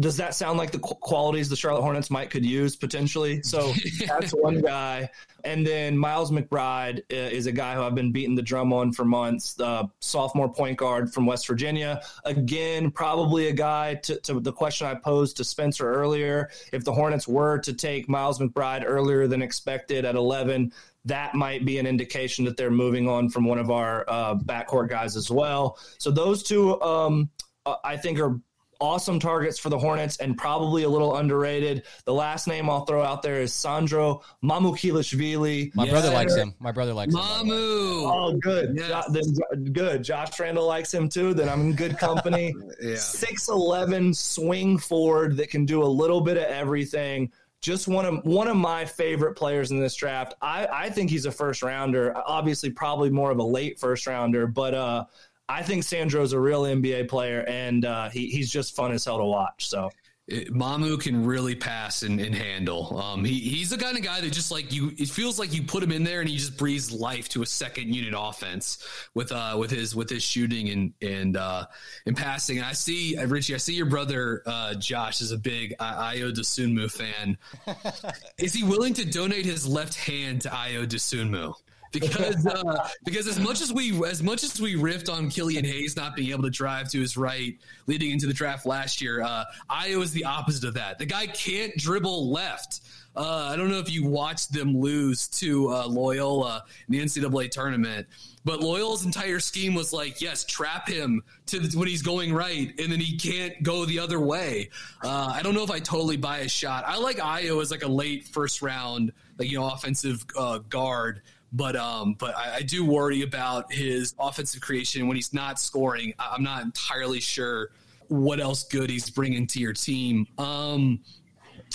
does 0.00 0.16
that 0.16 0.34
sound 0.34 0.58
like 0.58 0.72
the 0.72 0.78
qualities 0.78 1.48
the 1.48 1.54
Charlotte 1.54 1.82
Hornets 1.82 2.10
might 2.10 2.28
could 2.28 2.44
use 2.44 2.74
potentially? 2.74 3.42
So 3.42 3.72
that's 4.06 4.32
one 4.32 4.60
guy. 4.60 5.08
And 5.44 5.64
then 5.64 5.96
Miles 5.96 6.32
McBride 6.32 6.98
uh, 7.12 7.14
is 7.14 7.46
a 7.46 7.52
guy 7.52 7.74
who 7.74 7.82
I've 7.82 7.94
been 7.94 8.10
beating 8.10 8.34
the 8.34 8.42
drum 8.42 8.72
on 8.72 8.92
for 8.92 9.04
months. 9.04 9.54
The 9.54 9.88
sophomore 10.00 10.52
point 10.52 10.78
guard 10.78 11.12
from 11.12 11.26
West 11.26 11.46
Virginia. 11.46 12.02
Again, 12.24 12.90
probably 12.90 13.48
a 13.48 13.52
guy 13.52 13.94
to, 13.96 14.18
to 14.22 14.40
the 14.40 14.52
question 14.52 14.86
I 14.86 14.94
posed 14.94 15.36
to 15.36 15.44
Spencer 15.44 15.92
earlier. 15.92 16.50
If 16.72 16.84
the 16.84 16.92
Hornets 16.92 17.28
were 17.28 17.58
to 17.58 17.72
take 17.72 18.08
Miles 18.08 18.40
McBride 18.40 18.82
earlier 18.84 19.28
than 19.28 19.42
expected 19.42 20.04
at 20.04 20.16
11, 20.16 20.72
that 21.04 21.34
might 21.34 21.64
be 21.64 21.78
an 21.78 21.86
indication 21.86 22.44
that 22.46 22.56
they're 22.56 22.70
moving 22.70 23.08
on 23.08 23.28
from 23.28 23.44
one 23.44 23.58
of 23.58 23.70
our 23.70 24.04
uh, 24.08 24.34
backcourt 24.34 24.88
guys 24.88 25.14
as 25.14 25.30
well. 25.30 25.78
So 25.98 26.10
those 26.10 26.42
two, 26.42 26.80
um, 26.80 27.30
uh, 27.66 27.76
I 27.84 27.96
think, 27.96 28.18
are 28.18 28.40
awesome 28.80 29.18
targets 29.18 29.58
for 29.58 29.68
the 29.68 29.78
Hornets 29.78 30.16
and 30.18 30.36
probably 30.36 30.82
a 30.84 30.88
little 30.88 31.16
underrated. 31.16 31.84
The 32.04 32.14
last 32.14 32.46
name 32.46 32.68
I'll 32.68 32.84
throw 32.84 33.02
out 33.02 33.22
there 33.22 33.40
is 33.40 33.52
Sandro 33.52 34.22
Mamukelashvili. 34.42 35.74
My 35.74 35.88
brother 35.88 36.10
likes 36.10 36.34
him. 36.34 36.54
My 36.58 36.72
brother 36.72 36.94
likes 36.94 37.14
Mamu. 37.14 37.42
him. 37.42 38.10
Oh, 38.10 38.36
good. 38.40 38.76
Yes. 38.76 38.88
Jo- 38.88 39.12
then, 39.12 39.72
good. 39.72 40.02
Josh 40.02 40.38
Randall 40.38 40.66
likes 40.66 40.92
him 40.92 41.08
too. 41.08 41.34
Then 41.34 41.48
I'm 41.48 41.60
in 41.62 41.72
good 41.74 41.98
company. 41.98 42.54
yeah. 42.80 42.94
6'11 42.94 44.14
swing 44.14 44.78
forward 44.78 45.36
that 45.36 45.50
can 45.50 45.64
do 45.64 45.82
a 45.82 45.86
little 45.86 46.20
bit 46.20 46.36
of 46.36 46.44
everything 46.44 47.30
just 47.64 47.88
one 47.88 48.04
of 48.04 48.22
one 48.26 48.46
of 48.46 48.56
my 48.56 48.84
favorite 48.84 49.34
players 49.36 49.70
in 49.70 49.80
this 49.80 49.94
draft. 49.94 50.34
I, 50.42 50.66
I 50.70 50.90
think 50.90 51.08
he's 51.08 51.24
a 51.24 51.32
first 51.32 51.62
rounder. 51.62 52.14
Obviously, 52.14 52.68
probably 52.68 53.08
more 53.08 53.30
of 53.30 53.38
a 53.38 53.42
late 53.42 53.80
first 53.80 54.06
rounder, 54.06 54.46
but 54.46 54.74
uh, 54.74 55.04
I 55.48 55.62
think 55.62 55.84
Sandro's 55.84 56.32
a 56.32 56.40
real 56.40 56.62
NBA 56.62 57.08
player, 57.08 57.44
and 57.48 57.84
uh, 57.84 58.08
he, 58.08 58.28
he's 58.28 58.50
just 58.50 58.74
fun 58.74 58.92
as 58.92 59.04
hell 59.04 59.18
to 59.18 59.24
watch. 59.24 59.68
So. 59.68 59.90
It, 60.26 60.54
Mamu 60.54 60.98
can 60.98 61.26
really 61.26 61.54
pass 61.54 62.02
and, 62.02 62.18
and 62.18 62.34
handle. 62.34 62.98
Um, 62.98 63.26
he, 63.26 63.40
he's 63.40 63.68
the 63.68 63.76
kind 63.76 63.94
of 63.98 64.02
guy 64.02 64.22
that 64.22 64.32
just 64.32 64.50
like 64.50 64.72
you, 64.72 64.90
it 64.96 65.10
feels 65.10 65.38
like 65.38 65.52
you 65.52 65.62
put 65.62 65.82
him 65.82 65.92
in 65.92 66.02
there 66.02 66.20
and 66.20 66.28
he 66.30 66.36
just 66.36 66.56
breathes 66.56 66.90
life 66.90 67.28
to 67.30 67.42
a 67.42 67.46
second 67.46 67.94
unit 67.94 68.14
offense 68.16 68.82
with 69.12 69.32
uh 69.32 69.54
with 69.58 69.70
his 69.70 69.94
with 69.94 70.08
his 70.08 70.22
shooting 70.22 70.70
and 70.70 70.94
and 71.02 71.36
uh 71.36 71.66
and 72.06 72.16
passing. 72.16 72.56
And 72.56 72.64
I 72.64 72.72
see 72.72 73.18
uh, 73.18 73.26
Richie, 73.26 73.54
I 73.54 73.58
see 73.58 73.74
your 73.74 73.84
brother 73.84 74.42
uh, 74.46 74.72
Josh 74.76 75.20
is 75.20 75.30
a 75.30 75.36
big 75.36 75.74
uh, 75.78 76.10
Ayo 76.12 76.32
Dosunmu 76.32 76.90
fan. 76.90 77.36
is 78.38 78.54
he 78.54 78.62
willing 78.62 78.94
to 78.94 79.04
donate 79.04 79.44
his 79.44 79.66
left 79.66 79.94
hand 79.94 80.40
to 80.42 80.48
Ayo 80.48 80.86
Dosunmu? 80.86 81.54
Because 82.00 82.46
uh, 82.46 82.88
because 83.04 83.26
as 83.26 83.38
much 83.38 83.60
as 83.60 83.72
we 83.72 84.04
as 84.06 84.22
much 84.22 84.42
as 84.44 84.60
we 84.60 84.74
riffed 84.74 85.12
on 85.12 85.30
Killian 85.30 85.64
Hayes 85.64 85.96
not 85.96 86.16
being 86.16 86.30
able 86.30 86.42
to 86.42 86.50
drive 86.50 86.90
to 86.90 87.00
his 87.00 87.16
right 87.16 87.56
leading 87.86 88.10
into 88.10 88.26
the 88.26 88.32
draft 88.32 88.66
last 88.66 89.00
year, 89.00 89.22
uh, 89.22 89.44
Ayo 89.70 90.02
is 90.02 90.12
the 90.12 90.24
opposite 90.24 90.64
of 90.66 90.74
that. 90.74 90.98
The 90.98 91.06
guy 91.06 91.26
can't 91.26 91.76
dribble 91.76 92.30
left. 92.30 92.80
Uh, 93.16 93.48
I 93.52 93.56
don't 93.56 93.70
know 93.70 93.78
if 93.78 93.90
you 93.90 94.04
watched 94.04 94.52
them 94.52 94.76
lose 94.76 95.28
to 95.28 95.72
uh, 95.72 95.86
Loyola 95.86 96.64
in 96.88 96.92
the 96.92 97.00
NCAA 97.00 97.48
tournament, 97.48 98.08
but 98.44 98.60
Loyola's 98.60 99.04
entire 99.04 99.38
scheme 99.38 99.74
was 99.74 99.92
like, 99.92 100.20
yes, 100.20 100.42
trap 100.44 100.88
him 100.88 101.22
to 101.46 101.60
the, 101.60 101.78
when 101.78 101.86
he's 101.86 102.02
going 102.02 102.34
right, 102.34 102.74
and 102.78 102.90
then 102.90 102.98
he 102.98 103.16
can't 103.16 103.62
go 103.62 103.84
the 103.84 104.00
other 104.00 104.18
way. 104.18 104.70
Uh, 105.02 105.32
I 105.32 105.42
don't 105.42 105.54
know 105.54 105.62
if 105.62 105.70
I 105.70 105.78
totally 105.78 106.16
buy 106.16 106.38
a 106.38 106.48
shot. 106.48 106.84
I 106.88 106.98
like 106.98 107.18
Ayo 107.18 107.62
as 107.62 107.70
like 107.70 107.84
a 107.84 107.88
late 107.88 108.26
first 108.26 108.62
round, 108.62 109.12
like 109.38 109.48
you 109.48 109.58
know, 109.58 109.70
offensive 109.70 110.24
uh, 110.36 110.58
guard 110.58 111.22
but 111.54 111.76
um, 111.76 112.14
but 112.18 112.36
I, 112.36 112.56
I, 112.56 112.62
do 112.62 112.84
worry 112.84 113.22
about 113.22 113.72
his 113.72 114.14
offensive 114.18 114.60
creation 114.60 115.06
when 115.06 115.14
he's 115.14 115.32
not 115.32 115.60
scoring. 115.60 116.12
I'm 116.18 116.42
not 116.42 116.64
entirely 116.64 117.20
sure 117.20 117.70
what 118.08 118.40
else 118.40 118.64
good 118.64 118.90
he's 118.90 119.08
bringing 119.08 119.46
to 119.46 119.60
your 119.60 119.72
team. 119.72 120.26
Um, 120.36 121.00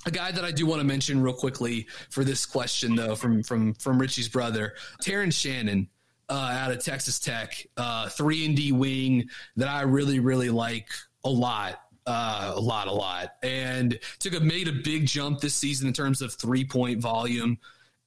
a 0.06 0.12
guy 0.12 0.32
that 0.32 0.44
I 0.44 0.52
do 0.52 0.66
want 0.66 0.82
to 0.82 0.86
mention 0.86 1.22
real 1.22 1.34
quickly 1.34 1.88
for 2.10 2.26
this 2.26 2.46
question, 2.46 2.94
though, 2.94 3.16
from 3.16 3.42
from 3.42 3.74
from 3.76 4.00
Richie's 4.00 4.28
brother, 4.30 4.76
Terrence 5.02 5.36
Shannon. 5.36 5.88
Uh, 6.32 6.56
out 6.60 6.72
of 6.72 6.78
Texas 6.84 7.20
Tech, 7.20 7.56
uh, 7.76 8.08
three 8.08 8.46
and 8.46 8.56
D 8.56 8.72
wing 8.72 9.28
that 9.56 9.68
I 9.68 9.82
really, 9.82 10.20
really 10.20 10.52
like 10.52 10.88
a 11.24 11.30
lot. 11.30 11.82
Uh, 12.06 12.54
a 12.56 12.60
lot, 12.60 12.88
a 12.88 12.92
lot, 12.92 13.34
and 13.42 14.00
took 14.20 14.36
a 14.36 14.40
made 14.40 14.68
a 14.68 14.72
big 14.72 15.08
jump 15.08 15.40
this 15.40 15.56
season 15.56 15.88
in 15.88 15.94
terms 15.94 16.22
of 16.22 16.34
three 16.34 16.64
point 16.64 17.00
volume, 17.00 17.58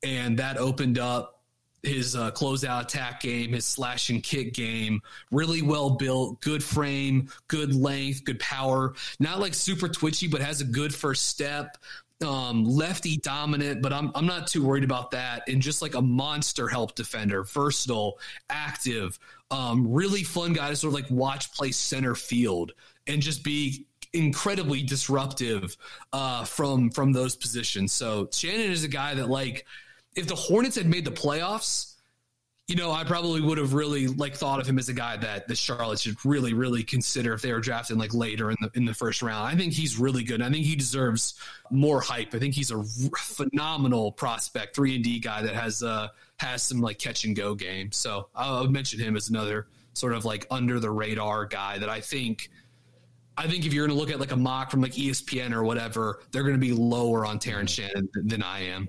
and 0.04 0.38
that 0.38 0.56
opened 0.56 1.00
up 1.00 1.31
his 1.82 2.14
uh, 2.14 2.30
closeout 2.30 2.82
attack 2.82 3.20
game, 3.20 3.52
his 3.52 3.66
slash 3.66 4.08
and 4.10 4.22
kick 4.22 4.54
game, 4.54 5.02
really 5.30 5.62
well 5.62 5.90
built, 5.90 6.40
good 6.40 6.62
frame, 6.62 7.28
good 7.48 7.74
length, 7.74 8.24
good 8.24 8.38
power. 8.38 8.94
Not 9.18 9.40
like 9.40 9.54
super 9.54 9.88
twitchy, 9.88 10.28
but 10.28 10.40
has 10.40 10.60
a 10.60 10.64
good 10.64 10.94
first 10.94 11.26
step. 11.26 11.78
Um, 12.24 12.64
lefty 12.64 13.16
dominant, 13.16 13.82
but 13.82 13.92
I'm 13.92 14.12
I'm 14.14 14.26
not 14.26 14.46
too 14.46 14.64
worried 14.64 14.84
about 14.84 15.10
that. 15.10 15.42
And 15.48 15.60
just 15.60 15.82
like 15.82 15.96
a 15.96 16.02
monster 16.02 16.68
help 16.68 16.94
defender, 16.94 17.42
versatile, 17.42 18.20
active, 18.48 19.18
um, 19.50 19.92
really 19.92 20.22
fun 20.22 20.52
guy 20.52 20.70
to 20.70 20.76
sort 20.76 20.94
of 20.94 21.00
like 21.00 21.10
watch 21.10 21.52
play 21.52 21.72
center 21.72 22.14
field 22.14 22.72
and 23.08 23.20
just 23.20 23.42
be 23.42 23.86
incredibly 24.12 24.82
disruptive 24.82 25.76
uh, 26.12 26.44
from 26.44 26.90
from 26.90 27.12
those 27.12 27.34
positions. 27.34 27.92
So 27.92 28.28
Shannon 28.32 28.70
is 28.70 28.84
a 28.84 28.88
guy 28.88 29.14
that 29.14 29.28
like 29.28 29.66
if 30.14 30.26
the 30.26 30.34
Hornets 30.34 30.76
had 30.76 30.86
made 30.86 31.04
the 31.04 31.10
playoffs, 31.12 31.92
you 32.68 32.76
know, 32.76 32.92
I 32.92 33.04
probably 33.04 33.40
would 33.40 33.58
have 33.58 33.74
really 33.74 34.06
like 34.06 34.34
thought 34.34 34.60
of 34.60 34.66
him 34.66 34.78
as 34.78 34.88
a 34.88 34.92
guy 34.92 35.16
that 35.16 35.48
the 35.48 35.54
Charlotte 35.54 35.98
should 35.98 36.16
really, 36.24 36.54
really 36.54 36.84
consider 36.84 37.34
if 37.34 37.42
they 37.42 37.52
were 37.52 37.60
drafting 37.60 37.98
like 37.98 38.14
later 38.14 38.50
in 38.50 38.56
the 38.60 38.70
in 38.74 38.84
the 38.84 38.94
first 38.94 39.20
round. 39.20 39.46
I 39.46 39.56
think 39.56 39.72
he's 39.72 39.98
really 39.98 40.22
good. 40.22 40.40
I 40.40 40.48
think 40.48 40.64
he 40.64 40.76
deserves 40.76 41.34
more 41.70 42.00
hype. 42.00 42.34
I 42.34 42.38
think 42.38 42.54
he's 42.54 42.70
a 42.70 42.82
phenomenal 43.18 44.12
prospect, 44.12 44.76
three 44.76 44.94
and 44.94 45.02
D 45.02 45.18
guy 45.18 45.42
that 45.42 45.54
has 45.54 45.82
uh 45.82 46.08
has 46.38 46.62
some 46.62 46.80
like 46.80 46.98
catch 46.98 47.24
and 47.24 47.34
go 47.34 47.54
game. 47.54 47.90
So 47.90 48.28
I'll 48.34 48.68
mention 48.68 49.00
him 49.00 49.16
as 49.16 49.28
another 49.28 49.66
sort 49.94 50.12
of 50.12 50.24
like 50.24 50.46
under 50.50 50.78
the 50.78 50.90
radar 50.90 51.46
guy 51.46 51.78
that 51.78 51.88
I 51.88 52.00
think. 52.00 52.50
I 53.36 53.48
think 53.48 53.64
if 53.64 53.72
you're 53.72 53.86
going 53.86 53.96
to 53.96 54.00
look 54.00 54.12
at 54.12 54.20
like 54.20 54.32
a 54.32 54.36
mock 54.36 54.70
from 54.70 54.82
like 54.82 54.92
ESPN 54.92 55.52
or 55.52 55.64
whatever, 55.64 56.20
they're 56.30 56.42
going 56.42 56.54
to 56.54 56.60
be 56.60 56.72
lower 56.72 57.24
on 57.24 57.38
Terrence 57.38 57.70
Shannon 57.70 58.08
than 58.12 58.42
I 58.42 58.60
am. 58.64 58.86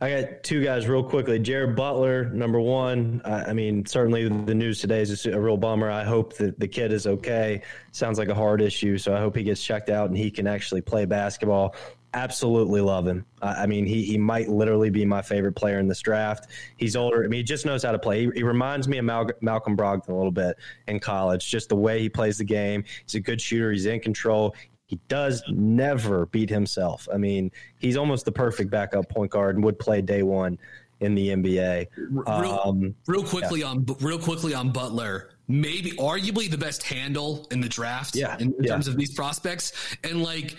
I 0.00 0.10
got 0.10 0.42
two 0.42 0.62
guys 0.62 0.88
real 0.88 1.02
quickly. 1.04 1.38
Jared 1.38 1.76
Butler, 1.76 2.26
number 2.30 2.60
one. 2.60 3.22
I, 3.24 3.44
I 3.44 3.52
mean, 3.52 3.86
certainly 3.86 4.28
the 4.28 4.54
news 4.54 4.80
today 4.80 5.00
is 5.00 5.24
a 5.26 5.40
real 5.40 5.56
bummer. 5.56 5.90
I 5.90 6.04
hope 6.04 6.34
that 6.34 6.58
the 6.58 6.68
kid 6.68 6.92
is 6.92 7.06
okay. 7.06 7.62
Sounds 7.92 8.18
like 8.18 8.28
a 8.28 8.34
hard 8.34 8.60
issue, 8.60 8.98
so 8.98 9.14
I 9.14 9.20
hope 9.20 9.36
he 9.36 9.42
gets 9.42 9.62
checked 9.62 9.90
out 9.90 10.08
and 10.08 10.18
he 10.18 10.30
can 10.30 10.46
actually 10.46 10.80
play 10.80 11.04
basketball. 11.04 11.74
absolutely 12.14 12.80
love 12.80 13.06
him. 13.06 13.26
I, 13.42 13.62
I 13.62 13.66
mean, 13.66 13.84
he 13.84 14.04
he 14.04 14.16
might 14.16 14.48
literally 14.48 14.90
be 14.90 15.04
my 15.04 15.20
favorite 15.20 15.54
player 15.54 15.78
in 15.80 15.88
this 15.88 16.00
draft. 16.00 16.48
He's 16.76 16.96
older. 16.96 17.24
I 17.24 17.28
mean, 17.28 17.38
he 17.38 17.42
just 17.44 17.66
knows 17.66 17.82
how 17.82 17.92
to 17.92 17.98
play. 17.98 18.24
He, 18.24 18.30
he 18.36 18.42
reminds 18.42 18.88
me 18.88 18.98
of 18.98 19.04
Mal- 19.04 19.30
Malcolm 19.40 19.76
Brogdon 19.76 20.08
a 20.08 20.14
little 20.14 20.32
bit 20.32 20.56
in 20.86 21.00
college. 21.00 21.48
Just 21.50 21.68
the 21.68 21.76
way 21.76 22.00
he 22.00 22.08
plays 22.08 22.38
the 22.38 22.44
game. 22.44 22.84
He's 23.04 23.16
a 23.16 23.20
good 23.20 23.40
shooter. 23.40 23.72
He's 23.72 23.86
in 23.86 24.00
control. 24.00 24.54
He 24.86 25.00
does 25.08 25.42
never 25.48 26.26
beat 26.26 26.50
himself. 26.50 27.08
I 27.12 27.16
mean, 27.16 27.50
he's 27.78 27.96
almost 27.96 28.24
the 28.24 28.32
perfect 28.32 28.70
backup 28.70 29.08
point 29.08 29.30
guard 29.30 29.56
and 29.56 29.64
would 29.64 29.78
play 29.78 30.02
day 30.02 30.22
one 30.22 30.58
in 31.00 31.14
the 31.14 31.28
NBA. 31.28 31.88
Real, 31.96 32.60
Um, 32.64 32.94
real 33.06 33.24
quickly 33.24 33.62
on 33.62 33.86
real 34.00 34.18
quickly 34.18 34.54
on 34.54 34.70
Butler, 34.70 35.30
maybe 35.48 35.92
arguably 35.92 36.50
the 36.50 36.58
best 36.58 36.82
handle 36.82 37.46
in 37.50 37.60
the 37.60 37.68
draft. 37.68 38.14
Yeah, 38.14 38.36
in, 38.36 38.52
in 38.58 38.64
yeah. 38.64 38.72
terms 38.72 38.88
of 38.88 38.96
these 38.96 39.14
prospects, 39.14 39.72
and 40.04 40.22
like, 40.22 40.56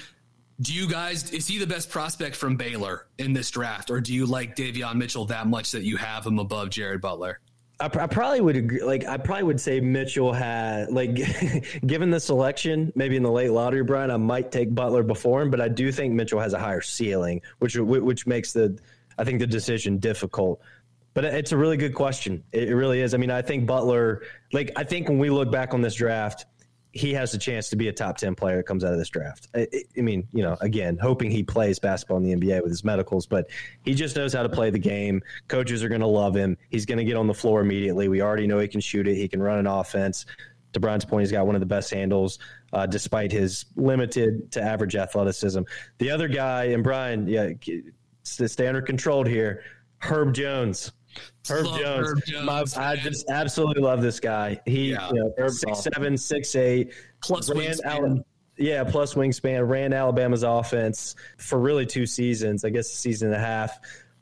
do 0.61 0.73
you 0.73 0.89
guys 0.89 1.31
is 1.31 1.47
he 1.47 1.57
the 1.57 1.67
best 1.67 1.89
prospect 1.89 2.35
from 2.35 2.55
Baylor 2.55 3.07
in 3.17 3.33
this 3.33 3.51
draft, 3.51 3.91
or 3.91 4.01
do 4.01 4.13
you 4.13 4.25
like 4.25 4.55
Davion 4.55 4.95
Mitchell 4.95 5.25
that 5.25 5.47
much 5.47 5.71
that 5.71 5.83
you 5.83 5.97
have 5.97 6.25
him 6.25 6.39
above 6.39 6.69
Jared 6.69 7.01
Butler? 7.01 7.39
I, 7.79 7.85
I 7.85 8.07
probably 8.07 8.41
would 8.41 8.55
agree. 8.55 8.83
Like, 8.83 9.05
I 9.05 9.17
probably 9.17 9.43
would 9.43 9.59
say 9.59 9.79
Mitchell 9.79 10.31
had, 10.31 10.91
like, 10.91 11.15
given 11.85 12.09
the 12.09 12.19
selection, 12.19 12.91
maybe 12.95 13.17
in 13.17 13.23
the 13.23 13.31
late 13.31 13.51
lottery, 13.51 13.83
Brian, 13.83 14.11
I 14.11 14.17
might 14.17 14.51
take 14.51 14.73
Butler 14.73 15.03
before 15.03 15.41
him, 15.41 15.49
but 15.49 15.59
I 15.59 15.67
do 15.67 15.91
think 15.91 16.13
Mitchell 16.13 16.39
has 16.39 16.53
a 16.53 16.59
higher 16.59 16.81
ceiling, 16.81 17.41
which 17.59 17.75
which 17.75 18.25
makes 18.25 18.53
the, 18.53 18.77
I 19.17 19.23
think 19.23 19.39
the 19.39 19.47
decision 19.47 19.97
difficult. 19.97 20.61
But 21.13 21.25
it's 21.25 21.53
a 21.53 21.57
really 21.57 21.77
good 21.77 21.93
question. 21.93 22.43
It, 22.51 22.69
it 22.69 22.75
really 22.75 23.01
is. 23.01 23.13
I 23.13 23.17
mean, 23.17 23.31
I 23.31 23.41
think 23.41 23.65
Butler, 23.65 24.23
like, 24.53 24.71
I 24.75 24.83
think 24.83 25.09
when 25.09 25.19
we 25.19 25.29
look 25.29 25.51
back 25.51 25.73
on 25.73 25.81
this 25.81 25.95
draft, 25.95 26.45
he 26.95 27.13
has 27.13 27.33
a 27.33 27.37
chance 27.37 27.69
to 27.69 27.75
be 27.75 27.89
a 27.89 27.93
top 27.93 28.17
10 28.17 28.35
player 28.35 28.55
that 28.55 28.63
comes 28.63 28.85
out 28.85 28.93
of 28.93 28.97
this 28.97 29.09
draft. 29.09 29.49
I, 29.53 29.67
I 29.97 30.01
mean, 30.01 30.25
you 30.31 30.41
know, 30.41 30.55
again, 30.61 30.97
hoping 30.97 31.29
he 31.29 31.43
plays 31.43 31.77
basketball 31.77 32.17
in 32.17 32.23
the 32.23 32.33
NBA 32.33 32.63
with 32.63 32.71
his 32.71 32.85
medicals, 32.85 33.25
but 33.25 33.49
he 33.83 33.93
just 33.93 34.15
knows 34.15 34.31
how 34.31 34.43
to 34.43 34.49
play 34.49 34.69
the 34.69 34.79
game. 34.79 35.21
Coaches 35.49 35.83
are 35.83 35.89
going 35.89 35.99
to 35.99 36.07
love 36.07 36.33
him. 36.33 36.57
He's 36.69 36.85
going 36.85 36.97
to 36.97 37.03
get 37.03 37.17
on 37.17 37.27
the 37.27 37.33
floor 37.33 37.59
immediately. 37.59 38.07
We 38.07 38.21
already 38.21 38.47
know 38.47 38.59
he 38.59 38.69
can 38.69 38.79
shoot 38.79 39.09
it, 39.09 39.15
he 39.15 39.27
can 39.27 39.43
run 39.43 39.59
an 39.59 39.67
offense. 39.67 40.25
To 40.71 40.79
Brian's 40.79 41.03
point, 41.03 41.23
he's 41.23 41.33
got 41.33 41.45
one 41.45 41.55
of 41.55 41.61
the 41.61 41.65
best 41.65 41.93
handles, 41.93 42.39
uh, 42.71 42.85
despite 42.85 43.29
his 43.31 43.65
limited 43.75 44.49
to 44.53 44.61
average 44.61 44.95
athleticism. 44.95 45.63
The 45.97 46.09
other 46.09 46.29
guy, 46.29 46.65
and 46.65 46.81
Brian, 46.81 47.27
yeah, 47.27 47.49
stay 48.23 48.67
under 48.67 48.81
controlled 48.81 49.27
here. 49.27 49.63
Herb 49.99 50.33
Jones. 50.33 50.93
Herb 51.49 51.65
Love 51.65 51.79
Jones. 51.79 52.07
Herb 52.09 52.25
Jones, 52.25 52.45
My- 52.45 52.63
I 52.91 52.95
just 52.95 53.29
absolutely 53.29 53.81
love 53.83 54.01
this 54.01 54.19
guy. 54.19 54.59
He, 54.65 54.91
Yeah. 54.91 55.07
you 55.09 55.15
know, 55.15 55.33
Herb's 55.37 55.59
six 55.61 55.81
seven, 55.93 56.17
six 56.17 56.55
eight, 56.55 56.93
Plus 57.21 57.49
ran 57.53 58.23
yeah, 58.57 58.83
plus 58.85 59.15
wingspan. 59.15 59.67
Ran 59.67 59.91
Alabama's 59.91 60.43
offense 60.43 61.15
for 61.37 61.59
really 61.59 61.85
two 61.85 62.05
seasons. 62.05 62.63
I 62.63 62.69
guess 62.69 62.89
a 62.91 62.95
season 62.95 63.27
and 63.33 63.35
a 63.35 63.39
half. 63.45 63.79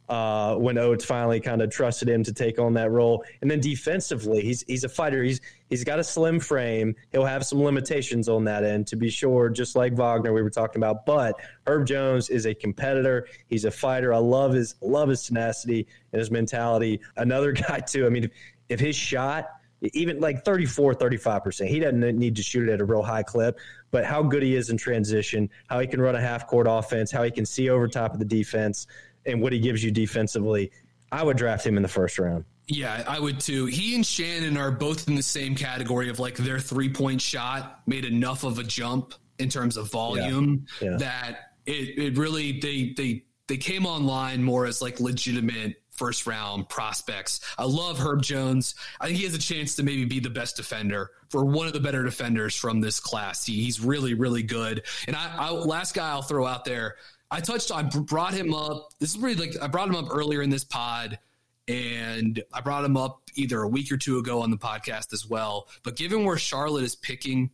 Uh, 0.09 0.55
when 0.55 0.77
Oats 0.77 1.05
finally 1.05 1.39
kind 1.39 1.61
of 1.61 1.69
trusted 1.69 2.09
him 2.09 2.23
to 2.23 2.33
take 2.33 2.59
on 2.59 2.73
that 2.73 2.91
role, 2.91 3.23
and 3.41 3.49
then 3.49 3.59
defensively, 3.61 4.41
he's 4.41 4.63
he's 4.67 4.83
a 4.83 4.89
fighter. 4.89 5.23
He's 5.23 5.39
he's 5.73 5.83
got 5.83 5.97
a 5.97 6.03
slim 6.03 6.39
frame. 6.39 6.95
He'll 7.11 7.25
have 7.25 7.43
some 7.43 7.63
limitations 7.63 8.29
on 8.29 8.43
that 8.43 8.63
end, 8.63 8.85
to 8.87 8.95
be 8.95 9.09
sure. 9.09 9.49
Just 9.49 9.75
like 9.75 9.93
Wagner, 9.93 10.31
we 10.31 10.43
were 10.43 10.51
talking 10.51 10.79
about. 10.79 11.03
But 11.03 11.39
Herb 11.65 11.87
Jones 11.87 12.29
is 12.29 12.45
a 12.45 12.53
competitor. 12.53 13.27
He's 13.47 13.65
a 13.65 13.71
fighter. 13.71 14.13
I 14.13 14.19
love 14.19 14.53
his 14.53 14.75
love 14.81 15.09
his 15.09 15.23
tenacity 15.23 15.87
and 16.11 16.19
his 16.19 16.29
mentality. 16.29 17.01
Another 17.17 17.51
guy 17.67 17.79
too. 17.79 18.05
I 18.05 18.09
mean, 18.09 18.25
if, 18.25 18.31
if 18.69 18.79
his 18.79 18.95
shot 18.95 19.49
even 19.81 20.21
like 20.21 20.45
34 20.45 20.95
35% 20.95 21.67
he 21.67 21.77
doesn't 21.77 22.17
need 22.17 22.37
to 22.37 22.41
shoot 22.41 22.69
it 22.69 22.71
at 22.71 22.79
a 22.79 22.85
real 22.85 23.01
high 23.03 23.21
clip 23.21 23.59
but 23.91 24.05
how 24.05 24.23
good 24.23 24.41
he 24.41 24.55
is 24.55 24.69
in 24.69 24.77
transition 24.77 25.49
how 25.67 25.77
he 25.77 25.85
can 25.85 25.99
run 25.99 26.15
a 26.15 26.21
half 26.21 26.47
court 26.47 26.67
offense 26.69 27.11
how 27.11 27.21
he 27.21 27.29
can 27.29 27.45
see 27.45 27.69
over 27.69 27.85
top 27.85 28.13
of 28.13 28.19
the 28.19 28.23
defense 28.23 28.87
and 29.25 29.41
what 29.41 29.51
he 29.51 29.59
gives 29.59 29.83
you 29.83 29.91
defensively 29.91 30.71
i 31.11 31.21
would 31.21 31.35
draft 31.35 31.67
him 31.67 31.75
in 31.75 31.83
the 31.83 31.89
first 31.89 32.17
round 32.17 32.45
Yeah, 32.67 33.03
I 33.07 33.19
would 33.19 33.39
too. 33.39 33.65
He 33.65 33.95
and 33.95 34.05
Shannon 34.05 34.57
are 34.57 34.71
both 34.71 35.07
in 35.07 35.15
the 35.15 35.23
same 35.23 35.55
category 35.55 36.09
of 36.09 36.19
like 36.19 36.35
their 36.35 36.59
three 36.59 36.89
point 36.89 37.21
shot 37.21 37.81
made 37.85 38.05
enough 38.05 38.43
of 38.43 38.57
a 38.59 38.63
jump 38.63 39.13
in 39.39 39.49
terms 39.49 39.75
of 39.77 39.91
volume 39.91 40.65
Yeah. 40.81 40.91
Yeah. 40.91 40.97
that 40.97 41.39
it, 41.65 41.97
it 41.97 42.17
really 42.17 42.59
they 42.59 42.93
they 42.95 43.23
they 43.47 43.57
came 43.57 43.85
online 43.85 44.43
more 44.43 44.65
as 44.65 44.81
like 44.81 44.99
legitimate 44.99 45.75
first 45.91 46.25
round 46.25 46.69
prospects. 46.69 47.41
I 47.57 47.65
love 47.65 47.99
Herb 47.99 48.21
Jones. 48.23 48.75
I 48.99 49.07
think 49.07 49.17
he 49.17 49.25
has 49.25 49.35
a 49.35 49.39
chance 49.39 49.75
to 49.75 49.83
maybe 49.83 50.05
be 50.05 50.19
the 50.19 50.29
best 50.29 50.55
defender 50.55 51.11
for 51.29 51.43
one 51.45 51.67
of 51.67 51.73
the 51.73 51.79
better 51.79 52.03
defenders 52.03 52.55
from 52.55 52.79
this 52.81 52.99
class. 52.99 53.45
He, 53.45 53.61
he's 53.63 53.81
really 53.81 54.13
really 54.13 54.43
good. 54.43 54.83
And 55.07 55.15
I, 55.17 55.35
I 55.37 55.49
last 55.51 55.93
guy 55.95 56.09
I'll 56.09 56.21
throw 56.21 56.45
out 56.45 56.63
there. 56.63 56.95
I 57.29 57.41
touched. 57.41 57.71
I 57.71 57.81
brought 57.81 58.33
him 58.33 58.53
up. 58.53 58.89
This 58.99 59.09
is 59.15 59.17
really 59.17 59.35
like 59.35 59.61
I 59.61 59.67
brought 59.67 59.89
him 59.89 59.95
up 59.95 60.07
earlier 60.11 60.41
in 60.41 60.49
this 60.49 60.63
pod 60.63 61.19
and 61.67 62.43
I 62.53 62.61
brought 62.61 62.83
him 62.83 62.97
up 62.97 63.21
either 63.35 63.61
a 63.61 63.67
week 63.67 63.91
or 63.91 63.97
two 63.97 64.17
ago 64.17 64.41
on 64.41 64.51
the 64.51 64.57
podcast 64.57 65.13
as 65.13 65.27
well. 65.27 65.67
But 65.83 65.95
given 65.95 66.25
where 66.25 66.37
Charlotte 66.37 66.83
is 66.83 66.95
picking, 66.95 67.51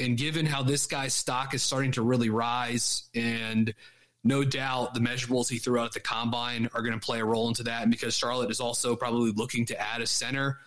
and 0.00 0.16
given 0.16 0.46
how 0.46 0.62
this 0.62 0.86
guy's 0.86 1.14
stock 1.14 1.54
is 1.54 1.62
starting 1.62 1.92
to 1.92 2.02
really 2.02 2.30
rise, 2.30 3.08
and 3.14 3.74
no 4.24 4.44
doubt 4.44 4.94
the 4.94 5.00
measurables 5.00 5.48
he 5.48 5.58
threw 5.58 5.78
out 5.78 5.86
at 5.86 5.92
the 5.92 6.00
combine 6.00 6.68
are 6.74 6.82
going 6.82 6.98
to 6.98 7.04
play 7.04 7.20
a 7.20 7.24
role 7.24 7.48
into 7.48 7.62
that. 7.64 7.82
And 7.82 7.90
because 7.90 8.14
Charlotte 8.14 8.50
is 8.50 8.60
also 8.60 8.94
probably 8.96 9.32
looking 9.32 9.64
to 9.66 9.80
add 9.80 10.00
a 10.00 10.06
center, 10.06 10.58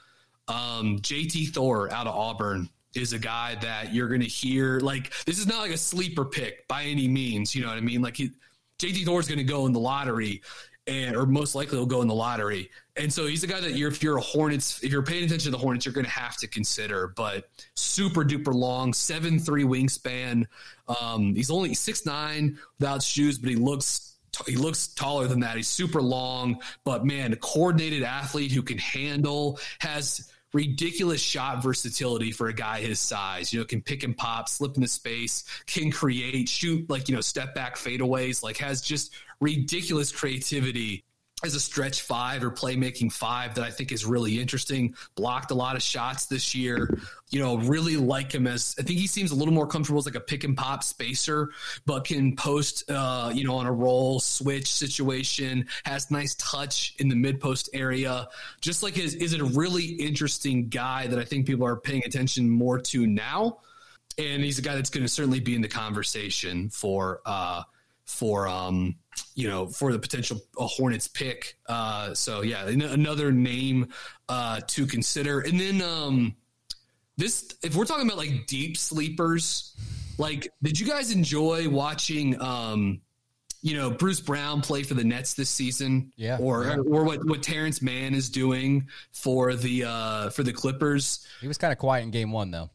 um, 0.47 0.99
JT 0.99 1.49
Thor 1.53 1.91
out 1.93 2.07
of 2.07 2.15
Auburn 2.15 2.69
is 2.95 3.13
a 3.13 3.19
guy 3.19 3.55
that 3.55 3.93
you're 3.93 4.07
going 4.07 4.21
to 4.21 4.27
hear. 4.27 4.79
Like, 4.79 5.13
this 5.25 5.39
is 5.39 5.47
not 5.47 5.59
like 5.59 5.71
a 5.71 5.77
sleeper 5.77 6.25
pick 6.25 6.67
by 6.67 6.83
any 6.83 7.07
means. 7.07 7.55
You 7.55 7.61
know 7.61 7.69
what 7.69 7.77
I 7.77 7.81
mean? 7.81 8.01
Like, 8.01 8.17
he, 8.17 8.31
JT 8.79 9.05
Thor 9.05 9.19
is 9.19 9.27
going 9.27 9.37
to 9.37 9.43
go 9.43 9.65
in 9.65 9.73
the 9.73 9.79
lottery. 9.79 10.41
And, 10.87 11.15
or 11.15 11.27
most 11.27 11.53
likely 11.53 11.77
will 11.77 11.85
go 11.85 12.01
in 12.01 12.07
the 12.07 12.15
lottery. 12.15 12.71
And 12.97 13.13
so 13.13 13.27
he's 13.27 13.43
a 13.43 13.47
guy 13.47 13.61
that 13.61 13.73
you're, 13.75 13.89
if 13.89 14.01
you're 14.01 14.17
a 14.17 14.21
Hornets, 14.21 14.83
if 14.83 14.91
you're 14.91 15.03
paying 15.03 15.23
attention 15.23 15.51
to 15.51 15.57
the 15.57 15.61
Hornets, 15.61 15.85
you're 15.85 15.93
going 15.93 16.05
to 16.05 16.11
have 16.11 16.37
to 16.37 16.47
consider. 16.47 17.13
But 17.15 17.49
super 17.75 18.25
duper 18.25 18.53
long, 18.53 18.91
seven 18.91 19.37
three 19.37 19.63
wingspan. 19.63 20.45
Um, 20.99 21.35
he's 21.35 21.51
only 21.51 21.75
six 21.75 22.05
nine 22.05 22.57
without 22.79 23.03
shoes, 23.03 23.37
but 23.37 23.49
he 23.49 23.55
looks 23.55 24.15
he 24.47 24.55
looks 24.55 24.87
taller 24.87 25.27
than 25.27 25.41
that. 25.41 25.55
He's 25.55 25.67
super 25.67 26.01
long, 26.01 26.61
but 26.83 27.05
man, 27.05 27.31
a 27.31 27.35
coordinated 27.35 28.01
athlete 28.01 28.51
who 28.51 28.63
can 28.63 28.79
handle 28.79 29.59
has 29.79 30.31
ridiculous 30.53 31.21
shot 31.21 31.63
versatility 31.63 32.31
for 32.31 32.47
a 32.47 32.53
guy 32.53 32.81
his 32.81 32.99
size. 32.99 33.53
You 33.53 33.59
know, 33.59 33.65
can 33.65 33.81
pick 33.81 34.03
and 34.03 34.17
pop, 34.17 34.49
slip 34.49 34.75
into 34.75 34.87
space, 34.87 35.43
can 35.65 35.91
create, 35.91 36.49
shoot 36.49 36.89
like, 36.89 37.07
you 37.07 37.15
know, 37.15 37.21
step 37.21 37.53
back 37.55 37.75
fadeaways, 37.75 38.43
like 38.43 38.57
has 38.57 38.81
just 38.81 39.13
ridiculous 39.41 40.11
creativity 40.11 41.03
as 41.43 41.55
a 41.55 41.59
stretch 41.59 42.01
five 42.01 42.43
or 42.43 42.51
playmaking 42.51 43.11
five 43.11 43.55
that 43.55 43.63
I 43.63 43.71
think 43.71 43.91
is 43.91 44.05
really 44.05 44.39
interesting. 44.39 44.95
Blocked 45.15 45.51
a 45.51 45.55
lot 45.55 45.75
of 45.75 45.81
shots 45.81 46.27
this 46.27 46.53
year. 46.53 46.99
You 47.29 47.39
know, 47.39 47.57
really 47.57 47.97
like 47.97 48.33
him 48.33 48.45
as 48.45 48.75
I 48.77 48.83
think 48.83 48.99
he 48.99 49.07
seems 49.07 49.31
a 49.31 49.35
little 49.35 49.53
more 49.53 49.65
comfortable 49.65 49.99
as 49.99 50.05
like 50.05 50.15
a 50.15 50.19
pick 50.19 50.43
and 50.43 50.55
pop 50.55 50.83
spacer, 50.83 51.49
but 51.85 52.05
can 52.05 52.35
post, 52.35 52.89
uh, 52.91 53.31
you 53.33 53.43
know, 53.43 53.55
on 53.55 53.65
a 53.65 53.71
roll 53.71 54.19
switch 54.19 54.71
situation. 54.71 55.65
Has 55.85 56.11
nice 56.11 56.35
touch 56.35 56.95
in 56.99 57.07
the 57.09 57.15
mid 57.15 57.39
post 57.39 57.69
area. 57.73 58.27
Just 58.61 58.83
like 58.83 58.97
is 58.97 59.33
it 59.33 59.41
a 59.41 59.45
really 59.45 59.85
interesting 59.85 60.69
guy 60.69 61.07
that 61.07 61.17
I 61.17 61.25
think 61.25 61.47
people 61.47 61.65
are 61.65 61.77
paying 61.77 62.03
attention 62.05 62.49
more 62.49 62.79
to 62.79 63.07
now. 63.07 63.59
And 64.17 64.43
he's 64.43 64.59
a 64.59 64.61
guy 64.61 64.75
that's 64.75 64.89
going 64.89 65.05
to 65.05 65.09
certainly 65.09 65.39
be 65.39 65.55
in 65.55 65.61
the 65.61 65.69
conversation 65.69 66.69
for, 66.69 67.21
uh, 67.25 67.63
for 68.05 68.47
um 68.47 68.95
you 69.35 69.47
know 69.47 69.67
for 69.67 69.91
the 69.91 69.99
potential 69.99 70.39
Hornets 70.55 71.07
pick. 71.07 71.57
Uh, 71.67 72.13
so 72.13 72.41
yeah, 72.41 72.67
an- 72.67 72.81
another 72.81 73.31
name 73.31 73.87
uh, 74.29 74.59
to 74.67 74.85
consider. 74.85 75.39
And 75.41 75.59
then 75.59 75.81
um, 75.81 76.35
this, 77.17 77.53
if 77.63 77.75
we're 77.75 77.85
talking 77.85 78.05
about 78.07 78.17
like 78.17 78.47
deep 78.47 78.77
sleepers, 78.77 79.75
like 80.17 80.51
did 80.63 80.79
you 80.79 80.85
guys 80.87 81.11
enjoy 81.11 81.69
watching? 81.69 82.39
Um, 82.41 83.01
you 83.63 83.77
know 83.77 83.91
Bruce 83.91 84.19
Brown 84.19 84.61
play 84.61 84.81
for 84.81 84.95
the 84.95 85.03
Nets 85.03 85.35
this 85.35 85.47
season, 85.51 86.11
Yeah. 86.15 86.37
or 86.39 86.63
Yeah. 86.65 86.77
or 86.77 87.03
what 87.03 87.23
what 87.27 87.43
Terance 87.43 87.79
Mann 87.79 88.15
is 88.15 88.27
doing 88.29 88.87
for 89.13 89.53
the 89.53 89.83
uh, 89.83 90.29
for 90.31 90.41
the 90.41 90.51
Clippers. 90.51 91.27
He 91.41 91.47
was 91.47 91.59
kind 91.59 91.71
of 91.71 91.77
quiet 91.77 92.01
in 92.01 92.09
game 92.09 92.31
one, 92.31 92.49
though. 92.49 92.71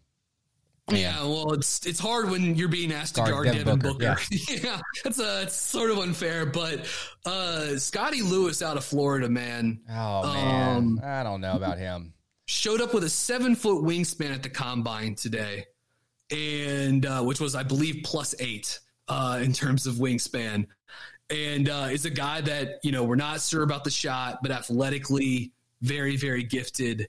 Yeah, 0.88 1.22
well, 1.24 1.52
it's 1.52 1.84
it's 1.84 1.98
hard 1.98 2.30
when 2.30 2.54
you're 2.54 2.68
being 2.68 2.92
asked 2.92 3.16
to 3.16 3.22
Guard 3.22 3.30
guard 3.32 3.46
Devin 3.46 3.64
Devin 3.64 3.78
Booker, 3.80 4.14
Booker. 4.14 4.20
Yeah, 4.64 4.80
that's 5.02 5.18
uh, 5.18 5.40
it's 5.42 5.56
sort 5.56 5.90
of 5.90 5.98
unfair, 5.98 6.46
but 6.46 6.86
uh, 7.24 7.76
Scottie 7.76 8.22
Lewis 8.22 8.62
out 8.62 8.76
of 8.76 8.84
Florida, 8.84 9.28
man, 9.28 9.80
Oh 9.90 10.32
man, 10.32 10.76
Um, 10.76 11.00
I 11.02 11.24
don't 11.24 11.40
know 11.40 11.54
about 11.56 11.78
him. 11.78 12.14
showed 12.46 12.80
up 12.80 12.94
with 12.94 13.02
a 13.02 13.10
seven 13.10 13.56
foot 13.56 13.82
wingspan 13.82 14.32
at 14.32 14.44
the 14.44 14.48
combine 14.48 15.16
today, 15.16 15.64
and 16.30 17.04
uh, 17.04 17.22
which 17.22 17.40
was, 17.40 17.56
I 17.56 17.64
believe, 17.64 18.02
plus 18.04 18.34
eight 18.38 18.78
uh, 19.08 19.40
in 19.42 19.52
terms 19.52 19.88
of 19.88 19.94
wingspan, 19.96 20.66
and 21.30 21.68
uh, 21.68 21.88
is 21.90 22.04
a 22.04 22.10
guy 22.10 22.40
that 22.42 22.78
you 22.84 22.92
know 22.92 23.02
we're 23.02 23.16
not 23.16 23.40
sure 23.40 23.64
about 23.64 23.82
the 23.82 23.90
shot, 23.90 24.38
but 24.40 24.52
athletically 24.52 25.52
very 25.82 26.16
very 26.16 26.44
gifted, 26.44 27.08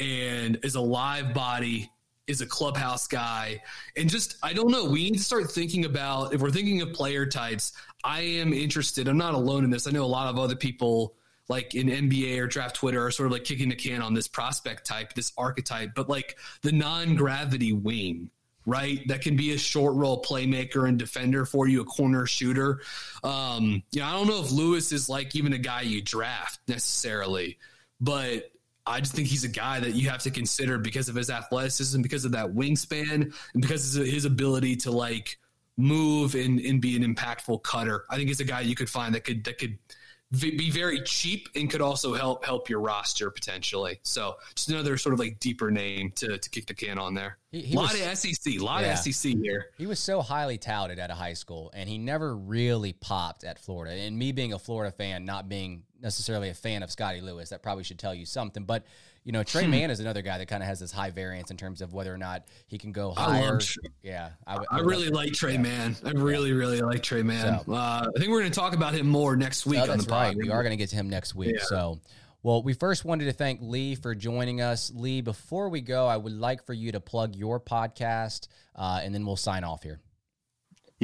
and 0.00 0.58
is 0.64 0.74
a 0.74 0.80
live 0.80 1.32
body 1.32 1.90
is 2.26 2.40
a 2.40 2.46
clubhouse 2.46 3.06
guy. 3.06 3.62
And 3.96 4.08
just, 4.08 4.36
I 4.42 4.52
don't 4.52 4.70
know, 4.70 4.84
we 4.86 5.04
need 5.04 5.18
to 5.18 5.24
start 5.24 5.50
thinking 5.50 5.84
about 5.84 6.34
if 6.34 6.40
we're 6.40 6.50
thinking 6.50 6.80
of 6.82 6.92
player 6.92 7.26
types. 7.26 7.72
I 8.02 8.20
am 8.20 8.52
interested. 8.52 9.08
I'm 9.08 9.18
not 9.18 9.34
alone 9.34 9.64
in 9.64 9.70
this. 9.70 9.86
I 9.86 9.90
know 9.90 10.04
a 10.04 10.06
lot 10.06 10.28
of 10.28 10.38
other 10.38 10.56
people 10.56 11.14
like 11.48 11.74
in 11.74 11.88
NBA 11.88 12.38
or 12.38 12.46
draft 12.46 12.76
Twitter 12.76 13.04
are 13.04 13.10
sort 13.10 13.26
of 13.26 13.32
like 13.32 13.44
kicking 13.44 13.68
the 13.68 13.74
can 13.74 14.00
on 14.00 14.14
this 14.14 14.28
prospect 14.28 14.86
type, 14.86 15.12
this 15.12 15.32
archetype, 15.36 15.94
but 15.94 16.08
like 16.08 16.36
the 16.62 16.72
non 16.72 17.16
gravity 17.16 17.72
wing, 17.72 18.30
right? 18.64 19.06
That 19.08 19.20
can 19.20 19.36
be 19.36 19.52
a 19.52 19.58
short 19.58 19.94
role 19.94 20.22
playmaker 20.22 20.88
and 20.88 20.98
defender 20.98 21.44
for 21.44 21.68
you, 21.68 21.82
a 21.82 21.84
corner 21.84 22.26
shooter. 22.26 22.80
Um, 23.22 23.82
you 23.90 24.00
know, 24.00 24.06
I 24.06 24.12
don't 24.12 24.26
know 24.26 24.42
if 24.42 24.50
Lewis 24.50 24.92
is 24.92 25.08
like 25.08 25.36
even 25.36 25.52
a 25.52 25.58
guy 25.58 25.82
you 25.82 26.00
draft 26.00 26.60
necessarily, 26.66 27.58
but 28.00 28.50
I 28.86 29.00
just 29.00 29.14
think 29.14 29.28
he's 29.28 29.44
a 29.44 29.48
guy 29.48 29.80
that 29.80 29.94
you 29.94 30.10
have 30.10 30.22
to 30.22 30.30
consider 30.30 30.78
because 30.78 31.08
of 31.08 31.14
his 31.14 31.30
athleticism, 31.30 32.02
because 32.02 32.24
of 32.24 32.32
that 32.32 32.54
wingspan, 32.54 33.32
and 33.54 33.62
because 33.62 33.96
of 33.96 34.06
his 34.06 34.24
ability 34.24 34.76
to 34.76 34.90
like 34.90 35.38
move 35.76 36.34
and, 36.34 36.60
and 36.60 36.80
be 36.80 36.96
an 36.96 37.02
impactful 37.02 37.62
cutter. 37.62 38.04
I 38.10 38.16
think 38.16 38.28
he's 38.28 38.40
a 38.40 38.44
guy 38.44 38.60
you 38.60 38.74
could 38.74 38.90
find 38.90 39.14
that 39.14 39.24
could 39.24 39.44
that 39.44 39.58
could 39.58 39.78
be 40.40 40.70
very 40.70 41.00
cheap 41.02 41.48
and 41.54 41.70
could 41.70 41.80
also 41.80 42.14
help 42.14 42.44
help 42.44 42.68
your 42.68 42.80
roster 42.80 43.30
potentially. 43.30 44.00
So 44.02 44.36
just 44.54 44.68
another 44.68 44.96
sort 44.96 45.12
of 45.12 45.18
like 45.18 45.38
deeper 45.38 45.70
name 45.70 46.12
to, 46.16 46.38
to 46.38 46.50
kick 46.50 46.66
the 46.66 46.74
can 46.74 46.98
on 46.98 47.14
there. 47.14 47.38
He, 47.52 47.74
a 47.74 47.76
lot 47.76 47.92
was, 47.92 48.00
of 48.00 48.18
SEC, 48.18 48.54
a 48.54 48.58
lot 48.58 48.82
yeah. 48.82 48.92
of 48.92 48.98
SEC 48.98 49.32
here. 49.32 49.66
He 49.78 49.86
was 49.86 50.00
so 50.00 50.22
highly 50.22 50.58
touted 50.58 50.98
at 50.98 51.10
a 51.10 51.14
high 51.14 51.34
school, 51.34 51.70
and 51.74 51.88
he 51.88 51.98
never 51.98 52.36
really 52.36 52.92
popped 52.92 53.44
at 53.44 53.60
Florida. 53.60 53.94
And 53.94 54.18
me 54.18 54.32
being 54.32 54.52
a 54.52 54.58
Florida 54.58 54.90
fan, 54.90 55.24
not 55.24 55.48
being 55.48 55.84
necessarily 56.04 56.50
a 56.50 56.54
fan 56.54 56.84
of 56.84 56.90
Scottie 56.90 57.20
Lewis, 57.20 57.48
that 57.48 57.62
probably 57.62 57.82
should 57.82 57.98
tell 57.98 58.14
you 58.14 58.26
something. 58.26 58.64
But 58.64 58.84
you 59.24 59.32
know, 59.32 59.42
Tre 59.42 59.64
hmm. 59.64 59.70
Mann 59.70 59.90
is 59.90 60.00
another 60.00 60.22
guy 60.22 60.38
that 60.38 60.46
kind 60.46 60.62
of 60.62 60.68
has 60.68 60.78
this 60.78 60.92
high 60.92 61.10
variance 61.10 61.50
in 61.50 61.56
terms 61.56 61.80
of 61.80 61.94
whether 61.94 62.14
or 62.14 62.18
not 62.18 62.44
he 62.66 62.78
can 62.78 62.92
go 62.92 63.10
higher. 63.10 63.58
yeah, 64.02 64.30
I, 64.46 64.58
I 64.70 64.80
really 64.80 65.08
like 65.08 65.32
Tre 65.32 65.54
yeah. 65.54 65.60
Mann. 65.60 65.96
I 66.04 66.10
really, 66.10 66.52
really 66.52 66.80
like 66.82 67.02
Tre 67.02 67.22
Mann. 67.22 67.64
So, 67.64 67.72
uh, 67.72 68.06
I 68.14 68.18
think 68.18 68.30
we're 68.30 68.40
going 68.40 68.52
to 68.52 68.60
talk 68.60 68.74
about 68.74 68.94
him 68.94 69.08
more 69.08 69.34
next 69.34 69.64
week. 69.66 69.80
Oh, 69.82 69.86
that's 69.86 70.06
right. 70.06 70.36
We 70.36 70.50
are 70.50 70.62
going 70.62 70.72
to 70.72 70.76
get 70.76 70.90
to 70.90 70.96
him 70.96 71.08
next 71.10 71.34
week. 71.34 71.56
Yeah. 71.56 71.64
So. 71.64 72.00
Well, 72.42 72.62
we 72.62 72.74
first 72.74 73.06
wanted 73.06 73.24
to 73.24 73.32
thank 73.32 73.60
Lee 73.62 73.94
for 73.94 74.14
joining 74.14 74.60
us. 74.60 74.92
Lee, 74.94 75.22
before 75.22 75.70
we 75.70 75.80
go, 75.80 76.06
I 76.06 76.18
would 76.18 76.34
like 76.34 76.66
for 76.66 76.74
you 76.74 76.92
to 76.92 77.00
plug 77.00 77.34
your 77.34 77.58
podcast, 77.58 78.48
uh, 78.76 79.00
and 79.02 79.14
then 79.14 79.24
we'll 79.24 79.36
sign 79.36 79.64
off 79.64 79.82
here. 79.82 79.98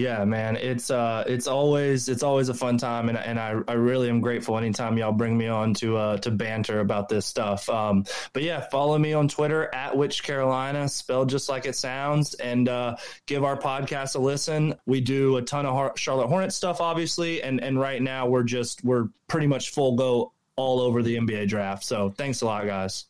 Yeah, 0.00 0.24
man, 0.24 0.56
it's 0.56 0.90
uh, 0.90 1.24
it's 1.26 1.46
always 1.46 2.08
it's 2.08 2.22
always 2.22 2.48
a 2.48 2.54
fun 2.54 2.78
time, 2.78 3.10
and 3.10 3.18
and 3.18 3.38
I, 3.38 3.54
I 3.68 3.74
really 3.74 4.08
am 4.08 4.22
grateful 4.22 4.56
anytime 4.56 4.96
y'all 4.96 5.12
bring 5.12 5.36
me 5.36 5.46
on 5.46 5.74
to 5.74 5.98
uh 5.98 6.16
to 6.18 6.30
banter 6.30 6.80
about 6.80 7.10
this 7.10 7.26
stuff. 7.26 7.68
Um, 7.68 8.04
but 8.32 8.42
yeah, 8.42 8.60
follow 8.60 8.96
me 8.96 9.12
on 9.12 9.28
Twitter 9.28 9.68
at 9.74 9.94
Which 9.94 10.22
Carolina, 10.22 10.88
spelled 10.88 11.28
just 11.28 11.50
like 11.50 11.66
it 11.66 11.76
sounds, 11.76 12.32
and 12.32 12.66
uh, 12.66 12.96
give 13.26 13.44
our 13.44 13.58
podcast 13.58 14.14
a 14.16 14.18
listen. 14.18 14.74
We 14.86 15.02
do 15.02 15.36
a 15.36 15.42
ton 15.42 15.66
of 15.66 15.98
Charlotte 15.98 16.28
Hornet 16.28 16.54
stuff, 16.54 16.80
obviously, 16.80 17.42
and 17.42 17.62
and 17.62 17.78
right 17.78 18.00
now 18.00 18.26
we're 18.26 18.44
just 18.44 18.82
we're 18.82 19.08
pretty 19.28 19.48
much 19.48 19.68
full 19.68 19.96
go 19.96 20.32
all 20.56 20.80
over 20.80 21.02
the 21.02 21.16
NBA 21.16 21.48
draft. 21.48 21.84
So 21.84 22.08
thanks 22.08 22.40
a 22.40 22.46
lot, 22.46 22.64
guys. 22.64 23.04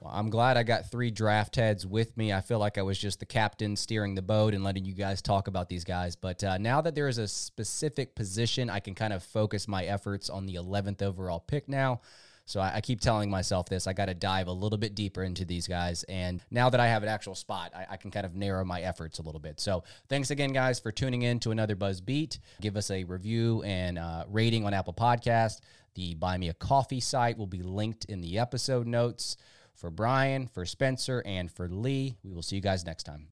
Well, 0.00 0.12
I'm 0.14 0.30
glad 0.30 0.56
I 0.56 0.62
got 0.62 0.90
three 0.90 1.10
draft 1.10 1.56
heads 1.56 1.86
with 1.86 2.16
me. 2.16 2.32
I 2.32 2.40
feel 2.40 2.58
like 2.58 2.78
I 2.78 2.82
was 2.82 2.98
just 2.98 3.20
the 3.20 3.26
captain 3.26 3.76
steering 3.76 4.14
the 4.14 4.22
boat 4.22 4.54
and 4.54 4.64
letting 4.64 4.86
you 4.86 4.94
guys 4.94 5.20
talk 5.20 5.46
about 5.46 5.68
these 5.68 5.84
guys. 5.84 6.16
But 6.16 6.42
uh, 6.42 6.56
now 6.56 6.80
that 6.80 6.94
there 6.94 7.06
is 7.06 7.18
a 7.18 7.28
specific 7.28 8.14
position, 8.14 8.70
I 8.70 8.80
can 8.80 8.94
kind 8.94 9.12
of 9.12 9.22
focus 9.22 9.68
my 9.68 9.84
efforts 9.84 10.30
on 10.30 10.46
the 10.46 10.54
11th 10.54 11.02
overall 11.02 11.40
pick 11.40 11.68
now. 11.68 12.00
So 12.46 12.60
I, 12.60 12.76
I 12.76 12.80
keep 12.80 13.02
telling 13.02 13.28
myself 13.28 13.68
this 13.68 13.86
I 13.86 13.92
got 13.92 14.06
to 14.06 14.14
dive 14.14 14.46
a 14.48 14.52
little 14.52 14.78
bit 14.78 14.94
deeper 14.94 15.22
into 15.22 15.44
these 15.44 15.68
guys. 15.68 16.02
And 16.04 16.42
now 16.50 16.70
that 16.70 16.80
I 16.80 16.86
have 16.86 17.02
an 17.02 17.10
actual 17.10 17.34
spot, 17.34 17.72
I, 17.76 17.86
I, 17.90 17.96
can 17.98 18.10
kind 18.10 18.24
of 18.24 18.34
narrow 18.34 18.64
my 18.64 18.80
efforts 18.80 19.18
a 19.18 19.22
little 19.22 19.38
bit. 19.38 19.60
So 19.60 19.84
thanks 20.08 20.30
again, 20.30 20.54
guys, 20.54 20.80
for 20.80 20.90
tuning 20.90 21.22
in 21.22 21.40
to 21.40 21.50
another 21.50 21.76
Buzz 21.76 22.00
Beat. 22.00 22.38
Give 22.62 22.78
us 22.78 22.90
a 22.90 23.04
review 23.04 23.62
and 23.64 23.98
uh, 23.98 24.24
rating 24.28 24.64
on 24.64 24.72
Apple 24.72 24.94
Podcast. 24.94 25.60
The 25.94 26.14
Buy 26.14 26.38
Me 26.38 26.48
a 26.48 26.54
Coffee 26.54 27.00
site 27.00 27.36
will 27.36 27.46
be 27.46 27.62
linked 27.62 28.06
in 28.06 28.22
the 28.22 28.38
episode 28.38 28.86
notes. 28.86 29.36
For 29.80 29.90
Brian, 29.90 30.46
for 30.46 30.66
Spencer, 30.66 31.22
and 31.24 31.50
for 31.50 31.66
Lee, 31.66 32.18
we 32.22 32.34
will 32.34 32.42
see 32.42 32.56
you 32.56 32.60
guys 32.60 32.84
next 32.84 33.04
time. 33.04 33.28